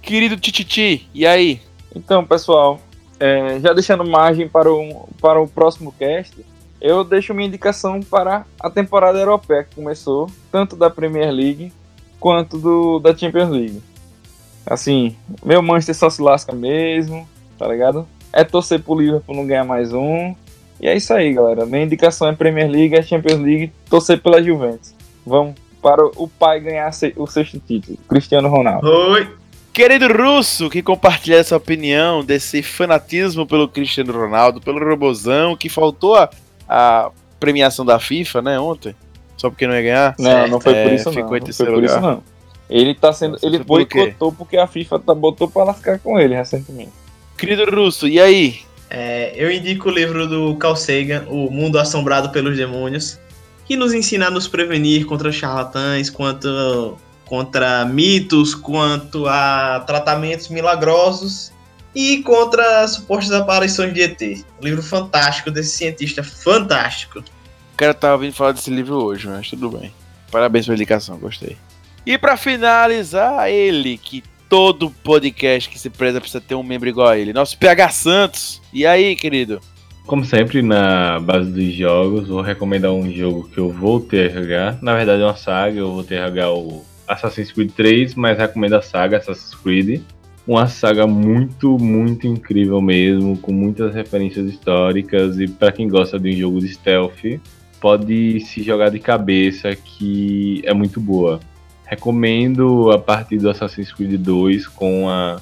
Querido 0.00 0.36
Tititi, 0.36 1.08
e 1.14 1.26
aí? 1.26 1.60
Então, 1.94 2.24
pessoal, 2.24 2.80
é, 3.20 3.60
já 3.60 3.72
deixando 3.74 4.04
margem 4.04 4.48
para 4.48 4.72
o, 4.72 5.08
para 5.20 5.40
o 5.40 5.46
próximo 5.46 5.92
cast, 5.92 6.34
eu 6.80 7.04
deixo 7.04 7.34
minha 7.34 7.46
indicação 7.46 8.00
para 8.00 8.44
a 8.58 8.70
temporada 8.70 9.18
europeia 9.18 9.64
que 9.64 9.74
começou, 9.74 10.28
tanto 10.50 10.74
da 10.74 10.90
Premier 10.90 11.30
League 11.30 11.72
quanto 12.18 12.58
do, 12.58 12.98
da 12.98 13.16
Champions 13.16 13.50
League. 13.50 13.82
Assim, 14.66 15.16
meu 15.44 15.62
Manchester 15.62 15.94
só 15.94 16.10
se 16.10 16.22
lasca 16.22 16.52
mesmo, 16.52 17.28
tá 17.58 17.68
ligado? 17.68 18.08
É 18.32 18.44
torcer 18.44 18.80
pro 18.80 18.98
Liverpool 18.98 19.36
não 19.36 19.46
ganhar 19.46 19.64
mais 19.64 19.92
um. 19.92 20.34
E 20.80 20.88
é 20.88 20.96
isso 20.96 21.12
aí, 21.12 21.32
galera. 21.32 21.66
Minha 21.66 21.84
indicação 21.84 22.28
é 22.28 22.32
Premier 22.32 22.68
League, 22.70 22.94
é 22.94 23.02
Champions 23.02 23.38
League, 23.40 23.72
torcer 23.88 24.20
pela 24.20 24.42
Juventus. 24.42 24.94
Vamos 25.24 25.54
para 25.80 26.04
o 26.16 26.26
pai 26.28 26.60
ganhar 26.60 26.90
o 27.16 27.26
sexto 27.26 27.60
título, 27.60 27.98
Cristiano 28.08 28.48
Ronaldo. 28.48 28.86
Oi! 28.88 29.28
Querido 29.72 30.06
Russo, 30.08 30.68
que 30.68 30.82
compartilha 30.82 31.36
essa 31.36 31.56
opinião 31.56 32.22
desse 32.22 32.62
fanatismo 32.62 33.46
pelo 33.46 33.66
Cristiano 33.68 34.12
Ronaldo, 34.12 34.60
pelo 34.60 34.78
Robozão, 34.86 35.56
que 35.56 35.68
faltou 35.68 36.14
a, 36.16 36.28
a 36.68 37.10
premiação 37.40 37.84
da 37.84 37.98
FIFA, 37.98 38.42
né, 38.42 38.60
ontem? 38.60 38.94
Só 39.36 39.48
porque 39.48 39.66
não 39.66 39.74
ia 39.74 39.82
ganhar? 39.82 40.14
Não, 40.18 40.46
não 40.46 40.60
foi 40.60 40.74
É, 40.74 40.84
por 40.84 40.92
isso 40.92 41.04
não. 41.06 41.12
ficou 41.14 41.36
em 41.36 41.40
não 41.40 41.46
foi 41.46 41.46
terceiro 41.46 41.72
por 41.72 41.84
isso 41.84 41.94
lugar. 41.96 42.12
não. 42.16 42.22
Ele 42.68 42.94
tá 42.94 43.12
sendo. 43.12 43.32
Nossa, 43.32 43.46
ele 43.46 43.58
boicotou 43.58 44.32
porque 44.32 44.56
a 44.56 44.66
FIFA 44.66 44.98
tá, 44.98 45.14
botou 45.14 45.48
pra 45.48 45.64
lascar 45.64 45.98
com 45.98 46.18
ele 46.18 46.34
recentemente. 46.34 46.92
Querido 47.42 47.64
Russo, 47.64 48.06
e 48.06 48.20
aí? 48.20 48.60
É, 48.88 49.32
eu 49.34 49.50
indico 49.50 49.88
o 49.88 49.92
livro 49.92 50.28
do 50.28 50.54
Carl 50.58 50.76
Sagan, 50.76 51.24
O 51.28 51.50
Mundo 51.50 51.76
Assombrado 51.76 52.30
pelos 52.30 52.56
Demônios, 52.56 53.18
que 53.66 53.76
nos 53.76 53.92
ensina 53.92 54.28
a 54.28 54.30
nos 54.30 54.46
prevenir 54.46 55.06
contra 55.06 55.32
charlatães, 55.32 56.08
quanto 56.08 56.96
contra 57.24 57.84
mitos, 57.84 58.54
quanto 58.54 59.26
a 59.26 59.82
tratamentos 59.84 60.50
milagrosos 60.50 61.52
e 61.92 62.22
contra 62.22 62.86
supostas 62.86 63.32
aparições 63.32 63.92
de 63.92 64.02
ET. 64.02 64.22
Um 64.60 64.64
livro 64.64 64.80
fantástico 64.80 65.50
desse 65.50 65.76
cientista 65.76 66.22
fantástico. 66.22 67.18
O 67.18 67.76
cara 67.76 67.92
tava 67.92 68.18
vindo 68.18 68.34
falar 68.34 68.52
desse 68.52 68.70
livro 68.70 69.02
hoje, 69.02 69.26
mas 69.26 69.50
tudo 69.50 69.68
bem. 69.68 69.92
Parabéns 70.30 70.66
pela 70.66 70.76
indicação, 70.76 71.18
gostei. 71.18 71.56
E 72.06 72.16
pra 72.16 72.36
finalizar, 72.36 73.50
ele 73.50 73.98
que 73.98 74.22
todo 74.52 74.90
podcast 74.90 75.66
que 75.70 75.78
se 75.78 75.88
preza 75.88 76.20
precisa 76.20 76.38
ter 76.38 76.54
um 76.54 76.62
membro 76.62 76.86
igual 76.86 77.08
a 77.08 77.16
ele, 77.16 77.32
nosso 77.32 77.56
PH 77.56 77.88
Santos. 77.88 78.60
E 78.70 78.84
aí, 78.84 79.16
querido? 79.16 79.62
Como 80.04 80.26
sempre, 80.26 80.60
na 80.60 81.18
base 81.20 81.50
dos 81.50 81.72
jogos, 81.72 82.28
vou 82.28 82.42
recomendar 82.42 82.92
um 82.92 83.10
jogo 83.10 83.48
que 83.48 83.56
eu 83.56 83.70
a 83.70 84.28
jogar. 84.28 84.78
Na 84.82 84.94
verdade, 84.94 85.22
é 85.22 85.24
uma 85.24 85.36
saga, 85.36 85.78
eu 85.78 86.00
a 86.00 86.28
jogar 86.28 86.52
o 86.52 86.84
Assassin's 87.08 87.50
Creed 87.50 87.70
3, 87.70 88.14
mas 88.14 88.36
recomendo 88.36 88.74
a 88.74 88.82
saga 88.82 89.16
Assassin's 89.16 89.54
Creed. 89.54 90.02
Uma 90.46 90.66
saga 90.66 91.06
muito, 91.06 91.78
muito 91.78 92.26
incrível 92.26 92.82
mesmo, 92.82 93.38
com 93.38 93.54
muitas 93.54 93.94
referências 93.94 94.46
históricas. 94.46 95.40
E 95.40 95.48
para 95.48 95.72
quem 95.72 95.88
gosta 95.88 96.20
de 96.20 96.28
um 96.28 96.36
jogo 96.36 96.60
de 96.60 96.68
stealth, 96.68 97.40
pode 97.80 98.40
se 98.40 98.62
jogar 98.62 98.90
de 98.90 98.98
cabeça, 98.98 99.74
que 99.74 100.60
é 100.66 100.74
muito 100.74 101.00
boa. 101.00 101.40
Recomendo 101.92 102.90
a 102.90 102.98
partir 102.98 103.36
do 103.36 103.50
Assassin's 103.50 103.92
Creed 103.92 104.18
2 104.18 104.66
com 104.66 105.10
a 105.10 105.38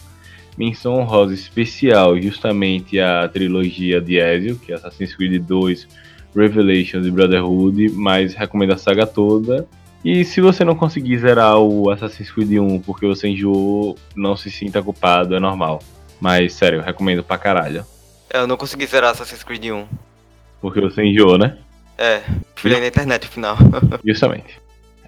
menção 0.58 0.94
honrosa 0.96 1.32
especial 1.32 2.20
justamente 2.20 2.98
a 2.98 3.28
trilogia 3.28 4.00
de 4.00 4.16
Ezio, 4.18 4.58
que 4.58 4.72
é 4.72 4.74
Assassin's 4.74 5.14
Creed 5.14 5.40
2, 5.46 5.86
Revelations 6.34 7.06
e 7.06 7.10
Brotherhood, 7.12 7.90
mas 7.90 8.34
recomendo 8.34 8.72
a 8.72 8.76
saga 8.76 9.06
toda. 9.06 9.64
E 10.04 10.24
se 10.24 10.40
você 10.40 10.64
não 10.64 10.74
conseguir 10.74 11.18
zerar 11.18 11.56
o 11.56 11.88
Assassin's 11.88 12.32
Creed 12.32 12.58
1 12.58 12.80
porque 12.80 13.06
você 13.06 13.28
enjoou, 13.28 13.96
não 14.16 14.36
se 14.36 14.50
sinta 14.50 14.82
culpado, 14.82 15.36
é 15.36 15.38
normal. 15.38 15.80
Mas 16.20 16.54
sério, 16.54 16.82
recomendo 16.82 17.22
pra 17.22 17.38
caralho. 17.38 17.86
É, 18.28 18.40
Eu 18.40 18.48
não 18.48 18.56
consegui 18.56 18.86
zerar 18.86 19.12
Assassin's 19.12 19.44
Creed 19.44 19.66
1. 19.66 19.84
Porque 20.60 20.80
você 20.80 21.04
enjoou, 21.04 21.38
né? 21.38 21.58
É, 21.96 22.22
filhei 22.56 22.80
na 22.80 22.88
internet 22.88 23.26
no 23.26 23.30
final. 23.30 23.56
Justamente. 24.04 24.60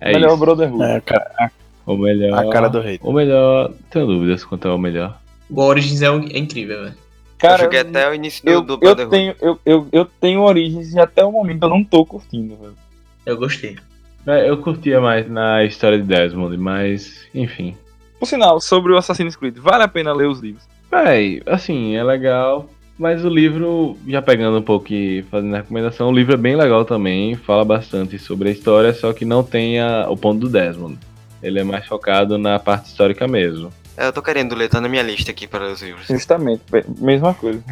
É 0.05 0.13
Melhor 0.13 0.29
isso. 0.31 0.37
Brotherhood. 0.39 0.83
É, 0.83 0.97
a 0.97 1.01
cara, 1.01 1.51
O 1.87 1.97
melhor. 1.97 2.39
a 2.39 2.51
cara 2.51 2.69
do 2.69 2.81
rei. 2.81 2.99
O 3.03 3.13
melhor. 3.13 3.73
Tenho 3.91 4.07
dúvidas 4.07 4.45
quanto 4.45 4.69
é 4.69 4.73
o 4.73 4.79
melhor. 4.79 5.19
O 5.51 5.61
Origins 5.63 6.03
é, 6.03 6.11
um- 6.11 6.25
é 6.29 6.39
incrível, 6.39 6.83
velho. 6.85 6.95
Cara, 7.39 7.55
eu 7.63 7.65
joguei 7.65 7.81
até 7.81 8.09
o 8.09 8.15
início 8.15 8.45
do, 8.45 8.51
eu, 8.51 8.61
do 8.63 8.73
eu, 8.75 8.79
Brotherhood. 8.79 9.11
tenho, 9.17 9.35
eu, 9.41 9.59
eu, 9.67 9.87
eu 9.93 10.05
tenho 10.05 10.41
origens 10.43 10.95
e 10.95 11.01
até 11.01 11.25
o 11.25 11.33
momento 11.33 11.63
eu 11.65 11.69
não 11.69 11.83
tô 11.83 12.05
curtindo, 12.07 12.57
velho. 12.57 12.75
Eu 13.27 13.37
gostei. 13.37 13.77
É, 14.27 14.49
Eu 14.49 14.59
curtia 14.59 15.01
mais 15.01 15.29
na 15.29 15.65
história 15.65 15.99
de 15.99 16.05
Desmond, 16.05 16.57
mas 16.57 17.27
enfim. 17.35 17.77
Por 18.21 18.27
sinal, 18.27 18.61
sobre 18.61 18.93
o 18.93 18.97
Assassin's 18.97 19.35
Creed, 19.35 19.57
vale 19.59 19.83
a 19.83 19.89
pena 19.89 20.13
ler 20.13 20.29
os 20.29 20.39
livros. 20.39 20.63
Véi, 20.91 21.43
assim, 21.47 21.97
é 21.97 22.05
legal, 22.05 22.69
mas 22.99 23.25
o 23.25 23.29
livro, 23.29 23.97
já 24.07 24.23
pegando 24.23 24.59
um 24.59 24.63
pouco 24.63 24.93
e 24.93 25.23
fazendo 25.31 25.55
a 25.55 25.59
recomendação, 25.59 26.09
o 26.09 26.13
livro 26.15 26.35
é 26.35 26.37
bem 26.37 26.57
legal 26.57 26.85
também, 26.85 27.35
fala 27.35 27.65
bastante 27.65 28.19
sobre 28.19 28.49
a 28.49 28.53
história, 28.53 28.93
só 28.95 29.13
que 29.13 29.25
não 29.25 29.43
tem 29.43 29.81
a- 29.81 30.07
o 30.09 30.17
ponto 30.17 30.41
do 30.41 30.49
Desmond. 30.49 30.99
Ele 31.43 31.59
é 31.59 31.65
mais 31.65 31.87
focado 31.87 32.39
na 32.39 32.59
parte 32.59 32.87
histórica 32.87 33.27
mesmo. 33.27 33.71
É, 33.97 34.07
eu 34.07 34.13
tô 34.13 34.23
querendo 34.23 34.55
ler, 34.55 34.69
tá 34.69 34.81
na 34.81 34.89
minha 34.89 35.03
lista 35.03 35.31
aqui 35.33 35.47
para 35.47 35.71
os 35.73 35.83
livros. 35.83 36.07
Justamente, 36.07 36.63
mesma 36.99 37.35
coisa. 37.35 37.63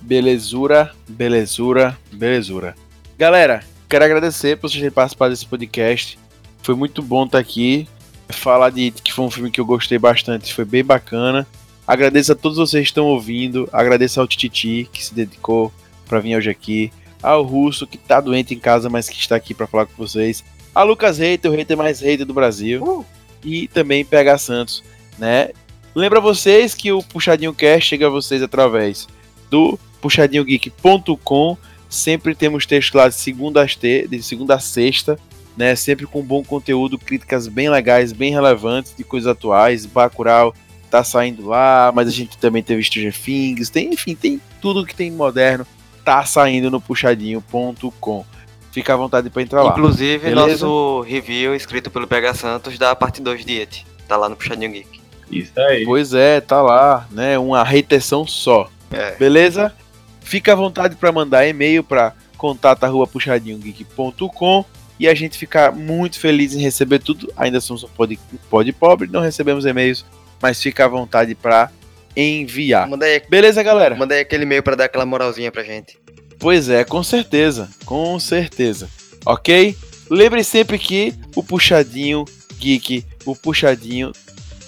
Belezura, 0.00 0.92
belezura, 1.08 1.98
belezura. 2.12 2.74
Galera, 3.18 3.62
quero 3.88 4.04
agradecer 4.04 4.56
por 4.56 4.68
vocês 4.68 4.80
terem 4.80 4.92
participado 4.92 5.32
desse 5.32 5.46
podcast. 5.46 6.18
Foi 6.62 6.74
muito 6.74 7.02
bom 7.02 7.24
estar 7.24 7.38
aqui. 7.38 7.88
Falar 8.28 8.70
de 8.70 8.90
que 8.90 9.12
foi 9.12 9.24
um 9.24 9.30
filme 9.30 9.50
que 9.50 9.60
eu 9.60 9.66
gostei 9.66 9.98
bastante, 9.98 10.52
foi 10.54 10.64
bem 10.64 10.84
bacana. 10.84 11.46
Agradeço 11.86 12.32
a 12.32 12.34
todos 12.34 12.58
vocês 12.58 12.82
que 12.82 12.90
estão 12.90 13.06
ouvindo. 13.06 13.68
Agradeço 13.72 14.20
ao 14.20 14.26
Tititi, 14.26 14.88
que 14.92 15.04
se 15.04 15.14
dedicou 15.14 15.72
para 16.06 16.20
vir 16.20 16.36
hoje 16.36 16.50
aqui. 16.50 16.90
Ao 17.22 17.42
Russo, 17.42 17.86
que 17.86 17.96
tá 17.96 18.20
doente 18.20 18.54
em 18.54 18.58
casa, 18.58 18.88
mas 18.90 19.08
que 19.08 19.18
está 19.18 19.36
aqui 19.36 19.54
para 19.54 19.66
falar 19.66 19.86
com 19.86 19.92
vocês. 19.96 20.44
A 20.74 20.82
Lucas 20.82 21.18
Reiter, 21.18 21.50
o 21.50 21.54
hater 21.54 21.76
mais 21.76 22.00
hater 22.00 22.26
do 22.26 22.34
Brasil. 22.34 23.04
E 23.44 23.68
também 23.68 24.04
PH 24.04 24.38
Santos, 24.38 24.84
né? 25.18 25.50
Lembra 25.94 26.20
vocês 26.20 26.74
que 26.74 26.90
o 26.92 27.02
Puxadinho 27.02 27.54
Cast 27.54 27.88
chega 27.88 28.06
a 28.06 28.10
vocês 28.10 28.42
através 28.42 29.06
do 29.50 29.78
puxadinhogeek.com. 30.00 31.56
Sempre 31.88 32.34
temos 32.34 32.66
textos 32.66 32.94
lá 32.94 33.08
de 33.08 33.14
segunda 33.14 33.62
a, 33.62 33.66
te- 33.66 34.06
de 34.08 34.22
segunda 34.22 34.56
a 34.56 34.58
sexta, 34.58 35.18
né? 35.56 35.74
Sempre 35.76 36.06
com 36.06 36.20
bom 36.22 36.42
conteúdo, 36.42 36.98
críticas 36.98 37.46
bem 37.48 37.70
legais, 37.70 38.12
bem 38.12 38.32
relevantes 38.32 38.94
de 38.96 39.04
coisas 39.04 39.28
atuais. 39.30 39.86
Bacurau 39.86 40.52
tá 40.86 41.04
saindo 41.04 41.46
lá, 41.46 41.92
mas 41.94 42.08
a 42.08 42.10
gente 42.10 42.38
também 42.38 42.62
teve 42.62 42.82
Stranger 42.82 43.14
Things, 43.16 43.68
tem, 43.70 43.92
enfim, 43.92 44.14
tem 44.14 44.40
tudo 44.60 44.86
que 44.86 44.94
tem 44.94 45.10
moderno, 45.10 45.66
tá 46.04 46.24
saindo 46.24 46.70
no 46.70 46.80
puxadinho.com. 46.80 48.24
Fica 48.72 48.92
à 48.92 48.96
vontade 48.96 49.30
para 49.30 49.42
entrar 49.42 49.62
lá. 49.62 49.72
Inclusive, 49.72 50.28
Beleza? 50.28 50.66
nosso 50.66 51.00
review 51.00 51.54
escrito 51.54 51.90
pelo 51.90 52.06
PH 52.06 52.34
Santos 52.34 52.78
da 52.78 52.94
parte 52.94 53.22
2 53.22 53.44
de 53.44 53.60
It. 53.60 53.86
Tá 54.06 54.18
lá 54.18 54.28
no 54.28 54.36
Puxadinho 54.36 54.70
Geek. 54.70 55.00
Isso 55.30 55.58
aí. 55.58 55.84
Pois 55.84 56.12
é, 56.12 56.40
tá 56.40 56.60
lá, 56.60 57.06
né? 57.10 57.38
Uma 57.38 57.64
retenção 57.64 58.26
só. 58.26 58.68
É. 58.90 59.16
Beleza? 59.16 59.72
Fica 60.20 60.52
à 60.52 60.54
vontade 60.54 60.96
para 60.96 61.10
mandar 61.10 61.46
e-mail 61.46 61.82
para 61.82 62.12
contato@puxadinhogeek.com 62.36 64.64
e 64.98 65.08
a 65.08 65.14
gente 65.14 65.38
fica 65.38 65.70
muito 65.70 66.18
feliz 66.18 66.54
em 66.54 66.60
receber 66.60 66.98
tudo. 66.98 67.32
Ainda 67.36 67.60
somos 67.60 67.84
um 67.84 67.88
pod, 67.88 68.18
um 68.32 68.36
pod 68.50 68.72
pobre, 68.72 69.08
não 69.10 69.20
recebemos 69.20 69.64
e-mails, 69.64 70.04
mas 70.40 70.60
fica 70.60 70.84
à 70.84 70.88
vontade 70.88 71.34
para 71.34 71.70
enviar. 72.16 72.88
Manda 72.88 73.04
aí, 73.06 73.22
Beleza, 73.28 73.62
galera? 73.62 73.94
manda 73.94 74.14
aí 74.14 74.20
aquele 74.20 74.44
e-mail 74.44 74.62
pra 74.62 74.74
dar 74.74 74.84
aquela 74.84 75.06
moralzinha 75.06 75.50
pra 75.52 75.62
gente. 75.62 75.98
Pois 76.38 76.68
é, 76.68 76.84
com 76.84 77.02
certeza, 77.02 77.68
com 77.84 78.18
certeza. 78.18 78.88
Ok? 79.24 79.76
Lembre 80.10 80.44
sempre 80.44 80.78
que 80.78 81.14
o 81.34 81.42
puxadinho 81.42 82.24
geek, 82.58 83.04
o 83.24 83.34
puxadinho, 83.34 84.12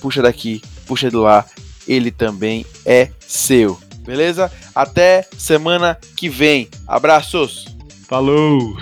puxa 0.01 0.21
daqui, 0.23 0.61
puxa 0.87 1.09
de 1.11 1.17
lá, 1.17 1.45
ele 1.87 2.11
também 2.11 2.67
é 2.85 3.11
seu. 3.21 3.79
Beleza? 4.01 4.51
Até 4.75 5.27
semana 5.37 5.99
que 6.17 6.29
vem. 6.29 6.69
Abraços! 6.87 7.67
Falou! 8.09 8.77